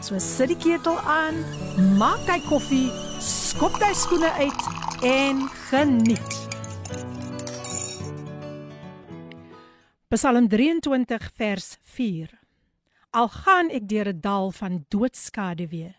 So 0.00 0.16
sit 0.18 0.48
die 0.48 0.56
ketel 0.56 0.96
aan, 1.04 1.36
maak 2.00 2.24
jy 2.24 2.38
koffie, 2.46 2.88
skop 3.20 3.76
jy 3.82 3.90
skoene 3.92 4.30
uit 4.40 4.62
en 5.04 5.42
geniet. 5.68 6.36
Psalm 10.08 10.48
23 10.48 11.28
vers 11.36 11.68
4. 11.84 12.32
Al 13.12 13.28
gaan 13.28 13.68
ek 13.68 13.88
deur 13.92 14.08
'n 14.08 14.20
dal 14.20 14.50
van 14.56 14.84
doodskade 14.88 15.68
weer, 15.68 15.96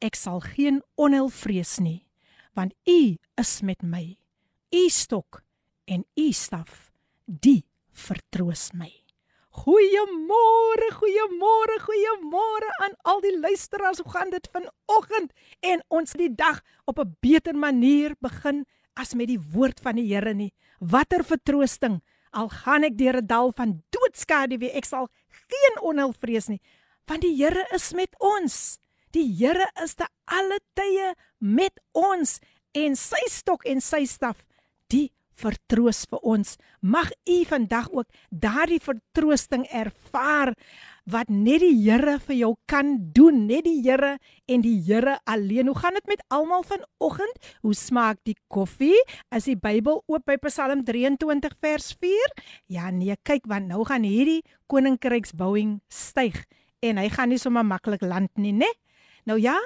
ek 0.00 0.16
sal 0.16 0.40
geen 0.40 0.82
onheil 0.96 1.28
vrees 1.28 1.78
nie, 1.78 2.06
want 2.54 2.72
U 2.88 3.18
is 3.36 3.60
met 3.60 3.82
my. 3.82 4.16
U 4.72 4.88
stok 4.88 5.44
en 5.84 6.04
U 6.16 6.32
staf, 6.32 6.90
die 7.26 7.64
vertroos 7.92 8.72
my. 8.72 9.05
Goeiemôre, 9.56 10.88
goeiemôre, 10.98 11.76
goeiemôre 11.80 12.68
aan 12.84 12.94
al 13.08 13.22
die 13.24 13.32
luisteraars. 13.40 14.02
Hoe 14.04 14.12
gaan 14.12 14.30
dit 14.30 14.48
vanoggend? 14.52 15.32
En 15.64 15.80
ons 15.88 16.12
die 16.12 16.28
dag 16.34 16.60
op 16.84 16.98
'n 16.98 17.16
beter 17.20 17.56
manier 17.56 18.14
begin 18.20 18.66
as 18.94 19.14
met 19.14 19.28
die 19.28 19.40
woord 19.40 19.80
van 19.80 19.96
die 19.96 20.14
Here 20.14 20.34
nie. 20.34 20.52
Watter 20.78 21.24
vertroosting. 21.24 22.02
Al 22.30 22.48
gaan 22.48 22.84
ek 22.84 22.98
deur 22.98 23.16
'n 23.16 23.26
dal 23.26 23.52
van 23.52 23.82
doodskade, 23.90 24.58
wie 24.58 24.70
ek 24.70 24.84
sal 24.84 25.08
geen 25.48 25.82
onheil 25.82 26.12
vrees 26.12 26.48
nie, 26.48 26.60
want 27.06 27.20
die 27.20 27.36
Here 27.36 27.66
is 27.72 27.92
met 27.92 28.14
ons. 28.18 28.78
Die 29.10 29.36
Here 29.38 29.70
is 29.82 29.94
te 29.94 30.06
alle 30.24 30.58
tye 30.74 31.14
met 31.38 31.80
ons 31.92 32.40
en 32.72 32.96
sy 32.96 33.24
stok 33.30 33.64
en 33.64 33.80
sy 33.80 34.04
staf, 34.04 34.44
die 34.86 35.12
vertroos 35.40 36.04
vir 36.10 36.22
ons. 36.24 36.56
Mag 36.80 37.10
u 37.28 37.38
vandag 37.48 37.90
ook 37.92 38.08
daardie 38.30 38.80
vertroosting 38.82 39.66
ervaar 39.70 40.54
wat 41.06 41.30
net 41.30 41.62
die 41.62 41.74
Here 41.84 42.16
vir 42.26 42.36
jou 42.36 42.52
kan 42.66 42.96
doen, 43.14 43.44
net 43.46 43.64
die 43.68 43.78
Here 43.84 44.16
en 44.50 44.64
die 44.64 44.78
Here 44.86 45.18
alleen. 45.24 45.70
Hoe 45.70 45.78
gaan 45.78 45.94
dit 45.94 46.06
met 46.10 46.24
almal 46.34 46.64
vanoggend? 46.66 47.54
Hoe 47.62 47.74
smaak 47.74 48.18
die 48.26 48.36
koffie? 48.48 48.98
Is 49.34 49.46
die 49.46 49.56
Bybel 49.56 50.02
oop 50.06 50.26
by 50.26 50.38
Psalm 50.48 50.84
23 50.84 51.54
vers 51.62 51.92
4? 52.00 52.34
Ja 52.72 52.90
nee, 52.90 53.14
kyk 53.22 53.46
want 53.46 53.70
nou 53.70 53.84
gaan 53.86 54.06
hierdie 54.06 54.42
koninkryksbouing 54.66 55.80
styg 55.92 56.42
en 56.84 56.98
hy 57.00 57.08
gaan 57.12 57.30
nie 57.32 57.40
sommer 57.40 57.64
maklik 57.66 58.02
land 58.04 58.32
nie, 58.38 58.52
né? 58.52 58.68
Nou 59.26 59.38
ja, 59.40 59.56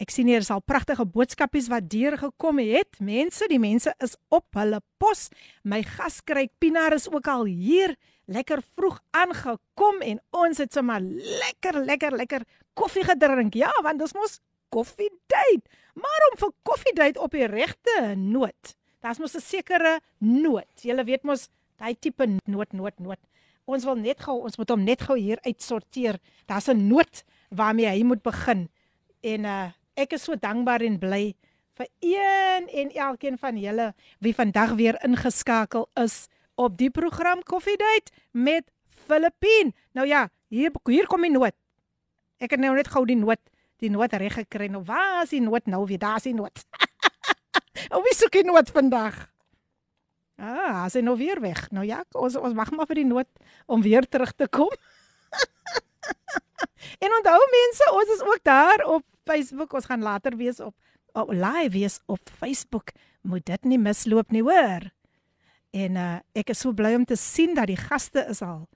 Ek 0.00 0.08
sien 0.08 0.30
hier 0.30 0.40
is 0.40 0.48
al 0.48 0.62
pragtige 0.64 1.04
boodskapies 1.04 1.66
wat 1.68 1.90
deur 1.92 2.14
gekom 2.16 2.56
het. 2.64 2.96
Mense, 3.04 3.44
die 3.50 3.60
mense 3.60 3.92
is 4.00 4.14
op 4.32 4.56
hulle 4.56 4.78
pos. 4.96 5.26
My 5.60 5.82
gaskryk 5.84 6.54
Pinaar 6.56 6.94
is 6.96 7.04
ook 7.12 7.26
al 7.28 7.44
hier, 7.44 7.92
lekker 8.24 8.62
vroeg 8.78 8.96
aangekom 9.12 10.00
en 10.00 10.22
ons 10.32 10.62
het 10.62 10.72
sommer 10.72 11.04
lekker 11.04 11.82
lekker 11.84 12.16
lekker 12.16 12.46
koffie 12.72 13.04
gedrink. 13.04 13.58
Ja, 13.60 13.68
want 13.84 14.00
ons 14.00 14.16
mos 14.16 14.38
koffie 14.72 15.10
date. 15.28 15.68
Maar 16.00 16.28
om 16.30 16.38
vir 16.46 16.54
koffie 16.64 16.94
date 16.96 17.20
op 17.20 17.36
die 17.36 17.50
regte 17.50 18.14
noot. 18.16 18.72
Daar's 19.04 19.20
mos 19.20 19.36
'n 19.36 19.44
sekere 19.44 20.00
noot. 20.18 20.80
Jy 20.80 20.96
weet 21.04 21.24
mos 21.24 21.50
daai 21.76 21.94
tipe 22.00 22.24
noot 22.46 22.72
noot 22.72 22.98
noot. 22.98 23.20
Ons 23.66 23.84
wil 23.84 23.96
net 23.96 24.20
gou 24.20 24.40
ons 24.40 24.56
moet 24.56 24.70
hom 24.70 24.84
net 24.84 25.02
gou 25.02 25.18
hier 25.18 25.38
uitsorteer. 25.44 26.18
Daar's 26.46 26.68
'n 26.68 26.88
noot 26.88 27.24
waarmee 27.50 27.86
hy 27.86 28.02
moet 28.02 28.22
begin. 28.22 28.70
En 29.20 29.44
uh 29.44 29.70
Ek 29.98 30.14
is 30.14 30.24
so 30.26 30.36
dankbaar 30.38 30.84
en 30.86 30.98
bly 31.00 31.34
vir 31.78 31.88
een 32.04 32.68
en 32.68 32.92
elkeen 32.92 33.38
van 33.38 33.56
julle 33.58 33.92
wie 34.20 34.34
vandag 34.34 34.76
weer 34.78 34.98
ingeskakel 35.06 35.88
is 36.02 36.26
op 36.54 36.76
die 36.78 36.90
program 36.90 37.42
Coffee 37.42 37.76
Date 37.76 38.12
met 38.30 38.68
Filippine. 39.06 39.72
Nou 39.92 40.06
ja, 40.06 40.28
hier 40.48 40.72
hier 40.84 41.06
kom 41.06 41.24
die 41.24 41.32
noot. 41.32 41.56
Ek 42.38 42.54
het 42.54 42.60
nou 42.60 42.74
net 42.76 42.88
gou 42.88 43.04
die 43.08 43.16
noot, 43.16 43.40
die 43.80 43.90
noot 43.90 44.12
reg 44.12 44.36
gekry. 44.42 44.68
Nou 44.68 44.82
waar 44.84 45.24
is 45.24 45.34
die 45.34 45.42
noot 45.42 45.66
nou? 45.66 45.86
Wie 45.88 45.98
daar 45.98 46.20
is 46.20 46.28
die 46.28 46.36
noot? 46.36 46.64
Ou 47.94 48.02
wie 48.04 48.14
soek 48.14 48.32
die 48.36 48.46
noot 48.46 48.70
vandag? 48.70 49.26
Ah, 50.40 50.86
as 50.86 50.96
hy 50.96 51.02
nou 51.04 51.16
weer 51.20 51.40
weg. 51.40 51.66
Nou 51.72 51.84
ja, 51.84 52.00
ons 52.16 52.36
ons 52.40 52.56
wag 52.56 52.70
maar 52.76 52.88
vir 52.88 53.02
die 53.02 53.08
noot 53.08 53.28
om 53.68 53.82
weer 53.84 54.06
terug 54.08 54.32
te 54.32 54.48
kom. 54.48 54.72
en 57.04 57.16
onthou 57.18 57.40
mense, 57.56 57.88
ons 57.92 58.14
is 58.16 58.24
ook 58.24 58.44
daar 58.48 58.84
op 58.88 59.04
Facebook. 59.30 59.74
Ons 59.78 59.86
gaan 59.86 60.02
later 60.02 60.36
wees 60.36 60.60
op, 60.60 60.74
op 61.14 61.30
live 61.30 61.70
wees 61.76 62.00
op 62.10 62.20
Facebook. 62.38 62.92
Moet 63.22 63.46
dit 63.46 63.68
nie 63.70 63.78
misloop 63.78 64.32
nie, 64.34 64.42
hoor. 64.42 64.90
En 65.70 65.98
uh 66.00 66.18
ek 66.34 66.50
is 66.50 66.62
so 66.64 66.74
bly 66.74 66.96
om 66.98 67.06
te 67.06 67.18
sien 67.18 67.54
dat 67.54 67.70
die 67.70 67.78
gaste 67.78 68.24
is 68.30 68.42
al 68.42 68.66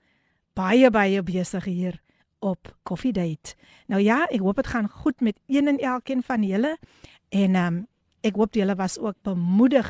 baie 0.55 0.87
baie 0.91 1.19
besig 1.27 1.67
hier 1.67 1.99
op 2.39 2.71
Coffee 2.87 3.11
Date. 3.11 3.57
Nou 3.91 3.99
ja, 3.99 4.23
ek 4.31 4.39
hoop 4.39 4.61
dit 4.61 4.71
gaan 4.71 4.87
goed 4.87 5.19
met 5.19 5.39
een 5.51 5.67
en 5.67 5.79
elkeen 5.79 6.23
van 6.23 6.45
julle. 6.47 6.75
En 7.35 7.59
um 7.59 7.81
ek 8.23 8.39
hoop 8.39 8.55
julle 8.55 8.77
was 8.79 8.97
ook 8.97 9.17
bemoedig 9.27 9.89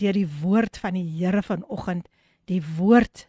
deur 0.00 0.16
die 0.16 0.28
woord 0.40 0.80
van 0.80 0.96
die 0.96 1.04
Here 1.18 1.42
vanoggend, 1.44 2.08
die 2.48 2.62
woord 2.78 3.28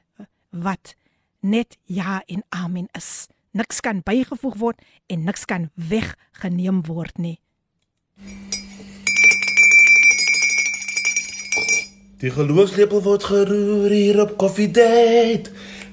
wat 0.50 0.96
net 1.42 1.78
ja 1.84 2.22
en 2.32 2.46
amen 2.50 2.88
is 2.96 3.28
niks 3.52 3.82
kan 3.84 4.02
bygevoeg 4.04 4.56
word 4.60 4.84
en 5.12 5.26
niks 5.28 5.46
kan 5.46 5.70
weggeneem 5.76 6.84
word 6.88 7.18
nie. 7.20 7.40
Die 12.22 12.32
geloofslepel 12.32 13.02
word 13.02 13.26
geroer 13.26 13.90
hier 13.90 14.22
op 14.22 14.38
Coffee 14.38 14.70
Date. 14.70 15.50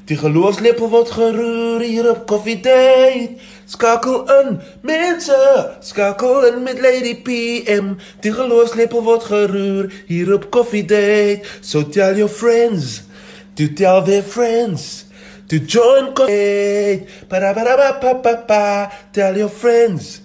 Die 0.08 0.16
geloofslepel 0.16 0.90
word 0.92 1.10
geroer 1.16 1.82
hier 1.84 2.10
op 2.10 2.26
Coffee 2.28 2.60
Date. 2.60 3.40
Skakel 3.68 4.28
in, 4.32 4.60
mense, 4.84 5.38
skakel 5.84 6.46
in 6.50 6.62
met 6.62 6.80
Lady 6.84 7.16
PM. 7.24 7.96
Die 8.24 8.32
geloofslepel 8.32 9.02
word 9.08 9.24
geroer 9.32 9.90
hier 10.06 10.34
op 10.36 10.50
Coffee 10.52 10.84
Date. 10.84 11.48
So 11.60 11.82
tell 11.88 12.16
your 12.16 12.32
friends, 12.32 13.02
to 13.56 13.72
tell 13.72 14.04
their 14.04 14.22
friends 14.22 15.07
to 15.48 15.58
join 15.58 16.14
coffee. 16.14 17.06
Para 17.28 17.54
para 17.54 17.76
pa 17.76 17.92
pa 18.00 18.14
pa 18.22 18.34
pa. 18.46 18.92
Tell 19.12 19.36
your 19.36 19.50
friends 19.50 20.20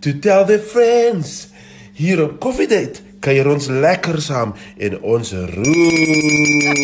to 0.00 0.18
tell 0.18 0.44
their 0.44 0.62
friends. 0.62 1.48
Hier 1.94 2.22
op 2.22 2.40
Coffee 2.40 2.66
Date 2.68 3.00
kuier 3.24 3.48
ons 3.48 3.66
lekker 3.72 4.20
saam 4.22 4.52
en 4.76 4.98
ons 5.02 5.32
roer 5.32 6.76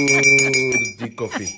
die 1.03 1.13
koffie. 1.19 1.51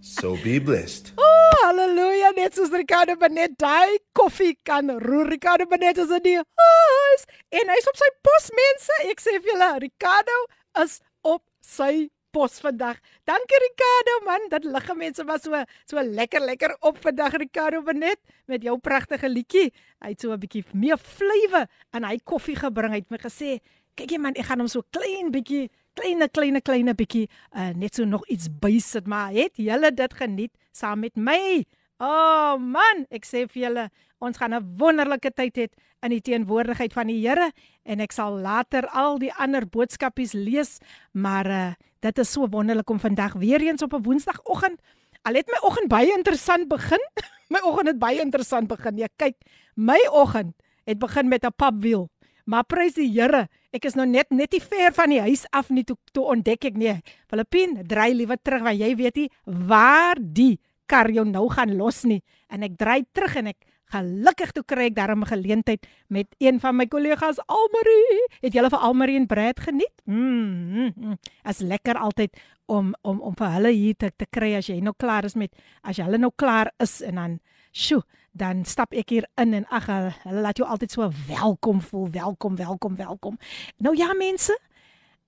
So 0.00 0.36
be 0.44 0.60
blessed. 0.62 1.12
Oh, 1.18 1.56
hallelujah. 1.66 2.30
Net 2.36 2.54
soos 2.56 2.70
Ricardo 2.72 3.16
Benet 3.20 3.58
daai 3.60 3.98
koffie 4.16 4.54
kan 4.64 4.88
roer. 5.02 5.28
Ricardo 5.34 5.66
Benet 5.66 5.98
is 5.98 6.14
in 6.14 6.24
die 6.24 6.38
huis 6.38 7.26
en 7.60 7.74
hy's 7.74 7.90
op 7.90 7.98
sy 8.00 8.10
pos 8.24 8.48
mense. 8.56 8.98
Ek 9.10 9.20
sê 9.20 9.36
vir 9.40 9.52
julle, 9.52 9.70
Ricardo 9.88 10.38
is 10.84 11.00
op 11.26 11.42
sy 11.66 12.08
pos 12.32 12.58
vandag. 12.64 12.98
Dankie 13.28 13.60
Ricardo 13.60 14.14
man, 14.24 14.48
dat 14.48 14.64
ligge 14.64 14.94
mense 14.96 15.24
was 15.28 15.44
so 15.44 15.60
so 15.86 16.00
lekker 16.00 16.40
lekker 16.40 16.76
op 16.80 16.98
vandag 17.04 17.36
Ricardo 17.36 17.82
Benet 17.82 18.20
met 18.46 18.64
jou 18.64 18.78
pragtige 18.78 19.28
liedjie. 19.28 19.72
Hy 20.00 20.14
het 20.14 20.20
so 20.20 20.32
'n 20.32 20.40
bietjie 20.40 20.64
meer 20.72 20.98
vlewe 20.98 21.66
aan 21.92 22.04
hy 22.04 22.18
koffie 22.24 22.56
gebring. 22.56 22.92
Hy 22.92 23.00
het 23.04 23.10
my 23.10 23.18
gesê, 23.18 23.60
"Kyk 23.94 24.10
jy 24.10 24.18
man, 24.18 24.34
ek 24.34 24.46
gaan 24.46 24.58
hom 24.58 24.68
so 24.68 24.82
klein 24.90 25.30
bietjie 25.30 25.70
kleine 25.94 26.28
kleine 26.28 26.60
kleine 26.60 26.94
bietjie 26.94 27.28
uh, 27.54 27.70
net 27.74 27.94
so 27.94 28.04
nog 28.04 28.26
iets 28.28 28.48
bysit, 28.48 29.06
maar 29.06 29.30
het 29.32 29.56
julle 29.56 29.92
dit 29.92 30.14
geniet 30.14 30.52
saam 30.72 31.00
met 31.00 31.16
my?" 31.16 31.64
Oh 32.00 32.58
man, 32.58 33.06
ek 33.10 33.24
sê 33.24 33.46
vir 33.46 33.62
julle, 33.62 33.90
ons 34.20 34.36
gaan 34.36 34.54
'n 34.54 34.76
wonderlike 34.78 35.30
tyd 35.34 35.56
hê 35.56 35.68
in 36.02 36.10
die 36.10 36.20
teenwoordigheid 36.20 36.92
van 36.92 37.06
die 37.06 37.20
Here 37.20 37.52
en 37.84 38.00
ek 38.00 38.12
sal 38.12 38.40
later 38.42 38.88
al 38.90 39.18
die 39.18 39.32
ander 39.38 39.66
boodskapies 39.66 40.32
lees, 40.32 40.80
maar 41.12 41.46
uh, 41.46 41.72
dit 42.02 42.18
is 42.18 42.32
so 42.32 42.48
wonderlik 42.50 42.90
om 42.90 43.00
vandag 43.00 43.32
weer 43.38 43.60
eens 43.60 43.82
op 43.82 43.94
'n 43.94 44.02
Woensdagoggend 44.02 44.80
al 45.22 45.38
het 45.38 45.50
my 45.50 45.60
oggend 45.62 45.88
baie 45.90 46.10
interessant 46.10 46.68
begin. 46.68 47.02
my 47.52 47.60
oggend 47.62 47.92
het 47.92 48.00
baie 48.02 48.20
interessant 48.20 48.70
begin. 48.70 48.98
Ja, 48.98 49.08
kyk, 49.16 49.38
my 49.74 50.00
oggend 50.10 50.54
het 50.88 50.98
begin 50.98 51.28
met 51.28 51.46
'n 51.46 51.54
papwiel. 51.56 52.10
Maar 52.44 52.64
prys 52.64 52.94
die 52.94 53.06
Here, 53.06 53.46
ek 53.70 53.84
is 53.84 53.94
nou 53.94 54.06
net 54.06 54.30
net 54.30 54.52
nie 54.52 54.60
ver 54.60 54.92
van 54.92 55.08
die 55.08 55.20
huis 55.20 55.46
af 55.50 55.70
nie 55.70 55.84
toe, 55.84 55.96
toe 56.12 56.24
ontdek 56.24 56.64
ek 56.64 56.76
nee. 56.76 57.00
Filippin, 57.30 57.86
dry 57.86 58.10
liewe 58.12 58.36
terug 58.42 58.62
want 58.62 58.78
jy 58.78 58.96
weet 58.96 59.16
nie 59.16 59.30
waar 59.44 60.18
die 60.18 60.60
kar 60.86 61.10
jou 61.10 61.24
nou 61.24 61.48
gaan 61.48 61.76
los 61.76 62.02
nie. 62.02 62.22
En 62.48 62.62
ek 62.62 62.76
dry 62.76 63.04
terug 63.12 63.36
en 63.36 63.46
ek 63.46 63.62
Gelukkig 63.92 64.54
toe 64.56 64.62
kry 64.64 64.86
ek 64.88 64.96
daarom 64.96 65.20
'n 65.22 65.28
geleentheid 65.28 65.86
met 66.08 66.26
een 66.38 66.60
van 66.60 66.76
my 66.76 66.86
kollegas 66.86 67.38
Almarie. 67.46 68.26
Het 68.40 68.52
julle 68.52 68.70
vir 68.70 68.78
Almarie 68.78 69.16
en 69.16 69.26
Brad 69.26 69.60
geniet? 69.60 69.92
Mm, 70.04 70.72
mm, 70.72 70.92
mm. 70.96 71.18
As 71.42 71.58
lekker 71.58 71.96
altyd 71.96 72.32
om 72.66 72.94
om 73.02 73.20
om 73.20 73.34
vir 73.36 73.50
hulle 73.50 73.70
hier 73.70 73.94
te, 73.96 74.10
te 74.16 74.26
kry 74.30 74.54
as 74.56 74.66
jy 74.66 74.80
nou 74.80 74.94
klaar 74.96 75.24
is 75.24 75.34
met 75.34 75.52
as 75.82 75.96
hulle 75.96 76.18
nou 76.18 76.32
klaar 76.36 76.72
is 76.78 77.02
en 77.02 77.14
dan 77.14 77.40
sjoe, 77.72 78.02
dan 78.32 78.64
stap 78.64 78.92
ek 78.92 79.10
hier 79.10 79.26
in 79.36 79.54
en 79.54 79.66
ag 79.68 79.86
hulle 79.86 80.40
laat 80.40 80.56
jou 80.56 80.68
altyd 80.68 80.90
so 80.90 81.10
welkom 81.28 81.80
voel. 81.80 82.10
Welkom, 82.10 82.56
welkom, 82.56 82.96
welkom. 82.96 83.38
Nou 83.76 83.96
ja 83.96 84.12
mense, 84.14 84.58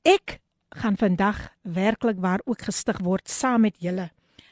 ek 0.03 0.41
gaan 0.75 0.97
vandag 0.97 1.53
werklik 1.63 2.19
waar 2.19 2.41
ook 2.45 2.63
gestig 2.63 2.99
word 2.99 3.29
saam 3.29 3.61
met 3.61 3.77
julle. 3.79 4.11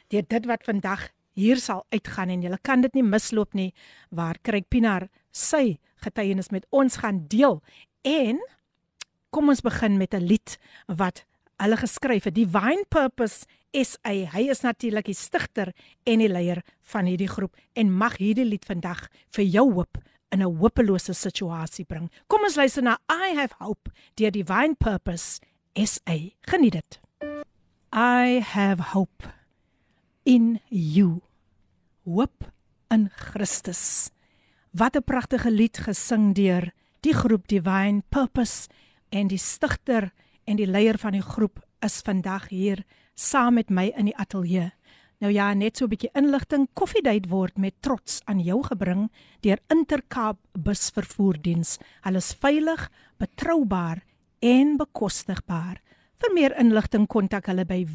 Deur 0.08 0.24
dit 0.28 0.46
wat 0.46 0.64
vandag 0.64 1.08
hier 1.34 1.60
sal 1.60 1.84
uitgaan 1.92 2.30
en 2.30 2.42
julle 2.42 2.58
kan 2.62 2.80
dit 2.84 2.94
nie 2.94 3.04
misloop 3.06 3.54
nie 3.54 3.72
waar 4.10 4.38
Kryk 4.42 4.68
Pinaar 4.68 5.08
sy 5.32 5.78
getuienis 6.04 6.50
met 6.50 6.66
ons 6.70 6.96
gaan 6.96 7.24
deel. 7.28 7.60
En 8.02 8.40
kom 9.30 9.48
ons 9.48 9.64
begin 9.64 9.96
met 9.98 10.14
'n 10.14 10.26
lied 10.26 10.58
wat 10.86 11.24
hulle 11.56 11.76
geskryf 11.76 12.24
het, 12.24 12.34
Divine 12.34 12.84
Purpose 12.88 13.46
SA. 13.72 14.12
Hy 14.34 14.48
is 14.50 14.60
natuurlik 14.60 15.04
die 15.04 15.14
stigter 15.14 15.72
en 16.04 16.18
die 16.18 16.28
leier 16.28 16.62
van 16.80 17.06
hierdie 17.06 17.28
groep 17.28 17.56
en 17.72 17.92
mag 17.92 18.16
hierdie 18.16 18.44
lied 18.44 18.64
vandag 18.64 19.08
vir 19.30 19.44
jou 19.44 19.72
hoop 19.72 19.98
in 20.32 20.42
'n 20.42 20.56
hopelose 20.58 21.14
situasie 21.14 21.84
bring. 21.84 22.10
Kom 22.26 22.42
ons 22.42 22.56
luister 22.56 22.82
na 22.82 22.98
I 23.08 23.34
Have 23.36 23.54
Hope 23.58 23.90
deur 24.14 24.30
Divine 24.30 24.74
Purpose 24.74 25.40
SA. 25.74 26.16
Geniet 26.40 26.72
dit. 26.72 27.00
I 27.92 28.40
have 28.40 28.80
hope 28.80 29.41
in 30.23 30.59
you. 30.69 31.21
Hoop 32.03 32.51
in 32.89 33.09
Christus. 33.09 34.11
Wat 34.71 34.95
'n 34.95 35.03
pragtige 35.03 35.51
lied 35.51 35.77
gesing 35.77 36.33
deur 36.35 36.71
die 37.01 37.13
groep 37.13 37.47
Divine 37.47 38.03
Purpose 38.09 38.69
en 39.09 39.27
die 39.27 39.37
stigter 39.37 40.11
en 40.45 40.55
die 40.55 40.67
leier 40.67 40.97
van 40.97 41.11
die 41.11 41.21
groep 41.21 41.59
is 41.79 42.01
vandag 42.01 42.49
hier 42.49 42.83
saam 43.15 43.53
met 43.53 43.69
my 43.69 43.93
in 43.97 44.05
die 44.05 44.17
ateljee. 44.17 44.71
Nou 45.19 45.33
ja, 45.33 45.53
net 45.53 45.77
so 45.77 45.85
'n 45.85 45.89
bietjie 45.89 46.13
inligting. 46.13 46.67
Koffiedייט 46.73 47.29
word 47.29 47.57
met 47.57 47.73
trots 47.81 48.21
aan 48.25 48.39
jou 48.39 48.63
gebring 48.63 49.09
deur 49.41 49.59
Intercape 49.67 50.39
busvervoerdiens. 50.53 51.77
Hulle 52.01 52.17
is 52.17 52.33
veilig, 52.33 52.91
betroubaar 53.17 54.03
en 54.39 54.77
bekostigbaar. 54.77 55.81
Vir 56.17 56.33
meer 56.33 56.59
inligting 56.59 57.07
kontak 57.07 57.45
hulle 57.45 57.65
by 57.65 57.85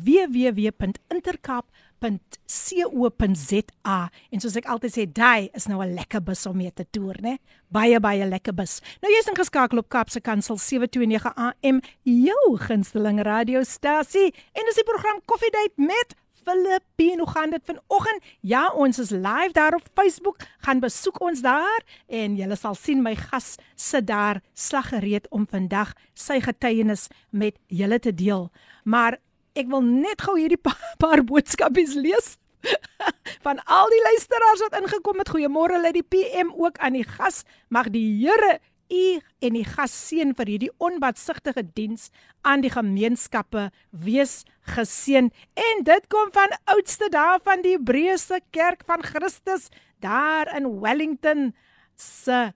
www.co.za 2.02 3.98
en 4.32 4.42
soos 4.42 4.58
ek 4.60 4.68
altyd 4.72 4.94
sê, 4.94 5.06
daai 5.10 5.50
is 5.58 5.68
nou 5.68 5.82
'n 5.84 5.96
lekker 5.96 6.22
bus 6.22 6.46
om 6.46 6.58
mee 6.58 6.72
te 6.72 6.86
toer, 6.92 7.18
né? 7.22 7.38
Baie 7.70 8.00
baie 8.00 8.26
lekker 8.26 8.54
bus. 8.54 8.82
Nou 9.02 9.12
jy's 9.12 9.28
ingeskakel 9.28 9.78
op 9.80 9.90
Kapse 9.90 10.22
Kansel 10.22 10.58
729 10.58 11.34
AM, 11.36 11.82
jou 12.04 12.58
gunsteling 12.58 13.22
radiostasie 13.22 14.34
en 14.54 14.66
dis 14.66 14.76
die 14.76 14.84
program 14.84 15.22
Coffee 15.26 15.52
Date 15.52 15.74
met 15.76 16.16
Filippine. 16.44 17.18
Hoe 17.18 17.30
gaan 17.30 17.50
dit 17.50 17.62
vanoggend? 17.66 18.24
Ja, 18.42 18.72
ons 18.72 19.00
is 19.00 19.10
live 19.10 19.52
daar 19.52 19.74
op 19.74 19.84
Facebook. 19.94 20.38
Gaan 20.60 20.80
besoek 20.80 21.22
ons 21.22 21.42
daar 21.42 21.84
en 22.08 22.36
jy 22.38 22.56
sal 22.56 22.76
sien 22.76 23.02
my 23.02 23.16
gas 23.16 23.56
sit 23.76 24.08
daar 24.08 24.42
slaggereed 24.54 25.28
om 25.30 25.48
vandag 25.50 25.94
sy 26.14 26.40
getuienis 26.40 27.08
met 27.30 27.58
julle 27.68 28.00
te 28.00 28.14
deel. 28.14 28.50
Maar 28.84 29.20
ek 29.58 29.72
wil 29.72 29.84
net 29.86 30.22
gou 30.26 30.38
hierdie 30.38 30.62
pa 30.62 30.76
paar 31.04 31.24
boodskapies 31.26 31.98
lees. 31.98 32.36
van 33.46 33.60
al 33.70 33.92
die 33.94 34.02
luisteraars 34.04 34.64
wat 34.66 34.80
ingekom 34.82 35.22
het. 35.22 35.30
Goeiemôre 35.32 35.78
lê 35.82 35.94
die 35.96 36.06
PM 36.06 36.50
ook 36.58 36.80
aan 36.84 36.98
die 36.98 37.06
gas. 37.08 37.44
Mag 37.70 37.92
die 37.94 38.08
Here 38.18 38.58
u 38.90 39.20
en 39.44 39.56
die 39.58 39.66
gas 39.68 39.94
seën 40.08 40.34
vir 40.38 40.52
hierdie 40.52 40.72
onbatsigtige 40.84 41.64
diens 41.76 42.10
aan 42.48 42.64
die 42.64 42.72
gemeenskappe 42.72 43.68
wees 43.92 44.44
geseën 44.74 45.30
en 45.68 45.84
dit 45.88 46.08
kom 46.12 46.32
van 46.36 46.56
oudste 46.74 47.10
dae 47.12 47.40
van 47.44 47.64
die 47.66 47.76
Hebreëse 47.76 48.40
kerk 48.56 48.86
van 48.88 49.04
Christus 49.04 49.68
daar 50.04 50.52
in 50.56 50.70
Wellington 50.82 51.52
se 52.00 52.52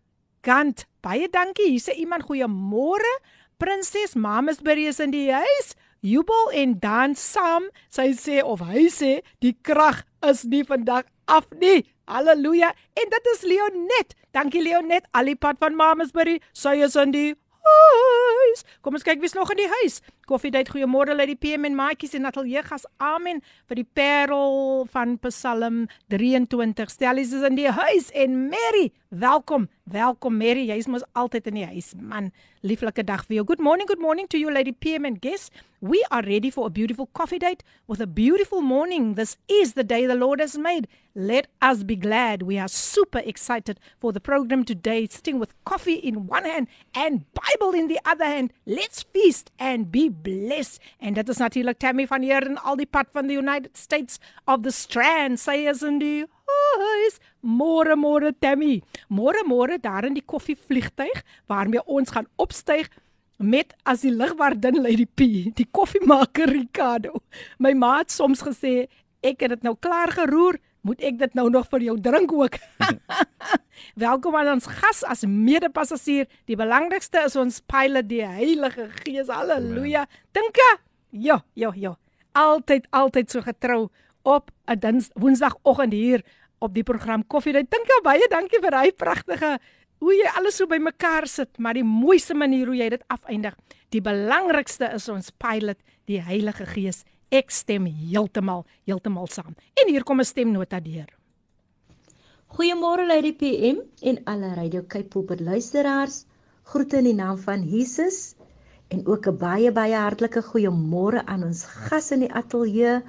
kant 0.45 0.85
baie 1.03 1.27
dankie 1.31 1.73
hier 1.73 1.83
sê 1.83 1.97
iemand 1.99 2.27
goeiemôre 2.29 3.13
prinses 3.61 4.15
Mamasbury 4.15 4.87
is 4.89 5.01
in 5.03 5.13
die 5.13 5.29
huis 5.31 5.75
jubel 6.00 6.52
en 6.52 6.78
dans 6.80 7.18
saam 7.18 7.68
sy 7.90 8.12
sê 8.14 8.42
of 8.44 8.62
hy 8.66 8.86
sê 8.92 9.20
die 9.42 9.56
krag 9.66 10.04
is 10.26 10.44
nie 10.44 10.64
vandag 10.64 11.08
af 11.26 11.48
nie 11.60 11.84
Halleluja. 12.06 12.70
En 12.94 13.08
dit 13.10 13.32
is 13.34 13.42
Leonet. 13.42 14.14
Dankie 14.30 14.62
Leonet, 14.62 15.08
al 15.10 15.32
die 15.32 15.38
pad 15.38 15.58
van 15.58 15.74
Mamasbury. 15.74 16.38
Sy 16.54 16.76
is 16.86 16.94
in 17.00 17.10
die 17.14 17.32
huis. 17.66 18.62
Kom 18.84 18.94
ons 18.94 19.06
kyk 19.06 19.18
wie's 19.22 19.34
nog 19.34 19.50
in 19.54 19.58
die 19.58 19.70
huis. 19.80 19.98
Koffiedייט, 20.30 20.70
goeiemôre 20.70 21.16
uit 21.18 21.32
die 21.32 21.38
PM 21.38 21.66
en 21.66 21.74
maatjies 21.78 22.14
en 22.18 22.28
ateljee 22.30 22.62
gas. 22.66 22.86
Amen 23.02 23.42
vir 23.66 23.80
die 23.80 23.88
parel 23.98 24.86
van 24.94 25.16
Psalm 25.26 25.86
23. 26.14 26.94
Stellies 26.94 27.34
is 27.34 27.46
in 27.46 27.58
die 27.58 27.70
huis 27.70 28.12
en 28.14 28.46
Mary, 28.52 28.92
welkom. 29.11 29.69
Welkom 29.83 30.37
Mary, 30.37 30.63
jy's 30.69 30.87
mos 30.87 31.03
altyd 31.19 31.49
in 31.51 31.57
die 31.59 31.65
huis. 31.67 31.91
Man, 31.99 32.29
lieflike 32.63 33.03
dag 33.03 33.25
vir 33.27 33.41
jou. 33.41 33.45
Good 33.49 33.59
morning, 33.59 33.87
good 33.87 33.99
morning 33.99 34.27
to 34.31 34.39
you 34.39 34.51
lady 34.51 34.71
PM 34.71 35.05
and 35.05 35.19
guests. 35.19 35.51
We 35.81 35.99
are 36.11 36.21
ready 36.23 36.49
for 36.49 36.67
a 36.67 36.69
beautiful 36.69 37.09
coffee 37.11 37.39
date 37.39 37.63
with 37.87 37.99
a 37.99 38.07
beautiful 38.07 38.61
morning. 38.61 39.15
This 39.15 39.35
is 39.49 39.73
the 39.73 39.83
day 39.83 40.05
the 40.05 40.15
Lord 40.15 40.39
has 40.39 40.57
made. 40.57 40.87
Let 41.13 41.47
us 41.61 41.83
be 41.83 41.97
glad. 41.97 42.43
We 42.43 42.57
are 42.57 42.69
super 42.69 43.19
excited 43.19 43.79
for 43.99 44.13
the 44.13 44.21
program 44.21 44.63
today, 44.63 45.07
sitting 45.07 45.39
with 45.39 45.51
coffee 45.65 45.95
in 45.95 46.27
one 46.27 46.45
hand 46.45 46.67
and 46.95 47.25
Bible 47.33 47.73
in 47.73 47.89
the 47.89 47.99
other 48.05 48.25
hand. 48.25 48.53
Let's 48.65 49.03
feast 49.03 49.51
and 49.59 49.91
be 49.91 50.07
blessed. 50.07 50.79
En 51.01 51.13
dit 51.13 51.29
is 51.29 51.37
natuurlik 51.37 51.79
Tammy 51.79 52.07
van 52.07 52.21
hier 52.21 52.45
in 52.47 52.57
al 52.57 52.77
die 52.77 52.87
pad 52.87 53.07
van 53.11 53.27
the 53.27 53.35
United 53.35 53.75
States 53.75 54.19
of 54.45 54.61
the 54.61 54.71
Strand. 54.71 55.39
Say 55.39 55.67
as 55.67 55.83
in 55.83 55.99
die 55.99 56.27
huis. 56.81 57.19
Môre 57.41 57.95
môre 57.95 58.33
Tammy. 58.39 58.81
Môre 59.09 59.43
môre 59.47 59.77
daar 59.81 60.05
in 60.05 60.17
die 60.17 60.25
koffievliegtuig 60.25 61.23
waarmee 61.47 61.83
ons 61.85 62.13
gaan 62.13 62.29
opstyg 62.37 62.89
met 63.41 63.73
as 63.89 64.03
die 64.05 64.13
ligwaardin 64.13 64.77
Lady 64.81 65.05
P, 65.05 65.49
die 65.57 65.67
koffiemaker 65.73 66.51
Ricardo. 66.51 67.23
My 67.57 67.73
ma 67.73 67.97
het 68.01 68.13
soms 68.13 68.43
gesê 68.45 68.85
ek 69.25 69.41
het 69.45 69.55
dit 69.55 69.65
nou 69.65 69.75
klaar 69.77 70.13
geroer, 70.13 70.57
moet 70.85 71.01
ek 71.05 71.17
dit 71.19 71.35
nou 71.37 71.47
nog 71.53 71.67
vir 71.69 71.85
jou 71.89 71.97
drink 72.01 72.31
ook. 72.33 72.57
Welkom 74.05 74.37
aan 74.37 74.55
ons 74.55 74.69
gas 74.79 75.03
as 75.05 75.25
mede-passasier. 75.25 76.29
Die 76.49 76.57
belangrikste 76.57 77.25
is 77.27 77.37
ons 77.37 77.61
pilot, 77.69 78.09
die 78.09 78.23
Heilige 78.25 78.87
Gees. 79.01 79.29
Halleluja. 79.29 80.07
Dinka. 80.33 80.69
Ja, 81.11 81.41
ja, 81.53 81.73
ja. 81.75 81.95
Altyd 82.37 82.87
altyd 82.95 83.29
so 83.29 83.41
getrou 83.45 83.89
op 84.23 84.51
'n 84.65 85.01
Woensdagoggend 85.13 85.93
hier 85.93 86.23
op 86.61 86.73
die 86.73 86.85
program 86.85 87.25
Koffie. 87.27 87.53
Dink 87.53 87.89
jy 87.89 87.99
baie 88.05 88.27
dankie 88.31 88.61
vir 88.63 88.77
hy 88.77 88.91
pragtige 88.91 89.57
hoe 90.01 90.13
jy 90.17 90.29
alles 90.37 90.57
so 90.57 90.65
bymekaar 90.69 91.27
sit, 91.29 91.57
maar 91.61 91.77
die 91.77 91.85
mooiste 91.85 92.33
manier 92.33 92.69
hoe 92.71 92.77
jy 92.77 92.89
dit 92.95 93.03
afeindig. 93.13 93.53
Die 93.93 94.01
belangrikste 94.01 94.89
is 94.95 95.07
ons 95.13 95.29
pilot, 95.41 95.77
die 96.09 96.21
Heilige 96.25 96.65
Gees. 96.65 97.03
Ek 97.31 97.53
stem 97.53 97.85
heeltemal, 97.85 98.65
heeltemal 98.89 99.29
saam. 99.31 99.53
En 99.77 99.91
hier 99.91 100.03
kom 100.03 100.19
'n 100.19 100.25
stemnota 100.25 100.79
deur. 100.79 101.07
Goeiemôre 102.51 103.07
uit 103.07 103.23
die 103.23 103.33
PM 103.33 103.77
en 104.01 104.17
alle 104.25 104.53
Radio 104.55 104.81
Cape 104.83 105.07
Pulpit 105.07 105.39
luisteraars. 105.39 106.25
Groete 106.63 106.97
in 106.97 107.03
die 107.03 107.13
naam 107.13 107.37
van 107.37 107.63
Jesus 107.63 108.35
en 108.89 109.05
ook 109.07 109.27
'n 109.27 109.37
baie 109.37 109.71
baie 109.71 109.95
hartlike 109.95 110.41
goeiemôre 110.41 111.25
aan 111.25 111.43
ons 111.43 111.63
gas 111.63 112.11
in 112.11 112.19
die 112.19 112.33
ateljee, 112.33 113.01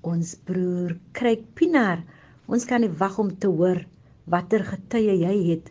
ons 0.00 0.34
broer 0.44 0.96
Kryk 1.12 1.44
Pinaar. 1.54 2.02
Ons 2.50 2.64
kan 2.66 2.82
nie 2.82 2.90
wag 2.98 3.14
om 3.22 3.28
te 3.38 3.46
hoor 3.46 3.84
watter 4.30 4.64
getuie 4.66 5.14
jy 5.20 5.34
het 5.52 5.68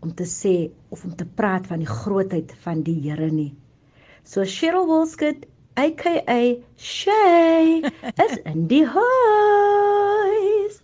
om 0.00 0.14
te 0.16 0.24
sê 0.24 0.70
of 0.88 1.04
om 1.04 1.12
te 1.16 1.26
praat 1.28 1.66
van 1.68 1.82
die 1.84 1.88
grootheid 1.90 2.54
van 2.64 2.80
die 2.86 2.96
Here 3.04 3.28
nie. 3.30 3.52
So 4.24 4.46
Cheryl 4.48 4.88
Wolskut, 4.88 5.44
aka 5.76 6.14
Shay, 6.80 7.82
is 8.24 8.38
in 8.48 8.64
die 8.70 8.84
huis. 8.86 10.80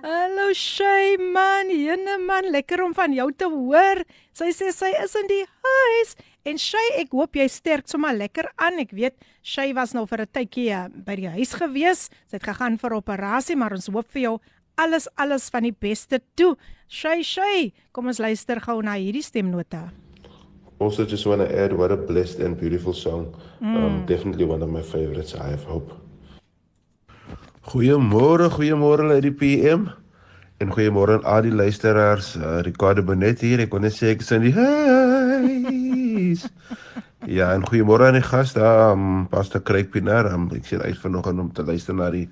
Hallo 0.00 0.52
Shay 0.56 1.16
man, 1.20 1.68
jene 1.68 2.16
man, 2.24 2.48
lekker 2.52 2.82
om 2.84 2.96
van 2.96 3.12
jou 3.12 3.28
te 3.36 3.48
hoor. 3.48 4.00
Sy 4.32 4.48
sê 4.56 4.72
sy 4.72 4.90
is 5.04 5.14
in 5.20 5.28
die 5.28 5.44
huis 5.44 6.16
en 6.44 6.58
Shay, 6.60 6.84
ek 7.00 7.14
hoop 7.16 7.36
jy 7.38 7.46
sterk 7.48 7.88
sommer 7.88 8.16
lekker 8.16 8.50
aan. 8.60 8.80
Ek 8.82 8.92
weet 8.96 9.16
Shay 9.44 9.72
was 9.76 9.94
nou 9.96 10.04
vir 10.08 10.24
'n 10.24 10.32
tydjie 10.32 10.68
eh, 10.72 10.88
by 10.88 11.16
die 11.16 11.30
huis 11.36 11.52
gewees. 11.56 12.10
Sy 12.28 12.36
het 12.36 12.44
gegaan 12.44 12.76
vir 12.76 12.96
operasie, 12.96 13.56
maar 13.56 13.72
ons 13.72 13.88
hoop 13.88 14.08
vir 14.12 14.22
jou 14.22 14.36
alles 14.76 15.08
alles 15.14 15.48
van 15.50 15.62
die 15.62 15.74
beste 15.74 16.20
toe. 16.34 16.54
Shay 16.88 17.22
Shay, 17.22 17.72
kom 17.92 18.06
ons 18.06 18.20
luister 18.22 18.60
gou 18.60 18.80
na 18.82 18.94
hierdie 18.98 19.24
stemnota. 19.24 19.88
Also 20.80 21.04
just 21.06 21.26
want 21.26 21.40
to 21.40 21.48
add 21.48 21.72
what 21.72 21.92
a 21.92 21.96
blessed 21.96 22.40
and 22.40 22.58
beautiful 22.58 22.92
song. 22.92 23.34
Mm. 23.60 23.76
Um 23.76 24.06
definitely 24.06 24.44
one 24.44 24.62
of 24.62 24.70
my 24.70 24.82
favorites. 24.82 25.34
I 25.34 25.50
have 25.50 25.64
hope. 25.64 25.94
Goeiemôre, 27.64 28.50
goeiemôre 28.52 29.08
uit 29.14 29.22
die 29.24 29.32
PM. 29.32 29.88
En 30.60 30.70
goeiemôre 30.70 31.12
aan 31.18 31.24
al 31.24 31.42
die 31.48 31.54
luisteraars. 31.54 32.34
Uh, 32.36 32.60
Ricardo 32.66 33.02
Benet 33.02 33.40
hier. 33.40 33.62
Ek 33.64 33.70
kon 33.72 33.80
net 33.82 33.96
sê 33.96 34.12
ek 34.12 34.20
is 34.20 34.30
in 34.36 34.44
die 34.44 34.52
huis. 34.54 36.44
ja, 37.38 37.48
en 37.54 37.64
goeiemôre 37.64 38.10
aan 38.10 38.18
die 38.18 38.26
gas 38.26 38.52
daar, 38.54 38.92
um, 38.92 39.24
Pastor 39.32 39.64
Craig 39.64 39.88
Pinaar. 39.94 40.28
Um, 40.34 40.50
ek 40.52 40.68
sien 40.68 40.84
uit 40.84 40.98
vanoggend 41.00 41.40
om 41.40 41.50
te 41.56 41.64
luister 41.64 41.96
na 41.96 42.10
die 42.12 42.28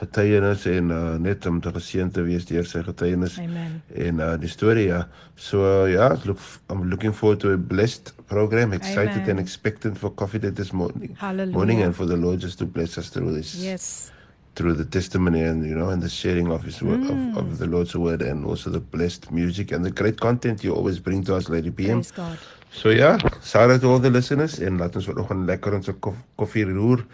getuienis 0.00 0.66
en 0.68 0.90
uh, 0.92 1.14
net 1.18 1.46
om 1.46 1.60
te 1.60 1.70
geseën 1.72 2.10
te 2.12 2.22
wees 2.26 2.44
deur 2.48 2.66
sy 2.68 2.82
getuienis. 2.84 3.38
Amen. 3.40 3.78
En 3.94 4.20
uh, 4.20 4.32
die 4.40 4.48
storie 4.52 4.88
ja. 4.90 5.06
So 5.36 5.86
ja, 5.88 6.10
look, 6.24 6.38
I'm 6.70 6.88
looking 6.90 7.14
forward 7.16 7.40
to 7.40 7.52
a 7.52 7.56
blessed 7.56 8.12
program. 8.28 8.72
Excited 8.76 9.22
Amen. 9.22 9.30
and 9.30 9.38
expectant 9.40 9.96
for 9.98 10.10
coffee 10.14 10.38
day 10.38 10.50
this 10.50 10.72
morning. 10.72 11.16
Hallelujah. 11.18 11.56
Morning 11.56 11.82
and 11.82 11.94
for 11.96 12.06
the 12.06 12.16
Lord 12.16 12.40
just 12.40 12.58
to 12.58 12.66
bless 12.66 12.98
us 12.98 13.08
through 13.08 13.32
this. 13.34 13.54
Yes. 13.54 14.12
through 14.56 14.72
the 14.72 14.86
testimony 14.86 15.42
and 15.44 15.66
you 15.68 15.74
know 15.76 15.90
and 15.90 16.00
the 16.02 16.08
sharing 16.08 16.46
of 16.50 16.62
his 16.64 16.80
word 16.80 17.00
Mm. 17.04 17.36
of, 17.36 17.44
of 17.52 17.58
the 17.58 17.66
Lord's 17.66 17.94
word 17.94 18.22
and 18.22 18.46
also 18.46 18.70
the 18.70 18.80
blessed 18.80 19.30
music 19.30 19.70
and 19.70 19.84
the 19.84 19.90
great 19.90 20.18
content 20.18 20.64
you 20.64 20.72
always 20.74 20.98
bring 20.98 21.22
to 21.24 21.34
us 21.36 21.50
Lady 21.50 21.70
PM. 21.70 22.00
Praise 22.00 22.10
God. 22.16 22.38
So 22.72 22.88
ja, 22.88 23.18
shout 23.44 23.70
out 23.70 23.82
to 23.82 23.90
all 23.90 23.98
the 24.00 24.08
listeners 24.08 24.56
en 24.64 24.78
laat 24.80 24.96
ons 24.96 25.04
vanoggend 25.12 25.44
lekker 25.46 25.76
ons 25.76 25.90
kof, 26.00 26.16
koffie 26.40 26.64
roer, 26.64 27.04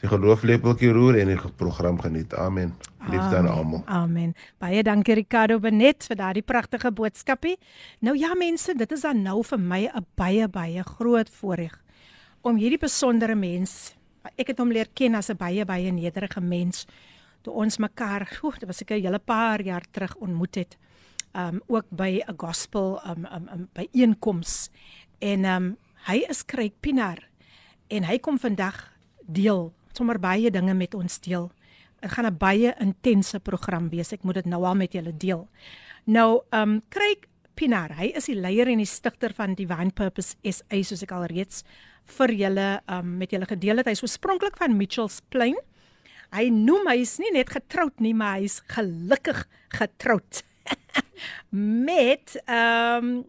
die 0.00 0.08
gelooflepeltjie 0.08 0.92
roer 0.92 1.18
en 1.18 1.26
die 1.26 1.52
program 1.56 2.00
geniet. 2.00 2.34
Amen. 2.34 2.74
Liefde 3.08 3.36
aan 3.36 3.48
almal. 3.48 3.82
Amen. 3.86 4.34
Baie 4.58 4.82
dankie 4.82 5.14
Ricardo 5.14 5.58
Benet 5.58 6.04
vir 6.04 6.16
daardie 6.16 6.42
pragtige 6.42 6.92
boodskapie. 6.92 7.56
Nou 8.00 8.16
ja 8.16 8.34
mense, 8.34 8.74
dit 8.74 8.92
is 8.92 9.00
dan 9.00 9.22
nou 9.22 9.42
vir 9.44 9.58
my 9.58 9.90
'n 9.94 10.06
baie 10.14 10.48
baie 10.48 10.82
groot 10.82 11.30
voorreg 11.30 11.82
om 12.46 12.58
hierdie 12.60 12.78
besondere 12.78 13.34
mens, 13.34 13.96
ek 14.38 14.52
het 14.52 14.60
hom 14.62 14.70
leer 14.70 14.88
ken 14.94 15.18
as 15.18 15.30
'n 15.30 15.36
baie 15.36 15.64
baie 15.64 15.90
nederige 15.90 16.40
mens 16.40 16.86
toe 17.42 17.54
ons 17.54 17.78
mekaar, 17.78 18.38
oeh, 18.42 18.58
dit 18.58 18.66
was 18.66 18.76
seker 18.76 18.96
'n 18.96 19.02
hele 19.02 19.18
paar 19.18 19.62
jaar 19.62 19.84
terug 19.90 20.14
ontmoet 20.16 20.54
het. 20.54 20.76
Um 21.34 21.60
ook 21.66 21.86
by 21.90 22.22
'n 22.26 22.34
gospel 22.36 23.00
um 23.06 23.26
um, 23.26 23.48
um 23.48 23.68
byeenkoms. 23.72 24.70
En 25.18 25.44
um 25.44 25.76
hy 26.06 26.24
is 26.28 26.44
Craig 26.44 26.72
Pinaar 26.80 27.28
en 27.88 28.04
hy 28.04 28.18
kom 28.18 28.38
vandag 28.38 28.92
deel 29.26 29.72
sommer 29.96 30.20
baie 30.20 30.50
dinge 30.52 30.74
met 30.76 30.94
ons 30.94 31.20
deel. 31.24 31.50
Dit 32.00 32.12
gaan 32.12 32.26
'n 32.26 32.38
baie 32.38 32.74
intense 32.80 33.40
program 33.40 33.88
wees. 33.88 34.12
Ek 34.12 34.22
moet 34.22 34.34
dit 34.34 34.46
nou 34.46 34.64
al 34.64 34.74
met 34.74 34.92
julle 34.92 35.16
deel. 35.16 35.48
Nou, 36.04 36.42
um 36.52 36.82
Craig 36.88 37.26
Pinaar, 37.54 37.96
hy 37.96 38.12
is 38.14 38.26
die 38.26 38.36
leier 38.36 38.68
en 38.68 38.78
die 38.78 38.86
stigter 38.86 39.32
van 39.32 39.54
Divine 39.54 39.90
Purpose 39.90 40.36
SA 40.42 40.82
soos 40.82 41.02
ek 41.02 41.12
al 41.12 41.24
reeds 41.24 41.64
vir 42.18 42.32
julle 42.32 42.82
um 42.88 43.16
met 43.18 43.30
julle 43.30 43.46
gedeel 43.46 43.76
het. 43.76 43.86
Hy 43.86 43.92
is 43.92 44.02
oorspronklik 44.02 44.56
van 44.56 44.76
Mitchells 44.76 45.22
Plain. 45.30 45.56
Hy 46.34 46.48
noem 46.50 46.86
hy 46.90 47.00
is 47.00 47.18
nie 47.18 47.32
net 47.32 47.50
getroud 47.50 48.00
nie, 48.00 48.14
maar 48.14 48.38
hy's 48.40 48.60
gelukkig 48.68 49.46
getroud. 49.68 50.42
met 51.90 52.36
ehm 52.44 53.04
um, 53.04 53.24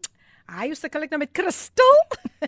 hy 0.48 0.72
sukkel 0.78 1.06
ek 1.06 1.14
nou 1.14 1.22
met 1.22 1.34
Christel. 1.36 1.98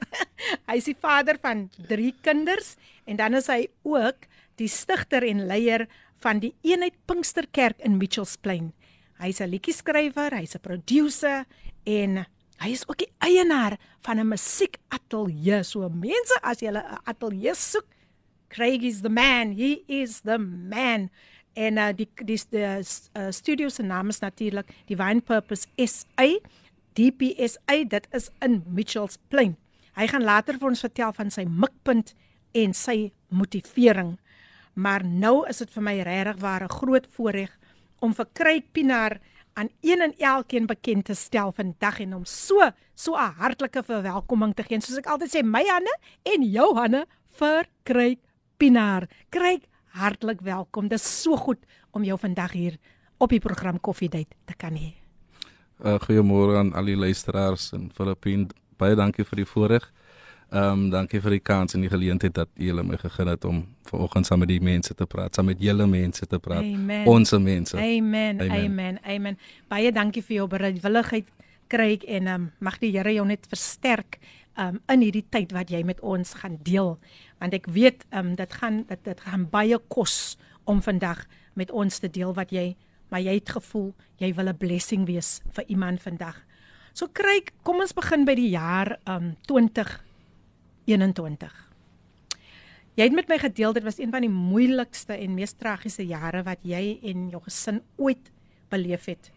hy 0.69 0.77
is 0.79 0.87
die 0.87 0.97
vader 0.97 1.39
van 1.41 1.67
3 1.89 2.13
kinders 2.25 2.75
en 3.05 3.19
dan 3.19 3.35
is 3.39 3.49
hy 3.51 3.67
ook 3.83 4.27
die 4.59 4.69
stigter 4.71 5.25
en 5.27 5.47
leier 5.49 5.87
van 6.23 6.41
die 6.43 6.53
Eenheid 6.67 6.97
Pinksterkerk 7.07 7.79
in 7.85 7.97
Mitchells 7.99 8.35
Plain. 8.37 8.73
Hy's 9.19 9.41
'n 9.41 9.51
liedjie-skrywer, 9.51 10.35
hy's 10.35 10.55
'n 10.55 10.63
produsent 10.63 11.47
en 11.85 12.25
hy 12.59 12.69
is 12.71 12.87
ook 12.87 12.99
die 13.03 13.11
eienaar 13.19 13.77
van 14.03 14.19
'n 14.19 14.27
musiekateljee. 14.27 15.63
So 15.63 15.89
mense, 15.89 16.35
as 16.43 16.59
jy 16.59 16.71
'n 16.71 16.83
ateljee 17.05 17.55
soek, 17.55 17.87
Craig 18.49 18.81
is 18.81 19.01
the 19.01 19.09
man. 19.09 19.51
He 19.51 19.83
is 19.87 20.21
the 20.21 20.37
man. 20.37 21.09
En 21.53 21.77
uh, 21.77 21.89
die 21.93 22.07
die 22.25 22.39
die 22.49 22.65
uh, 22.65 23.31
studio 23.31 23.69
se 23.69 23.83
naam 23.83 24.09
is 24.09 24.19
natuurlik 24.19 24.69
Divine 24.85 25.21
Purpose 25.21 25.67
SA, 25.77 26.27
DPSA. 26.93 27.83
Dit 27.87 28.07
is 28.11 28.29
in 28.41 28.63
Mitchells 28.67 29.17
Plain. 29.27 29.57
Hy 29.95 30.07
gaan 30.07 30.23
later 30.23 30.57
vir 30.59 30.69
ons 30.69 30.83
vertel 30.85 31.13
van 31.13 31.31
sy 31.33 31.43
mikpunt 31.43 32.13
en 32.57 32.73
sy 32.73 33.11
motivering. 33.29 34.17
Maar 34.79 35.03
nou 35.03 35.43
is 35.49 35.59
dit 35.59 35.71
vir 35.75 35.83
my 35.83 35.95
regtig 36.01 36.39
waar 36.39 36.63
'n 36.63 36.77
groot 36.79 37.07
voorreg 37.15 37.57
om 37.99 38.13
vir 38.13 38.27
Craig 38.33 38.71
Pinaar 38.71 39.19
aan 39.53 39.69
een 39.81 40.01
en 40.01 40.13
elkeen 40.17 40.65
bekend 40.65 41.05
te 41.05 41.13
stel 41.13 41.51
vandag 41.51 41.99
en 41.99 42.13
om 42.13 42.25
so 42.25 42.71
so 42.95 43.15
'n 43.15 43.33
hartlike 43.37 43.83
verwelkoming 43.83 44.53
te 44.55 44.63
gee. 44.63 44.81
Soos 44.81 44.97
ek 44.97 45.07
altyd 45.07 45.35
sê, 45.35 45.43
my 45.43 45.63
hande 45.67 45.97
en 46.23 46.43
jou 46.43 46.75
hande 46.75 47.05
vir 47.39 47.65
Craig 47.83 48.17
Pinaar. 48.57 49.07
Craig, 49.29 49.61
hartlik 49.87 50.41
welkom. 50.41 50.87
Dit 50.87 50.99
is 50.99 51.21
so 51.21 51.35
goed 51.35 51.59
om 51.91 52.03
jou 52.03 52.17
vandag 52.19 52.51
hier 52.51 52.77
op 53.17 53.29
die 53.29 53.39
program 53.39 53.79
Coffee 53.79 54.09
Date 54.09 54.35
te 54.45 54.55
kan 54.55 54.75
hê. 54.75 54.98
Uh, 55.79 55.95
goeiemôre 56.03 56.57
aan 56.59 56.73
al 56.75 56.89
die 56.91 56.97
luisteraars 56.99 57.71
in 57.71 57.87
Filippine. 57.95 58.49
Baie 58.77 58.95
dankie 58.99 59.23
vir 59.23 59.43
die 59.43 59.47
voorreg. 59.47 59.85
Ehm 60.49 60.71
um, 60.71 60.89
dankie 60.89 61.21
vir 61.21 61.35
die 61.37 61.43
kans 61.45 61.75
en 61.77 61.83
die 61.85 61.91
geleentheid 61.91 62.33
dat 62.33 62.49
julle 62.57 62.83
my 62.83 62.97
gegee 62.97 63.27
het 63.29 63.45
om 63.45 63.61
vanoggend 63.85 64.25
saam 64.25 64.39
met 64.41 64.49
die 64.49 64.59
mense 64.59 64.95
te 64.97 65.05
praat, 65.05 65.35
saam 65.35 65.45
met 65.45 65.61
julle 65.61 65.85
mense 65.87 66.25
te 66.25 66.39
praat. 66.39 66.65
Amen. 66.65 67.05
Ons 67.07 67.31
mense. 67.31 67.77
Amen. 67.77 68.41
Amen. 68.41 68.65
Amen. 68.65 68.99
Amen. 69.05 69.37
Baie 69.69 69.91
dankie 69.91 70.23
vir 70.25 70.35
jou 70.39 70.47
bereidwilligheid, 70.49 71.29
Craig 71.69 72.03
en 72.03 72.27
um, 72.27 72.51
mag 72.59 72.79
die 72.81 72.89
Here 72.95 73.13
jou 73.13 73.27
net 73.29 73.45
versterk 73.47 74.17
um, 74.57 74.81
in 74.89 75.05
hierdie 75.05 75.25
tyd 75.29 75.53
wat 75.53 75.69
jy 75.69 75.83
met 75.85 76.01
ons 76.01 76.33
gaan 76.41 76.57
deel. 76.65 76.95
Want 77.39 77.53
ek 77.53 77.69
weet 77.71 78.03
um, 78.09 78.33
dit 78.35 78.59
gaan 78.59 78.83
dit 78.89 79.03
dit 79.05 79.21
gaan 79.21 79.45
baie 79.51 79.77
kos 79.87 80.37
om 80.65 80.81
vandag 80.81 81.27
met 81.53 81.71
ons 81.71 81.99
te 81.99 82.09
deel 82.09 82.33
wat 82.33 82.51
jy 82.51 82.73
maar 83.09 83.21
jy 83.21 83.33
het 83.33 83.49
gevoel 83.49 83.93
jy 84.19 84.33
wil 84.35 84.49
'n 84.49 84.57
blessing 84.57 85.05
wees 85.05 85.41
vir 85.51 85.63
iemand 85.67 86.01
vandag. 86.01 86.45
So 86.93 87.07
Craig, 87.07 87.43
kom 87.63 87.79
ons 87.79 87.93
begin 87.93 88.25
by 88.25 88.35
die 88.35 88.49
jaar 88.49 88.99
um 89.07 89.35
2021. 89.47 91.67
Jy 92.95 93.03
het 93.03 93.15
met 93.15 93.29
my 93.29 93.37
gedeel 93.37 93.73
dit 93.73 93.83
was 93.83 93.99
een 93.99 94.11
van 94.11 94.21
die 94.21 94.29
moeilikste 94.29 95.13
en 95.13 95.33
mees 95.33 95.53
tragiese 95.53 96.05
jare 96.05 96.43
wat 96.43 96.57
jy 96.63 96.99
en 97.03 97.29
jou 97.29 97.41
gesin 97.45 97.81
ooit 97.95 98.31
beleef 98.69 99.05
het. 99.05 99.31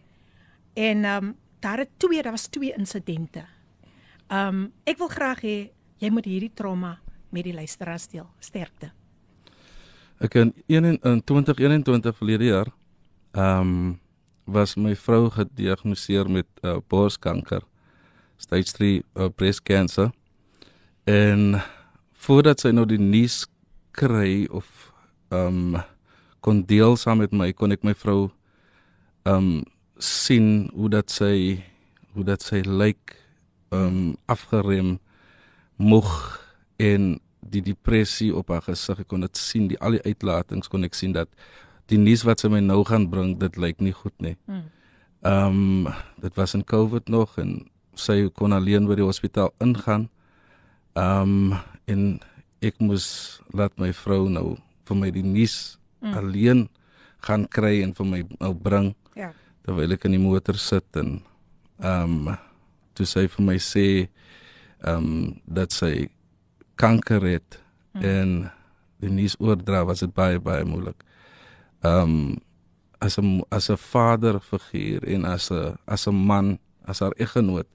En 0.75 1.05
um, 1.05 1.35
daar 1.59 1.77
het 1.77 1.89
twee, 1.97 2.21
daar 2.21 2.31
was 2.31 2.47
twee 2.47 2.73
insidente. 2.77 3.45
Um, 4.27 4.73
ek 4.83 4.97
wil 4.97 5.07
graag 5.07 5.41
hê 5.45 5.69
jy 5.97 6.09
moet 6.11 6.25
hierdie 6.25 6.51
trauma 6.53 6.99
met 7.31 7.43
die 7.43 7.53
luisteraars 7.53 8.07
deel. 8.11 8.27
Sterkte. 8.39 8.91
Ek 10.19 10.35
in 10.35 10.53
1 10.67 10.99
in 10.99 11.23
2021 11.23 12.17
verlede 12.17 12.45
jaar 12.45 12.67
ehm 13.33 13.59
um, 13.59 13.99
was 14.45 14.75
my 14.75 14.91
vrou 14.95 15.29
gediagnoseer 15.31 16.27
met 16.29 16.47
uh, 16.61 16.77
borskanker. 16.87 17.63
Stage 18.37 18.73
3 18.75 19.03
uh, 19.15 19.29
breast 19.35 19.63
cancer. 19.63 20.11
En 21.03 21.61
voordat 22.13 22.59
sy 22.59 22.73
nou 22.75 22.85
die 22.87 22.99
nuus 22.99 23.45
kry 23.95 24.45
of 24.51 24.67
ehm 25.29 25.75
um, 25.75 25.81
kon 26.43 26.59
deel 26.67 26.97
saam 26.99 27.21
met 27.23 27.31
my, 27.31 27.53
kon 27.55 27.71
ek 27.71 27.85
my 27.87 27.95
vrou 27.95 28.31
ehm 29.23 29.35
um, 29.37 29.63
sien 30.03 30.69
hoe 30.75 30.89
dat 30.91 31.11
sy 31.13 31.63
hoe 32.13 32.25
dat 32.27 32.43
sy 32.43 32.61
lyk 32.67 33.15
ehm 33.71 33.87
um, 33.87 34.15
afgerem 34.25 34.97
moeg 35.79 36.11
en 36.77 37.15
die 37.39 37.61
depressie 37.63 38.31
op 38.35 38.51
haar 38.53 38.65
gesig 38.67 39.03
ek 39.03 39.09
kon 39.11 39.23
dit 39.23 39.39
sien 39.39 39.69
die 39.71 39.79
al 39.79 39.97
die 39.97 40.03
uitlatings 40.03 40.71
kon 40.71 40.83
ek 40.87 40.97
sien 40.97 41.15
dat 41.15 41.31
die 41.91 41.99
nuus 41.99 42.23
wat 42.27 42.43
sy 42.43 42.49
my 42.51 42.61
nou 42.63 42.81
gaan 42.87 43.09
bring 43.11 43.35
dit 43.41 43.57
lyk 43.59 43.81
nie 43.83 43.95
goed 43.95 44.15
nie. 44.23 44.35
Mm. 44.47 44.65
Ehm 45.23 45.59
um, 45.87 45.93
dit 46.23 46.35
was 46.35 46.53
in 46.53 46.63
Covid 46.63 47.09
nog 47.09 47.37
en 47.39 47.63
sy 47.95 48.29
kon 48.35 48.53
alleen 48.55 48.87
by 48.87 48.97
die 48.99 49.07
hospitaal 49.07 49.53
ingaan. 49.63 50.09
Ehm 50.95 51.53
um, 51.53 51.59
en 51.87 52.03
ek 52.63 52.79
moes 52.79 53.39
laat 53.51 53.75
my 53.79 53.91
vrou 53.93 54.29
nou 54.31 54.55
vir 54.87 54.99
my 54.99 55.09
die 55.11 55.25
nuus 55.25 55.77
mm. 55.99 56.13
alleen 56.15 56.67
gaan 57.23 57.47
kry 57.47 57.81
en 57.83 57.93
vir 57.95 58.07
my 58.07 58.21
nou 58.39 58.53
bring 58.53 58.93
Ja. 59.13 59.29
terwyl 59.61 59.93
ek 59.93 60.07
in 60.07 60.15
die 60.15 60.23
motor 60.23 60.57
sit 60.57 60.87
en 60.97 61.21
ehm 61.83 62.27
um, 62.27 62.35
toe 62.97 63.05
sy 63.09 63.27
vir 63.27 63.45
my 63.45 63.57
sê 63.61 63.85
ehm 64.83 64.97
um, 64.97 65.41
dat 65.45 65.71
sy 65.71 66.09
kanker 66.75 67.23
het 67.27 67.59
mm. 67.93 68.01
en 68.01 68.29
die 69.03 69.11
nuus 69.11 69.35
oordra 69.39 69.83
was 69.85 70.01
dit 70.03 70.13
baie 70.15 70.39
baie 70.39 70.65
moeilik. 70.65 70.97
Um, 71.83 72.39
as 72.99 73.19
'n 73.19 73.43
as 73.51 73.69
'n 73.69 73.77
vaderfiguur 73.77 75.03
en 75.03 75.25
as 75.25 75.51
'n 75.51 75.77
as 75.87 76.07
'n 76.07 76.15
man, 76.15 76.59
as 76.87 76.99
haar 76.99 77.13
eggenoot, 77.19 77.67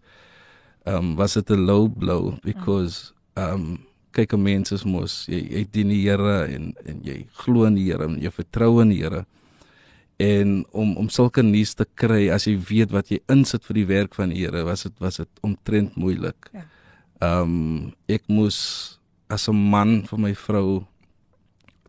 um, 0.86 1.16
was 1.16 1.34
dit 1.34 1.50
'n 1.50 1.66
low 1.66 1.88
blow 1.88 2.38
because 2.42 3.12
um, 3.36 3.84
kyk 4.12 4.32
'n 4.32 4.42
mens 4.42 4.72
is 4.72 4.84
mos 4.84 5.26
jy 5.28 5.40
jy 5.54 5.62
dien 5.70 5.88
die 5.88 6.02
Here 6.08 6.48
en 6.48 6.74
en 6.84 7.02
jy 7.04 7.26
glo 7.32 7.64
in 7.64 7.74
die 7.74 7.88
Here 7.92 8.04
en 8.04 8.18
jy 8.20 8.30
vertrou 8.30 8.80
in 8.82 8.90
die 8.90 9.02
Here 9.02 9.26
en 10.18 10.64
om 10.72 10.96
om 10.96 11.08
sulke 11.08 11.42
nuus 11.42 11.74
te 11.74 11.86
kry 11.94 12.28
as 12.34 12.46
jy 12.46 12.56
weet 12.56 12.90
wat 12.90 13.10
jy 13.12 13.20
insit 13.30 13.64
vir 13.64 13.74
die 13.74 13.86
werk 13.86 14.14
van 14.14 14.32
die 14.34 14.42
Here 14.42 14.64
was 14.64 14.82
dit 14.82 14.96
was 14.98 15.16
dit 15.16 15.28
omtrent 15.42 15.96
moeilik. 15.96 16.50
Ja. 16.52 16.64
Um, 17.20 17.92
ek 18.08 18.26
moes 18.28 18.98
as 19.28 19.48
'n 19.48 19.70
man 19.70 20.02
vir 20.06 20.18
my 20.18 20.34
vrou 20.34 20.86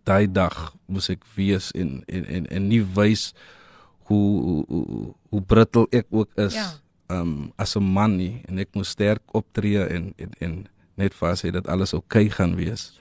daai 0.10 0.28
dag 0.28 0.74
moes 0.90 1.10
ek 1.14 1.24
wees 1.38 1.72
en 1.78 2.02
en 2.10 2.26
en 2.26 2.50
en 2.50 2.68
nie 2.72 2.82
wys 2.98 3.30
hoe 4.10 4.66
hoe, 5.30 5.42
brittel 5.46 5.86
ek 5.94 6.08
ook 6.10 6.32
is. 6.42 6.58
Ja. 6.58 6.70
Um 7.10 7.52
as 7.58 7.76
'n 7.78 7.86
man 7.86 8.18
nie 8.18 8.42
en 8.50 8.58
ek 8.60 8.74
moet 8.74 8.90
sterk 8.90 9.22
optree 9.34 9.86
en 9.86 10.14
en, 10.18 10.32
en 10.40 10.54
net 10.98 11.14
vas 11.14 11.42
hê 11.46 11.52
dat 11.52 11.68
alles 11.68 11.94
oukei 11.94 12.26
okay 12.28 12.36
gaan 12.38 12.56
wees. 12.56 13.00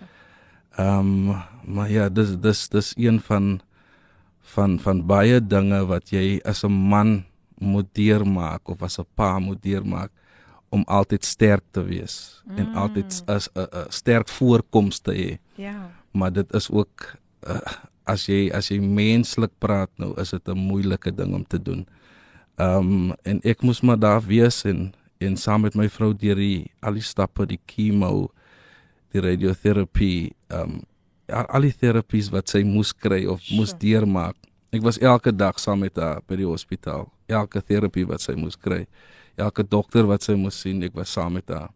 Um 0.78 1.34
maar 1.64 1.90
ja, 1.90 2.08
dis 2.08 2.36
dis 2.40 2.68
dis 2.68 2.92
een 2.96 3.20
van 3.20 3.60
van 4.54 4.78
van 4.80 5.06
baie 5.06 5.40
dinge 5.40 5.80
wat 5.86 6.12
jy 6.12 6.40
as 6.44 6.64
'n 6.64 6.72
man 6.72 7.24
moet 7.58 7.88
deurmaak 7.94 8.68
of 8.68 8.82
as 8.82 8.98
'n 8.98 9.06
pa 9.14 9.38
moet 9.38 9.62
deurmaak 9.62 10.10
om 10.68 10.84
altyd 10.86 11.24
sterk 11.24 11.64
te 11.70 11.82
wees 11.82 12.42
mm. 12.46 12.56
en 12.56 12.74
altyd 12.74 13.22
as 13.26 13.48
'n 13.54 13.88
sterk 13.88 14.28
voorkoms 14.28 15.00
te 15.00 15.12
hê. 15.12 15.38
Ja. 15.56 15.97
Maar 16.18 16.34
dit 16.34 16.54
is 16.58 16.66
ook 16.70 17.12
uh, 17.46 17.62
as 18.08 18.26
jy 18.26 18.48
as 18.56 18.70
jy 18.72 18.80
menslik 18.82 19.52
praat 19.62 19.90
nou 20.00 20.14
is 20.20 20.32
dit 20.34 20.48
'n 20.48 20.58
moeilike 20.58 21.12
ding 21.14 21.34
om 21.34 21.44
te 21.44 21.62
doen. 21.62 21.86
Ehm 22.58 23.12
um, 23.12 23.14
en 23.22 23.40
ek 23.44 23.62
moes 23.62 23.80
maar 23.80 23.98
daar 23.98 24.22
wees 24.26 24.64
en 24.64 24.92
en 25.18 25.36
saam 25.36 25.62
met 25.66 25.74
my 25.74 25.88
vrou 25.88 26.14
deur 26.14 26.38
die 26.38 26.70
al 26.80 26.94
die 26.94 27.02
stappe, 27.02 27.46
die 27.46 27.60
chemo, 27.66 28.30
die 29.12 29.20
radioterapie, 29.20 30.34
ehm 30.50 30.78
um, 30.78 30.82
al 31.28 31.66
die 31.66 31.74
terapies 31.76 32.30
wat 32.32 32.48
sy 32.48 32.62
moes 32.64 32.92
kry 32.92 33.26
of 33.26 33.42
sure. 33.42 33.56
moes 33.56 33.74
deurmaak. 33.76 34.36
Ek 34.72 34.82
was 34.82 34.98
elke 34.98 35.32
dag 35.32 35.58
saam 35.60 35.80
met 35.84 35.96
haar 35.96 36.22
by 36.28 36.36
die 36.36 36.48
hospitaal. 36.48 37.08
Elke 37.28 37.60
terapie 37.60 38.06
wat 38.08 38.20
sy 38.24 38.34
moes 38.36 38.56
kry. 38.56 38.86
Elke 39.36 39.62
dokter 39.62 40.06
wat 40.08 40.24
sy 40.24 40.34
moes 40.34 40.60
sien, 40.60 40.82
ek 40.82 40.96
was 40.96 41.12
saam 41.12 41.36
met 41.38 41.48
haar. 41.48 41.70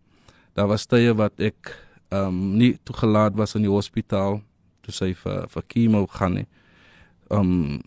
Daar 0.56 0.68
was 0.68 0.86
tye 0.86 1.12
wat 1.16 1.40
ek 1.40 1.72
ehm 2.12 2.28
um, 2.28 2.40
nie 2.60 2.74
toegelaat 2.84 3.36
was 3.40 3.54
in 3.56 3.64
die 3.64 3.72
hospitaal 3.72 4.42
toe 4.84 4.92
sy 4.94 5.12
vir 5.16 5.46
vir 5.48 5.64
chemo 5.72 6.06
gaan 6.18 6.36
nie. 6.40 6.48
Um 7.32 7.80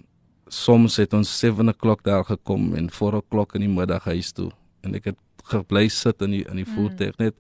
soms 0.50 0.98
het 1.02 1.14
ons 1.18 1.30
7 1.40 1.70
o'clock 1.70 2.04
daar 2.06 2.24
gekom 2.26 2.74
en 2.78 2.90
4 2.94 3.20
o'clock 3.20 3.56
in 3.58 3.66
die 3.66 3.72
middag 3.72 4.06
huis 4.06 4.32
toe 4.32 4.52
en 4.86 4.96
ek 4.98 5.12
het 5.12 5.22
gebly 5.50 5.88
sit 5.90 6.22
in 6.26 6.38
die 6.38 6.44
in 6.46 6.62
die 6.62 6.66
mm. 6.66 6.76
voertuig 6.78 7.18
net 7.22 7.36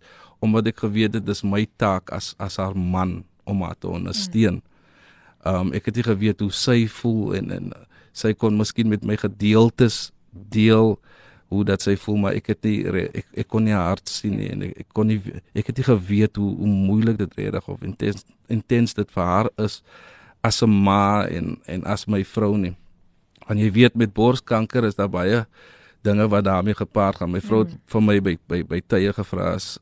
omdat 0.45 0.69
ek 0.73 0.83
geweet 0.83 1.17
het 1.17 1.25
dis 1.25 1.43
my 1.45 1.63
taak 1.81 2.11
as 2.13 2.33
as 2.37 2.57
haar 2.61 2.75
man 2.77 3.23
om 3.45 3.61
haar 3.61 3.77
te 3.79 3.89
ondersteun. 3.89 4.61
Mm. 4.61 5.55
Um 5.55 5.73
ek 5.77 5.89
het 5.89 6.01
nie 6.01 6.07
geweet 6.09 6.41
hoe 6.41 6.51
sy 6.53 6.85
voel 7.01 7.37
en 7.39 7.51
en 7.57 7.73
sy 8.13 8.33
kon 8.33 8.57
miskien 8.57 8.89
met 8.89 9.05
my 9.05 9.17
gedeeltes 9.19 10.11
deel 10.31 10.95
hoe 11.47 11.63
dat 11.65 11.81
sy 11.81 11.95
voel 11.95 12.17
maar 12.17 12.33
ek 12.33 12.47
het 12.53 12.63
nie 12.63 12.77
ek 13.13 13.25
ek 13.43 13.47
kon 13.47 13.63
nie 13.63 13.75
hart 13.75 14.09
sien 14.09 14.37
nie 14.39 14.49
en 14.49 14.65
ek, 14.65 14.73
ek 14.85 14.89
kon 14.93 15.07
nie 15.07 15.21
ek 15.53 15.69
het 15.69 15.77
nie 15.77 15.87
geweet 15.87 16.35
hoe 16.41 16.51
hoe 16.57 16.67
moeilik 16.67 17.17
dit 17.21 17.37
redig 17.37 17.67
of 17.69 17.83
intens 17.85 18.25
intens 18.49 18.93
dit 18.97 19.11
vir 19.11 19.23
haar 19.23 19.49
is 19.61 19.81
as 20.45 20.61
'n 20.61 20.69
ma 20.69 21.25
en 21.27 21.57
en 21.65 21.85
as 21.85 22.05
my 22.05 22.23
vrou 22.23 22.57
nie. 22.57 22.75
Want 23.47 23.59
jy 23.59 23.71
weet 23.71 23.95
met 23.95 24.13
borskanker 24.13 24.83
is 24.85 24.95
daar 24.95 25.09
baie 25.09 25.45
dinge 26.01 26.27
wat 26.27 26.43
daarmee 26.45 26.73
gepaard 26.73 27.15
gaan. 27.15 27.31
My 27.31 27.41
vrou 27.41 27.63
het 27.63 27.73
mm. 27.73 27.81
vir 27.85 28.01
my 28.01 28.19
by 28.21 28.35
by 28.47 28.63
by 28.63 28.81
tye 28.87 29.13
gevra 29.13 29.53
as 29.53 29.79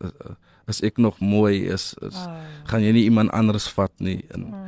as 0.67 0.81
ek 0.81 0.97
nog 0.97 1.19
mooi 1.19 1.67
is, 1.67 1.93
is 2.01 2.15
oh. 2.15 2.37
gaan 2.71 2.83
jy 2.83 2.91
nie 2.91 3.03
iemand 3.03 3.31
anders 3.31 3.67
vat 3.67 3.91
nie 3.99 4.21
en 4.31 4.45
oh. 4.47 4.61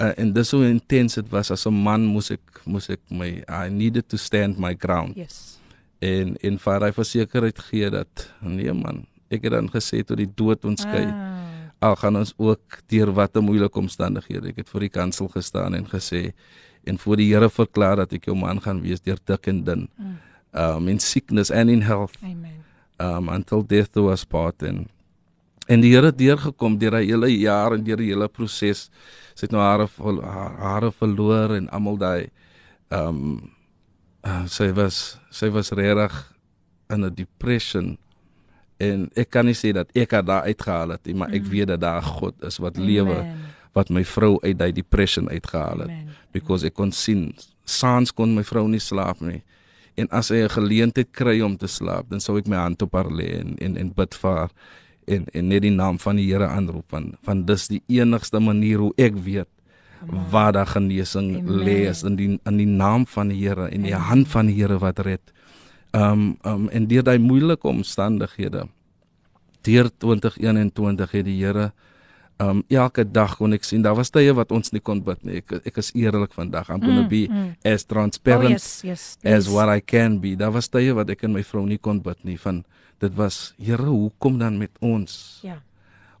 uh, 0.00 0.12
en 0.16 0.32
dis 0.32 0.48
so 0.48 0.64
intens 0.64 1.14
dit 1.20 1.28
was 1.28 1.50
as 1.50 1.66
'n 1.66 1.82
man 1.82 2.06
moes 2.06 2.30
ek 2.30 2.64
moes 2.64 2.88
ek 2.88 3.00
my 3.10 3.44
I 3.48 3.68
needed 3.68 4.08
to 4.08 4.16
stand 4.16 4.58
my 4.58 4.74
ground. 4.74 5.16
Yes 5.16 5.63
en 5.98 6.36
en 6.36 6.58
vir 6.58 6.86
hy 6.86 6.92
versekerheid 6.96 7.58
gee 7.70 7.90
dat 7.90 8.28
nee 8.40 8.72
man, 8.72 9.04
ek 9.30 9.46
het 9.46 9.54
dan 9.56 9.70
gesê 9.72 10.02
tot 10.06 10.20
die 10.20 10.30
dood 10.30 10.64
ons 10.64 10.82
skei. 10.82 11.06
Ah. 11.06 11.30
Al 11.84 11.96
gaan 12.00 12.16
ons 12.16 12.32
ook 12.40 12.80
deur 12.88 13.12
watter 13.12 13.42
moeilike 13.44 13.78
omstandighede. 13.78 14.52
Ek 14.54 14.62
het 14.62 14.70
voor 14.72 14.86
die 14.86 14.92
kansel 14.92 15.28
gestaan 15.28 15.74
en 15.76 15.88
gesê 15.90 16.30
en 16.84 16.98
voor 16.98 17.20
die 17.20 17.28
Here 17.32 17.48
verklaar 17.50 18.02
dat 18.04 18.12
ek 18.16 18.28
jou 18.28 18.36
man 18.36 18.60
gaan 18.60 18.82
wees 18.84 19.02
deur 19.04 19.20
dik 19.24 19.48
en 19.52 19.64
dun. 19.64 19.88
Mm. 19.96 20.16
Um 20.54 20.88
in 20.88 21.00
sickness 21.00 21.50
and 21.50 21.70
in 21.70 21.82
health. 21.82 22.16
Amen. 22.22 22.62
Um 23.02 23.28
until 23.28 23.64
death 23.66 23.92
do 23.92 24.10
us 24.12 24.24
part 24.24 24.62
and 24.62 24.88
en 25.66 25.80
die 25.80 25.94
Here 25.94 26.12
deurgekom 26.12 26.78
deur 26.78 26.98
hy 27.00 27.06
hele 27.08 27.32
jaar 27.32 27.76
en 27.76 27.84
deur 27.84 28.00
die 28.00 28.12
hele 28.12 28.28
proses. 28.28 28.88
Sy 29.34 29.48
het 29.48 29.52
nou 29.52 29.62
hare 29.64 29.88
hare 30.60 30.92
verloor 30.92 31.56
en 31.56 31.68
almal 31.72 32.00
daai 32.00 32.30
um 32.92 33.53
uh, 34.26 34.44
sy 34.50 34.70
was 34.76 35.18
sy 35.30 35.50
was 35.52 35.72
regtig 35.76 36.14
in 36.92 37.04
'n 37.04 37.14
depression 37.14 37.96
en 38.76 39.10
ek 39.14 39.30
kan 39.30 39.46
nie 39.46 39.56
sê 39.56 39.72
dat 39.72 39.88
ek 39.94 40.12
haar 40.12 40.24
daar 40.24 40.44
uitgehaal 40.48 40.96
het 40.96 41.06
nie 41.06 41.14
maar 41.14 41.32
ek 41.32 41.44
mm. 41.44 41.50
weet 41.50 41.68
dat 41.68 41.80
daar 41.80 42.02
God 42.02 42.34
is 42.42 42.58
wat 42.58 42.76
Amen. 42.76 42.86
lewe 42.86 43.18
wat 43.74 43.90
my 43.90 44.04
vrou 44.04 44.38
uit 44.42 44.58
daai 44.58 44.72
depression 44.72 45.28
uitgehaal 45.28 45.86
het 45.86 45.90
Amen. 45.90 46.14
because 46.32 46.66
ek 46.66 46.74
kon 46.74 46.92
sien 46.92 47.34
saans 47.64 48.12
kon 48.12 48.34
my 48.34 48.44
vrou 48.44 48.68
nie 48.68 48.82
slaap 48.82 49.20
nie 49.20 49.42
en 49.94 50.08
as 50.10 50.26
sy 50.26 50.42
'n 50.42 50.50
geleentheid 50.50 51.12
kry 51.12 51.40
om 51.40 51.56
te 51.56 51.66
slaap 51.66 52.10
dan 52.10 52.20
sou 52.20 52.38
ek 52.38 52.48
my 52.48 52.56
hand 52.56 52.82
op 52.82 52.92
haar 52.92 53.10
lê 53.10 53.40
en 53.40 53.56
en 53.58 53.76
en 53.76 53.92
bid 53.94 54.14
vir 54.14 54.30
haar 54.30 54.52
en 55.06 55.26
en 55.32 55.48
net 55.48 55.62
die 55.62 55.70
naam 55.70 55.98
van 55.98 56.16
die 56.16 56.26
Here 56.32 56.48
aanroep 56.48 56.88
van 56.88 57.14
van 57.22 57.44
dis 57.44 57.68
die 57.68 57.82
enigste 57.88 58.40
manier 58.40 58.78
hoe 58.78 58.92
ek 58.96 59.14
weet 59.14 59.48
waar 60.30 60.52
daar 60.52 60.66
genesing 60.66 61.42
lê 61.46 61.84
is 61.88 62.02
in 62.02 62.16
die 62.16 62.40
in 62.44 62.56
die 62.56 62.68
naam 62.68 63.06
van 63.06 63.28
die 63.28 63.40
Here 63.40 63.68
en 63.68 63.82
die 63.82 63.94
hand 63.94 64.28
van 64.28 64.46
die 64.46 64.56
Here 64.56 64.78
wat 64.78 64.98
red. 64.98 65.32
Um 65.92 66.36
um 66.42 66.68
en 66.68 66.86
deur 66.86 67.02
daai 67.02 67.18
moeilike 67.18 67.68
omstandighede 67.68 68.68
deur 69.64 69.90
2021 69.98 71.10
het 71.10 71.24
die 71.24 71.38
Here 71.40 71.72
um 72.38 72.62
elke 72.68 73.04
dag 73.04 73.36
kon 73.36 73.52
ek 73.52 73.64
sien 73.64 73.82
daar 73.82 73.96
was 73.96 74.10
tye 74.10 74.32
wat 74.34 74.52
ons 74.52 74.72
nie 74.72 74.82
kon 74.82 75.02
bid 75.02 75.24
nie. 75.24 75.42
Ek 75.42 75.66
ek 75.66 75.78
is 75.78 75.92
eerlik 75.94 76.34
vandag. 76.34 76.70
I'm 76.70 76.80
going 76.80 76.96
to 76.96 77.06
mm, 77.06 77.10
be 77.10 77.26
mm, 77.28 77.34
mm. 77.34 77.74
as 77.74 77.84
transparent 77.84 78.58
oh, 78.58 78.58
yes, 78.58 78.82
yes, 78.84 79.18
as 79.24 79.48
what 79.48 79.68
I 79.68 79.80
can 79.80 80.18
be. 80.18 80.34
Daar 80.36 80.52
was 80.52 80.68
tye 80.68 80.94
wat 80.94 81.10
ek 81.10 81.24
en 81.24 81.32
my 81.32 81.42
vrou 81.42 81.66
nie 81.66 81.78
kon 81.78 82.00
bid 82.02 82.24
nie 82.24 82.38
van 82.38 82.64
dit 83.00 83.14
was 83.14 83.54
Here, 83.58 83.90
hoekom 83.90 84.38
dan 84.38 84.58
met 84.58 84.70
ons? 84.80 85.40
Ja 85.42 85.60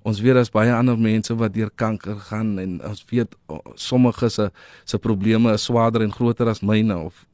ons 0.04 0.20
weet 0.20 0.36
daar's 0.36 0.52
baie 0.52 0.72
ander 0.72 0.98
mense 1.00 1.34
wat 1.40 1.54
deur 1.54 1.70
kanker 1.80 2.18
gaan 2.28 2.58
en 2.60 2.76
ons 2.84 3.04
weet 3.10 3.36
sommige 3.80 4.28
se 4.28 4.50
se 4.84 4.98
probleme 4.98 5.52
is 5.56 5.64
swaarder 5.64 6.04
en 6.04 6.12
groter 6.12 6.48
as 6.52 6.60
myne 6.60 6.96
of 6.96 7.24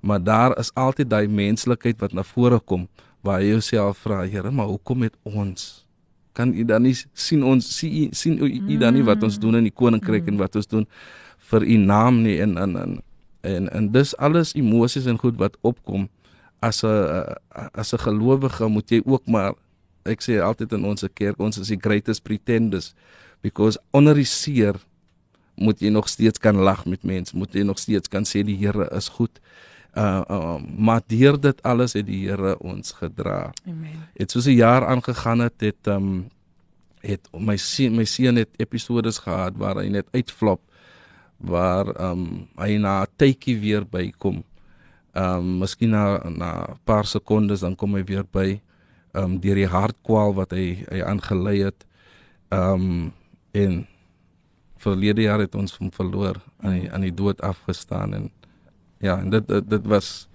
maar 0.00 0.22
daar 0.22 0.58
is 0.58 0.70
altyd 0.74 1.10
daai 1.10 1.28
menslikheid 1.28 1.98
wat 2.00 2.14
na 2.14 2.22
vore 2.22 2.60
kom 2.60 2.86
waar 3.26 3.42
jy 3.42 3.56
jouself 3.56 4.04
vra 4.06 4.22
Here 4.24 4.50
maar 4.50 4.70
hoekom 4.70 4.98
met 5.06 5.16
ons 5.24 5.86
kan 6.32 6.54
u 6.54 6.64
dan 6.64 6.86
nie 6.86 6.94
sien 6.94 7.42
ons 7.44 7.66
sien 7.76 8.14
sien 8.14 8.38
u, 8.38 8.46
u 8.46 8.78
dan 8.78 8.94
nie 8.94 9.04
wat 9.04 9.22
ons 9.26 9.38
doen 9.38 9.58
in 9.58 9.66
die 9.66 9.74
koninkryk 9.74 10.24
mm. 10.24 10.32
en 10.32 10.40
wat 10.40 10.56
ons 10.56 10.70
doen 10.70 10.86
vir 11.50 11.66
u 11.66 11.76
naam 11.76 12.22
nie 12.22 12.38
en 12.40 12.56
en 12.56 12.76
en 12.76 12.98
en, 13.40 13.68
en 13.72 13.90
dis 13.92 14.14
alles 14.16 14.54
emosies 14.54 15.08
en 15.10 15.18
goed 15.18 15.36
wat 15.40 15.56
opkom 15.66 16.08
as 16.60 16.84
'n 16.84 17.34
as 17.74 17.92
'n 17.92 18.04
gelowige 18.06 18.68
moet 18.68 18.90
jy 18.90 19.02
ook 19.04 19.26
maar 19.26 19.52
ek 20.04 20.22
sê 20.22 20.40
altyd 20.40 20.72
in 20.72 20.84
ons 20.84 21.04
kerk 21.14 21.40
ons 21.40 21.58
is 21.58 21.68
die 21.68 21.80
greatest 21.80 22.24
pretenders 22.24 22.94
because 23.42 23.78
onder 23.92 24.14
die 24.14 24.28
seer 24.28 24.76
moet 25.60 25.80
jy 25.80 25.90
nog 25.92 26.08
steeds 26.08 26.40
kan 26.40 26.56
lag 26.56 26.86
met 26.88 27.04
mense 27.04 27.36
moet 27.36 27.54
jy 27.54 27.64
nog 27.66 27.78
steeds 27.78 28.08
kan 28.08 28.24
sê 28.24 28.42
die 28.46 28.56
Here 28.56 28.88
is 28.96 29.08
goed. 29.08 29.40
Uh, 29.96 30.22
uh 30.30 30.58
maar 30.60 31.02
deur 31.06 31.36
dit 31.40 31.62
alles 31.62 31.96
het 31.98 32.06
die 32.06 32.22
Here 32.28 32.56
ons 32.58 32.92
gedra. 32.96 33.52
Amen. 33.66 34.06
Dit 34.16 34.30
soos 34.30 34.46
'n 34.46 34.56
jaar 34.56 34.86
aangegaan 34.86 35.40
het 35.40 35.60
het 35.60 35.86
um 35.86 36.30
het 37.00 37.28
my 37.32 37.56
seun 37.56 37.96
my 37.96 38.04
seun 38.04 38.36
het 38.36 38.50
episodes 38.58 39.18
gehad 39.18 39.56
waar 39.56 39.76
hy 39.76 39.88
net 39.88 40.06
uitflop 40.12 40.60
waar 41.36 41.88
um 42.00 42.48
hy 42.56 42.78
na 42.78 43.02
'n 43.02 43.08
tydjie 43.16 43.58
weer 43.60 43.84
bykom. 43.84 44.44
Um 45.14 45.58
miskien 45.58 45.90
na 45.90 46.28
na 46.28 46.64
'n 46.64 46.78
paar 46.84 47.04
sekondes 47.04 47.60
dan 47.60 47.76
kom 47.76 47.94
hy 47.94 48.04
weer 48.04 48.24
by 48.24 48.60
um 49.12 49.38
deur 49.42 49.58
die 49.58 49.70
hartkwal 49.70 50.34
wat 50.34 50.52
hy 50.56 50.84
hy 50.88 51.02
aangelei 51.02 51.58
het. 51.64 51.86
Um 52.50 53.12
en 53.52 53.86
verlede 54.80 55.26
jaar 55.26 55.42
het 55.42 55.54
ons 55.58 55.76
hom 55.78 55.90
verloor 55.92 56.38
aan 56.62 56.76
die 56.78 56.90
aan 56.90 57.06
die 57.06 57.14
dood 57.14 57.40
afgestaan 57.42 58.14
en 58.14 58.30
ja, 59.00 59.18
en 59.18 59.30
dit 59.30 59.48
dit, 59.48 59.70
dit 59.70 59.86
was 59.86 60.28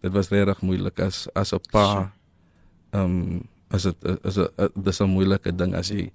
dit 0.00 0.12
was 0.12 0.30
regtig 0.32 0.62
moeilik 0.62 1.00
as 1.00 1.28
as 1.34 1.52
'n 1.52 1.60
pa. 1.72 2.12
Um 2.92 3.48
as 3.70 3.82
dit 3.82 3.96
is 4.24 4.38
'n 4.38 4.70
dis 4.74 5.00
'n 5.00 5.08
moeilike 5.08 5.52
ding 5.52 5.74
as 5.74 5.88
jy 5.88 6.12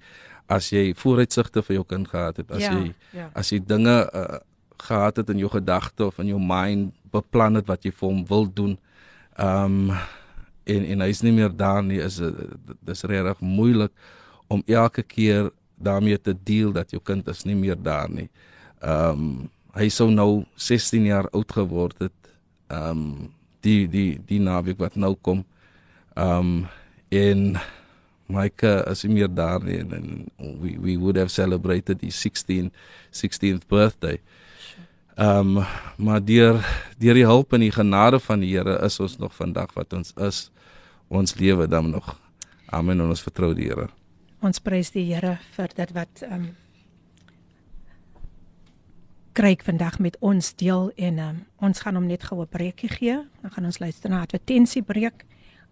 as 0.50 0.70
jy 0.70 0.94
vooruitsigte 0.96 1.62
vir 1.62 1.76
jou 1.76 1.86
kind 1.86 2.08
gehad 2.08 2.38
het, 2.38 2.52
as 2.52 2.62
ja, 2.62 2.74
jy 2.74 2.94
ja. 3.14 3.30
as 3.34 3.52
jy 3.52 3.60
dinge 3.60 4.10
uh, 4.14 4.40
gehad 4.78 5.18
het 5.18 5.30
in 5.30 5.38
jou 5.38 5.50
gedagte 5.50 6.06
of 6.06 6.20
in 6.20 6.28
jou 6.28 6.40
mind 6.42 6.94
beplan 7.12 7.56
het 7.60 7.68
wat 7.68 7.84
jy 7.84 7.92
vir 7.92 8.10
hom 8.10 8.26
wil 8.26 8.48
doen. 8.54 8.80
Um 9.38 9.92
en 10.70 10.86
en 10.94 11.06
hy's 11.06 11.22
nie 11.26 11.34
meer 11.36 11.52
daar 11.56 11.84
nie 11.84 12.00
is 12.04 12.20
dis 12.86 13.06
regtig 13.10 13.42
moeilik 13.42 13.92
om 14.50 14.64
elke 14.66 15.04
keer 15.04 15.52
daarmee 15.80 16.18
te 16.22 16.36
deel 16.44 16.72
dat 16.76 16.92
jou 16.92 17.02
kind 17.04 17.28
is 17.28 17.46
nie 17.48 17.56
meer 17.56 17.78
daar 17.80 18.10
nie. 18.12 18.30
Ehm 18.82 19.24
um, 19.24 19.50
hy 19.78 19.86
sou 19.94 20.10
nou 20.12 20.44
16 20.58 21.06
jaar 21.06 21.28
oud 21.30 21.52
geword 21.52 22.00
het. 22.04 22.32
Ehm 22.68 22.90
um, 22.90 23.34
die 23.64 23.88
die 23.88 24.20
die 24.28 24.40
naweek 24.40 24.80
wat 24.80 24.96
nou 24.96 25.16
kom. 25.22 25.44
Ehm 26.16 26.40
um, 26.40 26.68
en 27.10 27.60
Mike 28.30 28.72
is 28.92 29.04
nie 29.04 29.14
meer 29.14 29.32
daar 29.34 29.64
nie 29.64 29.80
en 29.80 30.28
we 30.38 30.76
we 30.78 30.98
would 30.98 31.18
have 31.18 31.32
celebrated 31.34 32.00
the 32.00 32.12
16 32.12 32.72
16th 33.12 33.68
birthday. 33.68 34.20
Ehm 35.16 35.58
um, 35.58 35.66
maar 35.98 36.24
deur 36.24 36.62
deur 36.98 37.14
die 37.14 37.26
hulp 37.26 37.54
en 37.54 37.60
die 37.60 37.72
genade 37.72 38.20
van 38.20 38.40
die 38.40 38.54
Here 38.56 38.80
is 38.86 39.00
ons 39.00 39.18
nog 39.18 39.36
vandag 39.36 39.74
wat 39.74 39.94
ons 39.94 40.14
is. 40.16 40.50
Ons 41.10 41.36
lewe 41.36 41.68
dan 41.68 41.90
nog. 41.90 42.20
Amen 42.70 43.00
en 43.02 43.10
ons 43.10 43.22
vertrou 43.22 43.54
die 43.58 43.66
Here. 43.66 43.88
Ons 44.46 44.62
prys 44.62 44.92
die 44.94 45.08
Here 45.10 45.40
vir 45.56 45.72
dit 45.76 45.94
wat 45.98 46.26
ehm 46.26 46.34
um, 46.34 46.50
kryk 49.40 49.62
vandag 49.64 50.00
met 50.04 50.18
ons 50.26 50.50
deel 50.60 50.90
en 51.00 51.20
um, 51.24 51.38
ons 51.64 51.80
gaan 51.80 51.96
hom 51.96 52.08
net 52.10 52.26
gou 52.28 52.42
'n 52.42 52.48
breekie 52.50 52.90
gee. 52.90 53.16
Dan 53.42 53.52
gaan 53.52 53.66
ons 53.66 53.80
luister 53.80 54.10
na 54.10 54.22
advertensie 54.22 54.82
breek 54.84 55.26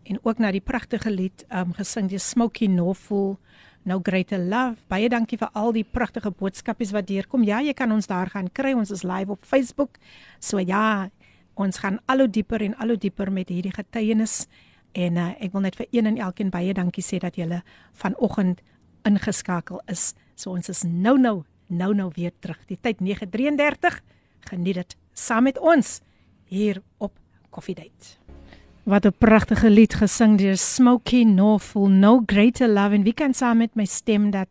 en 0.04 0.20
ook 0.24 0.40
na 0.40 0.52
die 0.52 0.64
pragtige 0.64 1.12
lied 1.12 1.46
um 1.52 1.74
gesing 1.74 2.10
deur 2.10 2.20
Smokey 2.20 2.68
Norfolk 2.68 3.40
No 3.84 4.00
Greater 4.04 4.40
Love. 4.40 4.84
Baie 4.88 5.10
dankie 5.10 5.38
vir 5.38 5.50
al 5.54 5.72
die 5.72 5.84
pragtige 5.84 6.32
boodskapies 6.32 6.92
wat 6.92 7.08
deurkom. 7.08 7.44
Ja, 7.44 7.62
jy 7.62 7.74
kan 7.74 7.92
ons 7.92 8.08
daar 8.08 8.30
gaan 8.30 8.50
kry. 8.52 8.74
Ons 8.74 8.92
is 8.92 9.04
live 9.04 9.32
op 9.32 9.46
Facebook. 9.46 9.98
So 10.40 10.60
ja, 10.60 11.10
ons 11.56 11.78
gaan 11.78 12.00
al 12.06 12.26
hoe 12.26 12.30
dieper 12.30 12.62
en 12.62 12.76
al 12.76 12.88
hoe 12.88 12.98
dieper 12.98 13.32
met 13.32 13.50
hierdie 13.50 13.72
getuienis 13.72 14.48
en 14.92 15.18
uh, 15.18 15.34
ek 15.40 15.52
wil 15.52 15.62
net 15.62 15.76
vir 15.76 15.88
een 15.92 16.06
en 16.06 16.18
elkeen 16.18 16.50
baie 16.50 16.74
dankie 16.74 17.04
sê 17.04 17.20
dat 17.20 17.36
julle 17.36 17.62
vanoggend 17.94 18.62
ingeskakel 19.08 19.82
is. 19.88 20.14
So 20.36 20.52
ons 20.52 20.70
is 20.70 20.84
nou 20.84 21.18
nou 21.18 21.44
nou 21.68 21.94
nou 21.96 22.12
weer 22.16 22.32
terug. 22.40 22.60
Die 22.68 22.80
tyd 22.82 23.02
9:33. 23.04 24.00
Geniet 24.50 24.76
dit 24.76 24.96
saam 25.14 25.44
met 25.44 25.60
ons 25.60 26.02
hier 26.48 26.82
op 26.98 27.14
Coffee 27.50 27.76
Date. 27.76 28.18
Wat 28.84 29.06
'n 29.06 29.14
pragtige 29.18 29.70
lied 29.70 29.94
gesing 29.94 30.38
deur 30.38 30.58
Smokey 30.58 31.24
Norfolk, 31.24 31.90
No 31.90 32.24
Greater 32.26 32.68
Love 32.68 32.96
en 32.96 33.04
wie 33.04 33.14
kan 33.14 33.34
saam 33.34 33.58
met 33.58 33.76
my 33.76 33.86
stem 33.86 34.32
dat 34.32 34.48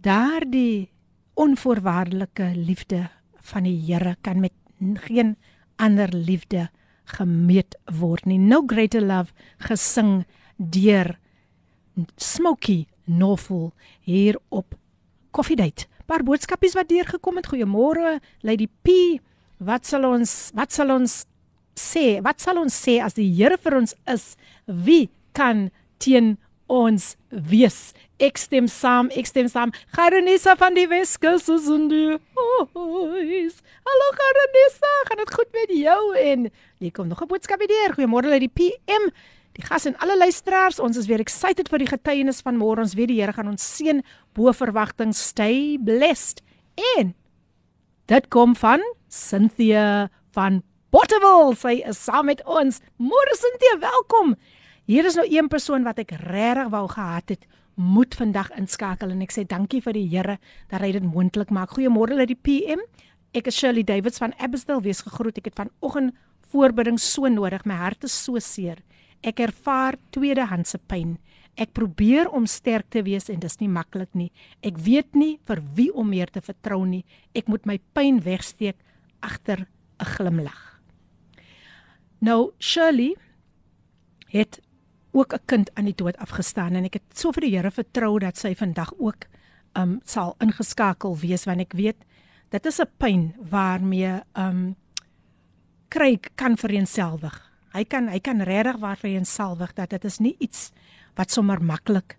daardie 0.00 0.90
onvoorwaardelike 1.34 2.52
liefde 2.54 3.08
van 3.40 3.62
die 3.62 3.80
Here 3.86 4.16
kan 4.20 4.40
met 4.40 4.52
geen 4.94 5.36
ander 5.76 6.08
liefde 6.14 6.70
gemeet 7.04 7.76
word 8.00 8.26
nie. 8.26 8.38
No 8.38 8.62
Greater 8.66 9.02
Love 9.02 9.32
gesing 9.58 10.24
deur 10.56 11.16
Smokey 12.16 12.86
Norfolk 13.04 13.74
hier 14.02 14.38
op 14.48 14.74
Coffee 15.30 15.56
Date 15.56 15.86
paar 16.06 16.24
boodskapies 16.24 16.76
wat 16.76 16.90
deurgekom 16.92 17.38
het. 17.40 17.48
Goeiemôre, 17.48 18.18
Lady 18.44 18.68
P. 18.84 19.20
Wat 19.64 19.86
sal 19.88 20.04
ons 20.08 20.50
wat 20.56 20.74
sal 20.74 20.92
ons 20.92 21.24
sê? 21.78 22.20
Wat 22.24 22.42
sal 22.42 22.60
ons 22.60 22.74
sê 22.74 22.98
as 23.02 23.16
die 23.16 23.28
Here 23.32 23.58
vir 23.60 23.78
ons 23.80 23.94
is? 24.10 24.34
Wie 24.66 25.08
kan 25.36 25.68
teen 26.02 26.36
ons 26.66 27.16
wees? 27.28 27.92
Ek 28.22 28.38
stem 28.38 28.68
saam, 28.70 29.10
ek 29.14 29.26
stem 29.26 29.48
saam. 29.48 29.72
Garonisa 29.96 30.56
van 30.56 30.74
die 30.74 30.86
Weskus 30.88 31.48
is 31.48 31.68
in 31.68 31.88
die 31.90 32.18
huis. 32.74 33.60
Hallo 33.84 34.10
Garonisa, 34.20 34.92
gaan 35.08 35.22
dit 35.24 35.34
goed 35.34 35.50
met 35.52 35.72
jou? 35.76 36.00
En 36.16 36.50
hier 36.78 36.92
kom 36.92 37.08
nog 37.08 37.22
'n 37.22 37.26
boodskap 37.26 37.60
hier. 37.60 37.94
Goeiemôre 37.94 38.28
Lady 38.28 38.48
PM 38.48 39.10
die 39.54 39.64
gas 39.64 39.86
en 39.86 39.96
alle 40.02 40.16
luisteraars, 40.18 40.80
ons 40.82 40.96
is 40.98 41.06
weer 41.06 41.22
excited 41.22 41.68
vir 41.70 41.84
die 41.84 41.90
getuienis 41.90 42.42
van 42.42 42.58
môre. 42.58 42.82
Ons 42.82 42.96
weet 42.98 43.12
die 43.12 43.20
Here 43.20 43.34
gaan 43.34 43.52
ons 43.52 43.62
seën 43.76 44.02
bo 44.34 44.52
verwagting. 44.52 45.14
Stay 45.14 45.78
blessed. 45.78 46.42
En 46.96 47.14
dit 48.10 48.28
kom 48.34 48.56
van 48.58 48.82
Cynthia 49.08 50.10
van 50.34 50.62
Botterville. 50.94 51.54
Sy 51.58 51.76
is 51.86 52.02
saam 52.02 52.26
met 52.26 52.42
ons. 52.50 52.80
Môre 52.98 53.38
Cynthia, 53.38 53.78
welkom. 53.86 54.34
Hier 54.84 55.06
is 55.08 55.14
nou 55.16 55.24
een 55.24 55.46
persoon 55.48 55.84
wat 55.86 55.96
ek 56.02 56.10
regtig 56.20 56.68
wou 56.68 56.84
gehad 56.92 57.30
het 57.32 57.46
moet 57.80 58.12
vandag 58.14 58.50
inskakel 58.52 59.14
en 59.14 59.22
ek 59.24 59.32
sê 59.32 59.46
dankie 59.48 59.80
vir 59.80 59.96
die 59.96 60.04
Here 60.12 60.34
dat 60.68 60.82
hy 60.84 60.90
dit 60.92 61.06
moontlik 61.08 61.48
maak. 61.48 61.72
Goeiemôre 61.72 62.18
uit 62.20 62.28
die 62.28 62.36
PM. 62.36 62.82
Ek 63.32 63.48
is 63.48 63.56
Shirley 63.56 63.82
Davids 63.82 64.20
van 64.20 64.34
Abbotsdale 64.36 64.84
wees 64.84 65.00
gegroet. 65.06 65.40
Ek 65.40 65.48
het 65.48 65.56
vanoggend 65.56 66.12
voorbereiding 66.52 67.00
so 67.00 67.30
nodig. 67.32 67.64
My 67.64 67.78
hart 67.80 68.04
is 68.04 68.12
so 68.12 68.38
seer. 68.38 68.82
Ek 69.24 69.40
ervaar 69.40 69.96
tweedehandse 70.12 70.78
pyn. 70.86 71.16
Ek 71.56 71.72
probeer 71.72 72.28
om 72.28 72.44
sterk 72.44 72.90
te 72.92 73.00
wees 73.06 73.30
en 73.32 73.40
dis 73.40 73.56
nie 73.62 73.70
maklik 73.72 74.12
nie. 74.12 74.28
Ek 74.60 74.76
weet 74.84 75.16
nie 75.16 75.38
vir 75.48 75.64
wie 75.74 75.88
om 75.96 76.12
meer 76.12 76.28
te 76.28 76.44
vertrou 76.44 76.82
nie. 76.84 77.06
Ek 77.32 77.48
moet 77.48 77.64
my 77.64 77.78
pyn 77.96 78.20
wegsteek 78.20 78.76
agter 79.24 79.64
'n 79.64 80.04
glimlag. 80.04 80.60
Nou 82.20 82.52
Shirley 82.60 83.14
het 84.28 84.60
ook 85.14 85.34
'n 85.34 85.46
kind 85.46 85.70
aan 85.74 85.84
die 85.84 85.94
dood 85.94 86.16
afgestaan 86.16 86.74
en 86.74 86.84
ek 86.84 86.94
het 86.94 87.02
so 87.14 87.32
vir 87.32 87.40
die 87.40 87.56
Here 87.56 87.70
vertrou 87.70 88.18
dat 88.18 88.36
sy 88.36 88.54
vandag 88.54 88.92
ook 88.98 89.26
um 89.74 90.00
sal 90.04 90.34
ingeskakel 90.40 91.16
wees 91.18 91.44
want 91.44 91.60
ek 91.60 91.72
weet 91.72 91.96
dit 92.50 92.66
is 92.66 92.80
'n 92.80 92.90
pyn 92.98 93.34
waarmee 93.50 94.22
um 94.34 94.76
kry 95.88 96.18
kan 96.34 96.56
vereenselwig. 96.56 97.34
Hy 97.72 97.84
kan 97.84 98.08
hy 98.08 98.18
kan 98.18 98.40
regtig 98.40 98.76
waar 98.82 98.96
vir 98.96 99.10
een 99.10 99.26
salwig 99.26 99.74
dat 99.74 99.90
dit 99.90 100.04
is 100.04 100.18
nie 100.18 100.36
iets 100.38 100.72
wat 101.16 101.30
sommer 101.30 101.62
maklik 101.62 102.16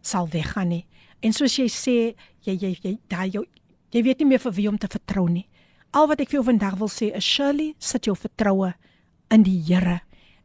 sal 0.00 0.28
weggaan 0.28 0.68
nie. 0.68 0.86
En 1.20 1.32
soos 1.32 1.56
jy 1.56 1.68
sê, 1.68 2.14
jy 2.44 2.56
jy 2.60 2.78
jy 2.82 2.98
daai 3.08 3.30
jy, 3.30 3.44
jy 3.90 4.02
weet 4.02 4.18
nie 4.18 4.26
meer 4.26 4.42
vir 4.44 4.52
wie 4.52 4.68
om 4.68 4.78
te 4.78 4.88
vertrou 4.88 5.28
nie. 5.28 5.48
Al 5.92 6.08
wat 6.10 6.20
ek 6.20 6.28
vir 6.28 6.40
jou 6.40 6.44
vandag 6.44 6.76
wil 6.78 6.88
sê 6.88 7.12
is 7.16 7.24
Shirley, 7.24 7.74
sit 7.78 8.04
jou 8.04 8.16
vertroue 8.16 8.74
in 9.30 9.42
die 9.46 9.60
Here. 9.62 10.00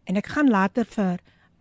En 0.07 0.17
ek 0.17 0.27
gaan 0.27 0.49
later 0.49 0.85
vir 0.85 1.19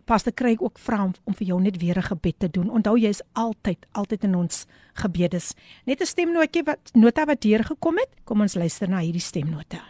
Pastor 0.09 0.33
Craig 0.33 0.61
ook 0.61 0.79
vra 0.81 1.03
om, 1.05 1.33
vir 1.37 1.51
jou 1.51 1.59
net 1.61 1.75
weer 1.77 1.97
'n 1.97 2.01
gebed 2.01 2.39
te 2.39 2.49
doen. 2.49 2.69
Onthou 2.69 2.97
jy 2.97 3.09
is 3.09 3.21
altyd 3.33 3.85
altyd 3.91 4.23
in 4.23 4.35
ons 4.35 4.65
gebedes. 4.93 5.53
Net 5.85 6.01
'n 6.01 6.05
stemnootjie 6.05 6.63
wat 6.63 6.89
nota 6.93 7.25
wat 7.25 7.41
deur 7.41 7.63
gekom 7.63 7.97
het. 7.97 8.09
Kom 8.23 8.41
ons 8.41 8.55
luister 8.55 8.89
na 8.89 8.99
hierdie 8.99 9.21
stemnota. 9.21 9.81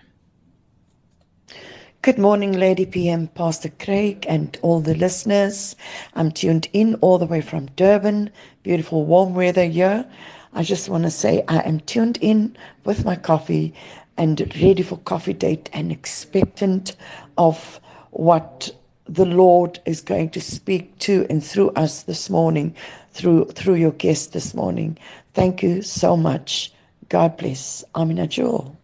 Good 2.01 2.17
morning, 2.17 2.55
Lady 2.55 2.85
PM, 2.85 3.27
Pastor 3.27 3.71
Craig, 3.77 4.25
and 4.27 4.57
all 4.61 4.81
the 4.81 4.95
listeners. 4.95 5.75
I'm 6.15 6.31
tuned 6.31 6.67
in 6.71 6.97
all 6.99 7.17
the 7.17 7.27
way 7.27 7.41
from 7.41 7.67
Durban. 7.75 8.29
Beautiful 8.63 9.05
warm 9.05 9.33
weather 9.33 9.69
here. 9.71 10.05
I 10.53 10.63
just 10.63 10.89
want 10.89 11.03
to 11.03 11.11
say 11.11 11.43
I 11.47 11.61
am 11.65 11.79
tuned 11.79 12.17
in 12.17 12.57
with 12.83 13.05
my 13.05 13.15
coffee 13.15 13.73
and 14.17 14.39
ready 14.61 14.83
for 14.83 14.99
coffee 15.03 15.37
date 15.37 15.69
and 15.73 15.91
expectant 15.91 16.97
of 17.35 17.79
what 18.11 18.78
the 19.09 19.25
Lord 19.25 19.79
is 19.85 20.01
going 20.01 20.29
to 20.29 20.41
speak 20.41 20.97
to 20.99 21.25
and 21.29 21.43
through 21.43 21.69
us 21.71 22.03
this 22.03 22.29
morning, 22.29 22.75
through 23.11 23.45
through 23.45 23.75
your 23.75 23.91
guest 23.93 24.33
this 24.33 24.53
morning. 24.53 24.97
Thank 25.33 25.63
you 25.63 25.81
so 25.81 26.15
much. 26.15 26.71
God 27.09 27.35
bless. 27.37 27.83
Amina 27.95 28.27
Jewel. 28.27 28.75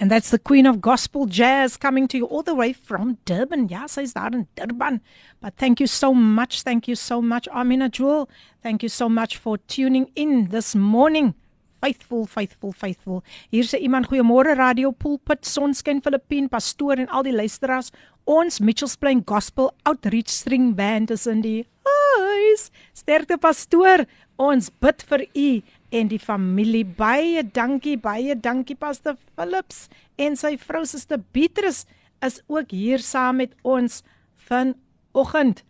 And 0.00 0.10
that's 0.10 0.30
the 0.30 0.38
Queen 0.38 0.64
of 0.64 0.80
Gospel 0.80 1.26
Jazz 1.26 1.76
coming 1.76 2.06
to 2.08 2.16
you 2.16 2.26
all 2.26 2.42
the 2.42 2.54
way 2.54 2.72
from 2.72 3.18
Durban. 3.24 3.68
Ja, 3.68 3.86
sy's 3.88 4.14
daar 4.14 4.32
in 4.32 4.46
Durban. 4.54 5.00
But 5.40 5.56
thank 5.56 5.80
you 5.80 5.88
so 5.88 6.14
much. 6.14 6.62
Thank 6.62 6.86
you 6.88 6.94
so 6.94 7.20
much 7.20 7.48
Amina 7.48 7.88
Jewel. 7.88 8.28
Thank 8.62 8.82
you 8.82 8.88
so 8.88 9.08
much 9.08 9.36
for 9.36 9.58
tuning 9.58 10.10
in 10.14 10.48
this 10.50 10.74
morning. 10.74 11.34
Faithful, 11.80 12.26
faithful, 12.26 12.72
faithful. 12.72 13.22
Hier 13.50 13.64
sê 13.64 13.78
iemand 13.78 14.08
goeiemôre 14.10 14.56
Radio 14.58 14.90
Pulpit, 14.92 15.44
Sonskyn 15.46 16.02
Filippin, 16.02 16.48
pastoor 16.48 16.98
en 16.98 17.08
al 17.08 17.22
die 17.22 17.34
luisteraars. 17.34 17.92
Ons 18.26 18.58
Mitchells 18.60 18.96
Plain 18.96 19.22
Gospel 19.24 19.70
Outreach 19.84 20.28
String 20.28 20.74
Band 20.74 21.10
is 21.10 21.26
in 21.26 21.40
die 21.44 21.66
huis. 21.86 22.70
Sterkte 22.98 23.38
pastoor, 23.38 24.04
ons 24.38 24.70
bid 24.82 25.02
vir 25.10 25.24
u 25.34 25.48
en 25.90 26.10
die 26.10 26.20
familie 26.22 26.84
baie 26.84 27.42
dankie 27.42 27.96
baie 28.00 28.36
dankie 28.38 28.76
pastor 28.78 29.16
Philips 29.34 29.86
en 30.20 30.36
sy 30.38 30.54
vrou 30.60 30.84
suster 30.86 31.20
Beatrice 31.34 31.88
is 32.24 32.40
ook 32.46 32.74
hier 32.74 33.02
saam 33.02 33.40
met 33.42 33.54
ons 33.64 34.02
vanoggend 34.48 35.64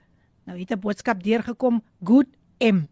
nou 0.45 0.59
het 0.59 0.73
'n 0.73 0.81
boodskap 0.81 1.23
deurgekom 1.23 1.83
good 2.05 2.29
m 2.61 2.89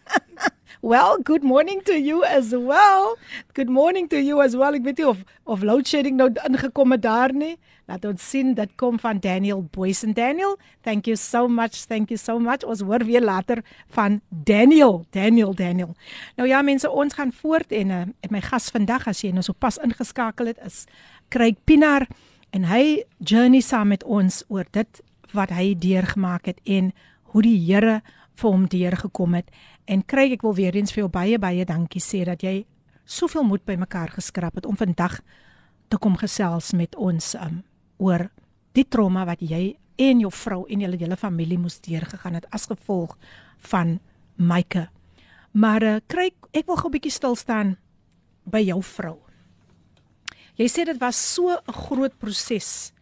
Well, 0.82 1.18
good 1.22 1.44
morning 1.44 1.82
to 1.84 1.92
you 1.92 2.24
as 2.24 2.54
well. 2.56 3.18
Good 3.52 3.68
morning 3.68 4.08
to 4.08 4.16
you 4.16 4.40
as 4.40 4.56
well. 4.56 4.72
Ek 4.72 4.80
weet 4.80 4.96
nie 5.02 5.04
of 5.04 5.18
of 5.44 5.60
load 5.60 5.84
shedding 5.84 6.16
nou 6.16 6.30
ingekom 6.48 6.94
het 6.94 7.02
daar 7.04 7.34
nie. 7.36 7.58
Laat 7.84 8.06
ons 8.08 8.24
sien 8.24 8.54
dit 8.56 8.70
kom 8.80 8.96
van 9.02 9.18
Daniel 9.20 9.60
Boyce 9.60 10.06
en 10.08 10.14
Daniel. 10.16 10.54
Thank 10.80 11.10
you 11.10 11.18
so 11.20 11.50
much. 11.52 11.82
Thank 11.84 12.08
you 12.08 12.16
so 12.16 12.38
much. 12.40 12.64
Ons 12.64 12.80
hoor 12.80 13.04
weer 13.04 13.20
later 13.20 13.60
van 13.92 14.22
Daniel. 14.30 15.04
Daniel, 15.12 15.52
Daniel. 15.52 15.92
Nou 16.40 16.48
ja, 16.48 16.62
mense, 16.64 16.88
ons 16.88 17.12
gaan 17.12 17.34
voort 17.42 17.76
en 17.76 17.92
uh, 17.92 18.00
my 18.32 18.40
gas 18.40 18.70
vandag 18.72 19.04
as 19.12 19.20
jy 19.20 19.34
nou 19.36 19.44
so 19.44 19.52
pas 19.52 19.76
ingeskakel 19.84 20.48
het 20.48 20.64
is 20.64 20.86
Craig 21.28 21.60
Pinaar 21.68 22.08
en 22.56 22.64
hy 22.72 23.02
journey 23.18 23.60
saam 23.60 23.92
met 23.92 24.06
ons 24.08 24.40
oor 24.48 24.64
dit 24.72 25.04
wat 25.36 25.52
hy 25.52 25.74
deurgemaak 25.76 26.48
het 26.48 26.64
en 26.64 26.94
hoe 27.36 27.44
die 27.44 27.58
Here 27.68 28.00
vir 28.40 28.48
hom 28.48 28.64
deurgekom 28.70 29.36
het. 29.36 29.52
En 29.90 30.04
kry 30.06 30.28
ek 30.36 30.44
wil 30.46 30.54
weer 30.54 30.76
eens 30.78 30.92
vir 30.94 31.02
jou 31.02 31.10
baie 31.10 31.38
baie 31.42 31.64
dankie 31.66 32.02
sê 32.02 32.22
dat 32.28 32.44
jy 32.46 32.62
soveel 33.10 33.42
moed 33.42 33.64
bymekaar 33.66 34.12
geskrap 34.14 34.60
het 34.60 34.66
om 34.70 34.78
vandag 34.78 35.18
te 35.90 35.98
kom 35.98 36.14
gesels 36.20 36.70
met 36.78 36.94
ons 36.94 37.34
um, 37.34 37.62
oor 37.98 38.28
die 38.78 38.86
trauma 38.86 39.24
wat 39.26 39.42
jy 39.42 39.74
en 40.00 40.22
jou 40.22 40.30
vrou 40.30 40.62
en 40.70 40.84
julle 40.84 41.00
hele 41.00 41.18
familie 41.18 41.58
moes 41.58 41.80
deurgegaan 41.82 42.38
het 42.38 42.46
as 42.54 42.68
gevolg 42.70 43.16
van 43.72 43.98
Maike. 44.38 44.86
Maar 45.52 45.82
uh, 45.82 45.96
kry 46.06 46.30
ek 46.54 46.70
wil 46.70 46.78
gou 46.78 46.88
'n 46.88 46.94
bietjie 46.94 47.12
stil 47.12 47.34
staan 47.34 47.76
by 48.46 48.62
jou 48.62 48.78
vrou. 48.82 49.18
Jy 50.56 50.68
sê 50.70 50.86
dit 50.86 50.98
was 51.00 51.16
so 51.16 51.50
'n 51.50 51.72
groot 51.72 52.14
proses 52.18 52.92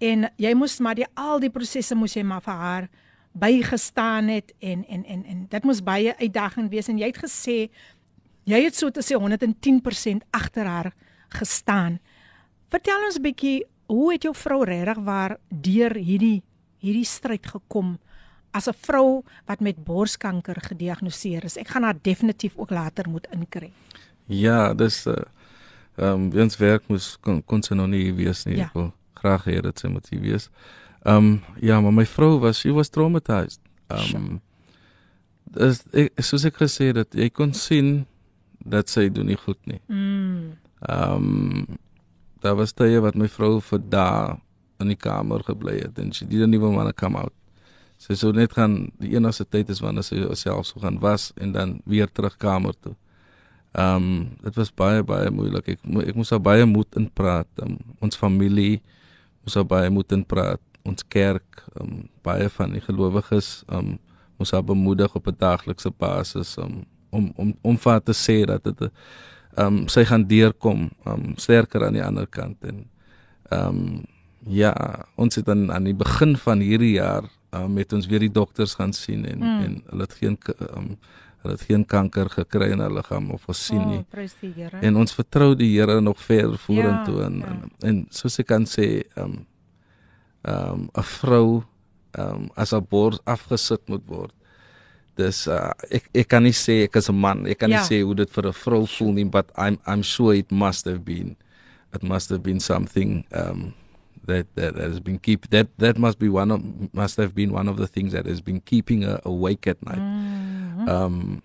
en 0.00 0.28
jy 0.36 0.54
moes 0.54 0.80
maar 0.80 0.94
die 0.94 1.06
al 1.14 1.38
die 1.38 1.50
prosesse 1.50 1.94
moes 1.94 2.16
jy 2.16 2.22
maar 2.22 2.42
vir 2.42 2.54
haar 2.54 2.88
bygestaan 3.34 4.28
het 4.30 4.54
en 4.58 4.86
en 4.86 5.04
en 5.04 5.24
en 5.24 5.46
dit 5.48 5.62
moes 5.62 5.82
baie 5.82 6.14
uitdagend 6.16 6.70
wees 6.70 6.88
en 6.88 6.98
jy 6.98 7.08
het 7.10 7.18
gesê 7.18 7.56
jy 8.46 8.60
het 8.62 8.76
so 8.78 8.90
te 8.94 9.02
sê 9.02 9.18
110% 9.18 10.26
agter 10.30 10.66
haar 10.66 10.92
gestaan. 11.34 11.98
Vertel 12.70 13.06
ons 13.06 13.18
'n 13.18 13.22
bietjie 13.22 13.66
hoe 13.86 14.12
het 14.12 14.22
jou 14.22 14.34
vrou 14.34 14.64
regtig 14.64 14.98
waar 15.04 15.38
deur 15.48 15.94
hierdie 15.94 16.42
hierdie 16.78 17.04
stryd 17.04 17.46
gekom 17.46 17.98
as 18.52 18.68
'n 18.68 18.78
vrou 18.80 19.24
wat 19.46 19.60
met 19.60 19.84
borskanker 19.84 20.60
gediagnoseer 20.60 21.44
is? 21.44 21.56
Ek 21.56 21.68
gaan 21.68 21.82
haar 21.82 21.98
definitief 22.02 22.56
ook 22.56 22.70
later 22.70 23.08
moet 23.08 23.26
inkry. 23.32 23.72
Ja, 24.26 24.74
dis 24.74 25.06
uh 25.06 25.14
ehm 25.96 26.12
um, 26.12 26.30
wens 26.30 26.56
werk 26.56 26.88
moes 26.88 27.16
kon, 27.20 27.44
kon 27.44 27.62
sy 27.62 27.74
nog 27.74 27.86
nie 27.86 28.14
wees 28.14 28.44
nie. 28.44 28.56
Ja. 28.56 28.64
Ek 28.64 28.72
wil 28.72 28.92
graag 29.14 29.44
hê 29.44 29.60
dit 29.60 29.78
sy 29.78 29.88
moet 29.88 30.08
wees. 30.08 30.46
Ehm 30.46 30.83
um, 31.04 31.40
ja, 31.60 31.80
maar 31.80 31.92
my 31.92 32.06
vrou 32.06 32.38
was 32.40 32.58
she 32.58 32.72
was 32.72 32.88
traumatized. 32.88 33.60
Ehm 33.92 34.16
um, 34.16 34.40
dis 35.54 35.84
ek 35.92 36.24
soos 36.24 36.44
ek 36.48 36.56
gesê 36.58 36.90
het, 36.96 37.14
jy 37.14 37.28
kon 37.30 37.52
sien 37.54 38.06
dat 38.64 38.88
sy 38.90 39.08
doen 39.12 39.28
nie 39.30 39.38
goed 39.38 39.60
nie. 39.70 39.80
Mm. 39.88 40.56
Ehm 40.88 41.28
um, 41.28 41.78
daar 42.44 42.56
was 42.56 42.74
tye 42.76 43.00
wat 43.00 43.16
my 43.16 43.28
vrou 43.28 43.60
vir 43.64 43.80
dae 43.88 44.34
in 44.82 44.90
die 44.92 44.98
kamer 45.00 45.40
gebly 45.46 45.78
het 45.78 45.98
en 46.02 46.10
sy 46.12 46.26
didn't 46.28 46.52
even 46.56 46.74
want 46.76 46.90
to 46.90 46.96
come 46.96 47.16
out. 47.16 47.32
Sy 48.02 48.16
sou 48.20 48.34
net 48.36 48.52
gaan 48.52 48.90
die 49.00 49.14
enigste 49.16 49.46
tyd 49.48 49.70
is 49.72 49.80
wanneer 49.80 50.04
sy 50.04 50.20
self 50.36 50.68
sou 50.68 50.82
gaan 50.82 50.98
was 51.00 51.30
en 51.40 51.54
dan 51.54 51.78
weer 51.88 52.10
terug 52.12 52.36
kamer 52.36 52.76
toe. 52.80 52.96
Ehm 53.74 53.96
um, 53.96 54.28
dit 54.42 54.60
was 54.60 54.70
baie 54.70 55.02
baie 55.02 55.30
moeilik. 55.30 55.74
Ek 55.76 55.80
ek 56.08 56.18
moes 56.18 56.32
al 56.32 56.42
baie 56.44 56.66
moed 56.68 57.00
in 57.00 57.08
praat. 57.10 57.48
Um, 57.62 57.78
ons 58.04 58.18
familie 58.18 58.82
moes 59.42 59.56
al 59.56 59.66
baie 59.66 59.90
moed 59.90 60.12
in 60.12 60.24
praat. 60.24 60.62
Ons 60.84 61.04
kerk, 61.08 61.64
um, 61.80 62.08
baie 62.22 62.48
van 62.48 62.74
die 62.76 62.82
gelowiges, 62.84 63.62
um, 63.72 63.98
moes 64.38 64.52
al 64.52 64.64
bemoedig 64.66 65.14
op 65.14 65.26
'n 65.26 65.36
daaglikse 65.38 65.90
basis 65.90 66.56
um, 66.58 66.84
om 67.10 67.32
om 67.36 67.54
om 67.62 67.78
vir 67.78 68.00
te 68.02 68.12
sê 68.12 68.44
dat 68.44 68.64
dit 68.64 68.80
ehm 69.56 69.66
um, 69.66 69.88
sy 69.88 70.04
gaan 70.04 70.26
deurkom, 70.26 70.90
ehm 71.04 71.14
um, 71.14 71.36
sterker 71.36 71.86
aan 71.86 71.96
die 71.96 72.04
ander 72.04 72.26
kant 72.26 72.64
en 72.64 72.84
ehm 73.50 73.68
um, 73.68 74.04
ja, 74.46 74.74
ons 75.16 75.34
het 75.34 75.46
dan 75.46 75.72
aan 75.72 75.84
die 75.84 75.94
begin 75.94 76.36
van 76.36 76.60
hierdie 76.60 76.96
jaar 76.98 77.24
um, 77.50 77.72
met 77.72 77.92
ons 77.92 78.06
weer 78.06 78.20
die 78.20 78.32
dokters 78.32 78.74
gaan 78.74 78.92
sien 78.92 79.24
en 79.24 79.38
mm. 79.38 79.60
en 79.64 79.82
hulle 79.90 80.02
het 80.08 80.12
geen 80.20 80.38
ehm 80.58 80.78
um, 80.78 80.96
hulle 81.44 81.56
het 81.58 81.64
geen 81.68 81.84
kanker 81.84 82.30
gekry 82.32 82.70
in 82.72 82.80
hulle 82.80 82.94
liggaam 82.94 83.26
of 83.30 83.42
gesien 83.44 83.82
nie. 83.88 83.98
Oh, 83.98 84.78
en 84.80 84.96
ons 84.96 85.12
vertrou 85.14 85.50
die 85.54 85.68
Here 85.78 86.00
nog 86.00 86.20
ver 86.20 86.58
vorentoe 86.58 87.18
ja, 87.20 87.26
en, 87.26 87.36
ja. 87.38 87.46
en 87.46 87.88
en 87.88 88.06
soos 88.10 88.38
ek 88.38 88.46
kan 88.46 88.64
sê 88.64 88.86
ehm 89.16 89.24
um, 89.24 89.32
ehm 89.32 89.53
um, 90.48 90.88
'n 90.94 91.06
vrou 91.20 91.64
ehm 92.14 92.34
um, 92.34 92.50
as 92.56 92.72
'n 92.72 92.86
bors 92.90 93.18
afgesit 93.26 93.82
moet 93.88 94.04
word 94.06 94.32
dis 95.14 95.46
uh, 95.46 95.70
ek 95.90 96.10
ek 96.14 96.28
kan 96.28 96.42
nie 96.42 96.54
sê 96.54 96.84
ek 96.86 96.98
is 96.98 97.08
'n 97.10 97.18
man 97.18 97.46
ek 97.46 97.58
kan 97.62 97.70
ja. 97.70 97.78
nie 97.78 97.86
sê 97.86 98.02
hoe 98.02 98.14
dit 98.14 98.30
vir 98.30 98.46
'n 98.50 98.58
vrou 98.64 98.82
voel 98.86 99.12
nie 99.12 99.24
but 99.24 99.50
i'm 99.56 99.78
i'm 99.86 100.02
sure 100.02 100.34
it 100.34 100.50
must 100.50 100.86
have 100.86 101.04
been 101.04 101.36
it 101.94 102.02
must 102.02 102.30
have 102.30 102.42
been 102.42 102.60
something 102.60 103.24
um 103.32 103.74
that 104.26 104.46
that 104.56 104.74
has 104.74 104.98
been 105.00 105.18
keep 105.18 105.48
that 105.50 105.68
that 105.78 105.98
must 105.98 106.18
be 106.18 106.28
one 106.28 106.50
of 106.50 106.60
must 106.92 107.16
have 107.16 107.34
been 107.34 107.52
one 107.52 107.68
of 107.68 107.76
the 107.76 107.86
things 107.86 108.12
that 108.12 108.26
has 108.26 108.40
been 108.40 108.60
keeping 108.60 109.02
her 109.02 109.20
awake 109.24 109.66
at 109.70 109.78
night 109.84 110.02
mm 110.02 110.82
-hmm. 110.82 110.88
um 110.88 111.42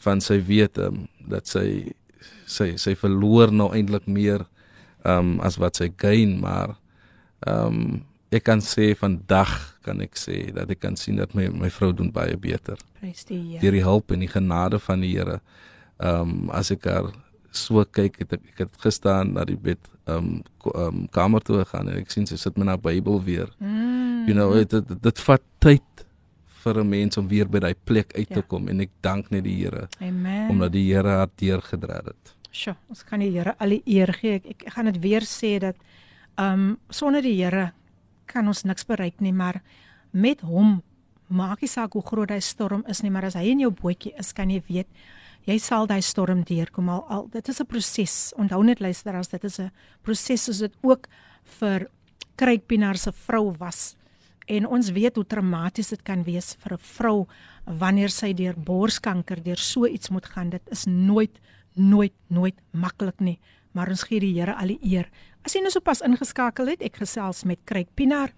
van 0.00 0.20
sy 0.20 0.40
weet 0.40 0.78
um, 0.78 1.08
dat 1.28 1.44
sy 1.44 1.92
sy 2.48 2.76
sy 2.80 2.96
verloor 2.96 3.52
nou 3.52 3.68
eintlik 3.76 4.08
meer 4.08 4.46
um 5.04 5.40
as 5.44 5.60
wat 5.60 5.76
sy 5.76 5.92
gain 5.96 6.40
maar 6.40 6.76
um 7.44 8.08
ek 8.30 8.44
kan 8.46 8.62
sê 8.62 8.92
vandag 8.94 9.52
kan 9.82 10.00
ek 10.04 10.18
sê 10.18 10.52
dat 10.54 10.70
ek 10.70 10.80
kan 10.84 10.96
sien 10.96 11.18
dat 11.18 11.34
my 11.34 11.48
my 11.50 11.70
vrou 11.74 11.90
doen 11.96 12.12
baie 12.14 12.36
beter. 12.38 12.78
Prys 13.00 13.24
die 13.26 13.40
Here. 13.40 13.62
Deur 13.62 13.76
die 13.78 13.86
hulp 13.86 14.12
en 14.14 14.22
die 14.22 14.30
genade 14.30 14.78
van 14.78 15.02
die 15.04 15.16
Here. 15.16 15.40
Ehm 15.98 16.34
um, 16.46 16.50
as 16.54 16.70
ek 16.70 16.86
haar 16.86 17.10
so 17.50 17.82
kyk 17.84 18.20
het 18.22 18.36
ek, 18.38 18.44
ek 18.52 18.62
het 18.64 18.76
gestaan 18.84 19.34
na 19.34 19.44
die 19.44 19.58
bed 19.58 19.80
ehm 20.06 20.18
um, 20.18 20.74
um, 20.74 21.06
kamer 21.10 21.42
toe 21.42 21.62
gegaan 21.64 21.90
en 21.90 21.98
ek 21.98 22.14
sien 22.14 22.28
sy 22.28 22.38
sit 22.38 22.58
met 22.58 22.70
haar 22.70 22.82
Bybel 22.82 23.18
weer. 23.26 23.50
Mm. 23.58 24.28
You 24.28 24.36
know 24.36 24.54
dit 24.54 24.94
dit, 25.02 25.24
vat 25.26 25.42
tyd 25.58 26.06
vir 26.62 26.80
'n 26.84 26.88
mens 26.88 27.16
om 27.16 27.28
weer 27.28 27.48
by 27.48 27.58
daai 27.58 27.74
plek 27.74 28.14
uit 28.14 28.28
te 28.28 28.44
ja. 28.44 28.46
kom 28.46 28.68
en 28.68 28.80
ek 28.80 28.90
dank 29.00 29.30
net 29.30 29.44
die 29.44 29.56
Here. 29.64 29.88
Amen. 30.00 30.50
Omdat 30.50 30.72
die 30.72 30.86
Here 30.92 31.08
haar 31.08 31.30
deurgedra 31.34 32.02
het. 32.04 32.36
Sjoe, 32.52 32.76
ons 32.88 33.02
kan 33.04 33.20
die 33.20 33.30
Here 33.30 33.54
al 33.58 33.68
die 33.68 33.82
eer 33.86 34.12
gee. 34.12 34.34
Ek, 34.34 34.46
ek 34.46 34.72
gaan 34.74 34.84
dit 34.92 35.00
weer 35.02 35.22
sê 35.22 35.58
dat 35.58 35.76
ehm 36.36 36.52
um, 36.52 36.78
sonder 36.88 37.22
die 37.22 37.42
Here 37.42 37.72
kan 38.30 38.46
ons 38.46 38.64
niks 38.64 38.86
bereik 38.86 39.20
nie, 39.20 39.32
maar 39.32 39.60
met 40.12 40.40
hom 40.46 40.80
maak 41.30 41.62
nie 41.62 41.70
saak 41.70 41.94
hoe 41.94 42.02
groot 42.02 42.30
hy 42.30 42.40
storm 42.42 42.84
is 42.90 43.02
nie, 43.02 43.10
maar 43.10 43.28
as 43.28 43.36
hy 43.38 43.50
in 43.52 43.60
jou 43.64 43.70
bootjie 43.70 44.14
is, 44.18 44.32
kan 44.32 44.50
jy 44.50 44.62
weet 44.68 44.88
jy 45.48 45.56
sal 45.62 45.86
daai 45.88 46.02
storm 46.04 46.42
deurkom 46.44 46.90
al, 46.92 47.04
al 47.08 47.28
dit 47.32 47.48
is 47.48 47.60
'n 47.60 47.66
proses. 47.66 48.32
Onthou 48.36 48.62
net 48.62 48.80
luister 48.80 49.14
as 49.16 49.28
dit 49.28 49.44
is 49.44 49.58
'n 49.60 49.70
proses 50.02 50.44
soos 50.44 50.58
dit 50.58 50.74
ook 50.82 51.08
vir 51.60 51.88
Kruikpienaar 52.36 52.96
se 52.96 53.12
vrou 53.12 53.52
was. 53.58 53.96
En 54.48 54.66
ons 54.66 54.90
weet 54.90 55.16
hoe 55.16 55.24
traumaties 55.24 55.88
dit 55.88 56.02
kan 56.02 56.24
wees 56.24 56.56
vir 56.58 56.72
'n 56.72 56.78
vrou 56.78 57.26
wanneer 57.66 58.10
sy 58.10 58.32
deur 58.32 58.54
borskanker 58.54 59.42
deur 59.42 59.58
so 59.58 59.86
iets 59.86 60.10
moet 60.10 60.26
gaan. 60.26 60.50
Dit 60.50 60.62
is 60.70 60.86
nooit 60.86 61.40
nooit 61.74 62.12
nooit 62.28 62.54
maklik 62.72 63.20
nie, 63.20 63.38
maar 63.72 63.88
ons 63.88 64.02
gee 64.08 64.20
die 64.20 64.32
Here 64.34 64.54
al 64.54 64.74
die 64.74 64.80
eer. 64.82 65.08
As 65.44 65.54
jy 65.54 65.62
nou 65.64 65.72
sopas 65.72 66.02
ingeskakel 66.04 66.68
het, 66.72 66.82
ek 66.82 67.00
gesels 67.02 67.44
met 67.48 67.60
Craig 67.64 67.88
Pinaar 67.94 68.32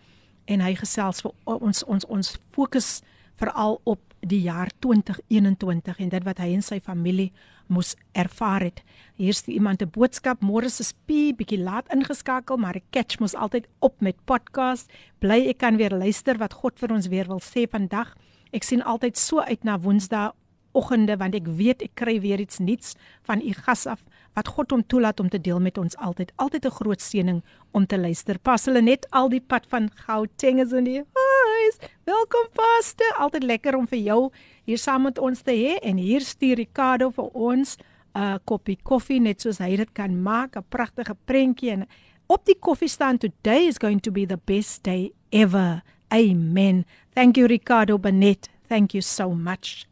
en 0.50 0.60
hy 0.60 0.74
gesels 0.78 1.22
vir 1.22 1.32
ons 1.46 1.82
ons 1.84 2.06
ons 2.10 2.32
fokus 2.54 3.00
veral 3.40 3.80
op 3.88 4.00
die 4.22 4.42
jaar 4.44 4.70
2021 4.84 5.98
en 5.98 6.12
dit 6.12 6.26
wat 6.26 6.38
hy 6.38 6.52
en 6.54 6.62
sy 6.62 6.78
familie 6.84 7.32
moes 7.72 7.94
ervaar 8.18 8.66
het. 8.68 8.82
Hier's 9.18 9.42
iemand 9.48 9.82
'n 9.82 9.90
boodskap, 9.90 10.40
môre 10.40 10.70
se 10.70 10.84
spie 10.84 11.34
bietjie 11.34 11.58
laat 11.58 11.88
ingeskakel, 11.92 12.56
maar 12.56 12.76
ek 12.76 12.90
catch 12.90 13.18
mos 13.20 13.34
altyd 13.34 13.66
op 13.80 14.00
met 14.00 14.16
podcast. 14.24 14.90
Bly 15.20 15.48
ek 15.48 15.58
kan 15.58 15.76
weer 15.76 15.90
luister 15.90 16.38
wat 16.38 16.52
God 16.52 16.78
vir 16.78 16.92
ons 16.92 17.08
weer 17.08 17.26
wil 17.26 17.40
sê 17.40 17.66
vandag. 17.68 18.14
Ek 18.52 18.62
sien 18.62 18.82
altyd 18.82 19.16
so 19.16 19.40
uit 19.40 19.64
na 19.64 19.78
Woensdae 19.78 20.32
oggende 20.72 21.16
want 21.16 21.34
ek 21.34 21.46
weet 21.46 21.82
ek 21.82 21.94
kry 21.94 22.20
weer 22.20 22.40
iets 22.40 22.58
nuuts 22.58 22.94
van 23.22 23.40
u 23.40 23.52
gas 23.52 23.86
af 23.86 24.02
wat 24.34 24.48
God 24.48 24.70
hom 24.70 24.82
toelaat 24.86 25.20
om 25.20 25.28
te 25.28 25.40
deel 25.40 25.60
met 25.60 25.78
ons 25.78 25.96
altyd. 25.96 26.32
Altyd 26.36 26.64
'n 26.66 26.70
groot 26.70 27.00
seëning 27.00 27.42
om 27.70 27.86
te 27.86 27.98
luister. 27.98 28.38
Pas 28.38 28.64
hulle 28.64 28.82
net 28.82 29.06
al 29.10 29.28
die 29.28 29.40
pad 29.40 29.66
van 29.68 29.90
Gauteng 29.94 30.60
is 30.60 30.72
in 30.72 30.84
die 30.84 31.02
huis. 31.12 31.76
Welkom 32.04 32.46
paste. 32.52 33.14
Altyd 33.18 33.42
lekker 33.42 33.76
om 33.76 33.86
vir 33.86 33.98
jou 33.98 34.30
hier 34.64 34.78
saam 34.78 35.02
met 35.02 35.18
ons 35.18 35.42
te 35.42 35.52
hê 35.52 35.78
en 35.82 35.96
hier 35.96 36.20
stuur 36.20 36.56
Ricardo 36.56 37.10
vir 37.10 37.28
ons 37.34 37.76
'n 38.14 38.20
uh, 38.20 38.38
koppie 38.44 38.78
koffie 38.82 39.20
net 39.20 39.40
soos 39.40 39.58
hy 39.58 39.76
dit 39.76 39.92
kan 39.92 40.22
maak, 40.22 40.56
'n 40.56 40.64
pragtige 40.68 41.16
prentjie 41.24 41.70
en 41.70 41.86
op 42.26 42.44
die 42.44 42.58
koffie 42.58 42.88
staan 42.88 43.18
today 43.18 43.66
is 43.66 43.78
going 43.78 44.00
to 44.00 44.10
be 44.10 44.26
the 44.26 44.38
best 44.44 44.82
day 44.82 45.12
ever. 45.30 45.82
Amen. 46.08 46.84
Thank 47.14 47.36
you 47.36 47.46
Ricardo 47.46 47.98
Benet. 47.98 48.48
Thank 48.68 48.92
you 48.92 49.00
so 49.00 49.34
much. 49.34 49.86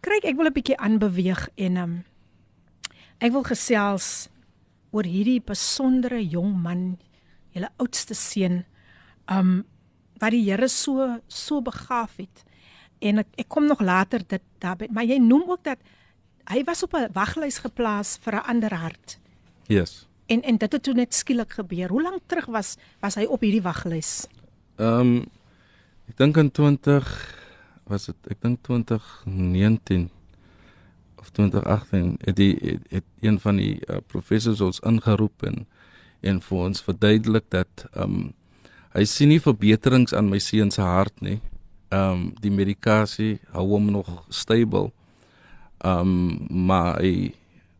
Kyk, 0.00 0.24
ek 0.24 0.36
wil 0.36 0.46
'n 0.46 0.52
bietjie 0.52 0.76
aanbeweeg 0.76 1.48
en 1.56 1.76
um, 1.76 2.04
Ek 3.18 3.32
wil 3.32 3.44
gesels 3.48 4.28
oor 4.92 5.06
hierdie 5.08 5.40
besondere 5.44 6.20
jong 6.20 6.52
man, 6.62 6.96
julle 7.56 7.70
oudste 7.80 8.16
seun, 8.16 8.64
um 9.32 9.64
wat 10.20 10.32
die 10.32 10.44
Here 10.46 10.68
so 10.72 11.18
so 11.28 11.60
begaaf 11.60 12.16
het. 12.20 12.44
En 13.04 13.20
ek, 13.20 13.28
ek 13.44 13.48
kom 13.52 13.66
nog 13.68 13.82
later 13.84 14.22
dit 14.24 14.42
daarby, 14.64 14.88
maar 14.92 15.04
jy 15.04 15.18
noem 15.20 15.44
ook 15.50 15.64
dat 15.64 15.80
hy 16.48 16.62
was 16.64 16.82
op 16.82 16.94
'n 16.94 17.12
waglys 17.12 17.58
geplaas 17.58 18.16
vir 18.22 18.36
'n 18.36 18.46
ander 18.48 18.74
hart. 18.74 19.18
Yes. 19.68 20.06
En 20.26 20.42
en 20.42 20.56
dit 20.56 20.72
het 20.72 20.82
toe 20.82 20.94
net 20.94 21.14
skielik 21.14 21.52
gebeur. 21.52 21.88
Hoe 21.88 22.02
lank 22.02 22.22
terug 22.26 22.46
was 22.46 22.76
was 23.00 23.14
hy 23.14 23.24
op 23.24 23.40
hierdie 23.40 23.62
waglys? 23.62 24.26
Um 24.78 25.26
ek 26.08 26.16
dink 26.16 26.36
in 26.36 26.50
20 26.50 27.04
was 27.84 28.06
dit 28.06 28.16
ek 28.30 28.40
dink 28.40 28.62
2019 28.62 30.10
of 31.26 31.32
2018 31.34 32.16
het 32.24 32.36
die 32.36 32.54
het, 32.60 32.82
het 32.88 33.04
een 33.20 33.40
van 33.40 33.56
die 33.56 33.80
uh, 33.86 33.96
professors 34.06 34.60
ons 34.60 34.80
ingeroep 34.80 35.42
en 35.42 35.66
en 36.20 36.40
vir 36.42 36.58
ons 36.58 36.82
verduidelik 36.82 37.44
dat 37.54 37.86
ehm 37.92 38.02
um, 38.02 38.34
hy 38.96 39.04
sien 39.04 39.28
nie 39.28 39.42
verbeterings 39.44 40.14
aan 40.16 40.30
my 40.32 40.38
seun 40.40 40.70
se 40.72 40.80
hart 40.80 41.20
nie. 41.20 41.40
Ehm 41.92 42.12
um, 42.12 42.22
die 42.40 42.50
medikasie 42.50 43.40
hou 43.52 43.66
hom 43.74 43.90
nog 43.92 44.08
stable. 44.28 44.92
Ehm 45.84 46.14
um, 46.14 46.46
maar 46.66 47.02
hy 47.02 47.34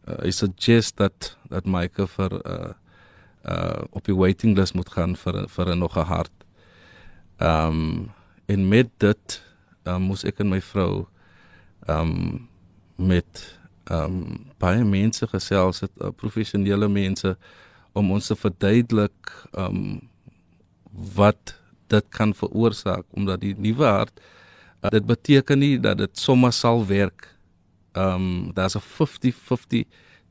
uh, 0.08 0.18
hy 0.22 0.30
suggest 0.30 0.96
dat 0.96 1.36
dat 1.48 1.66
Mike 1.66 2.06
vir 2.18 2.36
uh 2.42 2.74
uh 3.46 3.82
op 3.90 4.04
die 4.04 4.18
waiting 4.18 4.56
list 4.58 4.74
moet 4.74 4.90
gaan 4.90 5.16
vir 5.16 5.46
vir 5.48 5.72
'n 5.72 5.78
nog 5.78 5.96
'n 5.96 6.10
hart. 6.12 6.36
Ehm 7.38 7.80
um, 7.80 8.10
en 8.46 8.68
met 8.68 8.90
dit 8.98 9.42
um, 9.84 10.02
moes 10.02 10.24
ek 10.24 10.40
en 10.40 10.48
my 10.48 10.60
vrou 10.60 11.06
ehm 11.86 12.10
um, 12.10 12.48
met 12.96 13.58
ehm 13.86 14.04
um, 14.04 14.46
baie 14.58 14.84
mense 14.84 15.26
gesels 15.30 15.80
het, 15.80 15.92
uh, 16.02 16.10
professionele 16.10 16.88
mense 16.88 17.36
om 17.92 18.10
ons 18.10 18.26
te 18.26 18.36
verduidelik 18.36 19.32
um 19.58 20.00
wat 21.14 21.54
dit 21.92 22.08
kan 22.08 22.32
veroorsaak 22.34 23.04
omdat 23.10 23.40
die 23.40 23.54
nuwe 23.58 23.84
hart 23.84 24.20
uh, 24.82 24.90
dit 24.90 25.06
beteken 25.06 25.58
nie 25.58 25.76
dat 25.80 25.98
dit 25.98 26.18
sommer 26.18 26.52
sal 26.52 26.86
werk. 26.86 27.28
Um 27.92 28.52
daar's 28.54 28.76
'n 28.76 28.82
50-50 28.82 29.86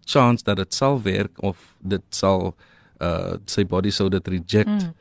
chance 0.06 0.44
dat 0.44 0.58
dit 0.58 0.74
sal 0.74 1.02
werk 1.02 1.42
of 1.42 1.58
dit 1.80 2.04
sal 2.10 2.56
uh 3.02 3.34
sy 3.46 3.66
body 3.66 3.90
sou 3.90 4.10
dit 4.10 4.28
reject. 4.28 4.84
Mm. 4.84 4.94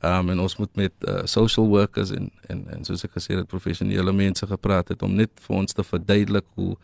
Um 0.00 0.30
en 0.30 0.40
ons 0.40 0.56
moet 0.56 0.76
met 0.76 0.92
uh, 1.08 1.24
social 1.26 1.66
workers 1.66 2.10
en 2.14 2.30
en 2.46 2.60
en 2.70 2.84
soos 2.86 3.02
ek 3.04 3.16
gesê 3.18 3.34
het 3.34 3.48
professionele 3.50 4.12
mense 4.14 4.46
gepraat 4.46 4.92
het 4.94 5.02
om 5.02 5.16
net 5.18 5.32
vir 5.42 5.56
ons 5.56 5.74
te 5.74 5.82
verduidelik 5.82 6.46
hoe 6.54 6.76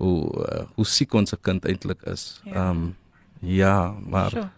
hoe 0.00 0.16
uh, 0.44 0.62
hoe 0.76 0.86
siek 0.88 1.14
ons 1.14 1.34
kind 1.40 1.64
eintlik 1.68 2.00
is. 2.08 2.40
Ja. 2.44 2.70
Um 2.70 2.96
ja, 3.40 3.94
maar 4.08 4.30
sure. 4.30 4.48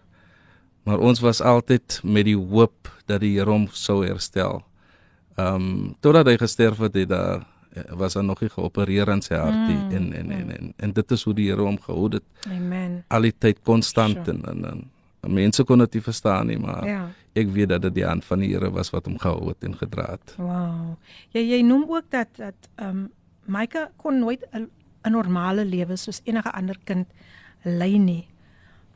maar 0.83 0.99
ons 1.03 1.19
was 1.19 1.41
altyd 1.41 1.99
met 2.03 2.25
die 2.25 2.37
hoop 2.37 2.87
dat 3.05 3.19
die 3.19 3.35
Here 3.35 3.51
hom 3.51 3.67
sou 3.71 4.05
herstel. 4.05 4.63
Um 5.35 5.95
totdat 5.99 6.31
hy 6.31 6.37
gesterf 6.39 6.79
het, 6.79 6.95
het 6.95 7.09
daar 7.09 7.43
was 7.99 8.15
hy 8.15 8.23
nog 8.25 8.39
nie 8.41 8.49
geopereer 8.49 9.11
aan 9.11 9.21
sy 9.21 9.35
hartie 9.37 9.75
mm, 9.75 9.91
en, 9.95 10.13
en, 10.13 10.31
en 10.31 10.55
en 10.55 10.71
en 10.77 10.93
dit 10.93 11.11
is 11.11 11.23
hoe 11.27 11.35
die 11.35 11.49
Here 11.51 11.67
hom 11.67 11.77
gehou 11.83 12.07
het. 12.15 12.23
Amen. 12.47 13.03
Al 13.07 13.27
die 13.27 13.35
tyd 13.35 13.59
konstant 13.67 14.23
sure. 14.23 14.37
en, 14.37 14.47
en 14.47 14.65
en 14.71 14.87
mense 15.27 15.63
kon 15.63 15.79
dit 15.83 15.93
nie 15.93 16.01
verstaan 16.03 16.47
nie, 16.47 16.57
maar 16.57 16.87
ja. 16.87 17.01
ek 17.33 17.49
weet 17.55 17.69
dat 17.69 17.81
dit 17.81 17.99
die 17.99 18.05
hand 18.05 18.25
van 18.25 18.39
die 18.39 18.51
Here 18.53 18.71
was 18.71 18.91
wat 18.93 19.05
hom 19.05 19.17
gehou 19.19 19.49
het 19.49 19.63
en 19.63 19.75
gedra 19.77 20.11
het. 20.15 20.35
Wow. 20.37 20.95
Jy 21.35 21.43
jy 21.49 21.61
noem 21.61 21.87
ook 21.89 22.11
dat 22.13 22.31
dat 22.37 22.69
um 22.81 23.09
Maika 23.49 23.89
kon 23.97 24.19
nooit 24.19 24.45
'n 24.53 24.69
'n 25.03 25.11
normale 25.11 25.65
lewe 25.65 25.95
soos 25.97 26.21
enige 26.23 26.51
ander 26.51 26.77
kind 26.83 27.07
lei 27.63 27.97
nie. 27.97 28.27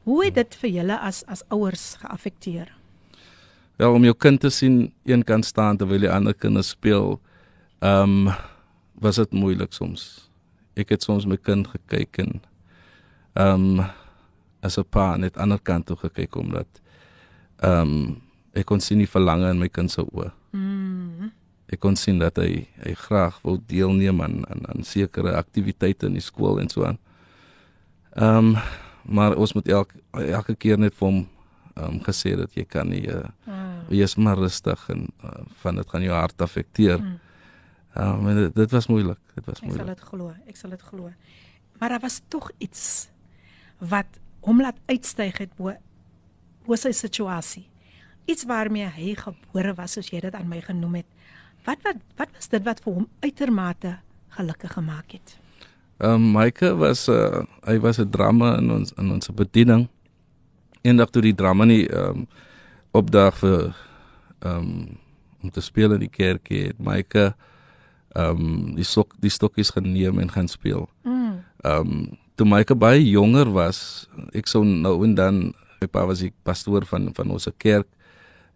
Hoe 0.04 0.26
het 0.26 0.36
dit 0.36 0.56
vir 0.56 0.70
julle 0.70 1.00
as 1.00 1.24
as 1.26 1.44
ouers 1.48 1.96
geaffekteer? 2.02 2.72
Wel 3.76 3.94
om 3.94 4.04
jou 4.04 4.14
kind 4.14 4.40
te 4.40 4.50
sien 4.50 4.94
een 5.04 5.24
kant 5.24 5.46
staan 5.46 5.78
terwyl 5.78 6.00
die 6.00 6.12
ander 6.12 6.34
kinders 6.34 6.70
speel, 6.70 7.20
ehm 7.80 8.28
um, 8.28 8.34
was 8.94 9.16
dit 9.16 9.32
moeilik 9.32 9.74
soms. 9.74 10.30
Ek 10.76 10.90
het 10.90 11.04
soms 11.04 11.26
my 11.26 11.38
kind 11.38 11.68
gekyk 11.68 12.18
en 12.18 12.42
ehm 13.34 13.80
um, 13.80 13.86
as 14.64 14.78
'n 14.80 14.88
pa 14.90 15.18
net 15.18 15.38
ander 15.38 15.60
kant 15.60 15.86
toe 15.86 15.98
gekyk 15.98 16.36
omdat 16.36 16.68
ehm 17.60 17.82
um, 17.82 18.22
ek 18.54 18.66
kon 18.70 18.80
sien 18.80 19.02
die 19.02 19.10
verlange 19.10 19.50
in 19.50 19.60
my 19.60 19.68
kind 19.68 19.92
se 19.92 20.02
oë. 20.02 20.30
Mm. 20.54 21.32
Ek 21.74 21.80
kon 21.82 21.96
sien 21.98 22.20
dat 22.22 22.38
hy 22.38 22.68
hy 22.86 22.94
graag 23.08 23.40
wou 23.44 23.58
deelneem 23.68 24.22
aan 24.22 24.44
aan 24.50 24.68
aan 24.70 24.84
sekere 24.84 25.36
aktiwiteite 25.36 26.06
in 26.06 26.18
die 26.20 26.22
skool 26.22 26.60
en 26.62 26.70
so 26.70 26.86
aan. 26.86 27.00
Ehm 28.16 28.54
um, 28.54 28.58
maar 29.04 29.36
ons 29.36 29.54
moet 29.54 29.68
elke 29.68 30.00
elke 30.12 30.56
keer 30.56 30.80
net 30.80 30.96
vir 30.96 31.08
hom 31.08 31.20
ehm 31.76 31.86
um, 31.86 32.00
gesê 32.06 32.36
dat 32.38 32.54
jy 32.56 32.66
kan 32.66 32.90
nie 32.90 33.08
uh, 33.10 33.26
mm. 33.46 33.88
wees 33.90 34.16
maar 34.16 34.38
rustig 34.38 34.90
en 34.90 35.08
uh, 35.24 35.44
van 35.64 35.76
dit 35.76 35.90
gaan 35.90 36.06
jou 36.06 36.16
hart 36.16 36.42
affekteer. 36.42 37.00
Mm. 37.02 37.20
Ehm 37.94 38.28
um, 38.28 38.36
dit, 38.36 38.56
dit 38.56 38.72
was 38.72 38.88
moeilik. 38.88 39.20
Dit 39.36 39.46
was 39.46 39.62
moeilik. 39.62 39.82
Ek 39.82 39.86
sal 39.86 39.96
dit 39.96 40.06
glo. 40.12 40.34
Ek 40.48 40.56
sal 40.56 40.70
dit 40.70 40.86
glo. 40.92 41.12
Maar 41.80 41.90
daar 41.90 42.06
was 42.06 42.22
tog 42.28 42.52
iets 42.58 43.10
wat 43.78 44.20
hom 44.44 44.62
laat 44.62 44.80
uitstyg 44.92 45.38
het 45.44 45.54
bo 45.58 45.74
bo 46.64 46.80
sy 46.80 46.94
situasie. 46.96 47.66
Iets 48.26 48.46
waarmee 48.48 48.88
hy 48.88 49.16
gebore 49.20 49.74
was 49.76 49.98
soos 49.98 50.10
jy 50.12 50.22
dit 50.24 50.36
aan 50.36 50.48
my 50.48 50.62
genoem 50.64 51.02
het. 51.02 51.10
Wat 51.68 51.80
wat 51.84 52.00
wat 52.20 52.32
was 52.36 52.48
dit 52.52 52.64
wat 52.64 52.80
vir 52.84 52.94
hom 52.94 53.08
uitermate 53.24 53.98
gelukkig 54.38 54.76
gemaak 54.78 55.16
het? 55.18 55.38
Ehm 56.00 56.14
um, 56.14 56.32
Mike 56.36 56.74
was 56.80 57.08
uh, 57.08 57.44
hy 57.68 57.80
was 57.80 58.00
'n 58.00 58.10
drama 58.10 58.58
in 58.58 58.72
ons 58.72 58.94
in 58.98 59.12
ons 59.12 59.30
bediening. 59.30 59.88
Eendag 60.82 61.10
toe 61.10 61.22
die 61.22 61.36
drama 61.36 61.66
nie 61.66 61.88
ehm 61.88 62.24
um, 62.24 62.28
opdag 62.92 63.38
vir 63.38 63.76
ehm 64.40 64.58
um, 64.58 64.98
om 65.44 65.52
te 65.52 65.62
speel 65.62 65.92
in 65.94 66.00
die 66.00 66.10
kerk 66.12 66.48
het 66.48 66.80
Mike 66.80 67.36
ehm 68.16 68.40
um, 68.40 68.76
die 68.76 68.88
sok 68.88 69.16
die 69.20 69.30
stokkies 69.30 69.70
geneem 69.70 70.20
en 70.20 70.32
gaan 70.32 70.48
speel. 70.48 70.90
Mm. 71.04 71.44
Ehm 71.62 71.88
mm. 71.88 71.92
um, 71.92 72.22
toe 72.36 72.48
my 72.50 72.64
ek 72.64 72.74
baie 72.80 73.02
jonger 73.04 73.50
was, 73.54 74.08
ek 74.34 74.50
sou 74.50 74.64
nou 74.66 74.96
en 75.06 75.16
dan 75.18 75.42
my 75.82 75.90
pa 75.92 76.06
was 76.08 76.24
die 76.24 76.32
pastoor 76.48 76.88
van 76.90 77.12
van 77.14 77.34
ons 77.34 77.50
kerk 77.62 77.88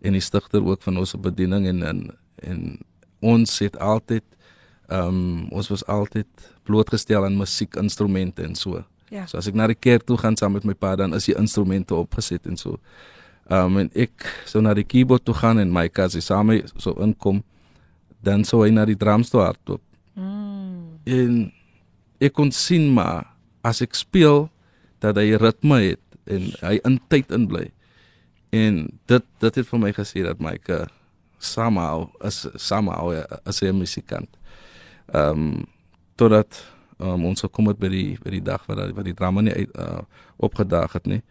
en 0.02 0.16
die 0.16 0.24
stigter 0.24 0.64
ook 0.64 0.84
van 0.86 0.98
ons 1.02 1.16
bediening 1.22 1.68
en 1.68 1.84
en, 1.84 2.02
en 2.44 2.62
ons 3.22 3.60
het 3.60 3.78
altyd 3.78 4.26
ehm 4.88 5.08
um, 5.08 5.48
ons 5.52 5.68
was 5.68 5.84
altyd 5.92 6.28
blootgestel 6.64 7.26
aan 7.26 7.36
musiekinstrumente 7.36 8.44
en 8.44 8.56
so. 8.56 8.84
Ja. 9.10 9.26
So 9.28 9.38
as 9.38 9.48
ek 9.48 9.56
na 9.56 9.68
die 9.68 9.76
kerk 9.76 10.06
toe 10.08 10.18
gaan 10.20 10.38
saam 10.40 10.56
met 10.56 10.64
my 10.68 10.76
pa 10.76 10.96
dan 10.96 11.16
is 11.16 11.28
die 11.28 11.36
instrumente 11.36 11.96
opgeset 11.96 12.48
en 12.48 12.58
so. 12.58 12.80
Ehm 13.50 13.76
um, 13.76 13.78
en 13.84 13.92
ek 13.96 14.28
sou 14.48 14.64
na 14.64 14.74
die 14.74 14.88
keyboard 14.88 15.26
toe 15.26 15.36
gaan 15.36 15.60
en 15.60 15.74
my 15.74 15.90
cousin 15.90 16.24
saam 16.24 16.56
so 16.78 16.96
inkom 17.04 17.44
dan 18.24 18.44
sou 18.48 18.64
hy 18.64 18.72
na 18.72 18.86
die 18.86 18.98
drums 18.98 19.30
toe 19.30 19.42
hardloop. 19.44 19.84
Mm. 20.16 20.98
En 21.06 21.52
ek 22.20 22.34
kon 22.34 22.52
sien 22.52 22.88
maar 22.94 23.28
as 23.68 23.82
ek 23.84 23.98
speel 23.98 24.48
dat 25.04 25.20
hy 25.20 25.36
ritme 25.40 25.80
het 25.84 26.04
en 26.32 26.52
hy 26.64 26.78
in 26.88 27.00
tyd 27.12 27.32
in 27.36 27.48
bly. 27.50 27.68
En 28.56 28.86
dit 29.12 29.26
dit 29.44 29.60
het 29.60 29.68
vir 29.68 29.82
my 29.84 29.92
gesê 29.96 30.24
dat 30.26 30.40
my 30.44 30.56
ke 30.58 30.86
somehow 31.38 32.08
as 32.24 32.48
somehow 32.56 33.14
as 33.46 33.62
'n 33.62 33.78
musikant. 33.78 34.30
Ehm 35.14 35.32
um, 35.32 35.66
totdat 36.16 36.64
um, 37.00 37.26
ons 37.26 37.42
gekom 37.42 37.68
het 37.68 37.80
by 37.80 37.90
die 37.90 38.18
by 38.24 38.30
die 38.30 38.44
dag 38.44 38.66
wat 38.68 38.92
wat 38.96 39.06
die 39.06 39.14
drama 39.14 39.42
nie 39.42 39.54
uit 39.54 39.78
uh, 39.78 40.02
opgedaag 40.38 40.94
het 40.94 41.06
nie. 41.06 41.22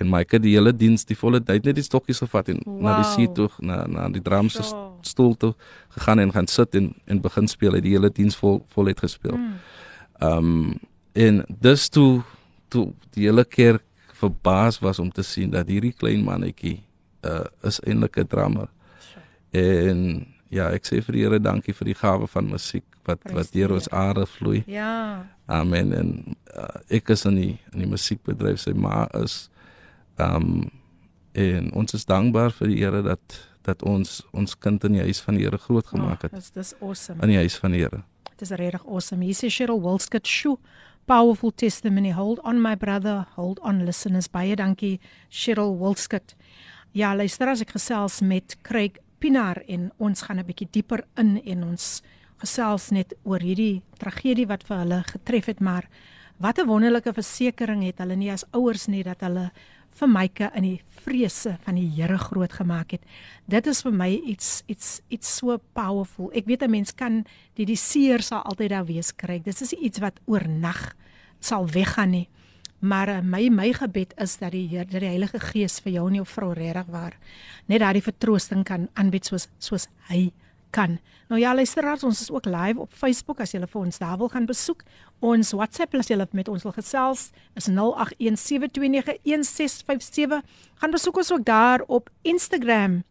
En 0.00 0.08
my 0.08 0.24
ke 0.24 0.38
die 0.40 0.54
hele 0.56 0.72
diens 0.72 1.04
die 1.04 1.16
volle 1.16 1.40
tyd 1.44 1.64
net 1.64 1.76
die 1.76 1.84
stokkies 1.84 2.22
gevat 2.24 2.48
en 2.48 2.62
wow. 2.64 2.80
na 2.80 2.96
die 3.02 3.10
seat 3.12 3.34
toe 3.34 3.50
na 3.60 3.86
na 3.86 4.08
die 4.08 4.22
drums 4.22 4.56
sure. 4.56 4.88
stoel 5.00 5.36
toe 5.36 5.54
gegaan 5.88 6.18
en 6.18 6.32
gaan 6.32 6.46
sit 6.46 6.74
en 6.74 6.94
en 7.06 7.20
begin 7.20 7.48
speel. 7.48 7.74
Hy 7.74 7.80
die 7.80 7.92
hele 7.92 8.10
diens 8.10 8.36
vol 8.36 8.64
voluit 8.68 8.98
gespeel. 8.98 9.36
Hmm. 9.36 9.60
Ehm 10.20 10.48
mm. 10.48 10.72
um, 10.72 10.80
En 11.12 11.44
dis 11.60 11.88
toe 11.88 12.22
toe 12.72 12.86
die 13.12 13.26
hele 13.28 13.44
kerk 13.44 13.84
verbaas 14.16 14.78
was 14.80 14.98
om 14.98 15.10
te 15.12 15.22
sien 15.22 15.50
dat 15.52 15.68
hierdie 15.68 15.92
klein 15.92 16.24
mannetjie 16.24 16.80
uh 17.26 17.44
is 17.68 17.80
eintlik 17.80 18.16
'n 18.16 18.26
drummer. 18.26 18.68
En 19.50 20.26
ja, 20.48 20.70
ek 20.72 20.86
sê 20.86 21.00
vir 21.04 21.16
die 21.16 21.22
Here 21.24 21.40
dankie 21.40 21.74
vir 21.74 21.90
die 21.90 21.96
gawe 21.96 22.26
van 22.26 22.48
musiek 22.48 22.84
wat 23.04 23.20
wat 23.32 23.52
deur 23.52 23.72
ons 23.72 23.88
are 23.90 24.26
vloei. 24.26 24.62
Ja. 24.66 25.26
Amen. 25.46 25.92
En 25.92 26.36
uh, 26.56 26.80
ek 26.88 27.10
is 27.10 27.24
in 27.24 27.36
die 27.36 27.58
in 27.72 27.84
die 27.84 27.90
musiekbedryf 27.90 28.60
sy 28.60 28.72
ma 28.72 29.06
is 29.22 29.50
um 30.16 30.70
en 31.32 31.72
ons 31.72 31.94
is 31.94 32.04
dankbaar 32.04 32.52
vir 32.52 32.68
die 32.68 32.80
Here 32.84 33.02
dat 33.02 33.40
dat 33.62 33.82
ons 33.82 34.22
ons 34.32 34.58
kind 34.58 34.84
in 34.84 34.92
die 34.98 35.04
huis 35.06 35.20
van 35.20 35.36
die 35.38 35.44
Here 35.44 35.58
groot 35.58 35.86
gemaak 35.86 36.22
het. 36.22 36.32
Oh, 36.32 36.38
dis 36.38 36.50
dis 36.50 36.74
awesome. 36.80 37.20
In 37.22 37.28
die 37.28 37.40
huis 37.40 37.56
van 37.56 37.76
die 37.76 37.84
Here. 37.84 38.02
Dit 38.32 38.40
is 38.40 38.56
regtig 38.58 38.84
awesome. 38.86 39.24
Hier 39.24 39.36
is 39.36 39.54
Cheryl 39.54 39.80
Wilskut. 39.82 40.26
Sjoe 40.26 40.58
powerful 41.06 41.50
testimony. 41.50 42.10
Hold 42.10 42.40
on 42.44 42.60
my 42.60 42.74
brother, 42.74 43.26
hold 43.36 43.60
on 43.62 43.84
listeners. 43.84 44.28
Baie 44.28 44.56
dankie 44.56 45.00
Cheryl 45.30 45.76
Wilskut. 45.78 46.34
Ja, 46.92 47.14
luister 47.14 47.48
as 47.48 47.62
ek 47.64 47.72
gesels 47.72 48.20
met 48.20 48.56
Craig 48.62 48.98
Pinar 49.18 49.62
en 49.68 49.90
ons 49.98 50.22
gaan 50.22 50.38
'n 50.38 50.46
bietjie 50.46 50.68
dieper 50.70 51.04
in 51.16 51.40
en 51.46 51.64
ons 51.64 52.02
gesels 52.42 52.90
net 52.90 53.14
oor 53.24 53.40
hierdie 53.40 53.82
tragedie 53.98 54.46
wat 54.46 54.64
vir 54.64 54.78
hulle 54.78 55.02
getref 55.06 55.46
het, 55.46 55.60
maar 55.60 55.88
wat 56.38 56.58
'n 56.58 56.66
wonderlike 56.66 57.12
versekering 57.12 57.84
het 57.84 57.98
hulle 57.98 58.16
nie 58.16 58.30
as 58.30 58.44
ouers 58.52 58.88
nie 58.88 59.02
dat 59.02 59.20
hulle 59.20 59.50
vir 60.00 60.08
myke 60.08 60.50
in 60.56 60.66
die 60.66 60.80
vrese 61.04 61.56
van 61.64 61.76
die 61.78 61.88
Here 61.96 62.18
groot 62.18 62.52
gemaak 62.52 62.92
het. 62.96 63.02
Dit 63.50 63.66
is 63.66 63.82
vir 63.82 63.92
my 63.92 64.10
iets 64.14 64.62
iets 64.66 65.00
iets 65.08 65.36
so 65.38 65.58
powerful. 65.74 66.30
Ek 66.34 66.46
weet 66.46 66.62
'n 66.62 66.70
mens 66.70 66.92
kan 66.94 67.24
die 67.54 67.66
die 67.66 67.76
seer 67.76 68.22
sal 68.22 68.42
altyd 68.42 68.70
daar 68.70 68.86
wees 68.86 69.12
kry. 69.12 69.40
Dit 69.42 69.60
is 69.60 69.72
iets 69.72 69.98
wat 69.98 70.20
oornag 70.26 70.94
sal 71.40 71.66
weggaan 71.66 72.10
nie. 72.10 72.28
Maar 72.82 73.08
uh, 73.08 73.20
my 73.22 73.48
my 73.48 73.72
gebed 73.72 74.14
is 74.18 74.38
dat 74.38 74.50
die 74.52 74.68
Here, 74.68 74.84
dat 74.84 75.00
die 75.00 75.08
Heilige 75.08 75.38
Gees 75.38 75.80
vir 75.80 75.92
jou 75.92 76.08
en 76.08 76.14
jou 76.14 76.26
vrou 76.26 76.52
regtig 76.52 76.86
waar 76.90 77.18
net 77.66 77.80
daardie 77.80 78.02
vertroosting 78.02 78.64
kan 78.64 78.88
aanbied 78.94 79.24
soos 79.24 79.48
soos 79.58 79.86
hy 80.08 80.32
kan. 80.72 80.96
Nou 81.28 81.40
ja, 81.40 81.54
luisteraars, 81.54 82.04
ons 82.04 82.20
is 82.20 82.30
ook 82.30 82.44
live 82.48 82.80
op 82.80 82.92
Facebook 82.92 83.40
as 83.40 83.50
julle 83.54 83.68
vir 83.70 83.80
ons 83.80 83.98
daar 84.00 84.18
wil 84.20 84.28
gaan 84.32 84.46
besoek. 84.48 84.82
Ons 85.20 85.52
WhatsApp 85.56 85.94
as 86.00 86.10
julle 86.10 86.26
met 86.32 86.48
ons 86.48 86.62
wil 86.66 86.74
gesels 86.76 87.30
is 87.58 87.68
0817291657. 87.68 87.74
Gaan 90.80 90.90
besoek 90.90 91.16
ons 91.22 91.32
ook 91.32 91.44
daar 91.44 91.80
op 91.86 92.10
Instagram. 92.22 93.02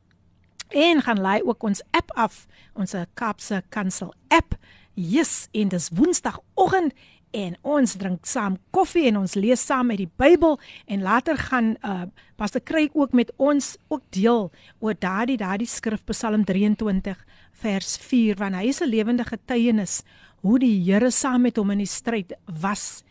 En 0.69 1.01
gaan 1.01 1.19
laai 1.19 1.41
ook 1.43 1.63
ons 1.63 1.81
app 1.91 2.11
af, 2.15 2.45
ons 2.73 2.95
Kaapse 3.13 3.63
Kansel 3.69 4.13
app. 4.27 4.55
Yes, 4.93 5.47
en 5.51 5.67
dis 5.67 5.89
Woensdagoggend 5.93 6.93
en 7.31 7.55
ons 7.61 7.95
drink 7.95 8.25
saam 8.27 8.57
koffie 8.75 9.07
en 9.09 9.21
ons 9.21 9.35
lees 9.35 9.65
saam 9.65 9.91
uit 9.91 10.03
die 10.03 10.11
Bybel 10.19 10.57
en 10.87 11.05
later 11.05 11.37
gaan 11.37 11.75
uh 11.81 12.03
Pastor 12.41 12.61
Kreek 12.65 12.95
ook 12.97 13.13
met 13.13 13.29
ons 13.37 13.75
ook 13.87 14.01
deel 14.09 14.49
oor 14.79 14.95
daardie 14.97 15.37
daardie 15.37 15.69
skrif 15.69 16.01
Psalm 16.09 16.43
23 16.45 17.17
vers 17.61 17.97
4 18.01 18.39
want 18.41 18.55
hy 18.55 18.65
is 18.67 18.81
'n 18.81 18.89
lewende 18.89 19.23
getuienis 19.23 20.01
hoe 20.41 20.59
die 20.59 20.83
Here 20.83 21.11
saam 21.11 21.41
met 21.41 21.57
hom 21.57 21.71
in 21.71 21.85
die 21.85 21.87
stryd 21.87 22.33
was 22.61 23.03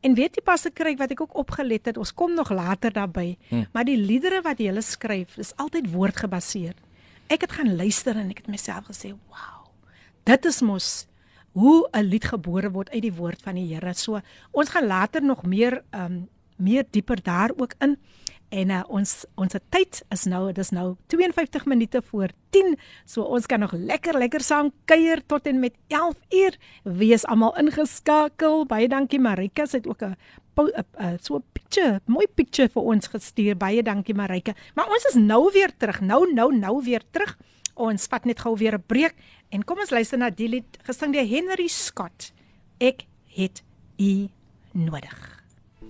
En 0.00 0.14
weet 0.14 0.36
jy 0.38 0.42
pas 0.46 0.62
ek 0.68 0.76
kry 0.78 0.94
wat 0.98 1.10
ek 1.10 1.24
ook 1.24 1.34
opgelet 1.34 1.90
het, 1.90 1.96
ons 1.98 2.14
kom 2.14 2.34
nog 2.34 2.52
later 2.54 2.92
daarby, 2.94 3.36
hmm. 3.48 3.66
maar 3.74 3.84
die 3.84 3.98
liedere 3.98 4.42
wat 4.46 4.60
jy 4.62 4.70
skryf, 4.80 5.34
is 5.38 5.50
altyd 5.58 5.90
woordgebaseer. 5.90 6.76
Ek 7.28 7.42
het 7.42 7.52
gaan 7.52 7.74
luister 7.76 8.16
en 8.16 8.30
ek 8.30 8.44
het 8.44 8.48
myself 8.48 8.86
gesê, 8.86 9.10
"Wow. 9.28 9.66
Dit 10.24 10.44
is 10.44 10.62
mos 10.62 11.07
hoe 11.58 11.88
'n 11.92 12.08
lied 12.08 12.24
gebore 12.24 12.70
word 12.70 12.90
uit 12.90 13.02
die 13.02 13.14
woord 13.14 13.42
van 13.42 13.54
die 13.54 13.74
Here." 13.74 13.94
So 13.94 14.20
ons 14.50 14.68
gaan 14.68 14.86
later 14.86 15.22
nog 15.22 15.42
meer 15.42 15.82
ehm 15.90 16.04
um, 16.04 16.28
meer 16.58 16.84
dieper 16.90 17.22
daar 17.22 17.50
ook 17.56 17.74
in. 17.78 17.98
En 18.48 18.70
uh, 18.72 18.80
ons 18.88 19.10
ons 19.36 19.56
tyd 19.68 20.00
is 20.14 20.24
nou 20.24 20.40
dis 20.56 20.70
nou 20.72 20.94
52 21.12 21.66
minute 21.68 22.00
voor 22.10 22.32
10. 22.56 22.78
So 23.04 23.22
ons 23.22 23.46
kan 23.46 23.60
nog 23.60 23.74
lekker 23.76 24.16
lekker 24.18 24.40
saam 24.40 24.70
kuier 24.88 25.20
tot 25.26 25.46
en 25.46 25.60
met 25.60 25.76
11 25.92 26.16
uur. 26.32 26.56
Wees 26.82 27.26
almal 27.26 27.56
ingeskakel. 27.60 28.64
Baie 28.66 28.88
dankie 28.88 29.20
Marika, 29.20 29.66
sy 29.66 29.82
het 29.82 29.88
ook 29.88 30.02
'n 30.02 30.16
so 31.20 31.36
'n 31.36 31.44
picture, 31.52 32.00
mooi 32.06 32.26
picture 32.26 32.68
vir 32.68 32.82
ons 32.82 33.06
gestuur. 33.06 33.56
Baie 33.56 33.82
dankie 33.82 34.14
Marika. 34.14 34.54
Maar 34.74 34.88
ons 34.88 35.04
is 35.04 35.14
nou 35.14 35.50
weer 35.52 35.70
terug. 35.76 36.00
Nou 36.00 36.32
nou 36.32 36.56
nou 36.56 36.82
weer 36.82 37.02
terug. 37.10 37.36
Ons 37.77 38.07
vat 38.07 38.25
net 38.25 38.39
gou 38.39 38.55
weer 38.57 38.75
'n 38.75 38.83
breek 38.87 39.15
en 39.49 39.63
kom 39.63 39.79
ons 39.79 39.89
luister 39.89 40.17
na 40.17 40.29
die 40.29 40.47
lied 40.47 40.77
gesing 40.85 41.13
deur 41.13 41.27
Henry 41.27 41.67
Scott. 41.67 42.31
Ek 42.79 43.05
het 43.35 43.63
u 43.97 44.29
nodig. 44.73 45.43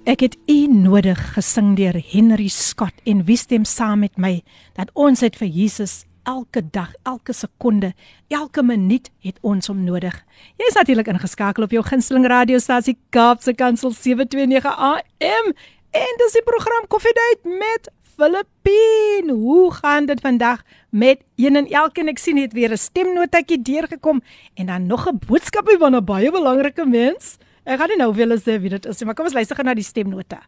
Ek 0.05 0.19
het 0.19 0.37
u 0.47 0.67
nodig 0.67 1.19
gesing 1.33 1.75
deur 1.75 1.95
Henry 2.11 2.47
Scott 2.47 2.93
en 3.05 3.23
wie 3.23 3.37
stem 3.37 3.65
saam 3.65 3.99
met 3.99 4.17
my 4.17 4.43
dat 4.75 4.89
ons 4.93 5.21
het 5.21 5.35
vir 5.35 5.47
Jesus 5.47 6.05
elke 6.23 6.61
dag, 6.71 6.93
elke 7.03 7.33
sekonde, 7.33 7.93
elke 8.27 8.63
minuut 8.63 9.09
het 9.19 9.37
ons 9.41 9.67
hom 9.67 9.83
nodig. 9.83 10.15
Jy 10.59 10.67
is 10.67 10.77
natuurlik 10.79 11.07
ingeskakel 11.07 11.63
op 11.63 11.71
jou 11.75 11.83
gunsteling 11.83 12.27
radiostasie 12.27 12.97
Kaapse 13.15 13.53
Kansel 13.53 13.91
729 13.91 14.67
AM 14.75 15.51
en 15.93 16.19
dis 16.23 16.37
die 16.39 16.45
program 16.47 16.87
Koffiedייט 16.87 17.47
met 17.59 17.91
Filippine. 18.18 19.32
Hoe 19.32 19.72
gaan 19.72 20.06
dit 20.06 20.20
vandag 20.20 20.62
met 20.90 21.20
een 21.36 21.56
en 21.56 21.68
elkeen? 21.70 22.10
Ek 22.10 22.18
sien 22.18 22.34
net 22.34 22.52
weer 22.52 22.72
'n 22.72 22.76
stemnotetjie 22.76 23.62
deurgekom 23.62 24.22
en 24.54 24.66
dan 24.66 24.86
nog 24.86 25.06
'n 25.06 25.20
boodskapie 25.26 25.78
van 25.78 25.94
'n 25.94 26.04
baie 26.04 26.30
belangrike 26.30 26.86
mens. 26.86 27.38
Ek 27.64 27.78
gaan 27.78 27.88
nie 27.88 27.96
nou 27.96 28.14
vir 28.14 28.26
julle 28.26 28.40
sê 28.40 28.60
wie 28.60 28.70
dit 28.70 28.86
is 28.86 28.98
nie, 28.98 29.06
maar 29.06 29.14
kom 29.14 29.24
ons 29.24 29.34
luister 29.34 29.56
gou 29.56 29.66
na 29.66 29.74
die 29.74 29.84
stemnote. 29.84 30.38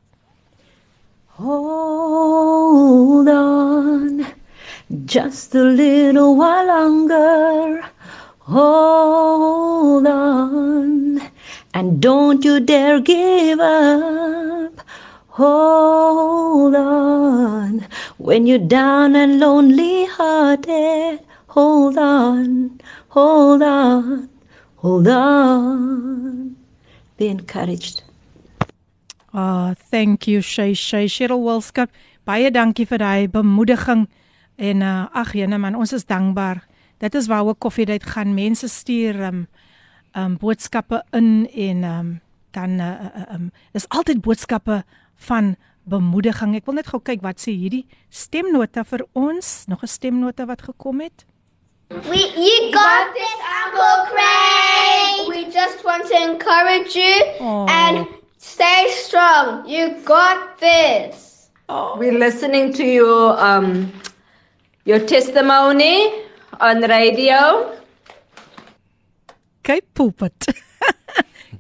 Hold 1.27 3.29
on 3.29 4.27
just 5.07 5.55
a 5.55 5.63
little 5.63 6.37
while 6.37 6.67
longer. 6.67 7.91
Hold 8.39 10.07
on 10.07 11.21
and 11.73 12.03
don't 12.03 12.45
you 12.45 12.65
dare 12.65 13.01
give 13.01 13.61
up. 13.61 14.83
Hold 15.41 16.75
on 16.75 17.87
when 18.19 18.47
you're 18.47 18.59
down 18.59 19.17
and 19.17 19.41
lonely 19.41 20.05
hearted. 20.05 21.21
Hold 21.47 21.97
on, 21.97 22.79
hold 23.09 23.63
on, 23.63 24.29
hold 24.77 25.09
on. 25.09 26.57
be 27.17 27.29
encouraged. 27.29 28.03
Ah, 29.33 29.71
oh, 29.71 29.75
thank 29.91 30.29
you 30.29 30.43
Shay 30.43 30.75
Shay 30.75 31.07
Cheryl 31.09 31.41
Wilskap. 31.41 31.89
Baie 32.29 32.53
dankie 32.53 32.85
vir 32.85 33.01
daai 33.01 33.29
bemoediging 33.33 34.09
en 34.61 34.83
uh, 34.83 35.09
ag 35.17 35.33
jene 35.33 35.57
man, 35.57 35.75
ons 35.75 35.97
is 35.97 36.05
dankbaar. 36.05 36.67
Dit 37.01 37.17
is 37.17 37.33
waar 37.33 37.49
ook 37.49 37.65
koffie 37.65 37.89
dit 37.89 38.05
gaan 38.05 38.37
mense 38.37 38.69
stuur 38.69 39.25
um 39.25 39.47
um 40.13 40.37
boodskappe 40.37 41.01
in 41.17 41.49
en 41.49 41.85
um 41.85 42.19
dan 42.53 42.81
uh, 42.81 43.09
uh, 43.09 43.35
um 43.35 43.53
is 43.73 43.89
altyd 43.89 44.21
boodskappe 44.21 44.83
van 45.27 45.57
bemoediging. 45.91 46.55
Ek 46.59 46.67
wil 46.69 46.79
net 46.81 46.91
gou 46.93 47.01
kyk 47.03 47.23
wat 47.25 47.41
sê 47.43 47.53
hierdie 47.57 47.87
stemnota 48.11 48.85
vir 48.85 49.05
ons. 49.15 49.67
Nog 49.69 49.83
'n 49.83 49.91
stemnota 49.91 50.47
wat 50.47 50.63
gekom 50.63 51.01
het. 51.01 51.25
We, 51.91 52.19
you 52.39 52.71
got 52.73 53.15
this, 53.15 53.39
Uncle 53.65 53.99
Craig. 54.13 55.27
We 55.29 55.51
just 55.53 55.83
want 55.85 56.07
to 56.07 56.15
encourage 56.23 56.95
you 56.95 57.15
Aww. 57.41 57.67
and 57.69 58.07
stay 58.39 58.87
strong. 58.91 59.67
You 59.67 59.97
got 60.05 60.59
this. 60.61 61.51
Aww. 61.69 61.99
We're 61.99 62.19
listening 62.19 62.73
to 62.75 62.85
your 62.85 63.35
um, 63.43 63.91
your 64.85 65.01
testimony 65.01 66.13
on 66.61 66.83
radio. 66.83 67.75
Okay, 69.61 69.81
pulpit. 69.95 70.47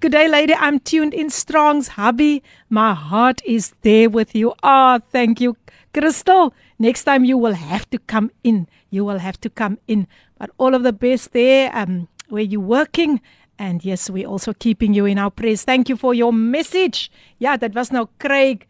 Good 0.00 0.12
day, 0.12 0.28
lady. 0.28 0.54
I'm 0.54 0.80
tuned 0.80 1.14
in 1.14 1.30
Strong's 1.30 1.88
hubby. 1.88 2.42
My 2.70 2.94
heart 2.94 3.42
is 3.44 3.74
there 3.82 4.08
with 4.08 4.34
you. 4.34 4.54
Ah, 4.62 4.96
oh, 4.96 5.04
thank 5.12 5.40
you, 5.40 5.56
Crystal. 5.92 6.54
Next 6.78 7.04
time 7.04 7.24
you 7.24 7.36
will 7.36 7.52
have 7.52 7.88
to 7.90 7.98
come 7.98 8.30
in 8.42 8.66
you 8.90 9.04
will 9.04 9.18
have 9.18 9.40
to 9.40 9.50
come 9.50 9.78
in. 9.86 10.06
But 10.38 10.50
all 10.58 10.74
of 10.74 10.82
the 10.82 10.92
best 10.92 11.32
there 11.32 11.70
um, 11.74 12.08
where 12.28 12.42
you're 12.42 12.60
working. 12.60 13.20
And 13.58 13.84
yes, 13.84 14.10
we're 14.10 14.26
also 14.26 14.52
keeping 14.52 14.94
you 14.94 15.06
in 15.06 15.18
our 15.18 15.30
prayers. 15.30 15.64
Thank 15.64 15.88
you 15.88 15.96
for 15.96 16.14
your 16.14 16.32
message. 16.32 17.10
Ja, 17.38 17.56
dit 17.56 17.74
was 17.74 17.90
nou 17.90 18.08
Craig 18.18 18.66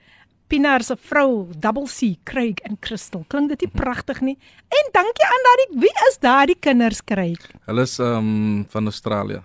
Pinar 0.50 0.82
se 0.82 0.96
vrou, 0.98 1.46
Double 1.62 1.86
C, 1.86 2.16
Craig 2.24 2.58
en 2.66 2.76
Crystal. 2.82 3.22
Klink 3.30 3.52
dit 3.52 3.68
nie 3.68 3.70
pragtig 3.70 4.18
nie? 4.20 4.34
En 4.68 4.90
dankie 4.96 5.28
aan 5.28 5.46
daardie 5.46 5.68
wie 5.86 5.92
is 6.08 6.18
daardie 6.18 6.58
kinders 6.58 7.04
Craig? 7.06 7.38
Hulle 7.70 7.86
is 7.86 7.98
um 8.02 8.66
van 8.74 8.90
Australië. 8.90 9.44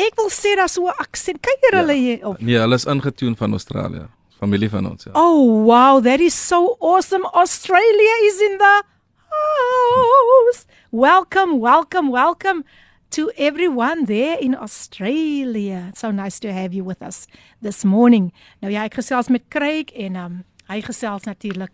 Ek 0.00 0.16
wil 0.16 0.30
sê 0.32 0.56
daar 0.56 0.68
so 0.68 0.88
'n 0.88 0.94
aksent. 0.98 1.40
Kyk 1.42 1.60
hier 1.60 1.78
hulle 1.80 1.94
hier 1.94 2.26
op. 2.26 2.40
Nee, 2.40 2.58
hulle 2.58 2.74
is 2.74 2.84
ingetune 2.84 3.36
van 3.36 3.52
Australië. 3.52 4.06
Familie 4.38 4.70
van 4.70 4.90
ons, 4.90 5.04
ja. 5.04 5.12
Oh, 5.14 5.64
wow, 5.64 6.02
that 6.02 6.20
is 6.20 6.34
so 6.34 6.76
awesome. 6.80 7.24
Australia 7.32 8.14
is 8.26 8.40
in 8.40 8.58
the 8.58 8.82
house. 9.28 10.66
Welcome, 10.90 11.60
welcome, 11.60 12.10
welcome 12.10 12.64
to 13.10 13.30
everyone 13.36 14.04
there 14.06 14.38
in 14.40 14.56
Australia. 14.56 15.86
It's 15.88 16.00
so 16.00 16.10
nice 16.10 16.40
to 16.40 16.52
have 16.52 16.74
you 16.74 16.84
with 16.84 17.02
us 17.02 17.26
this 17.60 17.84
morning. 17.84 18.32
Nou 18.60 18.72
ja, 18.72 18.84
ek 18.84 18.94
gesels 18.94 19.28
met 19.28 19.44
Craig 19.48 19.92
en 19.92 20.16
um, 20.16 20.38
hy 20.72 20.80
gesels 20.80 21.28
natuurlik 21.28 21.72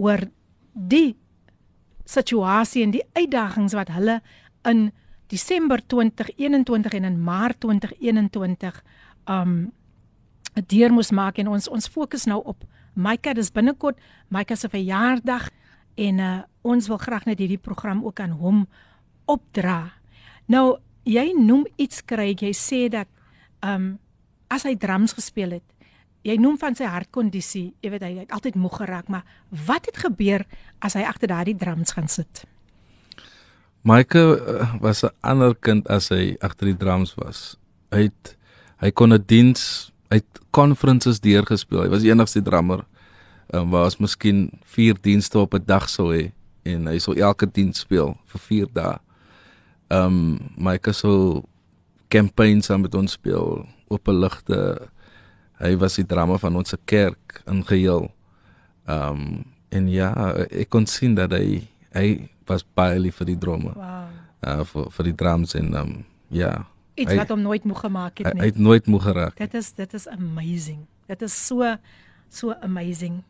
oor 0.00 0.24
die 0.72 1.16
situasie 2.08 2.82
en 2.82 2.94
die 2.96 3.04
uitdagings 3.12 3.76
wat 3.76 3.92
hulle 3.94 4.20
in 4.68 4.88
Desember 5.30 5.80
2021 5.86 6.96
en 6.98 7.04
in 7.04 7.20
Maart 7.22 7.60
2021 7.60 8.82
um 9.30 9.70
deur 10.66 10.90
moes 10.90 11.12
maak 11.14 11.38
en 11.38 11.48
ons 11.54 11.68
ons 11.70 11.88
fokus 11.88 12.26
nou 12.26 12.40
op 12.42 12.64
Mike, 12.98 13.34
dis 13.38 13.52
binnekort 13.54 13.98
Mike 14.34 14.56
se 14.58 14.68
verjaardag 14.68 15.46
en 15.94 16.18
uh, 16.18 16.30
ons 16.66 16.88
wil 16.90 16.98
graag 16.98 17.28
net 17.28 17.38
hierdie 17.38 17.60
program 17.62 18.02
ook 18.04 18.20
aan 18.20 18.34
hom 18.40 18.64
opdra. 19.30 19.92
Nou 20.50 20.80
jy 21.06 21.30
noem 21.38 21.64
iets 21.78 22.02
kry 22.02 22.34
jy 22.34 22.50
sê 22.56 22.88
dat 22.90 23.08
um, 23.62 23.94
as 24.50 24.66
hy 24.66 24.74
drums 24.74 25.14
gespeel 25.16 25.60
het 25.60 25.66
jy 26.26 26.36
noem 26.40 26.58
van 26.60 26.76
sy 26.76 26.88
hartkondisie 26.90 27.70
jy 27.80 27.92
weet 27.94 28.04
hy 28.04 28.12
het 28.18 28.34
altyd 28.36 28.58
moeg 28.60 28.80
geraak 28.82 29.08
maar 29.12 29.24
wat 29.66 29.88
het 29.88 30.02
gebeur 30.02 30.44
as 30.84 30.98
hy 30.98 31.06
agter 31.08 31.32
daardie 31.32 31.56
drums 31.56 31.94
gaan 31.96 32.10
sit 32.10 32.44
Mike 33.82 34.18
uh, 34.18 34.74
was 34.80 35.04
'n 35.04 35.14
ander 35.20 35.54
kind 35.54 35.88
as 35.88 36.08
hy 36.08 36.36
agter 36.40 36.66
die 36.66 36.76
drums 36.76 37.14
was 37.14 37.56
hy 37.90 38.08
het, 38.08 38.36
hy 38.80 38.90
kon 38.90 39.12
'n 39.12 39.24
diens 39.26 39.92
hy 40.10 40.16
het 40.16 40.40
conferences 40.50 41.20
deurgespeel 41.20 41.82
hy 41.82 41.88
was 41.88 42.02
die 42.02 42.10
enigste 42.10 42.42
drummer 42.42 42.84
um, 43.54 43.70
waar 43.70 43.84
ons 43.84 43.96
miskien 43.96 44.50
4 44.64 45.00
dienste 45.02 45.38
op 45.38 45.54
'n 45.54 45.64
dag 45.66 45.88
sou 45.88 46.12
hê 46.14 46.32
en 46.62 46.86
hy 46.86 46.98
sou 46.98 47.16
elke 47.16 47.46
diens 47.46 47.78
speel 47.78 48.16
vir 48.26 48.40
4 48.40 48.66
dae. 48.72 48.98
Ehm 49.90 50.06
um, 50.06 50.38
Mike 50.56 50.92
sou 50.92 51.44
campaigns 52.08 52.66
saam 52.66 52.80
met 52.80 52.94
ons 52.94 53.12
speel 53.12 53.66
op 53.88 54.08
'n 54.08 54.20
ligte. 54.20 54.88
Hy 55.58 55.76
was 55.76 55.94
die 55.96 56.06
drama 56.06 56.38
van 56.38 56.56
ons 56.56 56.74
kerk 56.84 57.42
in 57.46 57.64
geheel. 57.66 58.10
Ehm 58.86 59.10
um, 59.10 59.44
en 59.68 59.88
ja, 59.88 60.34
ek 60.50 60.68
kon 60.68 60.86
sien 60.86 61.14
dat 61.14 61.30
hy 61.30 61.68
hy 61.94 62.28
was 62.50 62.66
baie 62.76 62.98
lief 63.00 63.20
vir 63.22 63.32
die 63.32 63.38
drome. 63.38 63.72
Wow. 63.78 64.10
Uh 64.40 64.60
vir 64.66 64.92
vir 64.96 65.10
die 65.10 65.16
drums 65.22 65.56
en 65.58 65.74
um, 65.78 65.96
ja. 66.34 66.52
Iets 66.98 67.12
hy, 67.12 67.18
wat 67.22 67.32
hom 67.32 67.42
nooit 67.44 67.66
moeg 67.68 67.82
gemaak 67.86 68.22
het 68.22 68.32
nie. 68.34 68.42
Hy 68.42 68.52
het 68.52 68.60
nooit 68.60 68.88
moeg 68.90 69.04
geraak. 69.08 69.36
Dit 69.40 69.54
is 69.58 69.72
dit 69.78 69.94
is 69.96 70.08
amazing. 70.10 70.86
Dit 71.10 71.22
is 71.26 71.36
so 71.46 71.76
so 72.28 72.56
amazing. 72.66 73.22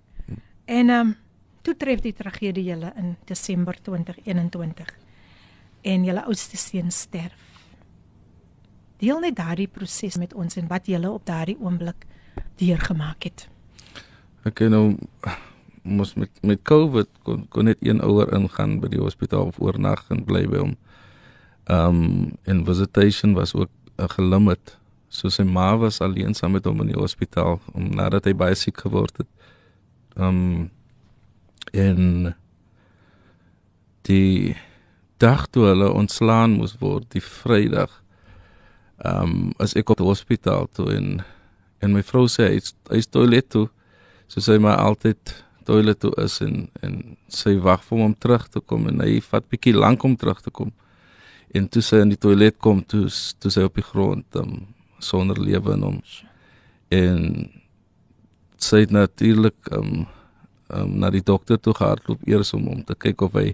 En 0.64 0.88
ehm 0.88 1.12
um, 1.12 1.16
toe 1.62 1.76
tref 1.76 2.00
die 2.00 2.14
tragedie 2.16 2.64
julle 2.64 2.92
in 2.96 3.16
Desember 3.28 3.76
2021 3.84 4.94
en 5.82 6.04
julle 6.04 6.24
oudste 6.24 6.56
seun 6.56 6.90
sterf. 6.90 7.48
Deel 9.00 9.20
net 9.20 9.36
daardie 9.36 9.68
proses 9.68 10.16
met 10.20 10.34
ons 10.36 10.56
en 10.60 10.68
wat 10.68 10.88
julle 10.88 11.10
op 11.10 11.24
daardie 11.28 11.56
oomblik 11.60 12.06
deurgemaak 12.60 13.28
het. 13.28 13.46
Ek 14.48 14.60
nou 14.72 14.96
mos 15.82 16.14
met 16.14 16.30
met 16.42 16.62
COVID 16.62 17.08
kon 17.22 17.46
kon 17.48 17.64
net 17.64 17.78
een 17.80 18.02
ouer 18.02 18.32
ingaan 18.36 18.80
by 18.80 18.88
die 18.92 19.00
hospitaal 19.00 19.52
of 19.52 19.60
oornag 19.60 20.04
en 20.08 20.24
bly 20.24 20.46
by 20.48 20.58
hom. 20.64 20.76
Ehm 21.64 22.02
um, 22.02 22.32
en 22.44 22.64
visitation 22.64 23.34
was 23.34 23.54
ook 23.54 23.70
'n 23.96 24.08
gelimit 24.08 24.80
so 25.10 25.28
sy 25.28 25.42
ma 25.42 25.74
was 25.76 26.00
alleen 26.00 26.34
saam 26.34 26.54
met 26.54 26.64
hom 26.64 26.80
in 26.84 26.92
die 26.92 26.98
hospitaal 26.98 27.58
om 27.74 27.90
nadat 27.98 28.28
hy 28.30 28.34
baie 28.34 28.54
siek 28.54 28.78
geword 28.78 29.18
het. 29.18 29.28
Um 30.14 30.70
en 31.74 32.34
die 34.06 34.56
dag 35.22 35.44
toe 35.52 35.66
hulle 35.68 35.90
ontslaan 35.92 36.56
moes 36.58 36.76
word, 36.80 37.10
die 37.12 37.22
Vrydag. 37.22 37.92
Um 39.06 39.50
as 39.58 39.74
ek 39.74 39.90
op 39.90 40.00
die 40.00 40.06
hospitaal 40.06 40.70
toe 40.78 40.88
en 40.94 41.20
en 41.80 41.94
my 41.96 42.02
vrou 42.06 42.26
sê 42.28 42.50
hy's 42.54 42.74
hy's 42.92 43.10
toilet 43.10 43.50
toe. 43.50 43.66
So 44.30 44.42
sy 44.44 44.60
maar 44.62 44.78
altyd 44.78 45.34
toilet 45.64 46.00
toe 46.00 46.12
is 46.22 46.40
en 46.44 46.68
en 46.82 46.94
sy 47.28 47.56
wag 47.64 47.82
vir 47.86 47.98
hom 47.98 48.04
om 48.10 48.14
terug 48.18 48.48
te 48.48 48.60
kom 48.60 48.88
en 48.90 49.02
hy 49.04 49.20
vat 49.30 49.48
bietjie 49.48 49.74
lank 49.76 50.04
om 50.04 50.16
terug 50.16 50.40
te 50.42 50.50
kom. 50.50 50.72
En 51.54 51.66
toe 51.68 51.82
sy 51.82 52.02
in 52.04 52.12
die 52.12 52.20
toilet 52.20 52.58
kom, 52.58 52.82
toe 52.86 53.08
toe 53.38 53.50
sy 53.50 53.64
op 53.66 53.74
die 53.74 53.86
grond 53.86 54.38
um, 54.38 54.60
sonder 55.02 55.40
lewe 55.40 55.74
in 55.74 55.82
hom. 55.82 56.00
En 56.94 57.20
sy 58.60 58.84
het 58.84 58.94
natuurlik 58.94 59.72
um, 59.74 60.06
um 60.74 60.96
na 61.02 61.10
die 61.10 61.24
dokter 61.24 61.58
toe 61.58 61.74
gehardloop 61.74 62.26
eers 62.28 62.52
om 62.54 62.68
om 62.68 62.82
te 62.84 62.94
kyk 62.94 63.22
of 63.26 63.38
hy 63.38 63.50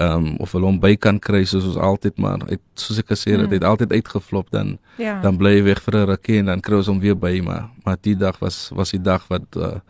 um 0.00 0.36
of 0.40 0.54
hulle 0.56 0.64
hom 0.64 0.78
by 0.80 0.94
kan 0.96 1.18
kry 1.20 1.42
soos 1.44 1.66
ons 1.68 1.76
altyd 1.76 2.16
maar 2.22 2.46
het, 2.48 2.62
soos 2.80 3.02
ek 3.02 3.10
gesê 3.12 3.34
het, 3.34 3.42
mm. 3.44 3.52
het 3.52 3.66
altyd 3.68 3.92
uitgeflop 3.92 4.48
dan 4.54 4.78
ja. 4.96 5.18
dan 5.20 5.36
bly 5.36 5.58
hy 5.58 5.64
weg 5.66 5.82
vir 5.84 5.98
'n 6.00 6.08
rukkie 6.08 6.38
en 6.40 6.48
dan 6.48 6.64
kry 6.64 6.80
ons 6.80 6.88
hom 6.88 7.00
weer 7.00 7.18
by 7.18 7.40
maar 7.44 7.68
maar 7.84 7.98
die 8.00 8.16
dag 8.16 8.38
was 8.40 8.70
was 8.72 8.90
die 8.96 9.02
dag 9.02 9.28
wat 9.28 9.44
uh, 9.56 9.84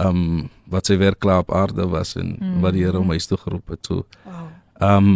um 0.00 0.48
wat 0.70 0.86
sy 0.86 0.96
weer 1.00 1.16
klaar 1.16 1.44
op 1.44 1.52
aarde 1.54 1.86
was 1.90 2.14
en 2.16 2.36
mm. 2.38 2.60
wat 2.64 2.76
die 2.76 2.84
Here 2.84 2.98
hom 2.98 3.10
huis 3.10 3.26
toe 3.26 3.38
geroep 3.40 3.74
het 3.74 3.86
so. 3.86 4.04
Wow. 4.24 4.48
Um 4.80 5.08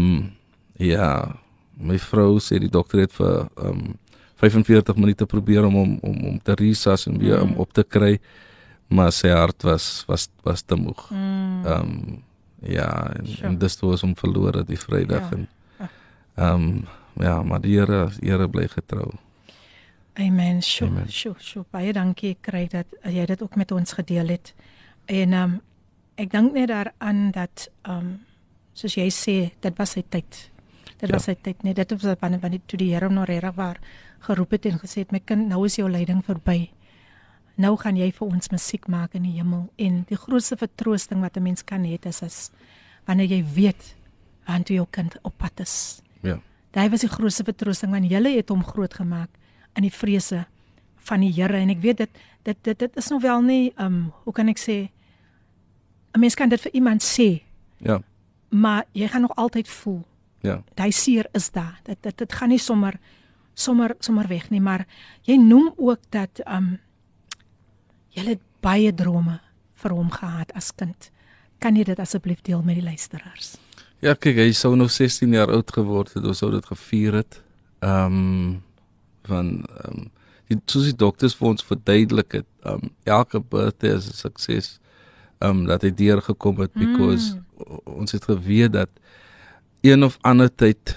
ja, 0.77 1.37
my 1.79 1.99
vrou 2.03 2.41
sê 2.43 2.59
die 2.59 2.71
dokter 2.71 3.05
het 3.05 3.15
vir 3.15 3.47
um 3.63 3.95
45 4.43 4.97
minute 4.99 5.27
probeer 5.31 5.65
om 5.65 5.77
om 5.77 5.99
om, 6.03 6.17
om 6.33 6.41
te 6.43 6.57
resus 6.59 7.07
en 7.07 7.19
weer 7.19 7.39
mm. 7.39 7.53
om 7.53 7.63
op 7.65 7.73
te 7.73 7.85
kry 7.85 8.19
maar 8.89 9.13
sy 9.13 9.31
hart 9.33 9.63
was 9.63 10.05
was 10.09 10.29
was 10.43 10.63
te 10.63 10.77
moeg. 10.77 11.11
Mm. 11.11 11.67
Um 11.67 12.23
ja, 12.65 13.13
en, 13.13 13.27
sure. 13.27 13.47
en 13.49 13.59
dis 13.59 13.77
toe 13.77 13.91
was 13.91 14.01
hom 14.01 14.15
verlore 14.17 14.65
die 14.65 14.79
Vrydag 14.81 15.31
ja. 15.31 15.39
en 15.39 15.49
um 16.37 16.87
ja, 17.21 17.43
maar 17.43 17.61
die 17.61 17.79
Here 17.79 18.09
Here 18.21 18.49
bly 18.49 18.69
getrou. 18.69 19.13
Amen. 20.15 20.63
Sjoe, 20.63 20.91
sjoe, 21.09 21.35
sjoe. 21.39 21.65
Baie 21.75 21.93
dankie 21.93 22.37
kry 22.41 22.69
dat 22.71 22.87
jy 23.11 23.25
dit 23.27 23.41
ook 23.43 23.57
met 23.59 23.73
ons 23.75 23.97
gedeel 23.99 24.29
het. 24.37 24.53
En 25.07 25.33
um 25.33 25.61
ek 26.15 26.31
dink 26.31 26.53
net 26.55 26.69
daaraan 26.71 27.31
dat 27.35 27.69
um 27.91 28.21
soos 28.75 28.95
jy 28.99 29.09
sê, 29.11 29.37
dit 29.61 29.79
was 29.79 29.95
sy 29.97 30.03
tyd. 30.09 30.51
Dit 30.99 31.09
ja. 31.09 31.15
was 31.15 31.27
sy 31.29 31.35
tyd, 31.35 31.63
nee, 31.63 31.75
dit 31.75 31.91
was 31.91 32.17
wanneer 32.21 32.41
wanneer 32.43 32.63
toe 32.67 32.79
die 32.79 32.93
Here 32.93 33.07
hom 33.07 33.15
nog 33.19 33.29
reg 33.31 33.55
waar 33.55 33.81
geroep 34.25 34.57
het 34.57 34.67
en 34.67 34.79
gesê 34.81 35.05
het 35.05 35.13
my 35.13 35.21
kind, 35.21 35.49
nou 35.51 35.65
is 35.67 35.77
jou 35.77 35.89
lyding 35.91 36.23
verby. 36.25 36.71
Nou 37.61 37.77
gaan 37.79 37.99
jy 37.99 38.09
vir 38.15 38.27
ons 38.27 38.51
musiek 38.51 38.89
maak 38.91 39.15
in 39.15 39.27
die 39.29 39.37
hemel 39.37 39.69
en 39.79 40.03
die 40.09 40.19
grootste 40.19 40.57
vertroosting 40.59 41.21
wat 41.23 41.37
'n 41.37 41.43
mens 41.43 41.63
kan 41.63 41.85
hê 41.85 41.99
is 42.03 42.23
is 42.23 42.51
wanneer 43.07 43.27
jy 43.27 43.45
weet 43.55 43.95
want 44.47 44.69
jou 44.69 44.87
kind 44.91 45.17
op 45.23 45.39
pad 45.39 45.61
is. 45.61 46.03
Ja. 46.23 46.41
Daai 46.73 46.89
was 46.91 47.01
die 47.01 47.09
grootste 47.09 47.45
vertroosting 47.45 47.91
want 47.93 48.11
jy 48.11 48.37
het 48.37 48.49
hom 48.49 48.65
groot 48.65 48.95
gemaak 48.95 49.31
in 49.77 49.83
die 49.83 49.93
vrese 49.93 50.47
van 51.09 51.21
die 51.21 51.33
Here 51.33 51.57
en 51.61 51.73
ek 51.73 51.83
weet 51.85 52.03
dit 52.05 52.23
dit 52.45 52.59
dit 52.63 52.79
dit 52.79 52.97
is 53.01 53.09
nog 53.13 53.23
wel 53.23 53.43
nie 53.43 53.73
um 53.81 54.13
hoe 54.25 54.33
kan 54.33 54.49
ek 54.49 54.59
sê 54.59 54.89
'n 56.15 56.21
mens 56.21 56.35
kan 56.35 56.49
dit 56.49 56.61
vir 56.61 56.73
iemand 56.73 57.03
sê. 57.03 57.43
Ja. 57.79 58.03
Maar 58.49 58.85
jy 58.93 59.09
gaan 59.09 59.21
nog 59.21 59.37
altyd 59.37 59.69
voel. 59.69 60.05
Ja. 60.41 60.63
Daai 60.75 60.93
seer 60.93 61.27
is 61.33 61.51
daar. 61.51 61.81
Dit 61.83 62.03
dit 62.03 62.19
dit 62.19 62.33
gaan 62.33 62.49
nie 62.49 62.59
sommer 62.59 62.99
sommer 63.55 63.95
sommer 63.99 64.29
weg 64.29 64.51
nie, 64.51 64.61
maar 64.61 64.87
jy 65.23 65.37
noem 65.37 65.73
ook 65.77 66.01
dat 66.11 66.41
um 66.47 66.79
jy 68.15 68.23
het 68.23 68.41
baie 68.61 68.95
drome 68.95 69.41
vir 69.75 69.91
hom 69.91 70.11
gehad 70.11 70.53
as 70.53 70.73
kind. 70.75 71.11
Kan 71.59 71.77
jy 71.77 71.85
dit 71.85 71.99
asseblief 71.99 72.43
deel 72.43 72.63
met 72.63 72.75
die 72.75 72.85
luisteraars? 72.85 73.57
Ja, 74.01 74.15
kyk, 74.15 74.37
hy 74.37 74.53
sou 74.53 74.75
nou 74.77 74.89
16 74.89 75.33
jaar 75.33 75.51
oud 75.51 75.71
geword 75.73 76.13
het, 76.15 76.25
ons 76.25 76.39
sou 76.39 76.51
dit 76.51 76.67
gevier 76.67 77.15
het. 77.23 77.41
Um 77.81 78.63
van 79.25 79.65
ehm 79.65 79.99
um, 79.99 80.11
die 80.49 80.59
soos 80.71 80.89
die 80.91 80.97
dokters 80.97 81.37
vir 81.39 81.49
ons 81.49 81.65
verduidelik 81.65 82.41
het, 82.41 82.49
um, 82.69 82.91
elke 83.05 83.41
birthday 83.41 83.97
is 83.97 84.09
'n 84.09 84.19
sukses. 84.25 84.79
Um, 85.41 85.67
dat 85.67 85.83
hy 85.83 85.91
deur 85.91 86.23
gekom 86.23 86.61
het 86.61 86.73
because 86.73 87.35
mm. 87.35 87.79
ons 87.85 88.13
het 88.13 88.25
geweet 88.25 88.73
dat 88.73 88.89
een 89.83 90.05
of 90.05 90.19
ander 90.23 90.49
tyd 90.55 90.97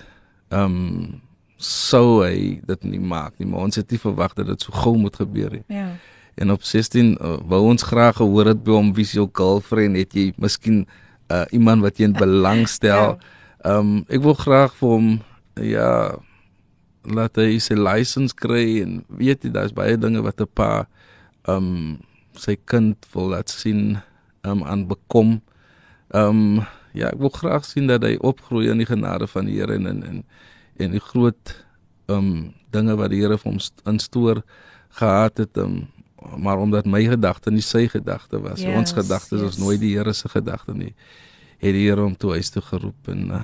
um, 0.50 1.22
sou 1.58 2.24
hy 2.24 2.62
dit 2.66 2.84
nie 2.84 3.02
maak 3.02 3.34
nie, 3.40 3.48
maar 3.50 3.66
ons 3.66 3.76
het 3.76 3.90
nie 3.92 4.00
verwag 4.00 4.36
dat 4.38 4.48
dit 4.48 4.62
so 4.62 4.72
gou 4.72 4.96
moet 4.98 5.16
gebeur 5.16 5.52
nie. 5.52 5.64
Ja. 5.68 5.90
En 6.38 6.52
op 6.54 6.64
16 6.64 7.18
uh, 7.18 7.38
wou 7.50 7.64
ons 7.66 7.84
graag 7.84 8.20
gehoor 8.22 8.54
het 8.54 8.64
by 8.64 8.76
hom 8.78 8.94
wie 8.94 9.06
se 9.06 9.18
jou 9.18 9.26
girlfriend 9.34 9.98
het 9.98 10.14
jy 10.14 10.30
miskien 10.38 10.86
uh, 11.34 11.44
iemand 11.52 11.82
wat 11.82 11.98
jy 11.98 12.12
in 12.12 12.18
belang 12.26 12.68
stel. 12.70 13.18
Ehm 13.66 13.74
ja. 13.74 13.78
um, 13.80 14.06
ek 14.08 14.22
wil 14.24 14.38
graag 14.38 14.76
vir 14.78 14.94
hom 14.94 15.08
ja 15.66 15.90
laat 17.08 17.40
hy 17.40 17.58
sy 17.64 17.78
lisensie 17.80 18.36
kry 18.36 18.82
en 18.84 19.02
weet 19.08 19.46
jy 19.46 19.52
daar's 19.56 19.76
baie 19.76 19.98
dinge 19.98 20.22
wat 20.26 20.42
'n 20.42 20.50
pa 20.54 20.88
um 21.48 22.00
sy 22.36 22.58
kind 22.66 22.98
wil 23.14 23.32
laat 23.34 23.50
sien 23.50 23.98
um 24.44 24.64
aan 24.64 24.88
bekom. 24.88 25.42
Um 26.14 26.64
ja, 26.94 27.10
ek 27.10 27.20
wil 27.20 27.30
graag 27.30 27.66
sien 27.66 27.88
dat 27.88 28.04
hy 28.04 28.18
opgroei 28.20 28.70
in 28.70 28.78
die 28.78 28.90
genade 28.90 29.28
van 29.28 29.46
die 29.46 29.58
Here 29.60 29.76
en 29.76 29.88
en 29.88 30.04
en, 30.04 30.24
en 30.78 30.92
die 30.92 31.04
groot 31.04 31.56
um 32.08 32.54
dinge 32.72 32.96
wat 32.96 33.12
die 33.12 33.22
Here 33.22 33.38
vir 33.38 33.52
hom 33.52 33.60
instoor 33.86 34.44
gehad 34.90 35.38
het 35.38 35.58
um 35.58 35.88
maar 36.38 36.58
omdat 36.58 36.86
my 36.86 37.04
gedagte 37.06 37.52
nie 37.52 37.62
sy 37.62 37.88
gedagte 37.88 38.42
was. 38.42 38.62
Yes, 38.62 38.76
ons 38.76 38.92
gedagtes 38.92 39.42
yes. 39.42 39.56
is 39.56 39.58
nooit 39.58 39.80
die 39.80 39.96
Here 39.96 40.14
se 40.14 40.30
gedagte 40.30 40.74
nie. 40.74 40.94
Het 41.62 41.74
die 41.74 41.88
Here 41.88 42.02
hom 42.02 42.16
toe 42.16 42.34
huis 42.36 42.50
toe 42.50 42.62
geroep 42.62 43.08
en 43.08 43.30
uh, 43.32 43.44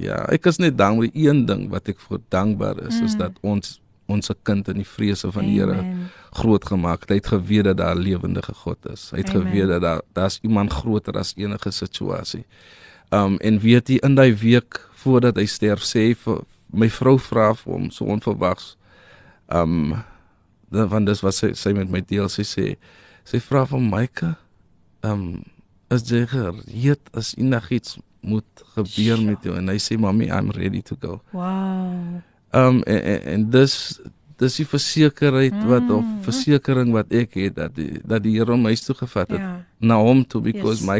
Ja, 0.00 0.24
ek 0.34 0.48
is 0.50 0.58
net 0.58 0.78
dankbaar. 0.78 1.10
Een 1.14 1.44
ding 1.46 1.68
wat 1.70 1.88
ek 1.88 2.00
vir 2.02 2.20
dankbaar 2.34 2.80
is, 2.86 2.98
mm. 2.98 3.08
is 3.08 3.16
dat 3.20 3.38
ons 3.42 3.78
ons 4.12 4.28
kind 4.44 4.66
in 4.68 4.82
die 4.82 4.84
vrese 4.84 5.30
van 5.32 5.46
die 5.48 5.54
Here 5.56 5.78
groot 6.36 6.64
gemaak 6.68 7.06
het. 7.06 7.12
Hy 7.14 7.20
het 7.22 7.30
geweet 7.32 7.64
dat 7.70 7.78
daar 7.78 7.96
'n 7.96 8.04
lewendige 8.04 8.54
God 8.54 8.78
is. 8.92 9.10
Hy 9.10 9.18
het 9.18 9.30
Amen. 9.30 9.42
geweet 9.42 9.68
dat 9.68 9.80
daar 9.80 10.02
daar's 10.12 10.38
iemand 10.42 10.72
groter 10.72 11.14
as 11.18 11.32
enige 11.36 11.70
situasie. 11.70 12.44
Um 13.10 13.36
en 13.38 13.58
weet 13.58 13.88
jy 13.88 13.98
in 14.02 14.14
daai 14.14 14.34
week 14.34 14.80
voordat 14.94 15.36
hy 15.36 15.46
sterf 15.46 15.82
sê 15.82 16.14
vir 16.16 16.44
my 16.72 16.88
vrou 16.88 17.18
vra 17.18 17.54
vir 17.54 17.72
hom 17.72 17.90
so 17.90 18.04
onverwags. 18.04 18.76
Um 19.48 20.04
want 20.70 21.06
dis 21.06 21.20
wat 21.20 21.34
sy 21.34 21.52
sy 21.52 21.72
met 21.72 21.90
my 21.90 22.00
deel 22.00 22.28
sy 22.28 22.42
sê. 22.42 22.76
Sy 23.24 23.40
vra 23.40 23.64
vir 23.66 23.80
Maike, 23.80 24.36
um 25.02 25.44
is 25.90 26.02
jy 26.10 26.26
gereed 26.26 27.00
as 27.12 27.34
enigiets 27.38 27.98
moet 28.24 28.64
gebeur 28.74 29.16
sure. 29.16 29.24
met 29.28 29.46
jou 29.46 29.56
en 29.58 29.68
hy 29.72 29.78
sê 29.82 29.98
mami 30.00 30.30
I'm 30.32 30.50
ready 30.56 30.82
to 30.82 30.96
go. 31.00 31.20
Wow. 31.32 32.20
Um 32.54 32.82
en, 32.82 33.00
en, 33.02 33.22
en 33.34 33.48
dis 33.50 33.74
dis 34.42 34.56
die 34.58 34.66
versekerheid 34.66 35.54
mm. 35.54 35.66
wat 35.70 35.90
of 35.94 36.06
versekering 36.26 36.90
wat 36.94 37.12
ek 37.14 37.36
het 37.38 37.54
dat 37.58 37.74
die, 37.76 38.00
dat 38.02 38.24
die 38.24 38.34
Here 38.34 38.50
hom 38.50 38.66
huis 38.66 38.82
toe 38.82 38.96
gevat 38.98 39.30
het 39.30 39.38
yeah. 39.38 39.60
Ja. 39.60 39.88
na 39.92 39.98
hom 40.02 40.24
toe 40.26 40.40
because 40.42 40.82
yes. 40.82 40.88
my 40.88 40.98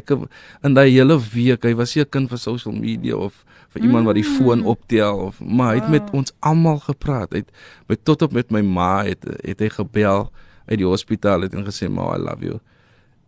in 0.63 0.77
daai 0.77 0.93
hele 0.93 1.19
week 1.33 1.67
hy 1.67 1.75
was 1.75 1.97
'n 1.97 2.07
kind 2.07 2.31
vir 2.31 2.39
social 2.39 2.75
media 2.75 3.17
of 3.17 3.45
vir 3.75 3.83
mm. 3.83 3.87
iemand 3.89 4.07
wat 4.07 4.15
die 4.21 4.29
foon 4.29 4.63
mm. 4.63 4.71
optel 4.71 5.19
of 5.31 5.41
maar 5.41 5.75
hy 5.75 5.81
het 5.83 5.91
wow. 5.91 5.97
met 5.99 6.11
ons 6.13 6.33
almal 6.41 6.79
gepraat. 6.79 7.33
Hy 7.33 7.43
het 7.43 7.51
by 7.89 7.97
tot 8.03 8.23
op 8.23 8.33
met 8.33 8.51
my 8.55 8.63
ma 8.63 9.03
het 9.03 9.25
het 9.43 9.61
hy 9.61 9.69
gebel 9.69 10.31
uit 10.71 10.79
die 10.79 10.89
hospitaal 10.89 11.43
het 11.43 11.55
en 11.55 11.67
gesê 11.67 11.91
ma 11.91 12.15
I 12.15 12.23
love 12.23 12.45
you 12.45 12.61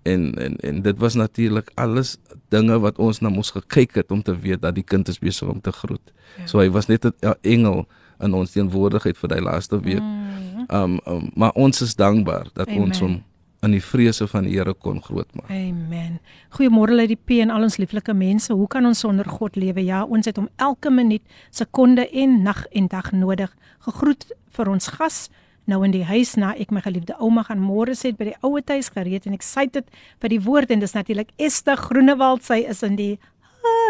en 0.06 0.26
en 0.46 0.56
en 0.70 0.82
dit 0.82 0.98
was 1.02 1.14
natuurlik 1.14 1.70
alles 1.74 2.16
dinge 2.54 2.78
wat 2.84 2.98
ons 3.02 3.20
na 3.20 3.28
moes 3.32 3.50
gekyk 3.54 3.94
het 4.00 4.10
om 4.10 4.22
te 4.22 4.34
weet 4.38 4.62
dat 4.62 4.74
die 4.74 4.86
kind 4.86 5.08
is 5.08 5.18
besig 5.18 5.48
om 5.48 5.60
te 5.60 5.72
groet. 5.72 6.12
Ja. 6.38 6.46
So 6.46 6.58
hy 6.62 6.70
was 6.70 6.86
net 6.86 7.04
'n 7.04 7.34
engel 7.42 7.86
in 8.20 8.34
ons 8.34 8.50
teenwoordigheid 8.50 9.18
vir 9.18 9.28
daai 9.28 9.40
laaste 9.40 9.80
week. 9.80 10.02
Mm. 10.02 10.64
Um, 10.68 11.00
um 11.06 11.30
maar 11.34 11.52
ons 11.54 11.80
is 11.80 11.94
dankbaar 11.94 12.48
dat 12.52 12.68
Amen. 12.68 12.82
ons 12.82 13.00
hom 13.00 13.22
in 13.66 13.70
die 13.70 13.82
vrese 13.82 14.26
van 14.28 14.46
die 14.46 14.54
Here 14.56 14.74
kon 14.74 15.02
grootmaak. 15.02 15.50
Amen. 15.50 16.18
Goeiemôre 16.58 16.98
uit 16.98 17.08
die 17.08 17.20
P 17.24 17.40
en 17.42 17.50
al 17.50 17.66
ons 17.66 17.76
lieflike 17.76 18.14
mense. 18.14 18.52
Hoe 18.52 18.68
kan 18.68 18.86
ons 18.86 18.98
sonder 18.98 19.28
God 19.28 19.56
lewe? 19.56 19.84
Ja, 19.84 20.04
ons 20.04 20.26
het 20.26 20.36
hom 20.36 20.48
elke 20.56 20.90
minuut, 20.90 21.22
sekonde 21.50 22.06
en 22.10 22.42
nag 22.42 22.66
en 22.66 22.86
dag 22.86 23.12
nodig. 23.12 23.56
Gegroet 23.78 24.28
vir 24.56 24.68
ons 24.68 24.88
gas 24.98 25.26
nou 25.66 25.82
in 25.84 25.90
die 25.94 26.04
huis 26.06 26.34
na 26.38 26.54
ek 26.54 26.70
my 26.70 26.80
geliefde 26.84 27.16
ouma 27.18 27.42
gaan 27.46 27.60
môre 27.62 27.94
sê 27.98 28.12
by 28.16 28.30
die 28.30 28.38
ouer 28.46 28.62
huis 28.68 28.88
gereed 28.94 29.26
en 29.26 29.36
dit 29.72 29.86
vir 30.20 30.28
die 30.28 30.40
woord 30.40 30.70
en 30.70 30.80
dis 30.80 30.94
natuurlik 30.94 31.30
Esther 31.38 31.76
Groenewald. 31.76 32.42
Sy 32.42 32.64
is 32.68 32.82
in 32.82 32.96
die 32.96 33.18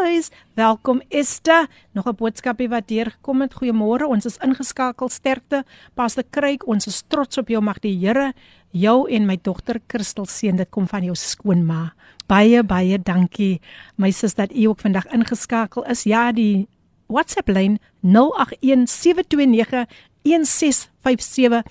huis. 0.00 0.30
Welkom 0.54 1.02
Esther. 1.10 1.68
Nog 1.92 2.06
'n 2.06 2.16
boodskapie 2.16 2.68
wat 2.68 2.88
deur 2.88 3.10
gekom 3.10 3.40
het. 3.40 3.54
Goeiemôre. 3.54 4.06
Ons 4.06 4.26
is 4.26 4.38
ingeskakel 4.38 5.08
sterkte. 5.08 5.64
Pastor 5.94 6.24
Kruik 6.30 6.66
ons 6.66 6.86
is 6.86 7.02
trots 7.08 7.38
op 7.38 7.48
jou. 7.48 7.60
Mag 7.60 7.78
die 7.80 7.98
Here 7.98 8.32
jou 8.70 9.08
en 9.10 9.26
my 9.26 9.38
dogter 9.42 9.80
Christel 9.86 10.26
seën. 10.26 10.56
Dit 10.56 10.70
kom 10.70 10.86
van 10.86 11.02
jou 11.02 11.14
skoonma. 11.14 11.92
Baie 12.26 12.62
baie 12.62 12.98
dankie 12.98 13.60
my 13.96 14.10
sis 14.10 14.34
dat 14.34 14.52
u 14.52 14.64
ook 14.64 14.80
vandag 14.80 15.06
ingeskakel 15.06 15.84
is. 15.84 16.04
Ja 16.04 16.32
die 16.32 16.68
WhatsApp 17.06 17.48
lyn 17.48 17.78
081729 18.02 19.86
1657 20.26 21.62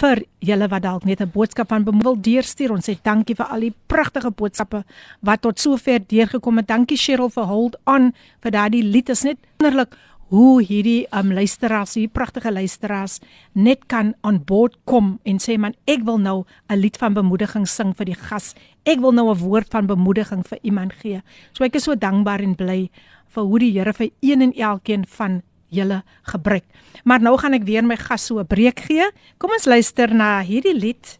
vir 0.00 0.22
julle 0.44 0.68
wat 0.70 0.82
dalk 0.82 1.04
net 1.04 1.20
'n 1.20 1.30
boodskap 1.34 1.68
van 1.68 1.84
wil 1.84 2.16
deurstuur. 2.16 2.72
Ons 2.72 2.88
sê 2.88 2.98
dankie 3.02 3.34
vir 3.34 3.46
al 3.46 3.60
die 3.60 3.74
pragtige 3.86 4.30
boodskappe 4.30 4.84
wat 5.22 5.42
tot 5.42 5.58
sover 5.58 5.98
deurgekom 5.98 6.56
het. 6.56 6.66
Dankie 6.66 6.96
Cheryl 6.96 7.30
vir 7.30 7.44
Hold 7.44 7.76
On 7.86 8.12
vir 8.42 8.50
daardie 8.50 8.82
lied. 8.82 9.06
Dit 9.06 9.16
is 9.16 9.24
net 9.24 9.38
wonderlik 9.58 9.96
hoe 10.30 10.62
hierdie 10.62 11.06
um 11.10 11.32
luisteraars, 11.32 11.94
hierdie 11.94 12.12
pragtige 12.12 12.52
luisteraars 12.52 13.18
net 13.52 13.86
kan 13.86 14.14
aan 14.22 14.44
boord 14.44 14.76
kom 14.84 15.18
en 15.24 15.38
sê 15.38 15.58
man, 15.58 15.74
ek 15.86 16.04
wil 16.04 16.18
nou 16.18 16.44
'n 16.68 16.78
lied 16.78 16.96
van 16.96 17.14
bemoediging 17.14 17.66
sing 17.66 17.94
vir 17.96 18.06
die 18.06 18.14
gas. 18.14 18.54
Ek 18.84 19.00
wil 19.00 19.12
nou 19.12 19.30
'n 19.30 19.38
woord 19.38 19.68
van 19.70 19.86
bemoediging 19.86 20.46
vir 20.46 20.58
iemand 20.62 20.92
gee. 20.92 21.22
So 21.52 21.64
ek 21.64 21.74
is 21.74 21.84
so 21.84 21.94
dankbaar 21.94 22.40
en 22.40 22.54
bly 22.54 22.90
vir 23.34 23.44
hoe 23.44 23.58
die 23.58 23.72
Here 23.72 23.92
vir 23.92 24.10
een 24.20 24.42
en 24.42 24.52
elkeen 24.52 25.04
van 25.06 25.42
julle 25.70 26.02
gebruik. 26.22 26.64
Maar 27.04 27.22
nou 27.22 27.36
gaan 27.38 27.56
ek 27.56 27.66
weer 27.68 27.86
my 27.86 27.96
gas 27.96 28.26
so 28.26 28.38
'n 28.38 28.46
breek 28.46 28.80
gee. 28.86 29.10
Kom 29.38 29.50
ons 29.50 29.64
luister 29.64 30.14
na 30.14 30.42
hierdie 30.42 30.76
lied 30.76 31.18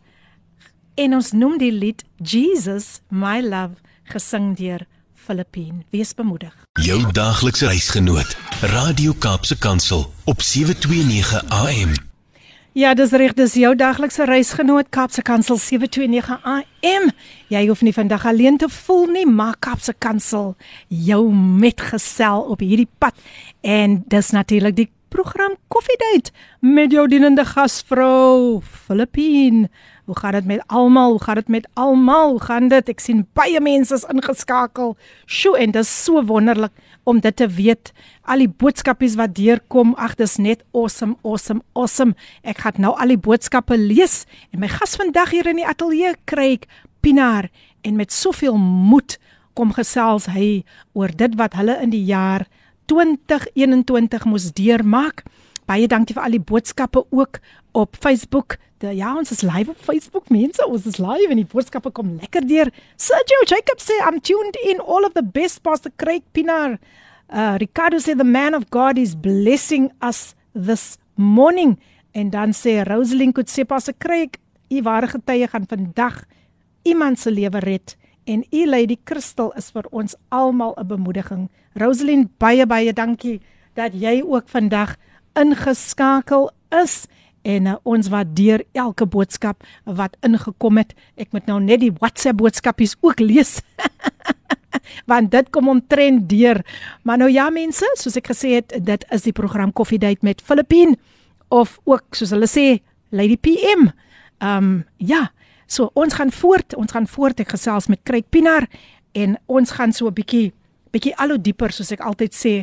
en 0.94 1.14
ons 1.14 1.32
noem 1.32 1.58
die 1.58 1.72
lied 1.72 2.04
Jesus 2.16 3.00
my 3.08 3.40
love 3.40 3.80
gesing 4.04 4.56
deur 4.56 4.86
Filippine. 5.14 5.84
Wees 5.90 6.14
bemoedig. 6.14 6.54
Jou 6.72 7.12
daaglikse 7.12 7.66
reisgenoot, 7.66 8.36
Radio 8.60 9.12
Kaapse 9.12 9.58
Kansel 9.58 10.12
op 10.24 10.42
729 10.42 11.44
AM. 11.48 12.08
Ja, 12.72 12.92
dis 12.94 13.10
reg, 13.10 13.32
dis 13.34 13.56
jou 13.58 13.72
daglikse 13.74 14.24
reisgenoot 14.30 14.92
Kapse 14.94 15.24
Kansel 15.26 15.58
729 15.58 16.36
AM. 16.46 17.08
Jy 17.50 17.62
hoef 17.66 17.80
nie 17.82 17.92
vandag 17.92 18.22
alleen 18.30 18.60
te 18.62 18.68
voel 18.70 19.08
nie, 19.10 19.24
maar 19.26 19.56
Kapse 19.58 19.90
Kansel 19.98 20.52
jou 20.86 21.24
metgesel 21.34 22.46
op 22.54 22.62
hierdie 22.62 22.86
pad. 23.02 23.18
En 23.60 24.02
dis 24.08 24.30
natuurlik 24.30 24.76
die 24.76 24.90
program 25.10 25.56
Coffee 25.68 25.96
Date 25.98 26.30
met 26.60 26.92
jou 26.92 27.08
dienende 27.08 27.44
gasvrou 27.44 28.60
Filippine. 28.62 29.68
Hoe 30.04 30.18
gaan 30.18 30.32
dit 30.32 30.44
met 30.44 30.62
almal? 30.66 31.10
Hoe 31.10 31.22
gaan 31.22 31.34
dit 31.34 31.48
met 31.48 31.68
almal? 31.74 32.38
Gaan 32.38 32.68
dit? 32.68 32.88
Ek 32.88 33.02
sien 33.02 33.26
baie 33.34 33.60
mense 33.60 33.94
is 33.94 34.06
ingeskakel. 34.10 34.96
Sjoe, 35.26 35.58
en 35.58 35.74
dit 35.74 35.82
is 35.82 35.90
so 36.04 36.22
wonderlik 36.26 36.72
om 37.04 37.20
dit 37.20 37.36
te 37.36 37.48
weet 37.48 37.92
al 38.22 38.44
die 38.44 38.48
boodskapies 38.48 39.16
wat 39.18 39.34
deurkom. 39.34 39.92
Ag, 39.98 40.14
dis 40.20 40.38
net 40.38 40.62
awesome, 40.72 41.18
awesome, 41.22 41.62
awesome. 41.74 42.14
Ek 42.42 42.62
gaan 42.64 42.80
nou 42.80 42.94
al 42.96 43.14
die 43.14 43.20
boodskappe 43.20 43.78
lees 43.78 44.24
en 44.54 44.62
my 44.62 44.70
gas 44.70 44.96
vandag 45.00 45.34
hier 45.34 45.50
in 45.50 45.60
die 45.60 45.68
ateljee 45.68 46.14
kry 46.30 46.54
ek 46.60 46.70
Pinaar 47.00 47.48
en 47.80 47.96
met 47.96 48.12
soveel 48.12 48.58
moed 48.60 49.16
kom 49.56 49.72
gesels 49.72 50.28
hy 50.30 50.62
oor 50.92 51.12
dit 51.16 51.34
wat 51.40 51.56
hulle 51.58 51.78
in 51.80 51.92
die 51.94 52.04
jaar 52.08 52.44
2021 52.90 54.26
moes 54.26 54.50
deurmaak. 54.56 55.22
Baie 55.70 55.86
dankie 55.90 56.16
vir 56.16 56.24
al 56.26 56.34
die 56.34 56.42
boodskappe 56.42 57.04
ook 57.14 57.38
op 57.78 57.94
Facebook. 58.02 58.56
De, 58.82 58.90
ja, 58.96 59.12
ons 59.16 59.30
is 59.30 59.44
live 59.46 59.70
op 59.70 59.84
Facebook, 59.84 60.30
mense. 60.32 60.64
Ons 60.66 60.88
is 60.90 60.98
live 60.98 61.30
en 61.30 61.38
die 61.42 61.46
boodskappe 61.46 61.92
kom 61.94 62.16
lekker 62.18 62.46
deur. 62.48 62.72
Sergio 62.98 63.44
Jacob 63.46 63.82
sê 63.84 64.00
I'm 64.02 64.18
tuned 64.18 64.58
in 64.66 64.82
all 64.82 65.06
of 65.06 65.14
the 65.14 65.22
best 65.22 65.62
Pastor 65.62 65.92
Craig 66.00 66.24
Pinaar. 66.34 66.78
Uh 67.30 67.54
Ricardo 67.62 68.00
sê 68.02 68.16
the 68.18 68.26
man 68.26 68.56
of 68.58 68.66
God 68.74 68.98
is 68.98 69.14
blessing 69.14 69.90
us 70.02 70.34
this 70.54 70.96
morning 71.14 71.76
en 72.12 72.30
dan 72.30 72.56
sê 72.56 72.80
Rosalind 72.88 73.36
could 73.36 73.52
sê 73.52 73.62
pas 73.64 73.86
Craig, 73.98 74.40
u 74.70 74.82
ware 74.82 75.06
getuie 75.06 75.46
gaan 75.46 75.66
vandag 75.68 76.24
iemand 76.82 77.18
se 77.18 77.30
lewe 77.30 77.60
red 77.60 77.94
en 78.30 78.44
u 78.50 78.66
Lady 78.66 78.96
Crystal 79.04 79.50
is 79.58 79.72
vir 79.74 79.86
ons 79.90 80.14
almal 80.28 80.74
'n 80.78 80.86
bemoediging. 80.86 81.48
Rosalind, 81.74 82.30
baie 82.38 82.66
baie 82.66 82.92
dankie 82.92 83.40
dat 83.74 83.92
jy 83.94 84.22
ook 84.22 84.48
vandag 84.48 84.96
ingeskakel 85.34 86.50
is 86.82 87.06
en 87.42 87.66
uh, 87.66 87.76
ons 87.82 88.08
waardeer 88.08 88.64
elke 88.72 89.06
boodskap 89.06 89.64
wat 89.84 90.16
ingekom 90.20 90.76
het. 90.76 90.94
Ek 91.16 91.32
moet 91.32 91.46
nou 91.46 91.60
net 91.60 91.80
die 91.80 91.92
WhatsApp 91.92 92.38
boodskapies 92.38 92.96
ook 93.00 93.20
lees. 93.20 93.60
want 95.10 95.30
dit 95.30 95.50
kom 95.50 95.68
omtrent 95.68 96.28
deur. 96.28 96.62
Maar 97.02 97.18
nou 97.18 97.30
ja 97.30 97.50
mense, 97.50 97.86
soos 97.94 98.16
ek 98.16 98.30
gesê 98.30 98.54
het, 98.60 98.74
dit 98.84 99.06
is 99.10 99.22
die 99.22 99.32
program 99.32 99.72
Coffee 99.72 99.98
Date 99.98 100.22
met 100.22 100.42
Filippine 100.42 100.96
of 101.48 101.80
ook 101.84 102.14
soos 102.14 102.30
hulle 102.30 102.46
sê 102.46 102.80
Lady 103.10 103.36
PM. 103.36 103.90
Ehm 104.40 104.64
um, 104.64 104.84
ja, 104.96 105.30
so 105.70 105.90
ons 105.94 106.14
gaan 106.18 106.32
voort, 106.34 106.74
ons 106.74 106.92
gaan 106.92 107.06
voort 107.06 107.40
ek 107.40 107.54
gesels 107.54 107.86
met 107.92 108.02
Craig 108.02 108.26
Pinaar 108.28 108.66
en 109.14 109.36
ons 109.46 109.70
gaan 109.70 109.92
so 109.92 110.08
'n 110.08 110.14
bietjie 110.14 110.52
bietjie 110.90 111.14
al 111.16 111.34
hoe 111.34 111.38
dieper 111.38 111.70
soos 111.72 111.92
ek 111.92 112.00
altyd 112.00 112.34
sê, 112.34 112.54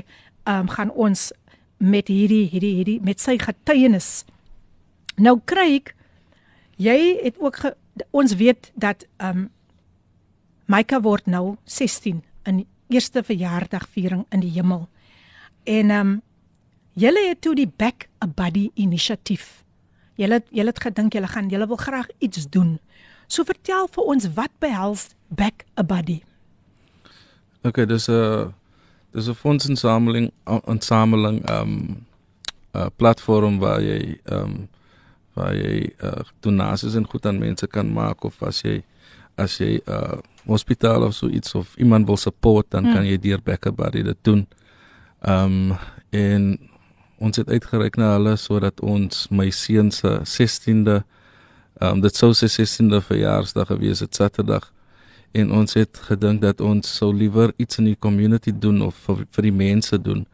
ehm 0.44 0.68
um, 0.68 0.68
gaan 0.68 0.92
ons 0.92 1.32
met 1.78 2.08
hierdie 2.08 2.48
hierdie 2.52 2.76
hierdie 2.76 3.00
met 3.02 3.20
sy 3.20 3.38
getuienis. 3.38 4.26
Nou 5.16 5.40
Craig, 5.46 5.94
jy 6.78 7.20
het 7.24 7.38
ook 7.40 7.56
ge, 7.56 7.76
ons 8.12 8.36
weet 8.36 8.72
dat 8.76 9.08
ehm 9.18 9.38
um, 9.38 9.50
Maika 10.68 11.00
word 11.00 11.26
nou 11.32 11.56
16 11.64 12.24
in 12.44 12.66
eerste 12.90 13.24
verjaardagviering 13.24 14.26
in 14.36 14.42
die 14.44 14.52
hemel. 14.52 14.88
En 15.64 15.92
ehm 15.92 16.08
um, 16.08 16.22
julle 16.94 17.28
het 17.30 17.42
toe 17.42 17.56
die 17.56 17.72
Back 17.78 18.10
a 18.24 18.28
Buddy 18.28 18.70
inisiatief. 18.74 19.64
Julle 20.16 20.44
julle 20.50 20.74
het 20.74 20.82
gedink 20.82 21.14
julle 21.14 21.28
gaan 21.28 21.50
julle 21.50 21.68
wil 21.68 21.78
graag 21.78 22.08
iets 22.20 22.50
doen. 22.50 22.80
So 23.28 23.44
vertel 23.44 23.90
vir 23.92 24.08
ons 24.08 24.28
wat 24.38 24.52
behels 24.64 25.10
Back 25.28 25.66
a 25.76 25.84
Buddy. 25.84 26.22
Okay, 27.68 27.86
dis 27.86 28.08
'n 28.08 28.54
dis 29.12 29.28
'n 29.28 29.36
fondsinsameling 29.36 30.32
insameling 30.68 31.44
ehm 31.46 31.62
um, 31.62 32.06
'n 32.74 32.92
platform 32.96 33.60
waar 33.60 33.82
jy 33.82 34.20
ehm 34.24 34.44
um, 34.44 34.70
waar 35.34 35.56
jy 35.56 35.94
uh, 36.04 36.24
donasies 36.40 36.96
en 36.96 37.08
goed 37.08 37.26
aan 37.26 37.40
mense 37.40 37.68
kan 37.68 37.94
maak 37.94 38.24
of 38.24 38.42
as 38.44 38.62
jy 38.62 38.84
as 39.36 39.58
jy 39.58 39.82
'n 39.86 39.92
uh, 39.92 40.18
hospitaal 40.46 41.04
of 41.04 41.14
so 41.14 41.28
iets 41.28 41.56
of 41.56 41.76
iemand 41.76 42.06
wil 42.06 42.18
support 42.18 42.66
dan 42.70 42.84
hmm. 42.84 42.94
kan 42.94 43.06
jy 43.06 43.18
deur 43.20 43.42
Becker 43.44 43.74
Buddy 43.74 44.02
dit 44.02 44.18
doen. 44.22 44.48
Ehm 45.22 45.72
um, 45.72 45.78
en 46.10 46.60
ons 47.18 47.36
het 47.38 47.50
uitgereik 47.50 47.96
na 47.96 48.14
hulle 48.14 48.36
sodat 48.36 48.80
ons 48.82 49.28
my 49.30 49.50
seun 49.50 49.92
se 49.92 50.20
16de 50.24 50.96
ehm 50.96 51.17
um, 51.82 52.02
dit 52.02 52.16
sou 52.16 52.34
sy 52.34 52.50
16de 52.50 53.02
verjaarsdag 53.06 53.68
gewees 53.68 54.00
het 54.00 54.16
Saterdag 54.16 54.72
en 55.32 55.52
ons 55.52 55.74
het 55.78 56.00
gedink 56.08 56.42
dat 56.42 56.62
ons 56.62 56.96
sou 56.98 57.12
liewer 57.14 57.54
iets 57.58 57.78
in 57.78 57.92
die 57.92 58.00
community 58.00 58.54
doen 58.54 58.82
of 58.82 58.96
vir, 59.06 59.26
vir 59.36 59.50
die 59.50 59.56
mense 59.56 60.00
doen. 60.02 60.26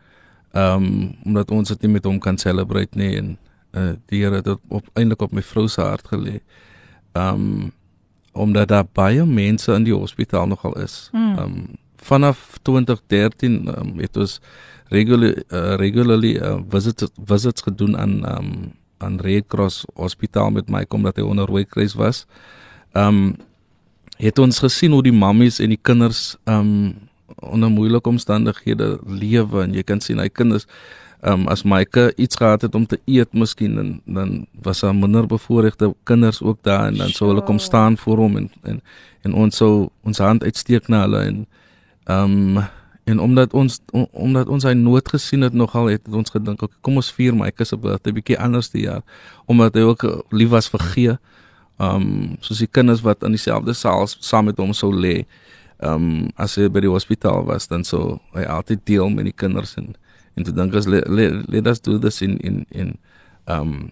Ehm 0.54 0.84
um, 0.86 1.14
omdat 1.26 1.52
ons 1.52 1.74
dit 1.74 1.82
nie 1.82 1.96
met 1.96 2.06
hom 2.06 2.20
kan 2.22 2.38
celebrate 2.38 2.98
nie 2.98 3.16
en 3.18 3.38
uh, 3.74 3.94
die 4.12 4.22
Here 4.22 4.42
het 4.42 4.48
op 4.54 4.90
eintlik 4.94 5.22
op 5.26 5.34
my 5.34 5.42
vrou 5.42 5.68
se 5.68 5.82
hart 5.82 6.08
gelê. 6.12 6.40
Ehm 7.14 7.48
um, 7.48 7.72
omdat 8.34 8.68
daar 8.68 8.86
baie 8.94 9.26
mense 9.26 9.74
in 9.74 9.84
die 9.86 9.94
hospitaal 9.94 10.48
nogal 10.48 10.78
is. 10.82 11.08
Hmm. 11.12 11.34
Ehm 11.38 11.58
um, 11.58 11.82
vanaf 12.04 12.58
2013 12.62 13.68
um, 13.72 14.00
het 14.00 14.18
ons 14.18 14.40
regular 14.92 15.36
uh, 15.48 15.76
regularly 15.80 16.36
uh, 16.36 16.58
visits 16.70 17.10
visits 17.26 17.62
gedoen 17.62 17.98
aan 17.98 18.26
ehm 18.26 18.38
um, 18.38 18.72
aan 19.04 19.20
Red 19.22 19.48
Cross 19.48 19.86
Hospitaal 19.96 20.52
met 20.52 20.70
my 20.70 20.86
kom 20.86 21.04
dat 21.04 21.20
hy 21.20 21.26
onder 21.28 21.50
rooi 21.50 21.66
kruis 21.66 21.98
was. 22.00 22.26
Ehm 22.94 23.08
um, 23.08 23.36
het 24.22 24.40
ons 24.40 24.60
gesien 24.62 24.94
hoe 24.94 25.04
die 25.04 25.16
mammies 25.16 25.60
en 25.60 25.74
die 25.74 25.82
kinders 25.82 26.36
ehm 26.44 26.60
um, 26.60 26.94
onder 27.44 27.72
moeilike 27.72 28.10
omstandighede 28.10 29.00
lewe 29.06 29.64
en 29.64 29.74
jy 29.74 29.84
kan 29.84 30.02
sien 30.02 30.20
hy 30.22 30.30
kinders 30.30 30.68
ehm 31.24 31.46
um, 31.46 31.48
as 31.48 31.64
Maike 31.64 32.12
iets 32.16 32.36
gehad 32.36 32.62
het 32.62 32.76
om 32.76 32.86
te 32.86 33.00
eet 33.06 33.34
miskien 33.34 33.78
en 33.80 33.90
dan 34.06 34.46
was 34.62 34.84
daar 34.84 34.96
minder 34.96 35.28
bevoorregte 35.28 35.94
kinders 36.04 36.42
ook 36.42 36.60
daar 36.62 36.88
en 36.88 36.98
dan 37.02 37.10
sou 37.10 37.30
hulle 37.32 37.44
kom 37.44 37.60
staan 37.60 37.98
voor 37.98 38.18
hom 38.18 38.38
en 38.38 38.50
en 38.62 38.82
en 39.24 39.34
ons 39.34 39.56
sou 39.56 39.90
ons 40.04 40.18
hand 40.18 40.44
uitsteek 40.44 40.88
na 40.88 41.02
hulle 41.08 41.26
en 41.26 41.46
ehm 42.06 42.58
um, 42.58 42.64
en 43.06 43.20
omdat 43.20 43.54
ons 43.54 43.80
om, 43.92 44.08
omdat 44.12 44.48
ons 44.48 44.64
hy 44.64 44.74
nood 44.74 45.10
gesien 45.10 45.42
het 45.42 45.54
nogal 45.54 45.92
het, 45.92 46.06
het 46.06 46.16
ons 46.16 46.32
gedink 46.32 46.62
okay, 46.62 46.78
kom 46.82 47.00
ons 47.02 47.12
vier 47.12 47.36
Maike 47.36 47.66
se 47.66 47.78
birthday 47.78 48.12
'n 48.12 48.16
bietjie 48.16 48.40
anders 48.40 48.70
die 48.70 48.86
jaar 48.88 49.04
omdat 49.46 49.76
hy 49.76 49.82
ook 49.82 50.04
lief 50.32 50.50
was 50.50 50.70
vir 50.70 50.84
gee 50.94 51.18
ehm 51.80 52.02
um, 52.02 52.38
soos 52.40 52.60
die 52.60 52.68
kinders 52.68 53.02
wat 53.02 53.24
in 53.24 53.36
dieselfde 53.36 53.74
saal 53.74 54.08
saam 54.08 54.46
met 54.46 54.58
hom 54.58 54.74
sou 54.74 54.94
lê 54.94 55.26
ehm 55.80 55.94
um, 55.94 56.30
as 56.36 56.56
hy 56.56 56.70
by 56.70 56.80
die 56.80 56.94
hospitaal 56.94 57.44
was 57.46 57.68
dan 57.68 57.84
sou 57.84 58.20
hy 58.34 58.44
altyd 58.44 58.86
deel 58.86 59.10
met 59.10 59.26
die 59.26 59.36
kinders 59.36 59.78
en 59.78 59.96
en 60.34 60.44
toe 60.44 60.54
dink 60.54 60.74
ons 60.74 60.88
let, 60.90 61.08
let, 61.08 61.44
let 61.50 61.68
us 61.68 61.82
do 61.82 62.00
this 62.00 62.22
in 62.22 62.38
in 62.38 62.66
in 62.72 62.98
um 63.46 63.92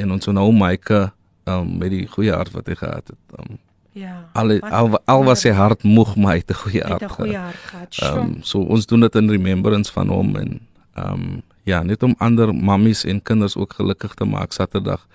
en 0.00 0.12
ons 0.12 0.26
nou 0.26 0.48
Mike 0.52 1.10
um 1.50 1.76
met 1.78 1.92
die 1.92 2.06
goeie 2.08 2.32
hart 2.32 2.54
wat 2.56 2.68
hy 2.70 2.76
gehad 2.78 3.12
het. 3.12 3.38
Um 3.38 3.58
Ja. 3.92 4.28
Al 4.32 4.60
al, 4.60 4.98
al 5.04 5.24
was 5.24 5.42
sy 5.44 5.52
hart 5.52 5.82
moeg 5.84 6.14
maar 6.16 6.36
hy 6.36 6.42
het 6.42 6.50
'n 6.50 6.60
goeie 6.64 6.82
hart. 6.82 7.00
Het 7.00 7.10
'n 7.10 7.14
goeie 7.14 7.36
hart 7.36 7.64
gehad. 7.70 7.98
Um 8.02 8.42
so 8.42 8.60
ons 8.60 8.86
doen 8.86 9.00
dit 9.00 9.14
in 9.14 9.30
remembrance 9.30 9.92
van 9.92 10.08
hom 10.08 10.36
en 10.36 10.60
um 10.96 11.42
ja, 11.64 11.82
net 11.82 12.02
om 12.02 12.14
ander 12.18 12.54
mammies 12.54 13.04
en 13.04 13.22
kinders 13.22 13.56
ook 13.56 13.72
gelukkig 13.72 14.14
te 14.14 14.24
maak 14.24 14.52
Saterdag. 14.52 15.06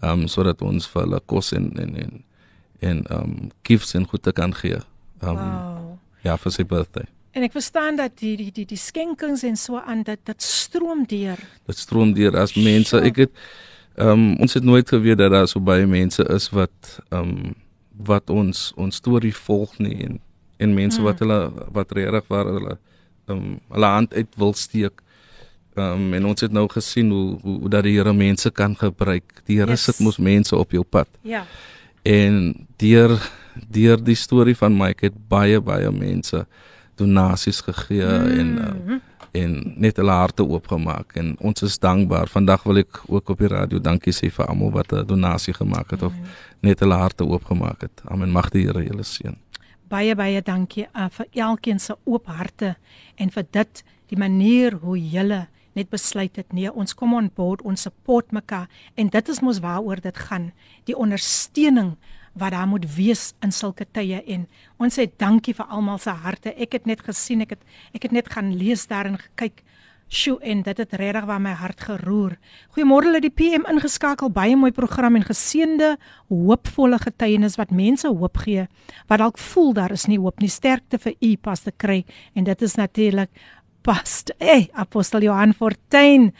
Um 0.00 0.26
sodat 0.26 0.62
ons 0.62 0.88
vir 0.88 1.02
hulle 1.02 1.20
kos 1.26 1.52
en 1.52 1.72
en 1.76 1.96
en 1.96 2.24
en 2.78 3.04
um 3.20 3.50
gifts 3.62 3.94
en 3.94 4.06
goed 4.06 4.22
te 4.22 4.32
kan 4.32 4.54
gee. 4.54 4.78
Um 5.22 5.34
wow. 5.36 5.98
ja, 6.22 6.36
vir 6.36 6.52
sy 6.52 6.64
birthday. 6.64 7.04
En 7.30 7.42
ek 7.42 7.52
verstaan 7.52 7.96
dat 7.96 8.18
die 8.18 8.36
die 8.36 8.52
die 8.52 8.66
die 8.66 8.76
skenkings 8.76 9.42
en 9.42 9.56
so 9.56 9.78
aan 9.78 10.02
dit 10.02 10.18
dit 10.22 10.42
stroom 10.42 11.06
deur. 11.06 11.38
Dit 11.66 11.78
stroom 11.78 12.12
deur 12.12 12.36
as 12.36 12.54
mense. 12.54 13.00
Ek 13.00 13.16
het 13.16 13.30
Ehm 13.94 14.08
um, 14.10 14.36
ons 14.42 14.54
het 14.54 14.64
nooit 14.64 14.88
geweet 14.88 15.18
dat 15.18 15.30
daar 15.30 15.48
so 15.48 15.60
baie 15.60 15.86
mense 15.86 16.24
is 16.24 16.48
wat 16.50 16.98
ehm 17.08 17.28
um, 17.28 17.54
wat 17.96 18.30
ons 18.30 18.72
ons 18.76 18.96
storie 18.96 19.34
volg 19.34 19.78
nie 19.78 19.96
en 20.04 20.20
en 20.56 20.74
mense 20.74 21.00
mm. 21.00 21.04
wat 21.04 21.18
hulle 21.18 21.38
wat 21.74 21.92
regtig 21.92 22.28
waar 22.30 22.46
hulle 22.46 22.76
um, 23.26 23.58
hulle 23.74 23.86
hand 23.86 24.14
uit 24.14 24.36
wil 24.38 24.54
steek. 24.54 25.00
Ehm 25.74 26.06
um, 26.06 26.12
en 26.14 26.26
ons 26.30 26.40
het 26.40 26.52
nou 26.52 26.68
gesien 26.70 27.10
hoe 27.10 27.38
hoe, 27.42 27.58
hoe 27.60 27.70
dat 27.70 27.82
die 27.86 27.96
Here 27.98 28.12
mense 28.12 28.50
kan 28.50 28.76
gebruik. 28.76 29.42
Die 29.46 29.58
Here 29.58 29.70
yes. 29.70 29.84
sit 29.84 29.98
mos 29.98 30.18
mense 30.18 30.56
op 30.56 30.70
jou 30.70 30.84
pad. 30.84 31.08
Ja. 31.22 31.44
En 32.02 32.66
deur 32.76 33.18
deur 33.70 34.02
die 34.02 34.18
storie 34.18 34.56
van 34.56 34.76
Mike 34.76 35.04
het 35.06 35.18
baie 35.28 35.60
baie 35.60 35.90
mense 35.90 36.46
donasies 36.94 37.60
gegee 37.60 38.06
mm. 38.06 38.38
en 38.38 38.48
uh, 38.58 38.98
en 39.34 39.54
net 39.76 39.98
hulle 39.98 40.14
harte 40.14 40.44
oopgemaak 40.46 41.16
en 41.18 41.32
ons 41.42 41.62
is 41.66 41.78
dankbaar. 41.82 42.30
Vandag 42.30 42.62
wil 42.68 42.82
ek 42.84 43.00
ook 43.10 43.32
op 43.34 43.40
die 43.42 43.50
radio 43.50 43.80
dankie 43.82 44.14
sê 44.14 44.30
vir 44.30 44.46
almal 44.46 44.70
wat 44.70 44.92
'n 44.92 45.06
donasie 45.06 45.54
gemaak 45.54 45.90
het 45.90 46.00
mm. 46.00 46.06
of 46.06 46.12
net 46.62 46.80
hulle 46.80 46.94
harte 46.94 47.24
oopgemaak 47.26 47.80
het. 47.80 48.02
Amen. 48.04 48.30
Mag 48.30 48.50
die 48.50 48.66
Here 48.66 48.84
julle 48.84 49.02
seën. 49.02 49.36
Baie 49.88 50.14
baie 50.14 50.42
dankie 50.42 50.86
uh, 50.94 51.08
vir 51.10 51.26
elkeen 51.32 51.78
se 51.78 51.96
oop 52.04 52.26
harte 52.26 52.76
en 53.16 53.30
vir 53.30 53.44
dit 53.50 53.84
die 54.06 54.18
manier 54.18 54.78
hoe 54.82 54.98
julle 54.98 55.48
net 55.74 55.90
besluit 55.90 56.36
het 56.36 56.52
nee 56.52 56.70
ons 56.72 56.94
kom 56.94 57.14
on 57.14 57.30
board 57.34 57.62
ons 57.62 57.82
support 57.82 58.30
mekaar 58.32 58.68
en 58.94 59.08
dit 59.08 59.28
is 59.28 59.40
mos 59.40 59.58
waaroor 59.58 60.00
dit 60.00 60.18
gaan 60.28 60.52
die 60.84 60.96
ondersteuning 60.96 61.96
wat 62.34 62.52
daar 62.54 62.66
moet 62.68 62.86
wees 62.96 63.32
in 63.42 63.52
sulke 63.54 63.86
tye 63.92 64.20
en 64.26 64.46
ons 64.82 64.98
sê 64.98 65.06
dankie 65.18 65.54
vir 65.54 65.70
almal 65.70 66.00
se 66.02 66.10
harte. 66.10 66.54
Ek 66.58 66.74
het 66.78 66.86
net 66.86 67.04
gesien, 67.06 67.44
ek 67.44 67.56
het 67.56 67.62
ek 67.94 68.08
het 68.08 68.12
net 68.12 68.30
gaan 68.32 68.52
lees 68.58 68.86
daar 68.90 69.06
en 69.10 69.18
gekyk. 69.18 69.62
Sjoe 70.14 70.36
en 70.44 70.60
dit 70.62 70.78
het 70.78 70.92
regtig 71.00 71.24
waar 71.26 71.40
my 71.40 71.54
hart 71.56 71.80
geroer. 71.80 72.36
Goeiemôre 72.74 73.08
lê 73.14 73.22
die 73.24 73.32
PM 73.32 73.64
ingeskakel. 73.70 74.28
Baie 74.30 74.54
mooi 74.56 74.70
program 74.72 75.16
en 75.16 75.24
geseënde, 75.24 75.94
hoopvolle 76.28 76.98
getuienis 77.00 77.56
wat 77.56 77.72
mense 77.72 78.08
hoop 78.08 78.42
gee 78.44 78.66
wat 79.08 79.18
dalk 79.22 79.40
voel 79.40 79.72
daar 79.74 79.94
is 79.96 80.06
nie 80.06 80.20
hoop 80.20 80.42
nie. 80.42 80.52
Sterkte 80.52 81.00
vir 81.00 81.16
u 81.20 81.36
pas 81.36 81.60
te 81.60 81.72
kry 81.72 82.04
en 82.34 82.44
dit 82.44 82.62
is 82.62 82.76
natuurlik 82.76 83.30
past. 83.84 84.32
Hey, 84.38 84.68
Apostel 84.72 85.22
Johan 85.26 85.52
Fortuin 85.52 86.32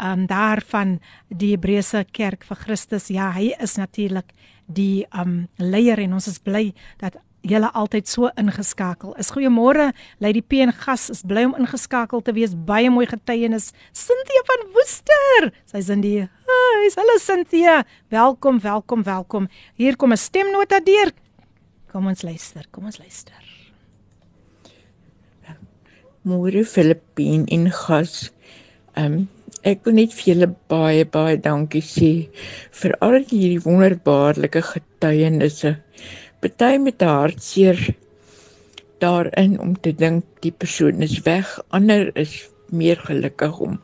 um 0.00 0.26
daar 0.26 0.62
van 0.72 0.98
die 1.28 1.52
Hebreëse 1.54 2.06
Kerk 2.12 2.44
vir 2.48 2.56
Christus. 2.64 3.10
Ja, 3.12 3.30
hy 3.36 3.52
is 3.60 3.76
natuurlik 3.76 4.32
die 4.74 5.06
um 5.16 5.48
leier 5.58 5.98
en 5.98 6.14
ons 6.18 6.28
is 6.30 6.38
bly 6.38 6.70
dat 7.00 7.18
julle 7.46 7.70
altyd 7.76 8.08
so 8.08 8.28
ingeskakel 8.40 9.14
is. 9.20 9.30
Goeiemôre, 9.32 9.90
Lady 10.20 10.42
P 10.42 10.60
en 10.64 10.72
gas 10.76 11.08
is 11.12 11.22
bly 11.26 11.46
om 11.48 11.56
ingeskakel 11.58 12.22
te 12.24 12.34
wees. 12.36 12.52
Baie 12.54 12.90
mooi 12.92 13.06
getuienis. 13.08 13.70
Cynthia 13.96 14.42
van 14.48 14.66
Woester. 14.74 15.48
Sy's 15.70 15.88
in 15.92 16.04
die 16.04 16.18
huis. 16.20 16.98
Hallo 17.00 17.16
Cynthia. 17.18 17.80
Welkom, 18.12 18.60
welkom, 18.60 19.04
welkom. 19.08 19.48
Hier 19.74 19.96
kom 19.96 20.12
'n 20.12 20.16
stemnota 20.16 20.80
deur. 20.80 21.12
Kom 21.90 22.06
ons 22.06 22.22
luister. 22.22 22.66
Kom 22.70 22.84
ons 22.84 22.98
luister. 22.98 23.40
Môre 26.22 26.64
Filippine 26.64 27.46
en 27.48 27.70
gas. 27.70 28.30
Um 28.94 29.28
Ek 29.60 29.82
wil 29.84 29.98
net 29.98 30.14
vir 30.16 30.28
julle 30.30 30.46
baie 30.72 31.04
baie 31.04 31.36
dankie 31.36 31.84
sê 31.84 32.10
vir 32.80 32.94
al 33.04 33.18
hierdie 33.18 33.60
wonderbaarlike 33.60 34.62
getuienisse. 34.64 35.74
Party 36.40 36.78
met 36.80 37.04
hartseer 37.04 37.82
daarin 39.04 39.58
om 39.60 39.74
te 39.76 39.92
dink 39.92 40.24
die 40.40 40.52
persoon 40.52 41.04
is 41.04 41.18
weg, 41.28 41.52
ander 41.76 42.08
is 42.16 42.48
meer 42.72 42.96
gelukkig 43.04 43.60
om 43.60 43.76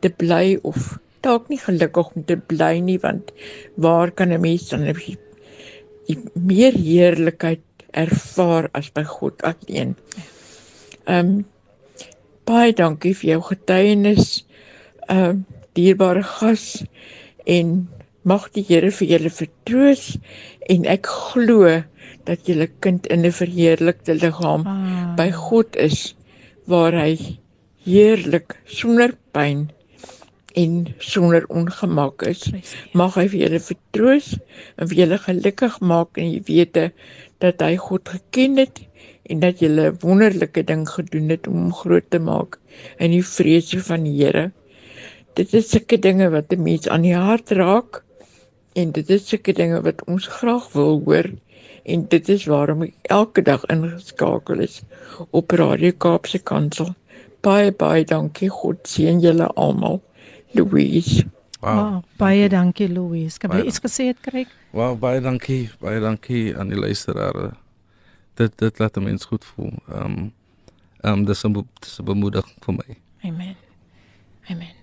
te 0.00 0.08
bly 0.08 0.56
of 0.64 0.96
dalk 1.20 1.52
nie 1.52 1.60
gelukkig 1.60 2.14
om 2.16 2.24
te 2.24 2.40
bly 2.40 2.78
nie 2.80 2.98
want 3.04 3.32
waar 3.76 4.10
kan 4.16 4.32
'n 4.32 4.40
mens 4.40 4.70
dan 4.72 4.88
die 4.88 6.18
meer 6.32 6.72
heerlikheid 6.72 7.66
ervaar 7.92 8.70
as 8.72 8.88
by 8.88 9.04
God 9.04 9.42
alleen. 9.42 9.96
Ehm 11.04 11.28
um, 11.28 11.44
baie 12.46 12.72
dankie 12.72 13.14
vir 13.14 13.30
jou 13.30 13.42
getuienis 13.52 14.46
uh 15.10 15.34
dierbare 15.78 16.22
gas 16.26 16.82
en 17.46 17.88
mag 18.22 18.48
die 18.54 18.64
Here 18.68 18.90
vir 18.90 19.08
julle 19.14 19.30
vertroos 19.32 20.18
en 20.68 20.86
ek 20.94 21.06
glo 21.08 21.82
dat 22.28 22.48
julle 22.48 22.68
kind 22.84 23.06
in 23.06 23.24
'n 23.26 23.32
verheerlikte 23.32 24.14
liggaam 24.14 24.66
ah. 24.66 25.14
by 25.16 25.30
God 25.32 25.76
is 25.76 26.14
waar 26.66 26.92
hy 26.92 27.38
heerlik 27.86 28.56
sonder 28.66 29.14
pyn 29.32 29.70
en 30.58 30.94
sonder 30.98 31.46
ongemak 31.48 32.22
is. 32.26 32.50
Mag 32.92 33.14
hy 33.14 33.26
vir 33.30 33.40
julle 33.46 33.60
vertroos 33.62 34.34
en 34.76 34.90
vir 34.90 34.96
julle 35.04 35.18
gelukkig 35.18 35.80
maak 35.80 36.18
en 36.18 36.30
jy 36.34 36.42
weet 36.50 36.80
dat 37.40 37.62
hy 37.62 37.76
God 37.80 38.08
geken 38.08 38.58
het 38.58 38.82
en 39.30 39.40
dat 39.40 39.62
julle 39.62 39.90
'n 39.90 39.98
wonderlike 40.02 40.62
ding 40.66 40.88
gedoen 40.88 41.30
het 41.30 41.46
om 41.46 41.54
hom 41.54 41.72
groot 41.72 42.10
te 42.10 42.18
maak 42.18 42.58
in 42.98 43.10
die 43.10 43.24
vrese 43.24 43.80
van 43.80 44.04
die 44.04 44.18
Here 44.18 44.50
dit 45.34 45.54
is 45.54 45.70
sulke 45.70 45.98
dinge 45.98 46.30
wat 46.30 46.52
'n 46.52 46.62
mens 46.62 46.88
aan 46.88 47.02
die 47.02 47.16
hart 47.16 47.50
raak 47.50 48.02
en 48.72 48.92
dit 48.92 49.10
is 49.10 49.28
sulke 49.28 49.52
dinge 49.52 49.80
wat 49.82 50.04
ons 50.04 50.26
graag 50.26 50.72
wil 50.72 51.02
hoor 51.04 51.30
en 51.84 52.06
dit 52.08 52.28
is 52.28 52.44
waarom 52.44 52.82
ek 52.82 52.94
elke 53.02 53.42
dag 53.42 53.64
ingeskakel 53.72 54.60
is 54.60 54.80
op 55.30 55.50
Radio 55.50 55.92
Kaapse 55.92 56.38
Kansel. 56.38 56.94
Baie 57.40 57.72
baie 57.72 58.04
dankie. 58.04 58.50
God 58.52 58.88
seën 58.88 59.20
julle 59.20 59.48
almal. 59.56 60.00
Louise. 60.52 61.24
Wow. 61.60 61.76
wow 61.76 62.02
baie 62.20 62.48
dankie 62.48 62.88
Louise. 62.88 63.38
Kan 63.38 63.56
jy 63.56 63.66
iets 63.70 63.80
gesê 63.82 64.10
het 64.12 64.20
kry? 64.24 64.46
Wow, 64.76 64.98
baie 65.00 65.20
dankie. 65.24 65.70
Baie 65.80 66.00
dankie 66.00 66.50
aan 66.56 66.72
die 66.72 66.78
luisteraars. 66.78 67.56
Dit 68.38 68.58
dit 68.58 68.78
laat 68.78 68.96
my 68.96 69.10
mens 69.10 69.24
goed 69.30 69.44
voel. 69.44 69.72
Ehm 69.88 70.04
um, 70.04 70.28
ehm 71.00 71.22
um, 71.22 71.24
dis 71.24 71.44
'n 71.44 71.56
dis 71.80 71.98
'n 71.98 72.04
bemoediging 72.04 72.60
vir 72.60 72.74
my. 72.74 72.88
Amen. 73.24 73.56
Amen. 74.50 74.79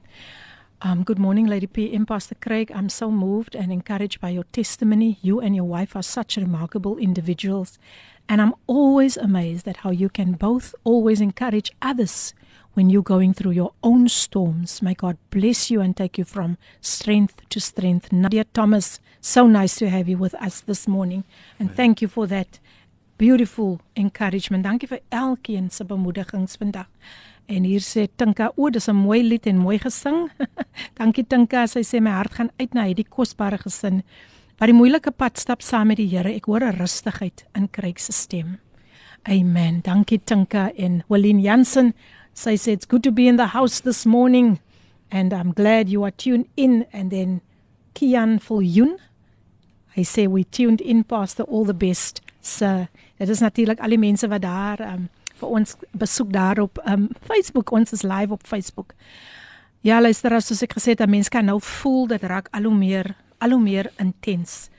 Um, 0.80 1.02
good 1.02 1.18
morning, 1.18 1.48
Lady 1.48 1.66
P. 1.66 1.92
and 1.96 2.08
Pastor 2.08 2.36
Craig. 2.36 2.72
I'm 2.72 2.88
so 2.88 3.10
moved 3.10 3.56
and 3.56 3.72
encouraged 3.72 4.22
by 4.22 4.30
your 4.30 4.44
testimony. 4.44 5.18
You 5.24 5.40
and 5.40 5.56
your 5.56 5.66
wife 5.66 5.96
are 5.96 6.04
such 6.04 6.38
remarkable 6.38 7.00
individuals. 7.00 7.80
And 8.30 8.40
I'm 8.40 8.54
always 8.68 9.18
amazed 9.18 9.68
at 9.68 9.78
how 9.78 9.90
you 9.90 10.08
can 10.08 10.34
both 10.34 10.76
always 10.84 11.20
encourage 11.20 11.72
others 11.82 12.36
when 12.74 12.92
you're 12.92 13.02
going 13.02 13.34
through 13.34 13.52
your 13.52 13.74
own 13.82 14.08
storms. 14.08 14.84
May 14.84 14.94
God 14.94 15.18
bless 15.32 15.72
you 15.72 15.82
and 15.82 15.98
take 15.98 16.20
you 16.20 16.26
from 16.26 16.60
strength 16.80 17.42
to 17.50 17.60
strength. 17.60 18.12
Nadia 18.12 18.44
Thomas, 18.44 19.00
so 19.20 19.48
nice 19.48 19.78
to 19.78 19.90
have 19.90 20.08
you 20.08 20.20
with 20.20 20.36
us 20.36 20.62
this 20.62 20.88
morning. 20.88 21.24
And 21.60 21.76
thank 21.76 22.04
you 22.04 22.08
for 22.08 22.28
that 22.28 22.60
beautiful 23.18 23.82
encouragement. 23.96 24.64
Dankie 24.64 24.88
vir 24.88 25.00
elkeen 25.10 25.72
se 25.72 25.84
bemoedigings 25.84 26.56
vandag. 26.58 26.86
En 27.48 27.64
hier 27.64 27.80
sê 27.80 28.08
Tinka, 28.08 28.52
o, 28.58 28.70
dis 28.70 28.90
'n 28.90 28.96
mooi 28.96 29.24
lied 29.24 29.48
en 29.48 29.58
mooi 29.58 29.80
gesing. 29.80 30.28
Dankie 31.00 31.24
Tinka, 31.24 31.68
sy 31.68 31.80
sê 31.80 32.02
my 32.02 32.12
hart 32.12 32.34
gaan 32.36 32.52
uit 32.60 32.74
na 32.74 32.84
hierdie 32.84 33.08
kosbare 33.08 33.58
gesin 33.58 34.04
wat 34.58 34.68
die 34.68 34.76
moeilike 34.76 35.12
pad 35.12 35.38
stap 35.38 35.62
saam 35.62 35.88
met 35.88 35.98
die 35.98 36.10
Here. 36.10 36.34
Ek 36.34 36.46
hoor 36.46 36.64
'n 36.64 36.76
rustigheid 36.76 37.46
in 37.56 37.70
Kryk 37.70 38.00
se 38.00 38.12
stem. 38.12 38.60
Amen. 39.24 39.82
Dankie 39.82 40.20
Tinka 40.20 40.72
en 40.76 41.04
Walin 41.08 41.40
Jansen. 41.40 41.94
Sy 42.34 42.58
sê 42.58 42.72
it's 42.72 42.88
good 42.88 43.04
to 43.04 43.12
be 43.12 43.28
in 43.28 43.38
the 43.38 43.48
house 43.54 43.82
this 43.82 44.06
morning 44.06 44.60
and 45.12 45.32
I'm 45.34 45.54
glad 45.54 45.90
you 45.90 46.04
are 46.04 46.12
tuned 46.12 46.48
in 46.56 46.86
and 46.92 47.12
then 47.12 47.42
Kian 47.94 48.40
Viljoen. 48.40 48.98
Hy 49.96 50.04
sê 50.04 50.28
we 50.28 50.44
tuned 50.44 50.82
in 50.82 51.04
past 51.04 51.40
all 51.40 51.66
the 51.66 51.74
best. 51.74 52.22
So, 52.42 52.88
dit 53.18 53.30
is 53.30 53.40
natuurlik 53.40 53.80
al 53.80 53.90
die 53.90 53.98
mense 53.98 54.28
wat 54.28 54.42
daar 54.42 54.82
um, 54.94 55.10
vir 55.40 55.50
ons 55.50 55.76
besoek 55.92 56.32
daarop 56.34 56.80
um 56.86 57.08
Facebook 57.28 57.72
ons 57.72 57.94
is 57.94 58.04
live 58.04 58.34
op 58.34 58.48
Facebook. 58.48 58.94
Ja, 59.86 60.02
luister 60.02 60.34
as 60.34 60.48
soos 60.50 60.64
ek 60.64 60.74
gesê 60.74 60.96
het, 60.96 61.02
'n 61.02 61.10
mens 61.10 61.30
kan 61.30 61.46
nou 61.46 61.60
voel 61.62 62.08
dit 62.08 62.24
raak 62.24 62.50
al 62.52 62.64
hoe 62.64 62.76
meer 62.76 63.16
al 63.40 63.52
hoe 63.52 63.62
meer 63.62 63.92
intens. 63.98 64.70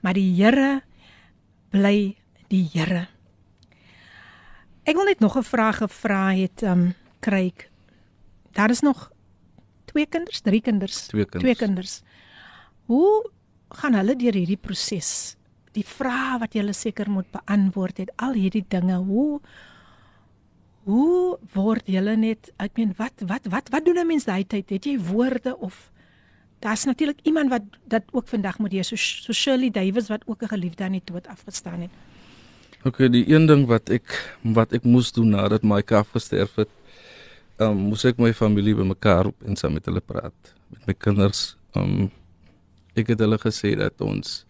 Maar 0.00 0.14
die 0.14 0.34
Here 0.34 0.82
bly 1.70 2.16
die 2.48 2.68
Here. 2.72 3.08
Ek 4.84 4.96
wil 4.96 5.04
net 5.04 5.20
nog 5.20 5.36
'n 5.36 5.42
vraag 5.42 5.76
gevra 5.76 6.32
het 6.32 6.62
um 6.62 6.94
kryk. 7.20 7.70
Daar 8.52 8.70
is 8.70 8.80
nog 8.80 9.10
twee 9.84 10.06
kinders, 10.06 10.40
drie 10.40 10.60
kinders, 10.60 11.06
twee 11.06 11.24
kinders. 11.24 11.42
Twee 11.42 11.56
kinders. 11.56 12.02
Hoe 12.86 13.30
gaan 13.68 13.94
hulle 13.94 14.16
deur 14.16 14.34
hierdie 14.34 14.58
proses? 14.58 15.36
Die 15.72 15.86
vrae 15.86 16.38
wat 16.38 16.54
jy 16.54 16.72
seker 16.72 17.10
moet 17.10 17.30
beantwoord 17.30 17.98
het, 18.02 18.10
al 18.16 18.32
hierdie 18.32 18.64
dinge, 18.68 18.96
hoe 18.96 19.40
Hoe 20.88 21.38
word 21.52 21.88
julle 21.92 22.16
net 22.16 22.52
ek 22.56 22.78
meen 22.80 22.92
wat 22.96 23.24
wat 23.28 23.48
wat 23.52 23.68
wat 23.68 23.84
doen 23.84 23.98
'n 24.00 24.06
mens 24.06 24.24
daai 24.24 24.44
tyd? 24.44 24.70
Het 24.70 24.84
jy 24.84 24.98
woorde 24.98 25.56
of 25.58 25.90
daar's 26.60 26.84
natuurlik 26.84 27.18
iemand 27.22 27.50
wat 27.50 27.62
dat 27.84 28.02
ook 28.12 28.28
vandag 28.28 28.58
moet 28.58 28.72
hier 28.72 28.84
so, 28.84 28.96
so 28.96 29.32
Shirley 29.32 29.70
Davies 29.70 30.08
wat 30.08 30.22
ook 30.26 30.42
'n 30.42 30.48
geliefde 30.48 30.84
aan 30.84 30.92
die 30.92 31.02
dood 31.04 31.26
afgestaan 31.26 31.80
het. 31.80 31.90
OK, 32.84 32.96
die 33.12 33.28
een 33.28 33.46
ding 33.46 33.66
wat 33.66 33.90
ek 33.90 34.36
wat 34.42 34.72
ek 34.72 34.84
moes 34.84 35.12
doen 35.12 35.28
nadat 35.28 35.62
my 35.62 35.82
ka 35.82 36.02
gesterf 36.02 36.54
het, 36.56 36.68
um, 37.58 37.76
moes 37.76 38.04
ek 38.04 38.18
my 38.18 38.32
familie 38.32 38.74
bymekaar 38.74 39.26
op 39.26 39.42
en 39.44 39.56
saam 39.56 39.72
met 39.72 39.84
hulle 39.84 40.00
praat, 40.00 40.54
met 40.68 40.86
my 40.86 40.94
kinders. 40.94 41.56
Um, 41.76 42.10
ek 42.94 43.12
het 43.12 43.20
hulle 43.20 43.38
gesê 43.38 43.76
dat 43.76 44.00
ons 44.00 44.44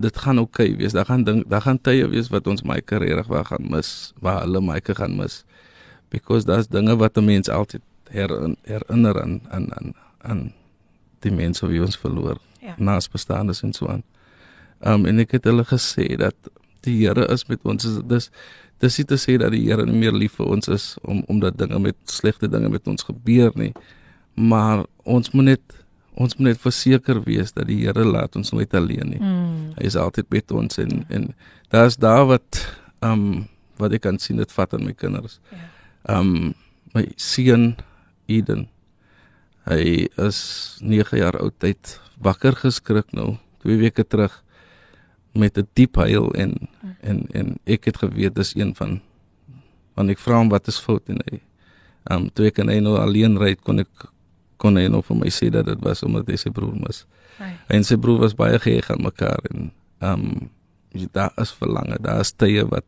dit 0.00 0.16
gaan 0.18 0.38
oukei 0.38 0.68
okay 0.72 0.78
wees. 0.80 0.92
Daar 0.92 1.06
gaan 1.06 1.24
ding, 1.24 1.44
daar 1.48 1.62
gaan 1.62 1.80
tye 1.80 2.08
wees 2.08 2.28
wat 2.32 2.46
ons 2.46 2.62
Mike 2.62 2.96
regtig 3.02 3.26
waar 3.26 3.44
gaan 3.44 3.66
mis, 3.70 4.12
waar 4.20 4.42
hulle 4.44 4.60
Mike 4.64 4.94
gaan 4.94 5.16
mis. 5.16 5.44
Because 6.10 6.46
daar's 6.46 6.68
dinge 6.68 6.96
wat 6.96 7.16
'n 7.18 7.24
mens 7.24 7.48
altyd 7.48 7.82
her, 8.10 8.54
herinner 8.62 9.22
aan 9.22 9.40
aan 9.48 9.72
aan 9.74 9.94
aan 10.18 10.52
die 11.20 11.32
mense 11.32 11.66
wie 11.66 11.80
ons 11.80 11.96
verloor. 11.96 12.38
Ja. 12.60 12.74
Naas 12.78 13.08
bestaandes 13.08 13.62
en 13.62 13.72
so 13.72 13.86
aan. 13.86 14.02
Um 14.80 15.06
en 15.06 15.18
ek 15.18 15.36
het 15.36 15.44
hulle 15.44 15.64
gesê 15.64 16.16
dat 16.16 16.34
die 16.80 17.06
Here 17.06 17.26
is 17.28 17.46
met 17.46 17.60
ons. 17.62 17.86
Dis 18.08 18.30
dis 18.80 18.96
nie 18.98 19.06
te 19.06 19.18
sê 19.20 19.36
dat 19.36 19.52
die 19.52 19.66
Here 19.68 19.84
nie 19.86 19.98
meer 19.98 20.16
lief 20.16 20.38
vir 20.40 20.46
ons 20.46 20.68
is 20.68 20.96
om 21.02 21.22
omdat 21.28 21.58
dinge 21.58 21.78
met 21.78 21.96
slegte 22.04 22.48
dinge 22.48 22.68
met 22.68 22.86
ons 22.88 23.02
gebeur 23.02 23.52
nie. 23.54 23.72
Maar 24.34 24.86
ons 25.04 25.30
moet 25.30 25.44
net 25.44 25.79
ons 26.14 26.36
moet 26.36 26.50
net 26.50 26.60
verseker 26.60 27.22
wees 27.26 27.52
dat 27.52 27.68
die 27.70 27.78
Here 27.84 28.04
laat 28.04 28.36
ons 28.36 28.52
nooit 28.52 28.74
alleen 28.74 29.14
nie. 29.14 29.20
Mm. 29.22 29.70
Hy 29.78 29.86
is 29.86 29.96
altyd 29.96 30.30
met 30.30 30.50
ons 30.50 30.78
en 30.82 31.04
en 31.08 31.30
daar's 31.70 31.96
daar 31.96 32.26
wat 32.26 32.64
um 33.04 33.46
wat 33.80 33.94
ek 33.96 34.04
kan 34.04 34.18
sien 34.18 34.36
dit 34.36 34.52
vat 34.52 34.74
aan 34.74 34.84
my 34.84 34.92
kinders. 34.92 35.38
Ja. 35.50 36.18
Um 36.18 36.54
my 36.94 37.06
seun 37.16 37.76
Eden. 38.26 38.68
Hy 39.66 40.08
is 40.18 40.78
9 40.82 41.18
jaar 41.18 41.36
oud, 41.38 41.54
hy 41.62 41.74
het 41.74 41.98
wakker 42.22 42.56
geskrik 42.58 43.12
nou 43.16 43.36
2 43.64 43.78
weke 43.80 44.04
terug 44.04 44.42
met 45.32 45.58
'n 45.58 45.68
diep 45.74 45.96
huil 45.96 46.32
en 46.34 46.68
en 47.00 47.26
en 47.32 47.58
ek 47.64 47.84
het 47.84 47.96
geweet 47.96 48.34
dis 48.34 48.54
een 48.54 48.74
van 48.74 49.00
want 49.94 50.10
ek 50.10 50.18
vra 50.18 50.38
hom 50.38 50.48
wat 50.48 50.68
is 50.68 50.78
fout 50.78 51.08
en 51.08 51.20
hy 51.30 51.40
um 52.10 52.30
toe 52.30 52.46
ek 52.46 52.58
en 52.58 52.68
hy 52.68 52.80
nou 52.80 52.96
alleen 52.98 53.38
ry 53.38 53.54
kon 53.54 53.78
ek 53.78 54.10
kon 54.60 54.76
hy 54.76 54.86
nou 54.92 55.02
vir 55.06 55.18
my 55.22 55.32
sê 55.32 55.50
dat 55.52 55.68
dit 55.68 55.82
was 55.84 56.04
omdat 56.06 56.28
hy 56.30 56.38
sy 56.40 56.52
broer 56.54 56.76
mis. 56.76 57.04
Hy 57.40 57.50
en 57.76 57.86
sy 57.86 57.96
broer 58.00 58.20
was 58.26 58.36
baie 58.36 58.58
geheg 58.60 58.90
aan 58.92 59.04
mekaar 59.06 59.44
en 59.50 59.70
um 60.04 60.24
jy 60.96 61.06
daar 61.14 61.34
is 61.38 61.52
verlange, 61.54 62.00
daar 62.02 62.24
is 62.24 62.32
tye 62.34 62.64
wat 62.68 62.86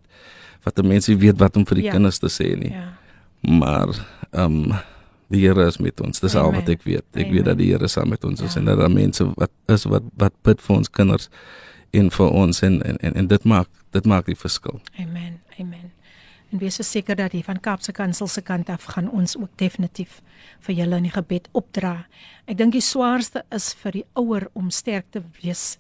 wat 0.67 0.83
mense 0.87 1.15
weet 1.19 1.39
wat 1.41 1.57
om 1.59 1.67
vir 1.67 1.81
die 1.81 1.89
ja. 1.89 1.95
kinders 1.97 2.21
te 2.23 2.31
sê 2.31 2.53
nie. 2.59 2.73
Ja. 2.75 2.91
Maar 3.43 3.95
um 4.45 4.75
die 5.33 5.41
Here 5.47 5.65
is 5.67 5.79
met 5.81 6.01
ons. 6.05 6.21
Dis 6.21 6.37
Amen. 6.37 6.45
al 6.45 6.61
wat 6.61 6.69
ek 6.69 6.83
weet. 6.85 7.07
Ek 7.15 7.25
Amen. 7.25 7.33
weet 7.33 7.47
dat 7.49 7.59
die 7.59 7.71
Here 7.73 7.89
saam 7.89 8.13
met 8.13 8.25
ons 8.29 8.43
is 8.45 8.53
ja. 8.53 8.61
en 8.61 8.69
dat 8.69 8.83
daar 8.83 8.93
mense 8.93 9.27
wat 9.33 9.53
is 9.73 9.89
wat 9.89 10.05
wat 10.21 10.37
bid 10.45 10.61
vir 10.61 10.77
ons 10.77 10.93
kinders 10.93 11.31
en 11.97 12.13
vir 12.13 12.37
ons 12.45 12.63
en 12.69 12.79
en 12.83 13.01
en, 13.01 13.17
en 13.23 13.33
dit 13.33 13.49
maak 13.49 13.71
dit 13.97 14.07
maak 14.09 14.29
die 14.29 14.39
verskil. 14.39 14.81
Amen. 15.01 15.41
Amen. 15.61 15.91
En 16.53 16.61
wees 16.61 16.77
seker 16.85 17.17
dat 17.17 17.33
hier 17.33 17.45
van 17.45 17.61
Kaapse 17.61 17.93
Kansel 17.93 18.27
se 18.29 18.43
kant 18.45 18.69
af 18.69 18.85
gaan 18.85 19.11
ons 19.11 19.37
ook 19.37 19.57
definitief 19.57 20.21
vir 20.61 20.75
julle 20.75 20.99
in 21.01 21.07
die 21.09 21.15
gebed 21.15 21.49
opdra. 21.57 22.07
Ek 22.45 22.59
dink 22.59 22.77
die 22.77 22.85
swaarste 22.85 23.47
is 23.49 23.71
vir 23.81 23.97
die 23.97 24.05
ouer 24.21 24.51
om 24.53 24.69
sterk 24.71 25.09
te 25.11 25.23
wees 25.41 25.79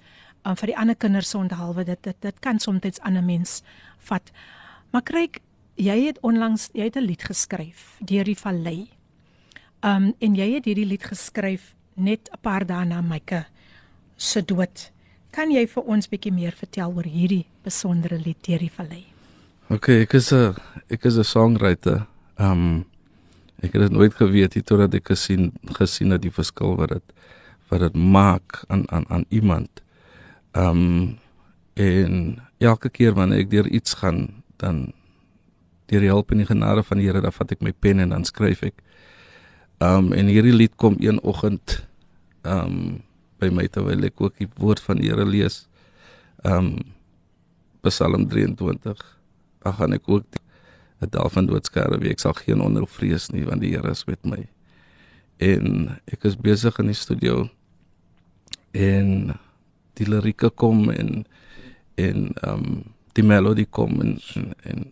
om 0.48 0.56
vir 0.56 0.72
die 0.72 0.78
ander 0.80 0.96
kinders 0.96 1.34
se 1.34 1.38
onthaalwe 1.38 1.84
dit 1.84 2.00
dit 2.02 2.16
dit 2.24 2.40
kan 2.40 2.58
soms 2.58 3.00
aan 3.00 3.16
'n 3.16 3.24
mens 3.26 3.62
vat. 3.98 4.32
Maar 4.90 5.02
kyk, 5.02 5.40
jy 5.76 6.06
het 6.06 6.18
onlangs 6.22 6.70
jy 6.72 6.84
het 6.84 6.96
'n 6.96 7.04
lied 7.04 7.22
geskryf 7.22 7.98
deur 8.00 8.24
die 8.24 8.36
vallei. 8.36 8.88
Um 9.82 10.14
en 10.18 10.34
jy 10.34 10.54
het 10.54 10.64
hierdie 10.64 10.86
lied 10.86 11.04
geskryf 11.04 11.74
net 11.94 12.30
'n 12.32 12.40
paar 12.40 12.66
dae 12.66 12.84
na 12.84 13.02
Myke 13.02 13.44
se 14.16 14.42
dood. 14.42 14.90
Kan 15.30 15.50
jy 15.50 15.66
vir 15.66 15.82
ons 15.82 16.08
bietjie 16.08 16.32
meer 16.32 16.52
vertel 16.52 16.92
oor 16.96 17.04
hierdie 17.04 17.46
besondere 17.62 18.18
lied 18.18 18.42
deur 18.42 18.58
die 18.58 18.70
vallei? 18.70 19.11
OK, 19.72 19.88
ek 20.04 20.12
is 20.20 20.28
'n 20.36 20.52
ek 20.92 21.06
is 21.08 21.16
'n 21.16 21.24
songwriter. 21.24 22.04
Um 22.36 22.84
ek 23.64 23.72
het 23.72 23.88
dit 23.88 23.92
nooit 23.92 24.12
geweet 24.12 24.54
nie 24.54 24.62
totdat 24.62 24.92
ek 24.94 25.08
gesien 25.08 25.52
gesien 25.64 26.10
het 26.12 26.20
die 26.20 26.34
verskil 26.40 26.76
wat 26.76 26.90
dit 26.92 27.06
wat 27.70 27.80
dit 27.80 27.94
maak 27.96 28.64
aan 28.68 28.84
aan 28.92 29.06
aan 29.08 29.24
iemand. 29.30 29.70
Um 30.52 31.16
en 31.74 32.36
elke 32.58 32.90
keer 32.90 33.14
wanneer 33.14 33.38
ek 33.38 33.50
deur 33.50 33.68
iets 33.68 33.94
gaan, 33.94 34.44
dan 34.58 34.92
deur 35.88 36.00
die 36.00 36.12
hulp 36.12 36.30
en 36.32 36.44
die 36.44 36.52
genade 36.52 36.82
van 36.82 36.98
die 36.98 37.06
Here, 37.06 37.20
dan 37.20 37.32
vat 37.32 37.52
ek 37.52 37.62
my 37.62 37.72
pen 37.72 38.00
en 38.00 38.08
dan 38.08 38.24
skryf 38.24 38.62
ek. 38.62 38.76
Um 39.80 40.12
en 40.12 40.26
hierdie 40.26 40.52
lied 40.52 40.76
kom 40.76 40.96
een 41.00 41.20
oggend 41.22 41.88
um 42.44 43.00
by 43.40 43.48
my 43.48 43.66
terwyl 43.68 44.04
ek 44.04 44.20
ook 44.20 44.36
die 44.36 44.48
woord 44.58 44.80
van 44.80 44.96
die 45.00 45.08
Here 45.08 45.24
lees. 45.24 45.66
Um 46.44 46.76
Psalm 47.80 48.28
23. 48.28 49.21
Ag 49.64 49.78
gaan 49.80 49.96
ek 49.96 50.08
ook 50.10 50.26
die 50.32 51.10
dal 51.10 51.30
van 51.34 51.48
doodskare 51.50 51.98
wie 51.98 52.12
ek 52.12 52.22
sal 52.22 52.34
geen 52.38 52.62
onheil 52.62 52.86
vrees 52.86 53.30
nie 53.34 53.44
want 53.48 53.64
die 53.64 53.72
Here 53.74 53.90
is 53.90 54.04
met 54.06 54.22
my. 54.24 54.44
En 55.42 55.96
ek 56.12 56.28
is 56.28 56.38
besig 56.38 56.78
in 56.78 56.92
die 56.92 56.98
studio 56.98 57.48
en 58.72 59.32
die 59.98 60.08
lirieke 60.08 60.50
kom 60.50 60.90
en 60.90 61.24
en 62.00 62.30
um 62.48 62.84
die 63.12 63.24
melodie 63.26 63.68
kom 63.68 64.00
en 64.00 64.18
en, 64.38 64.52
en 64.62 64.86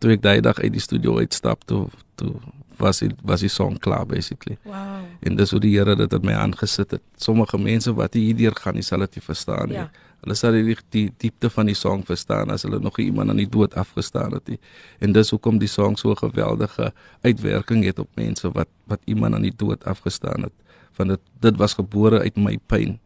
toe 0.00 0.14
ek 0.14 0.22
daai 0.22 0.40
dag 0.44 0.60
uit 0.62 0.72
die 0.72 0.84
studio 0.84 1.18
uitstap 1.18 1.66
toe 1.68 1.86
toe 2.16 2.36
was 2.80 3.00
die 3.00 3.10
was 3.24 3.42
die 3.44 3.52
song 3.52 3.78
klaar 3.80 4.06
basically. 4.06 4.58
Wow. 4.64 5.04
En 5.20 5.36
dis 5.36 5.50
hoe 5.50 5.60
die 5.60 5.72
Here 5.76 5.96
dit 5.96 6.12
het 6.12 6.24
my 6.24 6.34
aangesit 6.36 6.90
het. 6.90 7.02
Sommige 7.16 7.58
mense 7.58 7.94
wat 7.96 8.14
hierdeur 8.14 8.56
gaan, 8.56 8.76
nie 8.76 8.84
sal 8.84 9.04
dit 9.06 9.16
nie 9.16 9.24
verstaan 9.24 9.72
nie. 9.72 9.80
Ja. 9.80 9.88
Hulle 10.26 10.34
sal 10.34 10.56
die, 10.58 10.74
die 10.90 11.04
diepte 11.22 11.46
van 11.54 11.68
die 11.70 11.76
song 11.78 12.00
verstaan 12.02 12.50
as 12.50 12.64
hulle 12.66 12.80
nog 12.82 12.98
iemand 12.98 13.30
aan 13.30 13.38
die 13.38 13.46
dood 13.46 13.76
afgestaan 13.78 14.34
het 14.34 14.48
nie. 14.50 14.58
En 14.98 15.14
dis 15.14 15.30
hoekom 15.30 15.60
die 15.62 15.70
song 15.70 15.94
so 15.94 16.16
geweldige 16.18 16.90
uitwerking 17.22 17.84
het 17.86 18.02
op 18.02 18.10
mense 18.18 18.50
wat 18.50 18.66
wat 18.90 19.00
iemand 19.06 19.38
aan 19.38 19.46
die 19.46 19.54
dood 19.54 19.86
afgestaan 19.86 20.48
het. 20.48 20.54
Want 20.98 21.14
dit 21.14 21.22
dit 21.46 21.62
was 21.62 21.78
gebore 21.78 22.24
uit 22.26 22.36
my 22.42 22.58
pyn. 22.66 22.98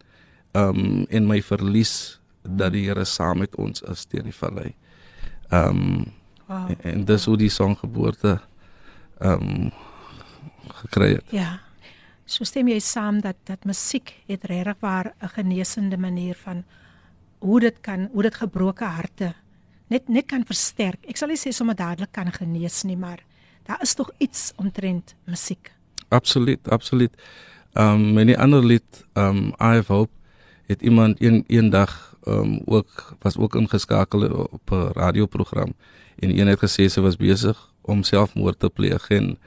Um 0.56 1.04
en 1.12 1.28
my 1.28 1.42
verlies 1.44 2.20
dat 2.42 2.72
die 2.72 2.86
Here 2.88 3.04
saam 3.04 3.44
met 3.44 3.56
ons 3.60 3.84
is 3.92 4.08
deur 4.08 4.24
die 4.24 4.36
vallei. 4.40 4.72
Um 5.52 6.08
wow. 6.48 6.72
en, 6.72 6.80
en 6.88 7.04
dis 7.04 7.28
hoe 7.28 7.36
die 7.36 7.52
song 7.52 7.76
geboorte 7.76 8.38
um, 9.20 9.68
gekry 10.80 11.18
het. 11.18 11.34
Ja. 11.36 11.58
So 12.24 12.48
stem 12.48 12.70
jy 12.70 12.80
saam 12.80 13.20
dat 13.20 13.36
dat 13.44 13.68
musiek 13.68 14.14
het 14.30 14.48
regtig 14.48 14.80
waar 14.80 15.12
'n 15.20 15.28
genesende 15.36 15.98
manier 15.98 16.34
van 16.34 16.64
hoe 17.40 17.60
dit 17.60 17.80
kan, 17.80 18.08
hoe 18.12 18.22
dit 18.22 18.34
gebroke 18.34 18.84
harte 18.84 19.34
net 19.90 20.08
net 20.08 20.28
kan 20.30 20.44
versterk. 20.46 21.02
Ek 21.10 21.18
sal 21.18 21.32
nie 21.32 21.40
sê 21.40 21.52
sommer 21.54 21.76
dadelik 21.78 22.12
kan 22.14 22.30
genees 22.32 22.84
nie, 22.86 22.96
maar 22.96 23.24
daar 23.66 23.82
is 23.82 23.94
tog 23.98 24.12
iets 24.22 24.50
omtrent 24.56 25.14
musiek. 25.26 25.72
Absoluut, 26.08 26.68
absoluut. 26.68 27.14
Ehm 27.74 28.10
um, 28.10 28.18
en 28.18 28.30
'n 28.30 28.38
ander 28.38 28.64
lied, 28.64 29.06
ehm 29.14 29.36
um, 29.36 29.46
I 29.58 29.78
have 29.78 29.92
hope 29.92 30.12
het 30.66 30.82
iemand 30.82 31.22
een 31.22 31.44
eendag 31.46 32.16
ehm 32.24 32.38
um, 32.38 32.60
ook 32.64 33.16
was 33.18 33.36
ook 33.36 33.54
ingeskakel 33.54 34.46
op 34.50 34.70
'n 34.70 34.92
radioprogram 34.92 35.74
en 36.18 36.38
een 36.38 36.46
het 36.46 36.58
gesê 36.58 36.86
sy 36.86 37.00
was 37.00 37.16
besig 37.16 37.72
om 37.80 38.02
selfmoord 38.02 38.58
te 38.58 38.70
pleeg 38.70 39.08
en 39.08 39.38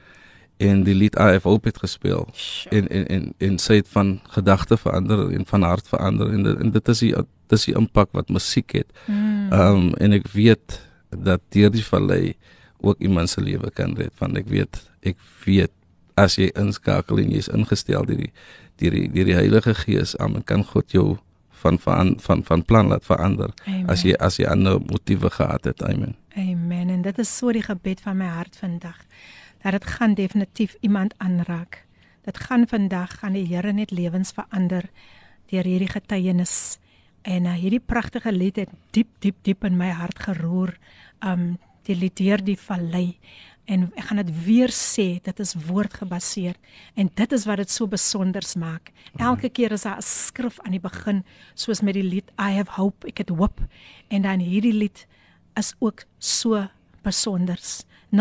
en 0.56 0.82
die 0.86 0.94
lied 0.94 1.16
I 1.18 1.34
have 1.34 1.48
hope 1.48 1.68
het 1.68 1.78
gespeel 1.78 2.28
sure. 2.32 2.76
en 2.76 2.88
en 2.88 3.06
en 3.06 3.34
en 3.38 3.58
sy 3.58 3.80
het 3.80 3.88
van 3.88 4.20
gedagte 4.36 4.76
verander 4.76 5.30
en 5.30 5.46
van 5.46 5.62
hart 5.62 5.88
verander 5.88 6.32
en, 6.32 6.46
en 6.60 6.70
dit 6.70 6.88
is 6.88 6.98
die 6.98 7.14
dis 7.52 7.64
die 7.68 7.74
impak 7.76 8.08
wat 8.12 8.28
musiek 8.28 8.72
het. 8.72 8.90
Hmm. 9.04 9.52
Ehm 9.52 9.76
mm. 9.76 9.88
um, 9.88 9.94
en 9.94 10.12
ek 10.12 10.28
weet 10.32 10.80
dat 11.10 11.40
deur 11.48 11.70
die 11.70 11.84
vallei 11.84 12.34
ook 12.80 12.98
iemand 12.98 13.30
se 13.30 13.40
lewe 13.40 13.70
kan 13.70 13.94
red 13.96 14.12
van 14.14 14.36
ek 14.36 14.48
weet 14.48 14.80
ek 15.02 15.16
weet 15.44 15.72
as 16.14 16.38
jy 16.38 16.50
inskakel 16.58 17.18
en 17.18 17.30
jy's 17.34 17.48
ingestel 17.48 18.06
deur 18.06 18.22
die 18.24 18.32
deur 18.80 18.96
die 18.96 19.08
deur 19.10 19.30
die 19.30 19.38
Heilige 19.38 19.74
Gees 19.74 20.16
aan 20.16 20.42
kan 20.44 20.64
God 20.64 20.92
jou 20.92 21.16
van 21.64 21.78
van 21.78 22.14
van 22.20 22.44
van 22.44 22.64
plan 22.64 22.86
laat 22.92 23.04
verander 23.04 23.50
Amen. 23.64 23.88
as 23.88 24.02
jy 24.02 24.14
as 24.20 24.36
jy 24.38 24.46
ander 24.50 24.80
motiewe 24.80 25.30
gehad 25.30 25.64
het. 25.64 25.82
Amen. 25.82 26.16
Amen. 26.36 26.90
En 26.90 27.02
dit 27.02 27.18
is 27.18 27.36
so 27.36 27.52
die 27.52 27.62
gebed 27.62 28.00
van 28.00 28.16
my 28.16 28.28
hart 28.28 28.56
vandag. 28.56 28.98
Dat 29.64 29.72
dit 29.72 29.86
gaan 29.96 30.14
definitief 30.14 30.76
iemand 30.80 31.14
aanraak. 31.18 31.86
Dit 32.24 32.38
gaan 32.38 32.68
vandag 32.68 33.18
gaan 33.18 33.32
die 33.32 33.46
Here 33.48 33.72
net 33.72 33.90
lewens 33.90 34.32
verander 34.36 34.90
deur 35.48 35.64
hierdie 35.64 35.88
getuienis. 35.88 36.78
En 37.22 37.48
uh, 37.48 37.54
hierdie 37.56 37.80
pragtige 37.80 38.32
lied 38.32 38.60
het 38.60 38.68
diep 38.92 39.08
diep 39.24 39.40
diep 39.42 39.64
in 39.64 39.76
my 39.80 39.88
hart 39.96 40.20
geroer. 40.20 40.76
Um 41.24 41.56
die 41.84 41.96
lied 41.96 42.16
deur 42.16 42.40
die 42.44 42.56
vallei 42.56 43.18
en 43.68 43.86
ek 43.96 44.08
gaan 44.08 44.20
dit 44.20 44.32
weer 44.44 44.72
sê 44.72 45.06
dit 45.24 45.40
is 45.40 45.54
woordgebaseer 45.66 46.56
en 47.00 47.10
dit 47.20 47.32
is 47.36 47.46
wat 47.48 47.62
dit 47.62 47.72
so 47.72 47.88
besonders 47.88 48.54
maak 48.60 48.90
elke 49.20 49.48
keer 49.48 49.72
is 49.72 49.84
daar 49.88 50.00
'n 50.00 50.08
skrif 50.08 50.60
aan 50.64 50.76
die 50.76 50.80
begin 50.80 51.24
soos 51.54 51.80
met 51.80 51.94
die 51.94 52.04
lied 52.04 52.28
I 52.38 52.56
have 52.56 52.76
hope 52.76 53.08
ek 53.08 53.18
het 53.18 53.28
hoop 53.28 53.60
en 54.08 54.22
dan 54.22 54.40
hierdie 54.40 54.72
lied 54.72 55.06
is 55.56 55.74
ook 55.78 56.04
so 56.18 56.68
besonders 57.02 57.84
0817291657 58.14 58.18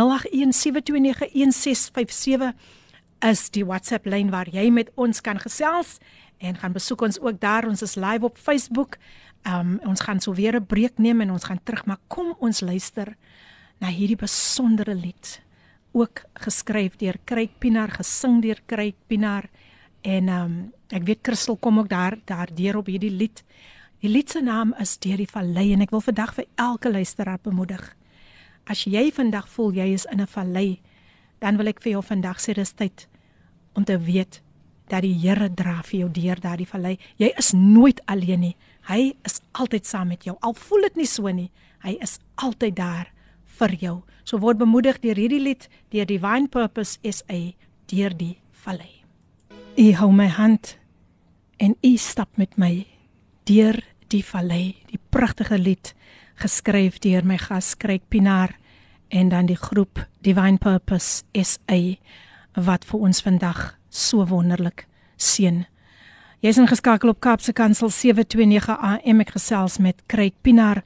is 3.24 3.48
die 3.56 3.66
WhatsApp 3.66 4.06
lyn 4.06 4.30
waar 4.34 4.50
jy 4.52 4.70
met 4.74 4.92
ons 4.96 5.22
kan 5.22 5.40
gesels 5.40 5.98
en 6.44 6.56
gaan 6.60 6.74
besoek 6.76 7.02
ons 7.02 7.20
ook 7.22 7.40
daar 7.40 7.68
ons 7.70 7.82
is 7.82 7.96
live 7.96 8.26
op 8.26 8.38
Facebook 8.38 8.98
um, 9.48 9.80
ons 9.88 10.02
gaan 10.02 10.20
so 10.20 10.34
weer 10.34 10.60
'n 10.60 10.66
breek 10.66 10.98
neem 10.98 11.22
en 11.22 11.32
ons 11.32 11.44
gaan 11.44 11.60
terug 11.64 11.86
maar 11.86 12.00
kom 12.08 12.36
ons 12.40 12.62
luister 12.62 13.16
na 13.80 13.88
hierdie 13.88 14.20
besondere 14.20 14.96
lied 14.96 15.42
ook 15.92 16.22
geskryf 16.34 16.96
deur 16.98 17.18
Kryk 17.26 17.60
Pinaar 17.60 17.92
gesing 17.92 18.42
deur 18.42 18.60
Kryk 18.66 18.96
Pinaar 19.08 19.50
En 20.04 20.28
um, 20.28 20.56
ek 20.92 21.06
weet 21.08 21.24
Christel 21.24 21.58
kom 21.64 21.80
ook 21.80 21.90
daar 21.90 22.18
daar 22.28 22.52
deur 22.52 22.82
op 22.82 22.92
hierdie 22.92 23.12
lied. 23.12 23.44
Die 24.04 24.12
lied 24.12 24.30
se 24.30 24.42
naam 24.44 24.74
is 24.84 24.98
Deur 25.00 25.18
die 25.18 25.30
Vallei 25.30 25.72
en 25.74 25.84
ek 25.86 25.94
wil 25.96 26.04
vandag 26.04 26.34
vir 26.36 26.48
elke 26.60 26.92
luisteraar 26.92 27.40
bemoedig. 27.40 27.84
As 28.66 28.86
jy 28.88 29.10
vandag 29.12 29.48
voel 29.52 29.74
jy 29.76 29.94
is 29.94 30.06
in 30.12 30.22
'n 30.22 30.28
vallei, 30.28 30.80
dan 31.40 31.58
wil 31.58 31.68
ek 31.68 31.82
vir 31.82 31.92
jou 31.92 32.04
vandag 32.04 32.40
sê 32.40 32.54
dis 32.54 32.72
tyd 32.72 33.08
om 33.76 33.84
te 33.84 33.98
weet 33.98 34.42
dat 34.88 35.02
die 35.02 35.14
Here 35.14 35.50
dra 35.50 35.82
vir 35.84 36.00
jou 36.00 36.10
deur 36.10 36.40
daardie 36.40 36.68
vallei. 36.68 36.98
Jy 37.18 37.34
is 37.38 37.54
nooit 37.54 38.02
alleen 38.06 38.40
nie. 38.40 38.56
Hy 38.88 39.16
is 39.26 39.42
altyd 39.52 39.86
saam 39.86 40.08
met 40.08 40.24
jou. 40.24 40.38
Al 40.42 40.54
voel 40.54 40.82
dit 40.82 40.96
nie 40.96 41.08
so 41.08 41.28
nie, 41.28 41.52
hy 41.84 41.98
is 42.02 42.20
altyd 42.36 42.76
daar 42.76 43.12
vir 43.60 43.76
jou. 43.80 44.04
So 44.24 44.38
word 44.38 44.58
bemoedig 44.58 45.00
deur 45.00 45.16
hierdie 45.16 45.42
lied, 45.42 45.68
deur 45.90 46.06
Divine 46.06 46.48
Purpose 46.48 47.00
SA, 47.04 47.54
deur 47.88 48.16
die 48.18 48.38
vallei. 48.52 49.04
U 49.78 49.94
hou 49.94 50.12
my 50.12 50.28
hand 50.28 50.78
en 51.58 51.76
u 51.82 51.98
stap 51.98 52.38
met 52.38 52.58
my 52.58 52.86
deur 53.46 53.80
die 54.14 54.24
vallei, 54.24 54.76
die 54.92 55.00
pragtige 55.10 55.58
lied 55.58 55.94
geskryf 56.42 57.00
deur 57.04 57.26
my 57.26 57.38
gas 57.38 57.76
Kreek 57.78 58.04
Pinaar 58.10 58.56
en 59.14 59.30
dan 59.30 59.46
die 59.46 59.58
groep 59.60 60.06
Divine 60.22 60.58
Purpose 60.58 61.24
SA 61.34 61.80
wat 62.54 62.86
vir 62.86 63.00
ons 63.00 63.22
vandag 63.22 63.74
so 63.90 64.26
wonderlik 64.30 64.88
seën. 65.18 65.64
Jy's 66.44 66.60
ingeskakel 66.60 67.14
op 67.14 67.22
Kaapse 67.24 67.54
Kansel 67.54 67.90
729 67.94 68.74
AM 68.76 69.22
ek 69.24 69.36
gesels 69.38 69.78
met 69.80 70.02
Kreek 70.12 70.36
Pinaar 70.44 70.84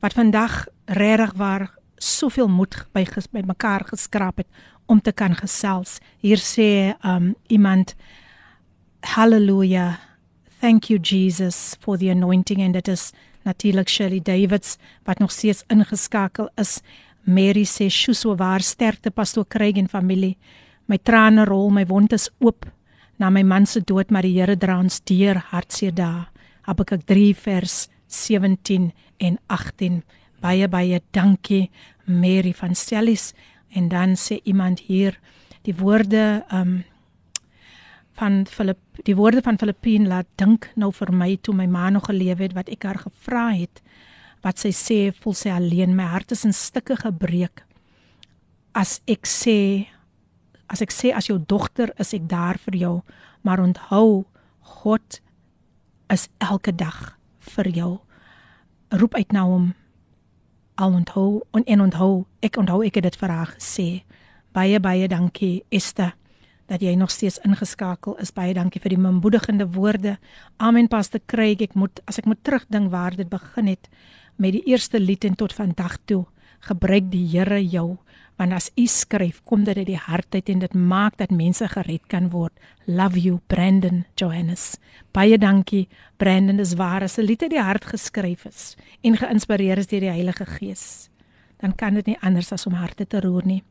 wat 0.00 0.16
vandag 0.16 0.64
regtig 0.86 1.34
waar 1.36 1.68
soveel 2.00 2.48
moed 2.48 2.76
by 2.92 3.04
by 3.32 3.42
mekaar 3.44 3.84
geskraap 3.84 4.38
het 4.38 4.48
om 4.86 5.00
te 5.00 5.12
kan 5.12 5.34
gesels. 5.34 6.00
Hier 6.20 6.38
sê 6.38 6.94
um 7.04 7.34
iemand 7.48 7.94
Hallelujah. 9.04 10.00
Thank 10.60 10.88
you 10.88 10.98
Jesus 10.98 11.76
for 11.80 11.98
the 11.98 12.08
anointing 12.08 12.62
and 12.62 12.76
it 12.76 12.88
is 12.88 13.12
natuurlik 13.44 13.88
Shirley 13.88 14.20
Davids 14.20 14.76
wat 15.04 15.18
nog 15.18 15.32
steeds 15.32 15.64
ingeskakel 15.68 16.48
is. 16.60 16.80
Mary 17.24 17.64
sê 17.64 17.88
so 17.88 18.36
waar 18.36 18.60
sterkte 18.60 19.10
pastoor 19.10 19.46
Craig 19.48 19.76
en 19.76 19.88
familie. 19.88 20.36
My 20.86 20.98
trane 20.98 21.44
rol, 21.44 21.70
my 21.70 21.86
wond 21.86 22.12
is 22.12 22.30
oop 22.40 22.66
na 23.18 23.30
my 23.30 23.42
man 23.42 23.66
se 23.66 23.80
dood, 23.80 24.10
maar 24.10 24.22
die 24.22 24.34
Here 24.38 24.56
dra 24.56 24.78
ons 24.78 25.00
deur 25.06 25.38
hartseer 25.50 25.94
dae. 25.94 26.26
Habakuk 26.66 27.04
3 27.06 27.34
vers 27.36 27.88
17 28.08 28.92
en 29.18 29.38
18. 29.46 30.02
Baie 30.40 30.68
baie 30.68 31.00
dankie 31.12 31.70
Mary 32.04 32.52
van 32.52 32.74
Stellis 32.74 33.32
en 33.74 33.88
dan 33.88 34.16
sê 34.16 34.40
iemand 34.44 34.80
hier 34.88 35.18
die 35.64 35.74
woorde 35.76 36.44
um 36.52 36.82
van 38.14 38.44
Filip 38.46 38.78
die 39.06 39.16
woorde 39.16 39.42
van 39.42 39.58
Filippien 39.58 40.06
laat 40.08 40.28
dink 40.38 40.68
nou 40.78 40.92
vir 40.94 41.10
my 41.12 41.34
toe 41.42 41.54
my 41.54 41.66
ma 41.66 41.88
nog 41.90 42.06
geleef 42.06 42.38
het 42.38 42.54
wat 42.54 42.70
ek 42.70 42.86
haar 42.86 43.00
gevra 43.02 43.48
het 43.56 43.82
wat 44.44 44.60
sy 44.60 44.70
sê 44.76 44.98
voel 45.22 45.34
sy 45.34 45.50
alleen 45.50 45.96
my 45.96 46.06
hart 46.12 46.34
is 46.34 46.44
in 46.44 46.52
stukke 46.52 46.98
gebreek. 47.00 47.64
As 48.76 49.00
ek 49.08 49.26
sê 49.26 49.88
as 50.68 50.82
ek 50.84 50.92
sê 50.92 51.12
as 51.16 51.28
jou 51.30 51.38
dogter 51.38 51.92
is 51.98 52.14
ek 52.14 52.28
daar 52.30 52.60
vir 52.66 52.78
jou 52.78 52.94
maar 53.42 53.60
onthou 53.60 54.24
God 54.80 55.20
is 56.12 56.28
elke 56.38 56.72
dag 56.72 57.16
vir 57.54 57.68
jou. 57.68 57.92
Roep 58.94 59.14
uit 59.14 59.32
na 59.32 59.44
hom 59.48 59.72
al 60.78 60.94
onthou 61.00 61.42
en 61.54 61.80
onthou 61.80 62.26
ek 62.42 62.58
onthou 62.60 62.82
ek 62.86 63.00
het 63.00 63.10
dit 63.10 63.16
vir 63.18 63.32
haar 63.32 63.56
gesê. 63.56 63.88
Baie 64.54 64.78
baie 64.78 65.08
dankie 65.08 65.64
Esther 65.70 66.14
dat 66.66 66.80
jy 66.80 66.94
nog 66.94 67.10
steeds 67.10 67.38
ingeskakel 67.44 68.16
is. 68.22 68.32
Baie 68.32 68.54
dankie 68.54 68.80
vir 68.80 68.94
die 68.94 69.00
bemoedigende 69.00 69.66
woorde. 69.74 70.18
Amen 70.56 70.88
Pastor 70.88 71.20
Craig, 71.26 71.60
ek 71.60 71.74
moet 71.74 72.00
as 72.06 72.18
ek 72.18 72.28
moet 72.30 72.40
terugdink 72.42 72.90
waar 72.90 73.16
dit 73.16 73.28
begin 73.28 73.66
het 73.66 73.88
met 74.36 74.52
die 74.52 74.64
eerste 74.66 74.98
lied 75.00 75.24
en 75.24 75.36
tot 75.38 75.52
vandag 75.54 75.98
toe, 76.04 76.24
gebruik 76.60 77.10
die 77.12 77.26
Here 77.28 77.60
jou 77.62 77.98
want 78.36 78.52
as 78.52 78.70
u 78.74 78.86
skryf, 78.86 79.40
kom 79.46 79.64
dit 79.64 79.76
uit 79.78 79.86
die 79.86 80.00
hart 80.00 80.34
uit 80.34 80.48
en 80.50 80.62
dit 80.64 80.74
maak 80.74 81.18
dat 81.20 81.30
mense 81.30 81.68
gered 81.70 82.06
kan 82.10 82.30
word. 82.32 82.52
Love 82.86 83.20
you 83.20 83.38
Brandon 83.46 84.04
Johannes. 84.18 84.74
Baie 85.14 85.38
dankie 85.38 85.86
Brandon, 86.18 86.58
dis 86.58 86.74
waar 86.74 87.02
as 87.02 87.18
'n 87.18 87.26
lied 87.26 87.42
uit 87.42 87.50
die 87.50 87.62
hart 87.62 87.84
geskryf 87.84 88.44
is 88.46 88.76
en 89.02 89.16
geïnspireer 89.16 89.78
is 89.78 89.86
deur 89.86 90.00
die 90.00 90.10
Heilige 90.10 90.46
Gees, 90.46 91.10
dan 91.58 91.74
kan 91.74 91.94
dit 91.94 92.06
nie 92.06 92.18
anders 92.20 92.52
as 92.52 92.66
om 92.66 92.72
harte 92.72 93.06
te 93.06 93.20
roer 93.20 93.46
nie. 93.46 93.62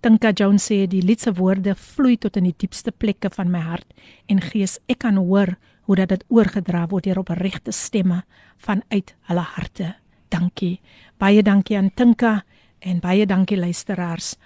Tinka 0.00 0.32
Jones 0.32 0.64
sê 0.64 0.86
die 0.88 1.02
lied 1.04 1.20
se 1.20 1.32
woorde 1.36 1.74
vloei 1.76 2.16
tot 2.16 2.38
in 2.40 2.46
die 2.48 2.56
diepste 2.56 2.92
plekke 2.92 3.28
van 3.34 3.50
my 3.52 3.60
hart 3.60 3.90
en 4.32 4.40
gees 4.40 4.78
ek 4.88 5.02
kan 5.04 5.18
hoor 5.20 5.58
hoe 5.84 5.96
dat 5.98 6.08
dit 6.14 6.24
oorgedra 6.32 6.86
word 6.88 7.04
deur 7.04 7.20
opregte 7.20 7.72
stemme 7.72 8.22
vanuit 8.56 9.12
hulle 9.28 9.44
harte. 9.56 9.94
Dankie. 10.32 10.80
Baie 11.18 11.42
dankie 11.42 11.76
aan 11.76 11.90
Tinka 11.92 12.44
en 12.80 13.00
baie 13.04 13.26
dankie 13.26 13.58
luisteraars. 13.60 14.36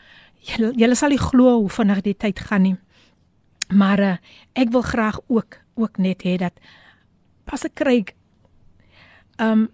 Julle, 0.42 0.72
julle 0.74 0.96
sal 0.98 1.14
nie 1.14 1.20
glo 1.22 1.60
hoe 1.60 1.70
vinnig 1.70 2.02
die 2.02 2.16
tyd 2.18 2.40
gaan 2.48 2.66
nie. 2.66 2.74
Maar 3.70 4.00
uh, 4.02 4.16
ek 4.58 4.74
wil 4.74 4.82
graag 4.82 5.20
ook 5.28 5.60
ook 5.74 5.98
net 5.98 6.22
hê 6.26 6.36
dat 6.38 6.58
pas 7.46 7.64
ek 7.66 7.74
kry 7.74 8.04
'n 9.38 9.42
um, 9.42 9.68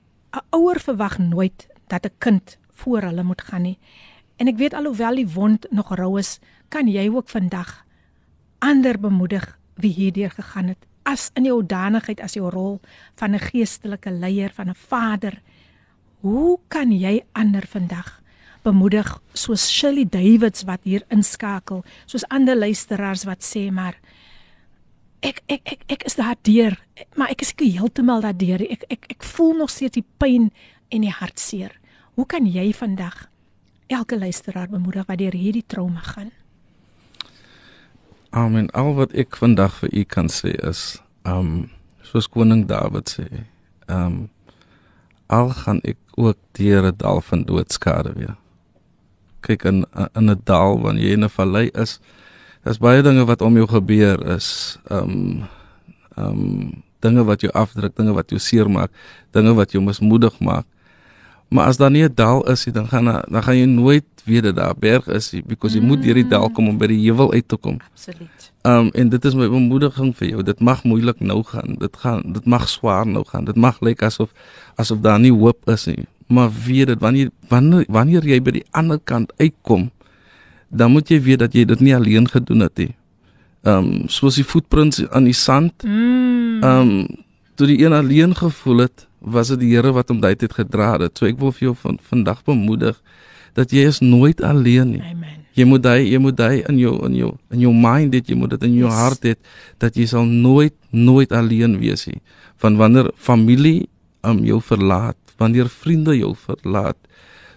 ouer 0.53 0.81
verwag 0.81 1.19
nooit 1.19 1.69
dat 1.89 2.07
'n 2.07 2.17
kind 2.19 2.59
voor 2.73 3.03
hulle 3.03 3.23
moet 3.23 3.43
gaan 3.43 3.63
nie. 3.63 3.79
En 4.41 4.49
ek 4.49 4.57
weet 4.57 4.75
alhoewel 4.75 5.21
die 5.21 5.29
wond 5.29 5.67
nog 5.71 5.93
rou 5.99 6.15
is, 6.19 6.39
kan 6.73 6.89
jy 6.89 7.11
ook 7.13 7.29
vandag 7.29 7.85
ander 8.65 8.97
bemoedig 9.01 9.45
wie 9.81 9.93
hierdeur 9.93 10.33
gegaan 10.33 10.73
het 10.73 10.87
as 11.09 11.31
in 11.35 11.49
jou 11.49 11.61
danigheid 11.65 12.21
as 12.21 12.37
jou 12.37 12.49
rol 12.53 12.79
van 13.21 13.35
'n 13.35 13.41
geestelike 13.41 14.11
leier 14.11 14.53
van 14.53 14.69
'n 14.69 14.75
vader. 14.75 15.43
Hoe 16.21 16.59
kan 16.69 16.93
jy 16.93 17.25
ander 17.33 17.67
vandag 17.67 18.21
bemoedig 18.63 19.21
soos 19.33 19.69
Shirley 19.69 20.05
Davids 20.05 20.63
wat 20.63 20.81
hier 20.83 21.03
inskakel, 21.09 21.85
soos 22.07 22.29
ander 22.29 22.57
luisteraars 22.57 23.25
wat 23.25 23.43
sê 23.43 23.71
maar 23.73 23.97
ek 25.21 25.43
ek 25.47 25.61
ek 25.65 25.81
ek 25.87 26.03
is 26.05 26.15
daar 26.15 26.37
deur, 26.43 26.77
maar 27.17 27.31
ek 27.31 27.41
is 27.41 27.51
ek 27.51 27.61
heeltemal 27.61 28.21
daar 28.21 28.37
deur. 28.37 28.61
Ek 28.61 28.85
ek 28.89 29.07
ek 29.09 29.23
voel 29.23 29.57
nog 29.57 29.71
steeds 29.71 29.93
die 29.93 30.07
pyn 30.19 30.53
en 30.89 31.01
die 31.01 31.13
hartseer. 31.13 31.73
Hoe 32.15 32.27
kan 32.27 32.47
jy 32.47 32.73
vandag 32.73 33.30
elke 33.91 34.19
luisteraar 34.19 34.69
bemoedig 34.69 35.07
wat 35.07 35.19
deur 35.19 35.35
hierdie 35.35 35.65
trauma 35.67 36.01
gaan. 36.01 36.31
Amen. 38.31 38.71
Al 38.71 38.95
wat 38.95 39.15
ek 39.19 39.35
vandag 39.37 39.75
vir 39.83 39.91
u 39.91 40.03
kan 40.07 40.31
sê 40.31 40.55
is, 40.69 41.01
um 41.27 41.71
soos 42.07 42.29
koning 42.31 42.67
Dawid 42.71 43.11
sê, 43.11 43.27
um 43.91 44.29
al 45.31 45.51
gaan 45.55 45.81
ek 45.87 45.99
ook 46.15 46.39
deur 46.59 46.87
'n 46.87 46.97
dal 46.97 47.21
van 47.21 47.43
doodskade 47.43 48.13
weer. 48.15 48.37
Kyk 49.41 49.65
in 49.65 49.85
in 50.15 50.31
'n 50.31 50.41
dal 50.45 50.81
wanneer 50.81 51.05
jy 51.05 51.13
in 51.13 51.25
'n 51.25 51.29
vallei 51.29 51.71
is, 51.75 52.01
daar's 52.63 52.79
baie 52.79 53.03
dinge 53.03 53.25
wat 53.27 53.43
om 53.43 53.55
jou 53.57 53.67
gebeur 53.67 54.27
is. 54.37 54.79
Um 54.91 55.43
um 56.17 56.83
dinge 57.01 57.25
wat 57.25 57.41
jou 57.41 57.53
afdruk, 57.53 57.97
dinge 57.97 58.13
wat 58.13 58.31
jou 58.31 58.39
seermaak, 58.39 58.91
dinge 59.33 59.55
wat 59.55 59.73
jou 59.73 59.83
mismoedig 59.83 60.41
maak. 60.41 60.67
Maar 61.51 61.67
as 61.67 61.77
daar 61.77 61.91
nie 61.91 62.05
'n 62.05 62.15
dal 62.15 62.47
is 62.51 62.65
nie, 62.65 62.75
dan 62.75 62.89
gaan 62.89 63.05
dan 63.05 63.43
gaan 63.43 63.57
jy 63.57 63.65
nooit 63.67 64.05
weet 64.25 64.43
dat 64.43 64.57
daar 64.57 64.75
'n 64.75 64.79
berg 64.79 65.07
is 65.07 65.33
nie, 65.33 65.43
because 65.47 65.75
jy 65.75 65.83
mm. 65.83 65.89
moet 65.89 66.03
deur 66.03 66.15
die 66.15 66.29
dal 66.29 66.51
kom 66.51 66.69
om 66.69 66.79
by 66.79 66.87
die 66.87 67.03
heuwel 67.07 67.33
uit 67.33 67.49
te 67.49 67.57
kom. 67.57 67.77
Absoluut. 67.93 68.53
Um 68.63 68.91
en 68.93 69.09
dit 69.09 69.25
is 69.25 69.35
my 69.35 69.49
bemoediging 69.49 70.17
vir 70.17 70.29
jou. 70.29 70.43
Dit 70.43 70.61
mag 70.61 70.85
moeilik 70.85 71.21
nou 71.21 71.43
gaan. 71.43 71.75
Dit 71.79 71.97
gaan 71.97 72.23
dit 72.33 72.45
mag 72.45 72.69
swaar 72.69 73.07
nou 73.07 73.25
gaan. 73.27 73.45
Dit 73.45 73.57
mag 73.57 73.81
lyk 73.81 74.03
asof 74.03 74.31
asof 74.75 75.01
daar 75.01 75.21
nie 75.21 75.33
hoop 75.33 75.69
is 75.69 75.87
nie. 75.87 76.07
Maar 76.27 76.51
weet 76.67 76.87
dit 76.87 77.01
wanneer 77.01 77.31
wanneer 77.49 77.85
wanneer 77.89 78.25
jy 78.25 78.43
by 78.43 78.51
die 78.51 78.67
ander 78.71 78.99
kant 79.05 79.33
uitkom, 79.37 79.91
dan 80.69 80.91
moet 80.91 81.09
jy 81.09 81.21
weet 81.23 81.39
dat 81.39 81.53
jy 81.53 81.65
dit 81.65 81.81
nie 81.81 81.95
alleen 81.97 82.29
gedoen 82.29 82.61
het 82.61 82.77
nie. 82.79 82.95
Um 83.63 84.09
soos 84.09 84.35
die 84.35 84.45
voetprints 84.45 85.09
aan 85.11 85.25
die 85.25 85.35
sand. 85.35 85.83
Mm. 85.83 86.63
Um 86.63 87.07
toe 87.55 87.67
die 87.67 87.85
een 87.85 87.93
alleen 87.93 88.35
gevoel 88.35 88.79
het, 88.79 89.09
was 89.21 89.53
dit 89.53 89.61
die 89.61 89.75
Here 89.75 89.93
wat 89.93 90.09
hom 90.09 90.21
daai 90.21 90.35
tyd 90.37 90.55
gedra 90.57 90.97
het. 90.99 91.19
So 91.19 91.29
ek 91.29 91.39
wil 91.41 91.53
vir 91.53 91.71
jou 91.71 91.77
van 91.83 91.99
vandag 92.03 92.43
bemoedig 92.49 92.99
dat 93.55 93.73
jy 93.75 93.87
is 93.89 94.01
nooit 94.01 94.41
alleen 94.43 94.97
nie. 94.97 95.05
Amen. 95.05 95.39
Jy 95.59 95.67
moet 95.67 95.83
daai 95.83 96.07
jy 96.07 96.19
moet 96.23 96.37
daai 96.39 96.63
in 96.71 96.79
jou 96.79 96.95
in 97.07 97.17
jou 97.19 97.31
in 97.51 97.65
jou 97.67 97.73
mind 97.75 98.15
dit 98.15 98.33
jy 98.33 98.39
moet 98.39 98.55
dit 98.55 98.69
in 98.69 98.77
jou 98.79 98.89
yes. 98.89 99.01
hart 99.03 99.27
hê 99.27 99.35
dat 99.83 99.97
jy 99.99 100.07
sal 100.09 100.25
nooit 100.25 100.75
nooit 100.91 101.33
alleen 101.33 101.79
wees 101.83 102.07
nie. 102.09 102.21
Van 102.63 102.79
wanneer 102.81 103.11
familie 103.17 103.89
um 104.27 104.43
jou 104.45 104.61
verlaat, 104.61 105.17
wanneer 105.41 105.69
vriende 105.73 106.13
jou 106.17 106.35
verlaat, 106.37 106.99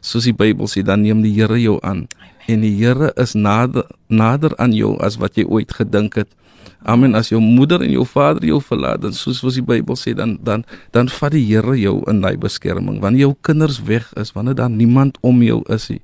soos 0.03 0.27
die 0.27 0.35
Bybel 0.35 0.69
sê, 0.71 0.83
dan 0.83 1.03
neem 1.03 1.23
die 1.23 1.33
Here 1.35 1.59
jou 1.59 1.77
aan. 1.83 2.05
Amen. 2.07 2.31
En 2.47 2.63
die 2.63 2.73
Here 2.79 3.11
is 3.19 3.35
nader 3.35 3.87
nader 4.07 4.55
aan 4.59 4.73
jou 4.75 4.95
as 5.03 5.19
wat 5.19 5.37
jy 5.39 5.45
ooit 5.47 5.71
gedink 5.75 6.17
het. 6.19 6.31
Amen. 6.83 7.15
As 7.15 7.29
jou 7.31 7.39
moeder 7.41 7.81
en 7.81 7.91
jou 7.91 8.05
vader 8.05 8.45
jou 8.45 8.59
verlaat, 8.61 9.01
dan 9.01 9.15
soos 9.15 9.41
wat 9.43 9.55
die 9.55 9.65
Bybel 9.65 9.95
sê, 9.99 10.15
dan 10.15 10.37
dan 10.43 10.65
dan 10.91 11.09
vat 11.09 11.31
die 11.31 11.45
Here 11.47 11.75
jou 11.79 12.01
in 12.11 12.21
daai 12.21 12.37
beskerming. 12.37 12.99
Wanneer 13.01 13.27
jou 13.27 13.33
kinders 13.41 13.81
weg 13.87 14.09
is, 14.19 14.33
wanneer 14.35 14.55
daar 14.55 14.71
niemand 14.71 15.17
om 15.21 15.41
jou 15.43 15.61
is 15.71 15.89
nie. 15.89 16.01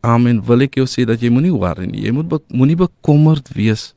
Amen. 0.00 0.42
Wil 0.44 0.66
ek 0.66 0.76
jou 0.80 0.88
sê 0.88 1.04
dat 1.08 1.20
jy 1.20 1.30
moenie 1.32 1.52
worry 1.52 1.86
nie. 1.88 2.04
Jy 2.04 2.12
moet 2.12 2.28
be, 2.28 2.40
moenie 2.52 2.76
bekommerd 2.76 3.52
wees. 3.56 3.92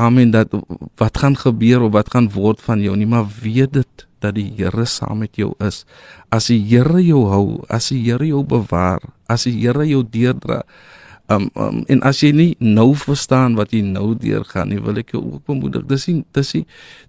amen 0.00 0.30
dat 0.30 0.48
wat 0.96 1.18
gaan 1.18 1.36
gebeur 1.36 1.84
of 1.84 1.92
wat 1.92 2.10
gaan 2.12 2.30
word 2.32 2.60
van 2.64 2.80
jou 2.80 2.96
nie, 2.96 3.08
maar 3.08 3.26
weet 3.42 3.72
dit 3.76 4.06
dat 4.20 4.36
die 4.36 4.48
Here 4.56 4.84
saam 4.84 5.22
met 5.24 5.36
jou 5.36 5.52
is. 5.64 5.84
As 6.32 6.48
die 6.52 6.60
Here 6.60 7.00
jou 7.04 7.26
hou, 7.28 7.60
as 7.68 7.90
die 7.92 8.00
Here 8.04 8.26
jou 8.26 8.42
bewaar, 8.44 9.04
as 9.28 9.46
die 9.48 9.56
Here 9.60 9.86
jou 9.88 10.02
deurdra, 10.04 10.62
Um, 11.30 11.46
um 11.54 11.84
en 11.86 12.00
as 12.02 12.18
jy 12.24 12.32
nie 12.34 12.48
nou 12.58 12.88
verstaan 12.98 13.54
wat 13.58 13.70
jy 13.70 13.84
nou 13.86 14.16
deurgaan 14.18 14.72
nie, 14.72 14.80
wil 14.82 14.98
ek 14.98 15.12
jou 15.14 15.20
ook 15.22 15.44
bemoedig. 15.46 15.84
Dis 15.86 16.08
nie 16.10 16.24
dis 16.34 16.50
nie 16.56 16.64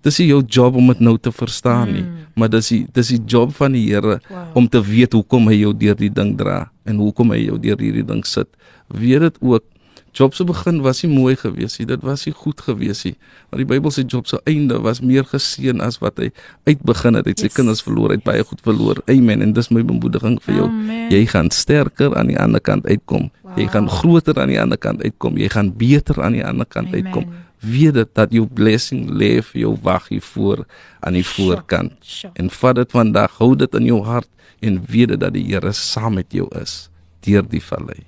dis 0.05 0.19
nie 0.21 0.27
jou 0.29 0.41
job 0.45 0.77
om 0.77 0.91
dit 0.93 1.01
nou 1.07 1.15
te 1.17 1.33
verstaan 1.33 1.89
nie, 1.95 2.03
mm. 2.05 2.27
maar 2.37 2.51
dis 2.53 2.69
die 2.69 2.83
dis 2.93 3.09
die 3.15 3.21
job 3.25 3.55
van 3.57 3.73
die 3.73 3.87
Here 3.89 4.19
wow. 4.29 4.45
om 4.61 4.69
te 4.69 4.81
weet 4.85 5.17
hoekom 5.17 5.49
hy 5.49 5.57
jou 5.63 5.73
deur 5.73 5.97
die 5.97 6.11
ding 6.13 6.35
dra 6.37 6.67
en 6.85 7.01
hoekom 7.01 7.33
hy 7.33 7.41
jou 7.47 7.57
deur 7.61 7.81
hierdie 7.81 8.05
ding 8.05 8.21
sit. 8.27 8.49
Weet 8.93 9.25
dit 9.25 9.41
ook 9.41 9.65
Job 10.11 10.33
se 10.35 10.43
begin 10.43 10.81
was 10.83 10.99
nie 11.05 11.09
mooi 11.13 11.37
gewees 11.39 11.77
nie. 11.79 11.85
Dit 11.87 12.01
was 12.03 12.25
nie 12.27 12.33
goed 12.35 12.59
gewees 12.61 13.05
nie. 13.07 13.13
Maar 13.49 13.61
die 13.63 13.67
Bybel 13.69 13.93
sê 13.95 14.03
Job 14.03 14.27
se 14.27 14.41
einde 14.49 14.81
was 14.83 14.99
meer 14.99 15.23
geseën 15.27 15.79
as 15.83 16.01
wat 16.03 16.19
hy 16.19 16.31
uitbegin 16.67 17.15
het. 17.15 17.29
Hy 17.29 17.35
het 17.35 17.43
sy 17.43 17.47
yes. 17.47 17.55
kinders 17.55 17.83
verloor, 17.85 18.11
hy 18.11 18.17
het 18.19 18.25
baie 18.27 18.43
goed 18.47 18.59
verloor. 18.65 18.99
Amen. 19.11 19.45
En 19.45 19.53
dis 19.55 19.71
my 19.71 19.85
bemoediging 19.87 20.35
vir 20.43 20.57
jou. 20.57 20.67
Amen. 20.67 21.05
Jy 21.13 21.21
gaan 21.31 21.51
sterker 21.55 22.17
aan 22.19 22.33
die 22.33 22.35
ander 22.39 22.63
kant 22.63 22.89
uitkom. 22.89 23.29
Wow. 23.45 23.55
Jy 23.61 23.69
gaan 23.71 23.87
groter 24.01 24.43
aan 24.43 24.51
die 24.51 24.59
ander 24.59 24.81
kant 24.83 25.05
uitkom. 25.05 25.39
Jy 25.39 25.49
gaan 25.55 25.71
beter 25.79 26.19
aan 26.19 26.35
die 26.35 26.43
ander 26.43 26.67
kant 26.67 26.91
Amen. 26.91 27.07
uitkom. 27.07 27.31
Weet 27.63 27.95
dit 28.01 28.13
dat 28.17 28.35
jou 28.35 28.43
blessing 28.51 29.07
lê 29.15 29.37
vir 29.53 29.63
jou 29.63 29.73
wag 29.85 30.11
hier 30.11 30.27
voor 30.33 30.65
aan 30.99 31.15
die 31.15 31.25
voorkant. 31.25 31.95
Sure. 32.01 32.27
Sure. 32.27 32.35
En 32.35 32.51
vat 32.59 32.83
dit 32.83 32.99
vandag, 32.99 33.39
hou 33.39 33.53
dit 33.55 33.79
in 33.79 33.91
jou 33.93 34.03
hart 34.03 34.27
en 34.59 34.83
weet 34.91 35.15
dat 35.23 35.31
die 35.39 35.47
Here 35.47 35.71
saam 35.71 36.19
met 36.19 36.35
jou 36.35 36.51
is 36.59 36.89
deur 37.23 37.45
die 37.47 37.63
vallei. 37.63 38.01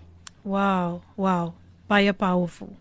Wow, 0.44 1.00
wow 1.16 1.54
baie 1.88 2.14
powerful. 2.14 2.76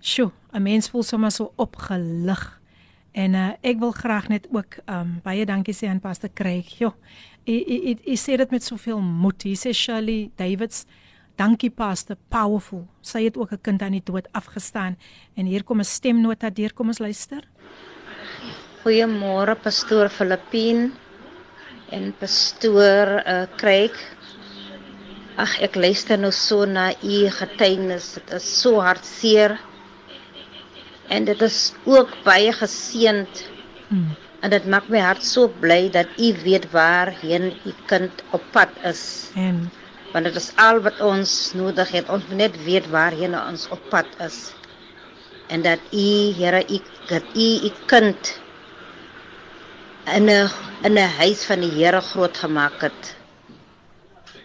Sjoe, 0.00 0.30
'n 0.52 0.62
mens 0.62 0.88
voel 0.88 1.02
sommer 1.02 1.30
so 1.30 1.52
opgelig. 1.56 2.60
En 3.12 3.34
uh, 3.34 3.50
ek 3.60 3.78
wil 3.78 3.90
graag 3.90 4.28
net 4.28 4.46
ook 4.52 4.78
um 4.86 5.20
baie 5.22 5.44
dankie 5.46 5.74
sê 5.74 5.88
aan 5.88 6.00
Pastor 6.00 6.30
Craig. 6.34 6.78
Jo. 6.78 6.94
Hy 7.44 8.16
sê 8.16 8.36
dit 8.36 8.50
met 8.50 8.62
soveel 8.62 9.00
moed. 9.00 9.42
Hy 9.42 9.56
sê 9.58 9.72
Shirley 9.74 10.30
Davids, 10.36 10.84
dankie 11.40 11.70
Pastor, 11.70 12.16
powerful. 12.28 12.86
Sy 13.02 13.24
het 13.24 13.36
ook 13.36 13.52
'n 13.52 13.60
kind 13.62 13.82
aan 13.82 13.92
die 13.98 14.04
dood 14.04 14.28
afgestaan 14.32 14.96
en 15.34 15.46
hier 15.46 15.64
kom 15.64 15.80
'n 15.80 15.84
stemnota 15.84 16.50
deur. 16.50 16.72
Kom 16.72 16.88
ons 16.88 16.98
luister. 16.98 17.42
Goeiemôre 18.84 19.54
Pastoor 19.62 20.08
Filippin 20.08 20.92
en 21.90 22.14
Pastoor 22.18 23.22
uh, 23.26 23.46
Craig. 23.56 23.92
Ag 25.36 25.60
ek 25.62 25.76
luister 25.78 26.18
nou 26.18 26.32
so 26.34 26.64
na 26.66 26.90
u 27.02 27.28
getuienis. 27.30 28.14
Dit 28.18 28.32
is 28.40 28.46
so 28.60 28.80
hartseer. 28.80 29.58
En 31.08 31.24
dit 31.24 31.42
is 31.42 31.72
ook 31.84 32.10
baie 32.24 32.52
geseend. 32.52 33.44
Hmm. 33.88 34.16
En 34.40 34.50
dit 34.50 34.66
maak 34.66 34.88
my 34.88 35.00
hart 35.04 35.24
so 35.24 35.48
bly 35.60 35.90
dat 35.90 36.08
u 36.18 36.32
weet 36.44 36.70
waarheen 36.70 37.52
u 37.64 37.72
kind 37.86 38.22
op 38.30 38.42
pad 38.52 38.70
is. 38.82 39.30
En 39.34 39.70
want 40.12 40.24
dit 40.24 40.36
is 40.36 40.50
al 40.56 40.80
wat 40.82 41.00
ons 41.00 41.52
nodig 41.54 41.90
het. 41.90 42.08
Ons 42.08 42.26
moet 42.28 42.36
net 42.36 42.56
weet 42.64 42.88
waarheen 42.90 43.36
ons 43.38 43.68
op 43.68 43.82
pad 43.90 44.06
is. 44.26 44.52
En 45.46 45.62
dat 45.62 45.78
u 45.92 46.06
Here 46.38 46.64
u 46.68 46.78
dat 47.06 47.22
u 47.34 47.48
u 47.68 47.70
kind 47.86 48.40
in 50.16 50.30
'n 50.30 50.50
in 50.82 50.94
'n 50.98 51.10
huis 51.18 51.44
van 51.44 51.60
die 51.60 51.70
Here 51.70 52.00
groot 52.00 52.36
gemaak 52.36 52.80
het 52.80 53.19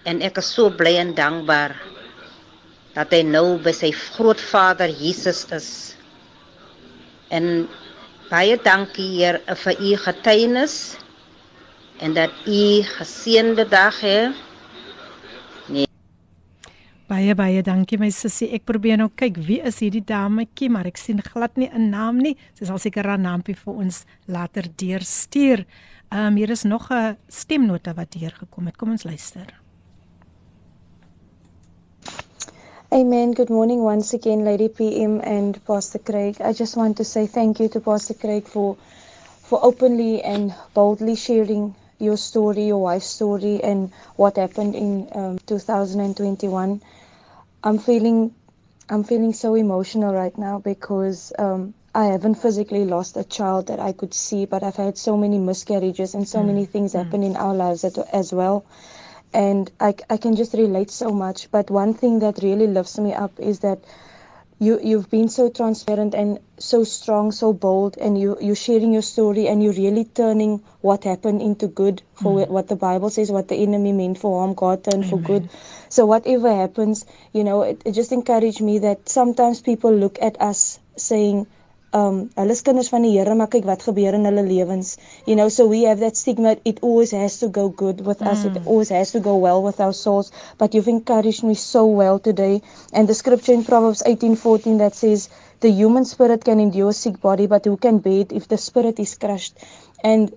en 0.06 0.22
ek 0.22 0.38
is 0.42 0.50
so 0.54 0.70
bly 0.70 0.96
en 1.02 1.14
dankbaar 1.18 1.74
dat 2.96 3.12
hy 3.12 3.24
nou 3.28 3.58
by 3.64 3.74
sy 3.76 3.92
grootvader 3.92 4.92
Jesus 5.02 5.44
is. 5.56 5.70
En 7.34 7.68
baie 8.30 8.56
dankie 8.64 9.08
Heer 9.18 9.42
vir 9.64 9.82
u 9.82 9.96
getuienis 10.06 10.78
en 12.00 12.16
dat 12.16 12.32
u 12.48 12.84
geseënde 12.96 13.66
dag 13.72 14.00
het. 14.04 14.38
Nee. 15.68 15.90
Baie 17.10 17.36
baie 17.36 17.64
dankie 17.66 18.00
my 18.00 18.10
sussie. 18.14 18.52
Ek 18.56 18.66
probeer 18.68 19.02
nou 19.02 19.10
kyk 19.16 19.42
wie 19.48 19.60
is 19.66 19.82
hierdie 19.84 20.04
dametjie, 20.06 20.72
maar 20.72 20.88
ek 20.88 21.02
sien 21.02 21.22
glad 21.24 21.58
nie 21.58 21.70
'n 21.70 21.90
naam 21.90 22.18
nie. 22.22 22.38
Sy 22.54 22.66
sal 22.66 22.80
seker 22.80 23.08
'n 23.18 23.22
naampie 23.22 23.56
vir 23.56 23.74
ons 23.74 24.06
later 24.28 24.64
deurstuur. 24.64 25.66
Ehm 26.12 26.28
um, 26.28 26.36
hier 26.36 26.50
is 26.50 26.64
nog 26.64 26.92
'n 26.92 27.18
stemnota 27.28 27.94
wat 27.94 28.14
hier 28.14 28.32
gekom 28.32 28.66
het. 28.66 28.78
Kom 28.78 28.92
ons 28.92 29.04
luister. 29.04 29.65
Amen. 32.96 33.34
Good 33.34 33.50
morning 33.50 33.84
once 33.84 34.14
again, 34.14 34.46
Lady 34.46 34.70
PM 34.70 35.20
and 35.26 35.60
Pastor 35.66 36.00
Craig. 36.00 36.38
I 36.40 36.54
just 36.54 36.78
want 36.78 36.96
to 36.96 37.04
say 37.04 37.28
thank 37.28 37.60
you 37.60 37.68
to 37.68 37.82
Pastor 37.82 38.14
Craig 38.14 38.48
for 38.48 38.78
for 39.50 39.60
openly 39.62 40.24
and 40.24 40.56
boldly 40.74 41.16
sharing 41.16 41.76
your 42.00 42.16
story, 42.16 42.68
your 42.68 42.82
wife's 42.82 43.08
story, 43.08 43.62
and 43.62 43.92
what 44.16 44.38
happened 44.38 44.76
in 44.76 45.10
um, 45.14 45.40
2021. 45.40 46.82
I'm 47.66 47.80
feeling 47.80 48.34
I'm 48.90 49.04
feeling 49.04 49.34
so 49.34 49.56
emotional 49.56 50.14
right 50.14 50.38
now 50.38 50.60
because 50.60 51.34
um, 51.38 51.74
I 51.94 52.06
haven't 52.06 52.36
physically 52.36 52.86
lost 52.86 53.18
a 53.18 53.26
child 53.26 53.68
that 53.68 53.82
I 53.82 53.92
could 53.92 54.14
see, 54.14 54.46
but 54.46 54.64
I've 54.64 54.78
had 54.78 54.98
so 54.98 55.18
many 55.18 55.38
miscarriages 55.38 56.14
and 56.16 56.26
so 56.26 56.40
mm. 56.40 56.46
many 56.46 56.66
things 56.66 56.94
mm. 56.94 57.04
happen 57.04 57.24
in 57.24 57.36
our 57.36 57.54
lives 57.54 57.84
as 57.84 58.32
well 58.32 58.64
and 59.36 59.70
I, 59.80 59.94
I 60.10 60.18
can 60.18 60.36
just 60.36 60.54
relate 60.54 60.90
so 60.90 61.12
much. 61.12 61.52
But 61.52 61.70
one 61.70 61.94
thing 61.94 62.20
that 62.20 62.40
really 62.42 62.68
lifts 62.68 62.98
me 62.98 63.14
up 63.14 63.38
is 63.40 63.60
that 63.60 63.80
you 64.60 64.80
you've 64.82 65.10
been 65.10 65.28
so 65.28 65.50
transparent 65.50 66.16
and 66.16 66.40
so 66.58 66.86
strong, 66.86 67.32
so 67.34 67.52
bold, 67.52 67.98
and 67.98 68.18
you 68.20 68.38
you're 68.40 68.56
sharing 68.56 68.94
your 68.94 69.02
story 69.02 69.48
and 69.48 69.62
you're 69.62 69.74
really 69.74 70.06
turning 70.06 70.62
what 70.82 71.04
happened 71.04 71.42
into 71.42 71.68
good 71.68 72.02
for 72.14 72.32
mm. 72.38 72.48
what 72.48 72.70
the 72.70 72.78
Bible 72.78 73.10
says, 73.10 73.32
what 73.32 73.50
the 73.50 73.58
enemy 73.58 73.92
meant 73.92 74.18
for 74.18 74.40
harm, 74.40 74.54
God 74.54 74.86
turned 74.86 75.06
for 75.06 75.20
good. 75.20 75.50
So 75.90 76.06
whatever 76.06 76.54
happens, 76.56 77.06
you 77.34 77.44
know, 77.44 77.64
it, 77.64 77.82
it 77.86 77.92
just 77.92 78.14
encouraged 78.14 78.62
me 78.62 78.80
that 78.80 79.10
sometimes 79.10 79.62
people 79.62 79.94
look 79.94 80.18
at 80.22 80.42
us 80.42 80.80
saying 80.96 81.48
um 81.98 82.16
hulle 82.38 82.54
is 82.58 82.62
kinders 82.68 82.90
van 82.94 83.04
die 83.06 83.12
Here 83.16 83.36
maar 83.40 83.48
kyk 83.52 83.66
wat 83.70 83.84
gebeur 83.88 84.16
in 84.18 84.28
hulle 84.28 84.44
lewens. 84.48 84.90
You 85.26 85.36
know, 85.40 85.48
so 85.58 85.66
we 85.74 85.84
have 85.90 86.02
that 86.04 86.18
stigma 86.22 86.56
it 86.72 86.80
always 86.82 87.12
has 87.12 87.38
to 87.40 87.48
go 87.58 87.70
good 87.70 88.02
with 88.06 88.20
mm. 88.20 88.32
us. 88.32 88.44
It 88.44 88.54
mm. 88.54 88.68
always 88.68 88.90
has 88.90 89.12
to 89.12 89.22
go 89.28 89.36
well 89.38 89.64
with 89.64 89.80
our 89.80 89.94
souls. 89.94 90.32
But 90.58 90.74
you've 90.74 90.90
encouraged 90.94 91.44
me 91.44 91.54
so 91.54 91.86
well 91.86 92.20
today. 92.20 92.62
And 92.92 93.08
the 93.08 93.14
scripture 93.14 93.54
in 93.54 93.64
Proverbs 93.64 94.04
18:14 94.06 94.78
that 94.80 94.96
says 94.96 95.30
the 95.62 95.72
human 95.72 96.04
spirit 96.04 96.44
can 96.44 96.60
endure 96.60 96.92
sick 96.92 97.22
body 97.22 97.48
but 97.48 97.64
who 97.66 97.78
can 97.78 98.00
bear 98.00 98.22
it 98.22 98.34
if 98.34 98.48
the 98.50 98.58
spirit 98.58 99.00
is 99.00 99.16
crushed. 99.16 99.58
And 100.04 100.34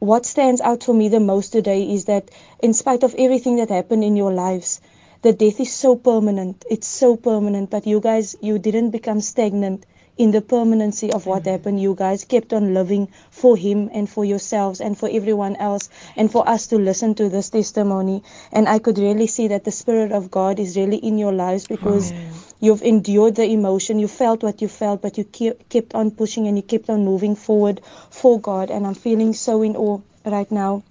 what 0.00 0.26
stands 0.26 0.60
out 0.60 0.84
for 0.84 0.94
me 0.94 1.08
the 1.08 1.20
most 1.20 1.50
today 1.52 1.82
is 1.82 2.04
that 2.04 2.30
in 2.60 2.74
spite 2.74 3.02
of 3.02 3.14
everything 3.18 3.56
that 3.56 3.70
happened 3.70 4.04
in 4.04 4.14
your 4.14 4.32
lives, 4.32 4.80
the 5.22 5.32
death 5.32 5.58
is 5.58 5.72
so 5.72 5.96
permanent. 5.96 6.64
It's 6.70 6.86
so 6.86 7.16
permanent, 7.16 7.70
but 7.70 7.86
you 7.86 7.98
guys 8.00 8.36
you 8.40 8.58
didn't 8.58 8.90
become 8.90 9.20
stagnant 9.20 9.86
in 10.18 10.32
the 10.32 10.40
permanency 10.40 11.12
of 11.12 11.26
what 11.26 11.44
mm. 11.44 11.52
happened. 11.52 11.80
You 11.80 11.94
guys 11.94 12.24
kept 12.24 12.52
on 12.52 12.74
living 12.74 13.08
for 13.30 13.56
him 13.56 13.88
and 13.92 14.10
for 14.10 14.24
yourselves 14.24 14.80
and 14.80 14.98
for 14.98 15.08
everyone 15.10 15.56
else 15.56 15.88
and 16.16 16.30
for 16.30 16.46
us 16.48 16.66
to 16.66 16.76
listen 16.76 17.14
to 17.14 17.28
this 17.28 17.48
testimony. 17.50 18.22
And 18.52 18.68
I 18.68 18.78
could 18.80 18.98
really 18.98 19.28
see 19.28 19.48
that 19.48 19.64
the 19.64 19.70
Spirit 19.70 20.12
of 20.12 20.30
God 20.30 20.58
is 20.58 20.76
really 20.76 20.96
in 20.96 21.16
your 21.18 21.32
lives 21.32 21.66
because 21.66 22.10
Amen. 22.10 22.32
you've 22.60 22.82
endured 22.82 23.36
the 23.36 23.44
emotion, 23.44 23.98
you 23.98 24.08
felt 24.08 24.42
what 24.42 24.60
you 24.60 24.68
felt, 24.68 25.00
but 25.00 25.16
you 25.16 25.24
kept 25.24 25.94
on 25.94 26.10
pushing 26.10 26.48
and 26.48 26.56
you 26.56 26.62
kept 26.62 26.90
on 26.90 27.04
moving 27.04 27.36
forward 27.36 27.80
for 28.10 28.40
God. 28.40 28.70
And 28.70 28.86
I'm 28.86 28.94
feeling 28.94 29.32
so 29.32 29.62
in 29.62 29.76
awe 29.76 30.00
right 30.24 30.50
now. 30.50 30.82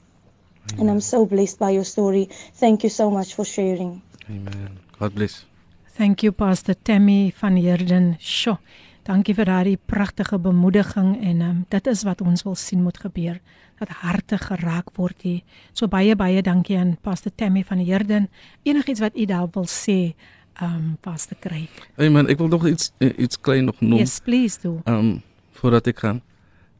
Amen. 0.72 0.80
And 0.80 0.90
I'm 0.90 1.02
so 1.02 1.26
blessed 1.26 1.60
by 1.60 1.72
your 1.72 1.86
story. 1.86 2.30
Thank 2.56 2.84
you 2.84 2.90
so 2.90 3.12
much 3.12 3.36
for 3.36 3.46
sharing. 3.46 4.02
Amen. 4.30 4.80
God 5.00 5.16
bless. 5.16 5.46
Thank 5.98 6.24
you, 6.24 6.32
Pastor 6.32 6.76
Tammy 6.76 7.34
van 7.42 7.58
Heerden. 7.58 8.18
Sure. 8.20 8.60
Dankie 9.08 9.32
vir 9.38 9.48
daardie 9.48 9.78
pragtige 9.88 10.36
bemoediging 10.40 11.14
en 11.24 11.42
um, 11.42 11.60
dit 11.72 11.86
is 11.88 12.02
wat 12.04 12.22
ons 12.22 12.44
wil 12.44 12.58
sien 12.60 12.82
moet 12.84 12.98
gebeur 13.00 13.38
dat 13.80 13.92
harte 14.02 14.36
geraak 14.42 14.90
word 14.98 15.22
hier. 15.24 15.44
So 15.72 15.88
baie 15.88 16.16
baie 16.18 16.42
dankie 16.44 16.76
aan 16.76 16.98
Pastor 17.02 17.32
Tammy 17.32 17.64
van 17.64 17.80
Heerden. 17.80 18.28
Enigiets 18.68 19.00
wat 19.00 19.16
u 19.16 19.26
daar 19.30 19.48
wil 19.54 19.68
sê, 19.72 20.16
um 20.62 20.98
Pastor 21.02 21.38
Craig. 21.40 21.72
Hey 21.96 22.10
man, 22.10 22.28
ek 22.28 22.42
wil 22.42 22.50
nog 22.52 22.66
iets 22.68 22.92
iets 23.00 23.40
klein 23.40 23.70
nog 23.70 23.80
noem. 23.80 24.02
Yes, 24.02 24.18
please 24.20 24.60
do. 24.62 24.82
Um 24.90 25.22
voordat 25.62 25.88
ek 25.94 26.02
gaan. 26.04 26.20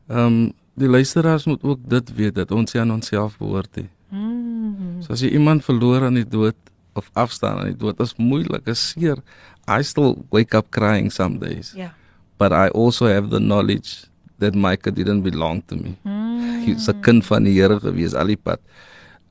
Um 0.10 0.52
die 0.78 0.90
luisteraars 0.90 1.46
moet 1.48 1.64
ook 1.64 1.86
dit 1.90 2.12
weet 2.18 2.36
dat 2.36 2.52
ons 2.52 2.76
aan 2.76 2.92
onsself 2.92 3.38
behoort. 3.38 3.80
Mm. 4.10 5.00
So 5.06 5.14
as 5.14 5.24
jy 5.24 5.32
iemand 5.38 5.64
verloor 5.64 6.04
aan 6.10 6.20
die 6.20 6.28
dood 6.28 6.58
of 6.98 7.08
afstaan 7.14 7.62
aan 7.62 7.72
die 7.72 7.78
dood, 7.78 8.02
is 8.02 8.18
moeilik, 8.18 8.68
is 8.68 8.90
seer. 8.92 9.22
I 9.70 9.80
still 9.86 10.18
wake 10.34 10.58
up 10.58 10.70
crying 10.76 11.12
some 11.14 11.40
days. 11.40 11.72
Ja. 11.72 11.88
Yeah 11.88 11.96
but 12.38 12.52
I 12.52 12.70
also 12.70 13.08
have 13.08 13.30
the 13.30 13.40
knowledge 13.40 14.06
that 14.40 14.54
Micah 14.56 14.92
didn't 14.92 15.22
belong 15.22 15.62
to 15.68 15.76
me. 15.76 15.98
Mm. 16.06 16.64
He's 16.66 16.88
a 16.88 16.94
kind 16.94 17.26
van 17.26 17.44
die 17.44 17.58
Here 17.58 17.80
gewees 17.80 18.14
al 18.14 18.28
die 18.28 18.38
pad. 18.38 18.60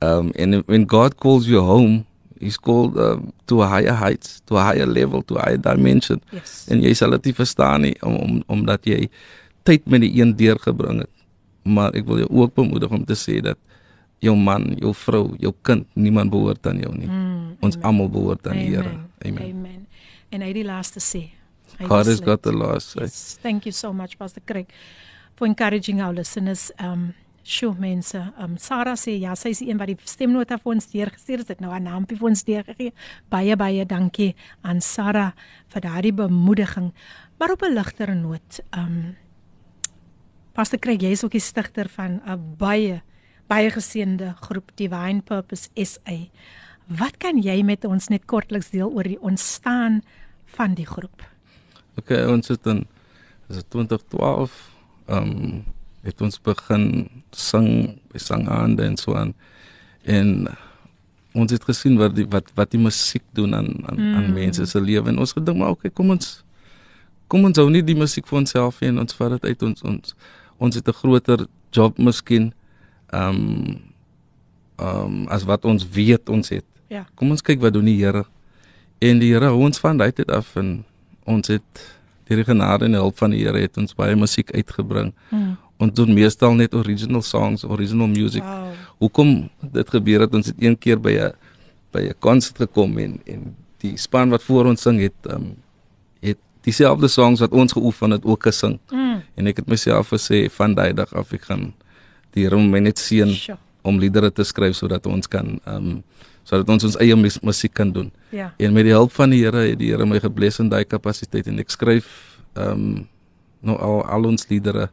Um 0.01 0.31
and 0.37 0.63
when 0.67 0.85
God 0.85 1.17
calls 1.17 1.47
you 1.47 1.61
home, 1.61 2.05
he's 2.39 2.57
called 2.57 2.97
uh, 2.97 3.17
to 3.47 3.61
a 3.61 3.67
higher 3.67 3.93
heights, 3.93 4.41
to 4.47 4.57
a 4.57 4.63
higher 4.63 4.85
level, 4.85 5.23
to 5.23 5.37
a 5.37 5.41
higher 5.45 5.57
dimension. 5.57 6.21
Yes. 6.31 6.67
En 6.69 6.81
jy 6.83 6.93
sal 6.93 7.15
dit 7.17 7.31
nie 7.31 7.37
verstaan 7.37 7.87
nie 7.87 7.95
om, 8.05 8.15
om 8.15 8.43
omdat 8.59 8.85
jy 8.85 9.07
tyd 9.67 9.87
met 9.89 10.03
die 10.05 10.11
een 10.21 10.35
deurgebring 10.37 11.01
het. 11.05 11.13
Maar 11.67 11.95
ek 11.99 12.05
wil 12.07 12.21
jou 12.23 12.29
ook 12.43 12.53
bemoedig 12.55 12.91
om 12.93 13.03
te 13.07 13.17
sê 13.17 13.39
dat 13.43 13.57
jou 14.23 14.35
man, 14.39 14.71
jou 14.81 14.93
vrou, 14.97 15.23
jou 15.41 15.53
kind, 15.67 15.85
niemand 15.93 16.31
behoort 16.33 16.67
aan 16.67 16.79
jou 16.81 16.93
nie. 16.95 17.09
Mm, 17.09 17.57
Ons 17.61 17.77
almal 17.85 18.09
behoort 18.09 18.47
aan 18.49 18.61
die 18.61 18.71
Here. 18.73 18.93
Amen. 19.25 19.43
Amen. 19.49 19.81
En 20.33 20.43
hy 20.45 20.53
die 20.55 20.65
laaste 20.65 21.01
sê. 21.03 21.27
God 21.79 22.07
has 22.07 22.19
got 22.19 22.41
the 22.41 22.51
last 22.51 22.91
say. 22.91 23.01
Yes. 23.01 23.37
Thank 23.41 23.65
you 23.65 23.71
so 23.71 23.93
much 23.93 24.17
Pastor 24.17 24.41
Craig 24.45 24.67
for 25.35 25.45
encouraging 25.45 26.01
our 26.01 26.13
listeners. 26.13 26.71
Um 26.79 27.13
sure 27.43 27.75
mense. 27.79 28.17
Um 28.37 28.57
Sarah 28.57 28.97
sê 28.97 29.19
ja, 29.19 29.35
sy 29.35 29.53
is 29.53 29.61
die 29.61 29.69
een 29.69 29.77
wat 29.77 29.91
die 29.91 29.97
stemnota 30.09 30.57
vir 30.57 30.73
ons 30.73 30.89
deurgestuur 30.91 31.43
het. 31.43 31.53
Het 31.53 31.61
nou 31.61 31.71
haar 31.71 31.83
naampie 31.83 32.17
vir 32.17 32.29
ons 32.31 32.43
deurgegee. 32.43 32.93
Baie 33.29 33.55
baie 33.55 33.85
dankie 33.85 34.33
aan 34.63 34.81
Sarah 34.81 35.31
vir 35.73 35.85
daardie 35.85 36.13
bemoediging. 36.13 36.93
Maar 37.37 37.51
op 37.51 37.61
'n 37.61 37.73
ligter 37.73 38.15
noot, 38.15 38.61
um 38.73 39.15
Pastor 40.53 40.79
Craig, 40.79 41.01
jy 41.01 41.11
is 41.11 41.23
ook 41.23 41.31
die 41.31 41.39
stigter 41.39 41.87
van 41.89 42.21
'n 42.25 42.55
baie 42.57 43.01
baie 43.47 43.69
geseënde 43.69 44.33
groep 44.41 44.71
Divine 44.75 45.21
Purpose 45.21 45.69
SA. 45.75 46.17
Wat 46.87 47.17
kan 47.17 47.41
jy 47.41 47.63
met 47.63 47.85
ons 47.85 48.07
net 48.07 48.25
kortliks 48.25 48.69
deel 48.69 48.91
oor 48.91 49.03
die 49.03 49.19
ontstaan 49.19 50.01
van 50.45 50.73
die 50.73 50.85
groep? 50.85 51.36
Okay, 51.97 52.25
ons 52.29 52.47
het 52.47 52.65
in 52.65 52.85
is 53.49 53.61
dit 53.61 53.69
2012 53.69 54.53
ehm 55.07 55.31
um, 55.31 55.63
het 56.07 56.21
ons 56.21 56.37
begin 56.39 57.07
sing 57.35 57.97
by 58.13 58.19
sangaande 58.21 58.83
en 58.85 58.95
so 58.97 59.15
aan. 59.15 59.33
En 60.03 60.47
ons 61.33 61.51
het 61.51 61.63
gesien 61.63 61.97
wat 61.99 62.15
die 62.15 62.27
wat 62.31 62.51
wat 62.55 62.71
die 62.71 62.81
musiek 62.81 63.23
doen 63.35 63.55
aan 63.55 63.71
aan, 63.85 63.99
mm. 63.99 64.15
aan 64.15 64.33
mense 64.33 64.65
se 64.65 64.81
lewe 64.81 65.09
en 65.09 65.19
ons 65.19 65.33
gedink 65.35 65.57
maar 65.57 65.75
okay, 65.75 65.91
kom 65.91 66.13
ons 66.15 66.43
kom 67.27 67.43
ons 67.49 67.59
hou 67.59 67.67
nie 67.71 67.83
die 67.83 67.97
musiek 67.97 68.27
vir 68.27 68.39
onsself 68.39 68.79
nie 68.81 68.93
en 68.93 69.03
ons 69.03 69.19
vat 69.19 69.35
dit 69.35 69.49
uit 69.51 69.67
ons 69.69 69.83
ons 69.91 70.15
ons 70.57 70.79
het 70.79 70.87
'n 70.87 70.99
groter 71.01 71.45
job 71.71 71.97
miskien 71.97 72.53
ehm 73.11 73.35
um, 73.35 73.77
ehm 74.77 75.05
um, 75.05 75.27
as 75.27 75.43
wat 75.43 75.65
ons 75.65 75.87
weet 75.89 76.29
ons 76.29 76.49
het. 76.49 76.65
Ja. 76.87 77.05
Kom 77.15 77.31
ons 77.31 77.41
kyk 77.41 77.59
wat 77.59 77.73
doen 77.73 77.85
die 77.85 77.97
Here. 77.97 78.25
En 78.99 79.19
die 79.19 79.33
Here 79.33 79.45
hou 79.45 79.63
ons 79.65 79.79
van 79.79 80.01
uit 80.01 80.15
dit 80.15 80.31
af 80.31 80.55
en 80.55 80.85
ons 81.27 81.51
het 81.51 81.85
deur 82.27 82.41
die 82.41 82.47
genade 82.47 82.87
en 82.87 82.97
hulp 82.99 83.17
van 83.21 83.31
die 83.35 83.43
Here 83.45 83.61
het 83.63 83.77
ons 83.79 83.95
baie 83.95 84.15
musiek 84.19 84.51
uitgebring. 84.55 85.13
Mm. 85.31 85.55
Ons 85.83 85.93
doen 85.95 86.13
meestal 86.13 86.55
net 86.57 86.73
original 86.75 87.21
songs, 87.23 87.63
original 87.63 88.09
music. 88.11 88.43
Wow. 88.43 88.73
Hoekom 89.03 89.31
dit 89.77 89.93
gebeur 89.93 90.25
het 90.25 90.35
ons 90.35 90.49
het 90.49 90.59
een 90.63 90.77
keer 90.77 90.99
by 90.99 91.13
'n 91.13 91.31
by 91.93 92.01
'n 92.09 92.19
konsert 92.19 92.57
gekom 92.57 92.97
en 92.97 93.19
en 93.25 93.55
die 93.77 93.97
span 93.97 94.29
wat 94.29 94.43
voor 94.43 94.65
ons 94.65 94.81
sing 94.81 94.99
het 94.99 95.31
um, 95.31 95.55
het 96.19 96.37
dieselfde 96.61 97.07
songs 97.07 97.39
wat 97.39 97.51
ons 97.51 97.71
geoefen 97.71 98.11
het 98.11 98.25
ook 98.25 98.43
gesing. 98.43 98.79
Mm. 98.91 99.21
En 99.35 99.47
ek 99.47 99.57
het 99.57 99.67
myself 99.67 100.09
gesê 100.09 100.49
van 100.49 100.73
daai 100.73 100.93
dag 100.93 101.13
af 101.13 101.33
ek 101.33 101.43
gaan 101.43 101.73
die 102.33 102.43
Here 102.43 102.57
my 102.57 102.79
net 102.79 102.99
seën 102.99 103.57
om 103.81 103.99
liedere 103.99 104.31
te 104.31 104.43
skryf 104.43 104.75
sodat 104.75 105.05
ons 105.05 105.27
kan 105.27 105.59
um, 105.65 106.03
sodat 106.47 106.69
ons 106.71 106.85
ons 106.87 106.95
eie 107.03 107.15
mus 107.19 107.39
musiek 107.43 107.73
kan 107.75 107.91
doen. 107.91 108.07
Ja. 108.31 108.53
En 108.57 108.73
met 108.73 108.87
die 108.87 108.95
hulp 108.95 109.11
van 109.11 109.33
die 109.35 109.41
Here 109.43 109.65
het 109.67 109.79
die 109.81 109.91
Here 109.91 110.05
my 110.07 110.19
gebless 110.23 110.61
in 110.63 110.69
daai 110.71 110.85
kapasiteit 110.87 111.47
en 111.51 111.59
ek 111.59 111.73
skryf 111.75 112.07
ehm 112.55 112.71
um, 112.71 113.05
nou 113.67 113.75
al 113.81 114.03
al 114.05 114.25
ons 114.31 114.47
liedere 114.49 114.87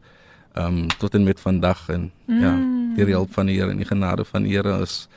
ehm 0.54 0.66
um, 0.66 0.86
tot 0.98 1.14
en 1.14 1.24
met 1.24 1.40
vandag 1.40 1.88
en 1.94 2.10
mm. 2.26 2.40
ja, 2.42 2.52
Mm. 2.54 2.94
deur 2.96 3.06
die 3.10 3.14
hulp 3.14 3.32
van 3.34 3.46
die 3.50 3.56
Here 3.58 3.70
en 3.70 3.80
die 3.82 3.86
genade 3.88 4.24
van 4.24 4.42
die 4.46 4.54
Here 4.56 4.80
is 4.82 5.08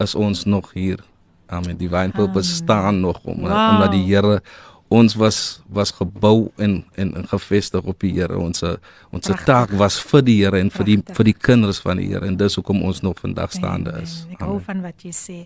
is 0.00 0.14
ons 0.14 0.44
nog 0.44 0.72
hier. 0.74 0.98
Amen. 1.46 1.76
Divine 1.76 2.10
purpose 2.16 2.54
staan 2.54 3.00
nog 3.00 3.20
om 3.24 3.40
Wow. 3.40 3.70
omdat 3.74 3.92
die 3.92 4.04
Here 4.08 4.40
ons 4.88 5.14
was 5.14 5.60
was 5.68 5.90
gebou 5.90 6.50
en 6.56 6.84
en, 6.94 7.14
en 7.16 7.28
gefestig 7.28 7.82
op 7.82 8.00
die 8.00 8.12
Here. 8.12 8.36
Ons 8.38 8.62
ons 8.62 9.26
Prachtig. 9.26 9.44
taak 9.44 9.70
was 9.70 10.00
vir 10.00 10.22
die 10.22 10.38
Here 10.44 10.58
en 10.60 10.70
vir 10.70 10.84
die 10.84 10.98
vir 11.16 11.24
die 11.24 11.36
kinders 11.36 11.78
van 11.80 11.96
die 11.96 12.08
Here 12.12 12.26
en 12.26 12.36
dis 12.36 12.54
hoekom 12.54 12.82
ons 12.82 13.00
nog 13.02 13.18
vandag 13.20 13.52
staande 13.52 13.92
is. 14.02 14.26
Ek 14.32 14.40
hou 14.44 14.58
van 14.60 14.82
wat 14.82 15.02
jy 15.04 15.12
sê. 15.12 15.38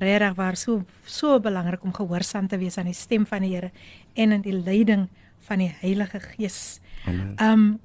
Regtig 0.00 0.36
waar 0.38 0.56
so 0.56 0.80
so 1.04 1.38
belangrik 1.40 1.84
om 1.84 1.92
gehoorsaam 1.92 2.48
te 2.48 2.58
wees 2.58 2.78
aan 2.78 2.88
die 2.88 2.96
stem 2.96 3.26
van 3.28 3.44
die 3.44 3.54
Here 3.54 3.70
en 4.14 4.32
in 4.32 4.42
die 4.42 4.56
leiding 4.56 5.08
van 5.48 5.58
die 5.58 5.70
Heilige 5.80 6.20
Gees. 6.20 6.80
Amen. 7.06 7.34
Um 7.42 7.78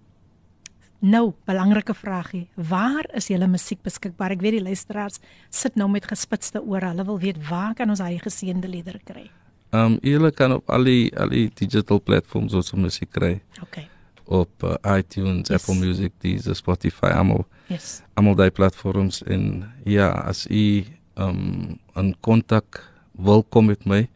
nou, 1.06 1.34
belangrike 1.46 1.94
vraagie. 1.94 2.48
Waar 2.56 3.06
is 3.14 3.28
julle 3.30 3.48
musiek 3.48 3.82
beskikbaar? 3.86 4.34
Ek 4.34 4.42
weet 4.42 4.56
die 4.58 4.64
luisteraars 4.66 5.20
sit 5.54 5.76
nou 5.78 5.90
met 5.92 6.08
gespitste 6.10 6.64
ore. 6.64 6.88
Hulle 6.94 7.06
wil 7.06 7.20
weet 7.22 7.42
waar 7.50 7.76
kan 7.78 7.92
ons 7.94 8.02
daai 8.02 8.18
geseënde 8.24 8.72
liedere 8.72 9.02
kry? 9.06 9.28
Ehm 9.76 9.98
um, 9.98 10.00
julle 10.02 10.32
kan 10.32 10.56
op 10.56 10.70
al 10.72 10.88
die 10.88 11.12
al 11.20 11.30
die 11.30 11.50
digital 11.54 12.00
platforms 12.02 12.56
ons 12.56 12.72
musiek 12.74 13.12
kry. 13.12 13.42
Okay. 13.62 13.90
Op 14.26 14.64
uh, 14.64 14.78
iTunes, 14.98 15.50
Yes. 15.50 15.62
Apple 15.62 15.76
Music, 15.78 16.14
Deezer, 16.24 16.56
Spotify, 16.56 17.12
almal. 17.14 17.46
Yes. 17.68 18.02
Almal 18.18 18.36
daai 18.40 18.50
platforms 18.52 19.22
en 19.24 19.66
ja, 19.86 20.10
as 20.26 20.48
u 20.50 20.86
um, 21.18 21.78
'n 21.96 22.16
kontak 22.22 22.92
wil 23.18 23.44
kom 23.44 23.66
met 23.66 23.86
my, 23.86 24.08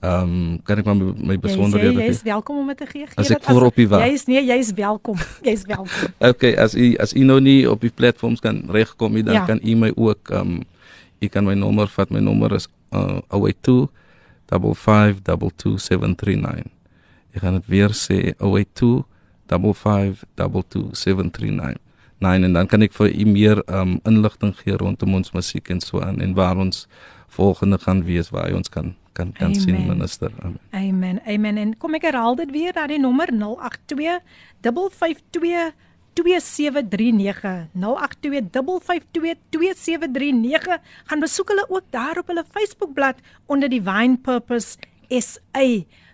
ehm 0.00 0.22
um, 0.22 0.60
kan 0.62 0.78
ek 0.78 0.84
maar 0.84 0.96
my, 0.96 1.12
my 1.26 1.38
besonderhede 1.38 1.92
Jy, 1.92 2.00
jy 2.04 2.08
is 2.08 2.20
gee. 2.22 2.32
welkom 2.32 2.58
om 2.58 2.66
dit 2.66 2.76
te 2.76 2.86
gee. 2.86 3.06
Gee 3.06 3.16
As 3.16 3.30
ek 3.30 3.42
voor 3.44 3.62
op 3.66 3.74
die 3.74 3.88
wa- 3.88 4.04
Jy 4.06 4.12
is 4.12 4.24
nee, 4.26 4.44
jy 4.46 4.54
is 4.58 4.72
welkom. 4.72 5.16
Jy 5.46 5.50
is 5.50 5.62
welkom. 5.66 6.08
Okay, 6.18 6.54
as 6.56 6.74
u 6.74 6.96
as 6.96 7.12
u 7.14 7.24
nou 7.24 7.40
nie 7.40 7.70
op 7.70 7.80
die 7.80 7.90
platforms 7.94 8.40
kan 8.40 8.62
regkom 8.70 9.12
nie, 9.12 9.22
dan 9.22 9.34
Ja. 9.34 9.44
kan 9.44 9.60
u 9.62 9.74
my 9.74 9.92
ook 9.96 10.30
ehm 10.30 10.40
um, 10.40 10.62
u 11.20 11.26
kan 11.26 11.44
my 11.44 11.54
nommer 11.54 11.86
vat. 11.88 12.10
My 12.10 12.20
nommer 12.20 12.52
is 12.54 12.68
uh 12.92 13.18
082 13.28 13.88
5522739. 14.48 16.64
Ek 17.34 17.40
gaan 17.42 17.52
dit 17.54 17.66
weer 17.66 17.90
sê 17.92 18.32
082 18.38 19.04
5522739. 19.48 21.76
Nee, 22.18 22.42
en 22.42 22.52
dan 22.52 22.66
kan 22.66 22.82
ek 22.82 22.96
vir 22.96 23.12
u 23.14 23.24
meer 23.30 23.60
um, 23.70 24.00
inligting 24.08 24.56
gee 24.58 24.76
rondom 24.76 25.14
ons 25.14 25.30
musiek 25.36 25.70
en 25.70 25.80
so 25.80 26.00
aan 26.02 26.18
en 26.20 26.34
waar 26.34 26.58
ons 26.58 26.88
volgende 27.28 27.78
gaan 27.78 28.02
wees 28.04 28.32
waar 28.34 28.50
jy 28.50 28.58
ons 28.58 28.68
kan 28.68 28.96
kan 29.18 29.32
kan 29.34 29.54
sien 29.54 29.74
Amen. 29.74 29.96
minister. 29.96 30.30
Amen. 30.42 30.60
Amen. 30.70 31.20
Amen. 31.26 31.56
En 31.56 31.76
kom 31.82 31.94
ek 31.98 32.06
herhaal 32.06 32.38
dit 32.38 32.50
weer, 32.54 32.72
daardie 32.72 33.00
nommer 33.02 33.32
082 33.34 34.22
552 34.62 35.74
2739 36.18 37.68
082 37.72 40.70
gaan 41.10 41.22
besoek 41.22 41.54
hulle 41.54 41.66
ook 41.68 41.86
daar 41.94 42.18
op 42.18 42.30
hulle 42.30 42.44
Facebookblad 42.46 43.16
onder 43.46 43.70
die 43.70 43.82
Wine 43.82 44.18
Purpose 44.22 44.78
SA. 45.08 45.66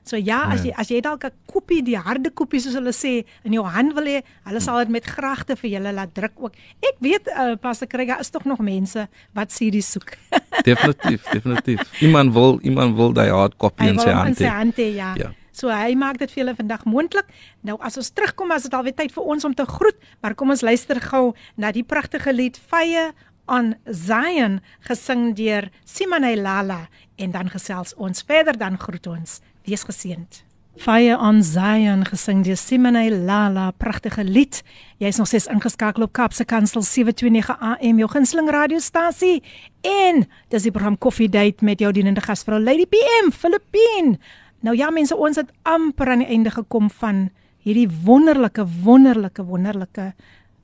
So 0.04 0.18
ja, 0.20 0.42
as 0.52 0.60
jy 0.66 0.72
as 0.76 0.90
jy 0.92 1.00
dalk 1.00 1.24
'n 1.24 1.32
koppie, 1.48 1.80
die 1.82 1.96
harde 1.96 2.30
koppie 2.30 2.60
soos 2.60 2.74
hulle 2.76 2.92
sê, 2.92 3.24
in 3.42 3.52
jou 3.56 3.64
hand 3.64 3.94
wil 3.96 4.04
hê, 4.04 4.20
hulle 4.44 4.60
sal 4.60 4.78
dit 4.84 4.90
met 4.92 5.04
gragte 5.04 5.56
vir 5.56 5.70
julle 5.70 5.92
laat 5.92 6.12
druk 6.12 6.36
ook. 6.36 6.52
Ek 6.84 7.00
weet 7.00 7.28
uh, 7.32 7.56
Pastor 7.56 7.88
Kruger 7.88 8.20
is 8.20 8.30
tog 8.30 8.44
nog 8.44 8.60
mense 8.60 9.08
wat 9.32 9.52
series 9.52 9.90
soek. 9.90 10.12
Definitief, 10.68 11.24
definitief. 11.32 11.80
Iemand 12.02 12.32
wil 12.32 12.60
iemand 12.62 12.96
wil 12.96 13.12
daai 13.12 13.30
hard 13.30 13.56
Hy 13.78 13.88
in 13.88 13.98
sy 13.98 14.12
hand 14.12 14.28
in 14.28 14.36
sy 14.36 14.44
hê. 14.44 14.52
hand 14.52 14.76
hê, 14.76 14.94
ja. 14.94 15.14
Ja. 15.16 15.32
So 15.54 15.70
hy 15.70 15.94
maak 15.94 16.18
dit 16.18 16.30
vir 16.34 16.44
julle 16.44 16.56
vandag 16.58 16.84
moontlik. 16.84 17.30
Nou 17.62 17.78
as 17.80 17.96
ons 17.96 18.10
terugkom, 18.10 18.50
as 18.50 18.66
dit 18.66 18.74
alweer 18.74 18.94
tyd 18.94 19.12
vir 19.14 19.24
ons 19.24 19.44
om 19.44 19.54
te 19.54 19.64
groet, 19.64 19.96
maar 20.20 20.34
kom 20.34 20.50
ons 20.50 20.62
luister 20.66 21.00
gou 21.00 21.32
na 21.56 21.72
die 21.72 21.84
pragtige 21.86 22.32
lied 22.34 22.58
Fire 22.58 23.14
on 23.46 23.74
Zion 23.86 24.60
gesing 24.88 25.34
deur 25.36 25.70
Simone 25.84 26.34
Lala 26.36 26.88
en 27.16 27.30
dan 27.30 27.50
gesels 27.52 27.94
ons 27.96 28.24
verder 28.26 28.58
dan 28.58 28.78
groet 28.80 29.06
ons. 29.06 29.40
Wees 29.64 29.84
geseënd. 29.88 30.42
Fire 30.76 31.14
on 31.22 31.38
Zion 31.42 32.02
gesing 32.04 32.42
deur 32.44 32.58
Simone 32.58 33.06
Lala, 33.24 33.70
pragtige 33.78 34.24
lied. 34.24 34.58
Jy's 34.98 35.16
nog 35.16 35.28
steeds 35.30 35.46
ingeskakel 35.46 36.02
op 36.02 36.12
Kapse 36.12 36.44
Kansel 36.44 36.82
729 36.82 37.54
AM, 37.60 38.00
jou 38.02 38.08
gunsteling 38.10 38.50
radiostasie. 38.50 39.38
En 39.86 40.26
dis 40.52 40.66
die 40.66 40.72
program 40.74 40.98
Coffee 40.98 41.30
Date 41.30 41.64
met 41.64 41.80
jou 41.80 41.92
dienende 41.94 42.20
gasvrou 42.20 42.58
Lady 42.60 42.84
PM 42.90 43.30
Filippine. 43.32 44.18
Nou 44.60 44.76
ja 44.76 44.90
mense, 44.90 45.16
ons 45.16 45.38
het 45.40 45.52
amper 45.62 46.10
aan 46.12 46.26
die 46.26 46.32
einde 46.34 46.50
gekom 46.50 46.90
van 47.00 47.28
hierdie 47.64 47.88
wonderlike 48.04 48.66
wonderlike 48.84 49.44
wonderlike 49.48 50.10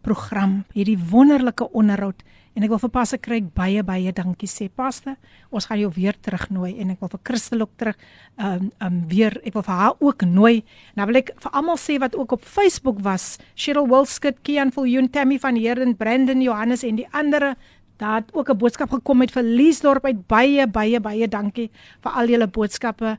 program, 0.03 0.65
hierdie 0.73 0.99
wonderlike 1.11 1.67
onderhoud 1.77 2.23
en 2.57 2.67
ek 2.67 2.73
wil 2.73 2.81
vir 2.83 2.93
Pastor 2.93 3.21
Craig 3.23 3.47
baie 3.55 3.83
baie 3.87 4.13
dankie 4.15 4.49
sê. 4.51 4.67
Pastor, 4.69 5.15
ons 5.55 5.67
gaan 5.69 5.79
jou 5.81 5.91
weer 5.95 6.17
terugnooi 6.19 6.73
en 6.83 6.91
ek 6.95 7.03
wil 7.03 7.13
vir 7.13 7.23
Christel 7.31 7.65
ook 7.65 7.73
terug 7.81 7.99
ehm 8.37 8.67
um, 8.67 8.71
um, 8.87 8.99
weer 9.11 9.37
ek 9.47 9.55
wil 9.55 9.65
vir 9.67 9.79
haar 9.81 9.97
ook 10.01 10.25
nooi. 10.27 10.63
Nou 10.99 11.07
wil 11.11 11.21
ek 11.23 11.35
vir 11.41 11.57
almal 11.57 11.79
sê 11.81 11.99
wat 12.03 12.17
ook 12.19 12.37
op 12.37 12.45
Facebook 12.45 13.01
was, 13.07 13.39
Cheryl 13.55 13.89
Wilskut, 13.91 14.43
Kian 14.43 14.75
Viljoen, 14.75 15.11
Tammy 15.11 15.39
van 15.39 15.57
Heerden, 15.57 15.97
Brandon 15.97 16.43
Johannes 16.43 16.85
en 16.85 16.99
die 17.01 17.09
ander 17.13 17.55
het 18.01 18.33
ook 18.33 18.49
'n 18.49 18.57
boodskap 18.57 18.91
gekom 18.91 19.19
met 19.19 19.31
vir 19.31 19.43
Liesdorp 19.43 20.05
uit 20.05 20.27
baie 20.27 20.67
baie 20.67 21.01
baie 21.01 21.29
dankie 21.29 21.71
vir 22.01 22.13
al 22.13 22.29
julle 22.29 22.47
boodskappe. 22.47 23.19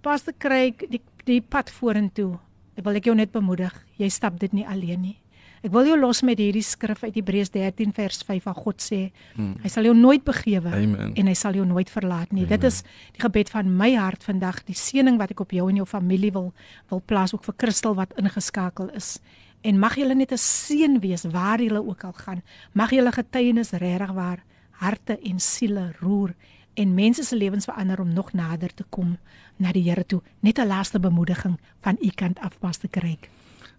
Pastor 0.00 0.34
Craig, 0.38 0.74
die 0.88 1.02
die 1.24 1.40
pad 1.40 1.70
vorentoe. 1.70 2.38
Ek 2.76 2.84
wil 2.84 2.94
ek 2.94 3.04
jou 3.04 3.14
net 3.14 3.32
bemoedig. 3.32 3.74
Jy 3.98 4.08
stap 4.08 4.38
dit 4.40 4.52
nie 4.52 4.66
alleen 4.66 5.00
nie. 5.00 5.21
Ek 5.62 5.70
wil 5.70 5.86
jou 5.86 5.96
los 6.00 6.22
met 6.26 6.38
hierdie 6.38 6.62
skrif 6.62 7.04
uit 7.04 7.14
Hebreërs 7.14 7.50
13 7.54 7.92
vers 7.94 8.22
5 8.26 8.44
waar 8.44 8.54
God 8.54 8.80
sê, 8.82 9.12
Hmm. 9.36 9.54
hy 9.62 9.68
sal 9.68 9.84
jou 9.84 9.94
nooit 9.94 10.24
begewe 10.24 10.68
Amen. 10.72 11.12
en 11.14 11.26
hy 11.26 11.34
sal 11.34 11.54
jou 11.54 11.64
nooit 11.66 11.90
verlaat 11.90 12.32
nie. 12.32 12.44
Amen. 12.44 12.58
Dit 12.60 12.64
is 12.64 12.82
die 13.12 13.20
gebed 13.22 13.48
van 13.50 13.76
my 13.76 13.94
hart 13.94 14.24
vandag, 14.24 14.64
die 14.64 14.74
seëning 14.74 15.18
wat 15.18 15.30
ek 15.30 15.40
op 15.40 15.50
jou 15.52 15.68
en 15.70 15.76
jou 15.76 15.86
familie 15.86 16.32
wil 16.32 16.52
wil 16.90 17.00
plaas 17.06 17.32
ook 17.34 17.44
vir 17.44 17.54
Christel 17.58 17.94
wat 17.94 18.12
ingeskakel 18.18 18.90
is. 18.96 19.20
En 19.62 19.78
mag 19.78 19.94
julle 19.96 20.14
net 20.14 20.32
'n 20.32 20.36
seën 20.38 20.98
wees 21.00 21.22
waar 21.30 21.60
julle 21.60 21.86
ook 21.86 22.04
al 22.04 22.12
gaan. 22.12 22.42
Mag 22.74 22.90
julle 22.90 23.12
getuienis 23.12 23.70
regtig 23.70 24.10
waar 24.12 24.42
harte 24.72 25.18
en 25.22 25.38
siele 25.38 25.92
roer 26.00 26.34
en 26.74 26.94
mense 26.94 27.22
se 27.22 27.36
lewens 27.36 27.64
verander 27.64 28.00
om 28.00 28.12
nog 28.12 28.32
nader 28.32 28.74
te 28.74 28.84
kom 28.90 29.18
na 29.58 29.72
die 29.72 29.82
Here 29.88 30.04
toe. 30.06 30.22
Net 30.40 30.58
'n 30.58 30.66
laaste 30.66 30.98
bemoediging 30.98 31.58
van 31.82 31.96
u 32.02 32.08
kant 32.14 32.38
af 32.40 32.58
pas 32.58 32.78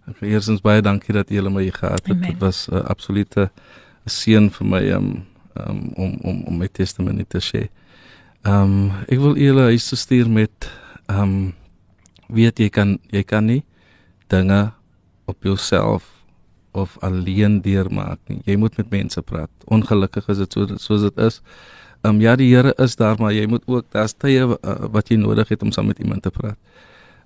te 0.05 0.13
kry. 0.17 0.33
Eerstens 0.33 0.61
baie 0.61 0.81
dankie 0.81 1.13
dat 1.15 1.29
julle 1.29 1.49
my 1.49 1.65
gehad 1.71 2.07
het. 2.07 2.21
Dit 2.21 2.39
was 2.39 2.67
'n 2.69 2.75
uh, 2.75 2.83
absolute 2.85 3.49
seën 4.05 4.49
vir 4.49 4.67
my 4.67 4.83
um, 4.91 5.25
um, 5.55 5.91
om 5.95 6.17
om 6.21 6.43
om 6.43 6.57
my 6.57 6.67
testimonie 6.67 7.27
te 7.27 7.39
sê. 7.39 7.69
Ehm 8.43 8.63
um, 8.63 8.91
ek 9.07 9.19
wil 9.19 9.37
julle 9.37 9.61
huis 9.71 9.87
toe 9.89 9.97
stuur 9.97 10.29
met 10.29 10.71
ehm 11.07 11.21
um, 11.21 11.53
weet 12.27 12.59
jy 12.59 12.69
kan 12.69 12.97
jy 13.11 13.23
kan 13.23 13.45
nie 13.45 13.63
dinge 14.27 14.71
op 15.25 15.43
jouself 15.43 16.09
of 16.73 16.97
alleen 16.99 17.61
deurmaak 17.61 18.19
nie. 18.27 18.41
Jy 18.45 18.55
moet 18.57 18.77
met 18.77 18.89
mense 18.89 19.21
praat. 19.21 19.51
Ongelukkig 19.65 20.27
is 20.27 20.37
dit 20.37 20.53
so 20.53 20.77
soos 20.77 21.01
dit 21.01 21.17
is. 21.17 21.41
Ehm 22.03 22.15
um, 22.15 22.21
ja, 22.21 22.35
die 22.35 22.49
Here 22.55 22.73
is 22.77 22.95
daar, 22.95 23.15
maar 23.19 23.33
jy 23.33 23.45
moet 23.47 23.63
ook 23.65 23.85
daar's 23.91 24.13
tye 24.17 24.43
uh, 24.43 24.75
wat 24.91 25.09
jy 25.09 25.17
nodig 25.17 25.49
het 25.49 25.61
om 25.63 25.71
saam 25.71 25.87
met 25.87 25.99
iemand 25.99 26.21
te 26.23 26.31
praat. 26.31 26.57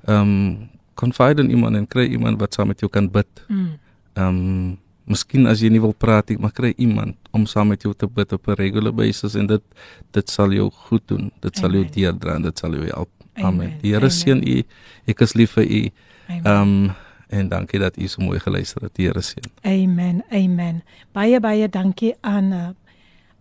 Ehm 0.05 0.21
um, 0.21 0.69
confide 0.97 1.43
in 1.43 1.53
iemand 1.53 1.77
en 1.77 1.87
kry 1.87 2.07
iemand 2.09 2.41
wat 2.41 2.57
saam 2.57 2.73
met 2.73 2.81
jou 2.83 2.89
kan 2.91 3.09
bid. 3.13 3.45
Mm. 3.47 3.71
Ehm 4.17 4.27
um, 4.27 4.75
miskien 5.07 5.47
as 5.47 5.61
jy 5.63 5.69
nie 5.71 5.79
wil 5.79 5.93
praat 5.95 6.33
nie, 6.33 6.35
maar 6.43 6.51
kry 6.51 6.73
iemand 6.83 7.15
om 7.31 7.45
saam 7.47 7.69
met 7.71 7.85
jou 7.85 7.93
te 7.95 8.09
bid 8.11 8.33
op 8.35 8.47
'n 8.47 8.59
regular 8.59 8.93
basis 8.93 9.35
en 9.35 9.47
dit 9.47 9.63
dit 10.11 10.29
sal 10.29 10.51
jou 10.51 10.69
goed 10.71 11.07
doen. 11.07 11.31
Dit 11.39 11.57
sal 11.57 11.71
jou 11.71 11.85
Amen. 11.85 11.93
deurdra 11.93 12.35
en 12.35 12.41
dit 12.41 12.59
sal 12.59 12.73
jou 12.75 12.85
help. 12.85 13.09
Amen. 13.33 13.47
Amen. 13.47 13.79
Die 13.81 13.91
Here 13.91 14.09
Amen. 14.09 14.11
seën 14.11 14.41
u. 14.43 14.63
Ek 15.05 15.21
is 15.21 15.33
lief 15.33 15.51
vir 15.51 15.63
u. 15.63 15.89
Amen. 16.27 16.43
Ehm 16.43 16.61
um, 16.61 16.91
en 17.29 17.49
dankie 17.49 17.79
dat 17.79 17.97
u 17.97 18.07
so 18.07 18.21
mooi 18.21 18.39
geluister 18.39 18.81
het. 18.81 18.95
Die 18.95 19.07
Here 19.07 19.21
seën. 19.21 19.51
Amen. 19.61 20.23
Amen. 20.29 20.83
Baie 21.11 21.39
baie 21.39 21.69
dankie 21.69 22.15
aan 22.21 22.51
uh, 22.51 22.69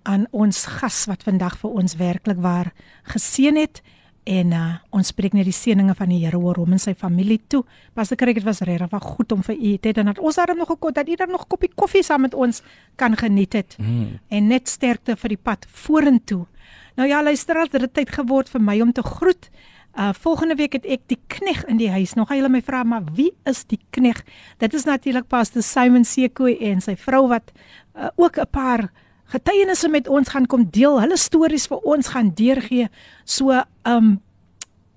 aan 0.03 0.27
ons 0.31 0.67
gas 0.67 1.05
wat 1.07 1.23
vandag 1.23 1.59
vir 1.59 1.71
ons 1.71 1.97
werklik 1.97 2.39
waar 2.39 2.73
geseën 3.03 3.57
het 3.57 3.83
en 4.27 4.53
uh, 4.53 4.63
ons 4.91 5.07
spreek 5.07 5.37
net 5.37 5.47
die 5.47 5.55
seëninge 5.55 5.95
van 5.95 6.11
die 6.11 6.19
Here 6.25 6.39
oor 6.39 6.59
hom 6.59 6.75
en 6.75 6.83
sy 6.83 6.97
familie 6.99 7.39
toe. 7.53 7.63
Pastor 7.95 8.19
Craig, 8.19 8.41
dit 8.41 8.47
was 8.47 8.61
regtig 8.67 8.91
wel 8.91 9.05
goed 9.05 9.33
om 9.37 9.45
vir 9.47 9.55
u 9.55 9.77
te 9.79 9.93
hê 9.93 10.03
en 10.03 10.11
dat 10.11 10.19
ons 10.19 10.39
daarom 10.41 10.59
nog 10.59 10.73
gekon 10.73 10.97
dat 10.97 11.09
u 11.09 11.15
dan 11.15 11.31
nog 11.31 11.45
'n 11.45 11.49
koppie 11.49 11.71
koffie 11.75 12.03
saam 12.03 12.21
met 12.21 12.35
ons 12.35 12.63
kan 12.97 13.17
geniet 13.17 13.53
het. 13.53 13.77
Mm. 13.79 14.19
En 14.29 14.47
net 14.47 14.69
sterkte 14.69 15.17
vir 15.17 15.29
die 15.29 15.43
pad 15.43 15.67
vorentoe. 15.69 16.47
Nou 16.97 17.09
ja, 17.09 17.23
luister, 17.23 17.69
dit 17.71 17.81
het 17.81 17.95
tyd 17.95 18.11
geword 18.11 18.49
vir 18.49 18.61
my 18.61 18.81
om 18.81 18.93
te 18.93 19.03
groet. 19.03 19.51
Uh 19.95 20.13
volgende 20.13 20.55
week 20.55 20.73
het 20.73 20.85
ek 20.85 21.01
die 21.07 21.21
knegg 21.27 21.65
in 21.65 21.77
die 21.77 21.91
huis. 21.91 22.13
Gaan 22.13 22.37
julle 22.37 22.49
my 22.49 22.63
vra, 22.63 22.83
maar 22.85 23.05
wie 23.15 23.33
is 23.45 23.65
die 23.65 23.81
knegg? 23.91 24.25
Dit 24.59 24.75
is 24.75 24.85
natuurlik 24.85 25.29
Pastor 25.29 25.63
Simon 25.63 26.05
Sekoe 26.05 26.59
en 26.59 26.81
sy 26.81 26.97
vrou 26.97 27.29
wat 27.29 27.53
uh, 27.97 28.09
ook 28.17 28.37
'n 28.37 28.51
paar 28.51 28.91
getuienisse 29.33 29.89
met 29.89 30.09
ons 30.09 30.29
gaan 30.29 30.47
kom 30.47 30.69
deel. 30.71 31.01
Hulle 31.01 31.19
stories 31.19 31.67
vir 31.71 31.83
ons 31.85 32.09
gaan 32.15 32.33
deurgee. 32.35 32.89
So 33.25 33.63
um 33.87 34.17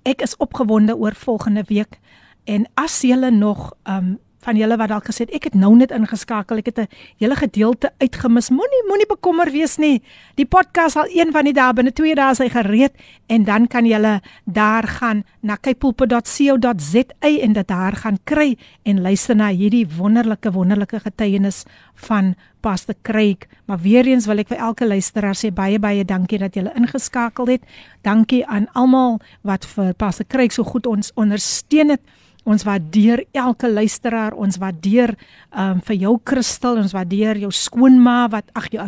ek 0.08 0.22
is 0.24 0.36
opgewonde 0.40 0.96
oor 0.96 1.14
volgende 1.14 1.64
week. 1.68 1.98
En 2.44 2.66
as 2.74 3.00
julle 3.04 3.30
nog 3.30 3.72
um 3.84 4.18
van 4.40 4.56
julle 4.56 4.76
wat 4.80 4.88
dalk 4.88 5.08
gesê 5.10 5.26
het 5.26 5.34
ek 5.36 5.50
het 5.50 5.56
nou 5.58 5.74
net 5.76 5.92
ingeskakel, 5.94 6.58
ek 6.58 6.66
het 6.66 6.78
'n 6.78 6.88
hele 7.18 7.36
gedeelte 7.36 7.92
uitgemis. 7.98 8.50
Moenie 8.50 8.84
moenie 8.88 9.06
bekommer 9.08 9.50
wees 9.50 9.76
nie. 9.78 10.02
Die 10.34 10.46
podcast 10.46 10.92
sal 10.92 11.06
een 11.08 11.32
van 11.32 11.44
die 11.44 11.52
dae 11.52 11.72
binne 11.72 11.92
2 11.92 12.14
dae 12.14 12.34
sy 12.34 12.48
gereed 12.48 12.92
en 13.28 13.44
dan 13.44 13.66
kan 13.66 13.86
julle 13.86 14.20
daar 14.44 14.86
gaan 14.86 15.24
na 15.40 15.56
kypulpe.co.za 15.56 17.04
en 17.20 17.52
dit 17.52 17.68
daar 17.68 17.92
gaan 17.92 18.18
kry 18.24 18.56
en 18.82 19.00
luister 19.00 19.36
na 19.36 19.48
hierdie 19.48 19.86
wonderlike 19.96 20.52
wonderlike 20.52 21.00
getuienis 21.00 21.64
van 21.94 22.34
Pastor 22.60 22.94
Craig. 23.02 23.36
Maar 23.64 23.78
weer 23.78 24.06
eens 24.06 24.26
wil 24.26 24.38
ek 24.38 24.48
vir 24.48 24.58
elke 24.58 24.86
luisteraar 24.86 25.36
sê 25.36 25.50
baie 25.52 25.78
baie 25.78 26.04
dankie 26.04 26.38
dat 26.38 26.54
julle 26.54 26.72
ingeskakel 26.76 27.46
het. 27.46 27.62
Dankie 28.02 28.46
aan 28.46 28.68
almal 28.72 29.20
wat 29.42 29.66
vir 29.66 29.94
Pastor 29.94 30.26
Craig 30.26 30.52
so 30.52 30.64
goed 30.64 30.86
ons 30.86 31.12
ondersteun 31.14 31.96
het. 31.96 32.00
Ons 32.48 32.64
waardeer 32.64 33.24
elke 33.36 33.68
luisteraar, 33.68 34.32
ons 34.32 34.56
waardeer 34.56 35.12
ehm 35.50 35.76
um, 35.76 35.80
vir 35.84 35.96
jou 35.96 36.14
Kristel, 36.24 36.78
ons 36.80 36.94
waardeer 36.96 37.36
jou 37.42 37.50
skoonma 37.52 38.28
wat 38.32 38.48
ag 38.56 38.70
jou 38.72 38.86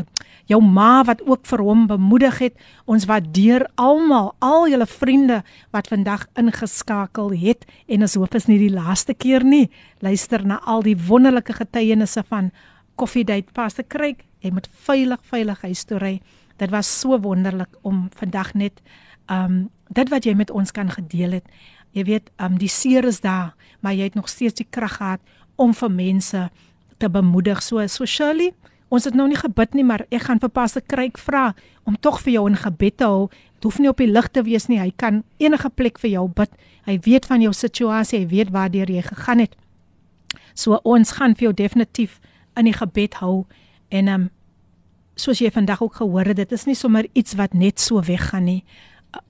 jou 0.51 0.59
ma 0.63 1.03
wat 1.07 1.23
ook 1.27 1.45
vir 1.47 1.63
hom 1.63 1.87
bemoedig 1.87 2.39
het. 2.39 2.55
Ons 2.85 3.07
waardeer 3.11 3.67
almal, 3.81 4.33
al 4.41 4.69
julle 4.71 4.87
vriende 4.87 5.43
wat 5.75 5.91
vandag 5.93 6.27
ingeskakel 6.41 7.33
het 7.37 7.67
en 7.87 8.07
ons 8.07 8.17
hoop 8.19 8.35
is 8.39 8.49
nie 8.51 8.59
die 8.59 8.73
laaste 8.73 9.15
keer 9.15 9.45
nie. 9.45 9.69
Luister 10.01 10.45
na 10.47 10.61
al 10.65 10.83
die 10.83 10.97
wonderlike 10.97 11.57
getuienisse 11.61 12.25
van 12.29 12.51
Coffee 12.97 13.25
Date 13.25 13.53
Pastor 13.53 13.85
Craig. 13.89 14.25
Jy 14.43 14.53
moet 14.53 14.69
veilig 14.87 15.21
veilig 15.31 15.63
huis 15.63 15.85
toe 15.85 16.01
ry. 16.03 16.17
Dit 16.59 16.71
was 16.71 16.91
so 17.01 17.19
wonderlik 17.21 17.71
om 17.83 18.09
vandag 18.17 18.55
net 18.55 18.83
ehm 19.29 19.45
um, 19.45 19.63
dit 19.93 20.09
wat 20.09 20.25
jy 20.25 20.33
met 20.33 20.51
ons 20.51 20.71
kan 20.73 20.89
gedeel 20.89 21.37
het. 21.37 21.49
Jy 21.93 22.05
weet, 22.09 22.31
um 22.41 22.57
die 22.61 22.71
seer 22.73 23.05
is 23.05 23.21
daar, 23.21 23.53
maar 23.81 23.95
jy 23.95 24.09
het 24.09 24.17
nog 24.17 24.29
steeds 24.29 24.61
die 24.61 24.69
krag 24.69 24.97
gehad 24.97 25.21
om 25.61 25.75
vir 25.77 25.91
mense 25.93 26.49
te 26.99 27.09
bemoedig. 27.13 27.63
So 27.63 27.85
so 27.87 28.07
Shirley, 28.09 28.53
ons 28.93 29.05
het 29.09 29.17
nou 29.17 29.29
nie 29.29 29.39
gebid 29.39 29.77
nie, 29.77 29.85
maar 29.85 30.07
ek 30.11 30.27
gaan 30.29 30.41
vir 30.41 30.53
Pastor 30.53 30.85
Kryk 30.87 31.21
vra 31.21 31.53
om 31.89 31.97
tog 31.97 32.21
vir 32.25 32.39
jou 32.39 32.47
in 32.49 32.57
gebed 32.57 32.97
te 33.01 33.09
hou. 33.09 33.29
Dit 33.59 33.69
hoef 33.69 33.79
nie 33.79 33.91
op 33.91 34.01
die 34.01 34.11
lig 34.11 34.29
te 34.33 34.45
wees 34.47 34.69
nie. 34.69 34.81
Hy 34.81 34.93
kan 34.97 35.23
enige 35.43 35.71
plek 35.71 36.01
vir 36.03 36.15
jou 36.15 36.27
bid. 36.29 36.53
Hy 36.89 36.99
weet 37.05 37.27
van 37.29 37.43
jou 37.45 37.53
situasie, 37.55 38.23
hy 38.23 38.29
weet 38.31 38.53
waardeur 38.55 38.91
jy 38.91 39.03
gegaan 39.07 39.45
het. 39.45 39.57
So 40.55 40.81
ons 40.85 41.13
gaan 41.19 41.37
vir 41.37 41.51
jou 41.51 41.57
definitief 41.57 42.21
in 42.57 42.69
die 42.69 42.77
gebed 42.77 43.21
hou 43.21 43.45
en 43.93 44.09
um 44.09 44.31
soos 45.17 45.43
jy 45.43 45.51
vandag 45.53 45.83
ook 45.85 45.99
gehoor 46.01 46.31
het, 46.33 46.39
dit 46.41 46.53
is 46.57 46.65
nie 46.65 46.75
sommer 46.75 47.05
iets 47.13 47.37
wat 47.37 47.53
net 47.53 47.81
so 47.81 48.01
weggaan 48.01 48.47
nie 48.49 48.63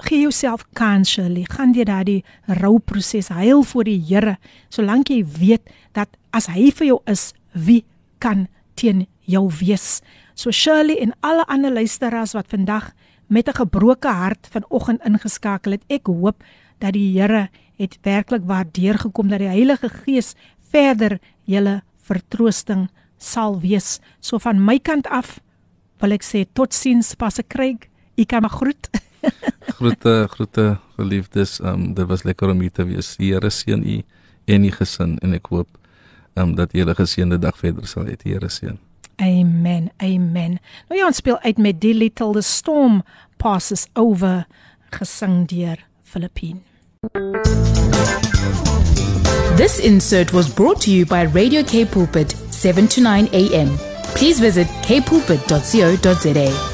gee 0.07 0.21
jouself 0.21 0.65
kans 0.73 1.11
Shirley. 1.11 1.45
Gaan 1.51 1.75
jy 1.75 1.85
daardie 1.89 2.25
rouproses. 2.61 3.31
Heil 3.33 3.63
voor 3.63 3.89
die 3.89 4.01
Here 4.09 4.37
solank 4.73 5.11
jy 5.11 5.23
weet 5.39 5.71
dat 5.97 6.09
as 6.33 6.49
hy 6.53 6.71
vir 6.71 6.93
jou 6.93 6.99
is 7.11 7.33
wie 7.53 7.83
kan 8.23 8.47
teen 8.79 9.07
jou 9.27 9.49
wees? 9.61 10.01
So 10.35 10.51
Shirley 10.51 10.99
en 11.03 11.15
alle 11.21 11.45
ander 11.51 11.73
luisteraars 11.73 12.35
wat 12.39 12.49
vandag 12.49 12.93
met 13.29 13.49
'n 13.49 13.55
gebroke 13.55 14.09
hart 14.09 14.49
vanoggend 14.51 15.01
ingeskakel 15.05 15.73
het 15.73 15.85
ek 15.89 16.07
hoop 16.07 16.43
dat 16.79 16.93
die 16.93 17.19
Here 17.19 17.49
het 17.77 17.99
werklik 18.03 18.43
waardeur 18.45 18.99
gekom 18.99 19.29
dat 19.29 19.39
die 19.39 19.49
Heilige 19.49 19.89
Gees 19.89 20.35
verder 20.71 21.19
julle 21.45 21.83
vertroosting 22.03 22.89
sal 23.19 23.61
wees. 23.61 24.01
So 24.21 24.39
van 24.39 24.65
my 24.65 24.79
kant 24.79 25.07
af 25.07 25.41
wil 26.01 26.13
ek 26.13 26.23
sê 26.23 26.45
totsiens 26.53 27.15
pas 27.15 27.39
ek 27.39 27.49
kry 27.49 27.79
ek 28.17 28.29
kan 28.29 28.43
maar 28.43 28.51
groet 28.51 28.91
groete 29.79 30.27
groete 30.31 30.79
geliefdes. 30.97 31.61
Ehm 31.61 31.69
um, 31.75 31.95
dit 31.95 32.07
was 32.07 32.23
lekker 32.23 32.51
om 32.51 32.61
hier 32.61 32.73
te 32.73 32.85
wees. 32.85 33.17
Die 33.17 33.33
Here 33.33 33.51
seën 33.51 33.83
u 33.83 34.03
en 34.45 34.65
u 34.65 34.71
gesin 34.71 35.19
en 35.19 35.33
ek 35.39 35.47
hoop 35.51 35.69
ehm 36.35 36.49
um, 36.49 36.55
dat 36.55 36.73
julle 36.73 36.95
geseënde 36.95 37.39
dag 37.39 37.59
verder 37.59 37.87
sal 37.87 38.09
hê. 38.11 38.17
Die 38.17 38.33
Here 38.33 38.49
seën. 38.49 38.79
Amen. 39.23 39.91
Amen. 39.97 40.59
Nou 40.89 41.01
ja, 41.01 41.07
ons 41.07 41.17
speel 41.17 41.39
uit 41.39 41.59
met 41.59 41.81
Die 41.81 41.95
Little 41.95 42.33
the 42.33 42.41
Storm 42.41 43.03
Passes 43.37 43.87
Over 43.95 44.47
gesing 44.91 45.47
deur 45.49 45.79
Filippine. 46.03 46.61
This 49.57 49.79
insert 49.79 50.33
was 50.33 50.49
brought 50.49 50.81
to 50.83 50.91
you 50.91 51.05
by 51.07 51.25
Radio 51.25 51.63
K 51.63 51.85
Pulpit 51.85 52.35
7 52.51 52.89
to 52.89 53.01
9 53.01 53.29
a.m. 53.33 53.79
Please 54.15 54.41
visit 54.41 54.67
kpulpit.co.za. 54.83 56.72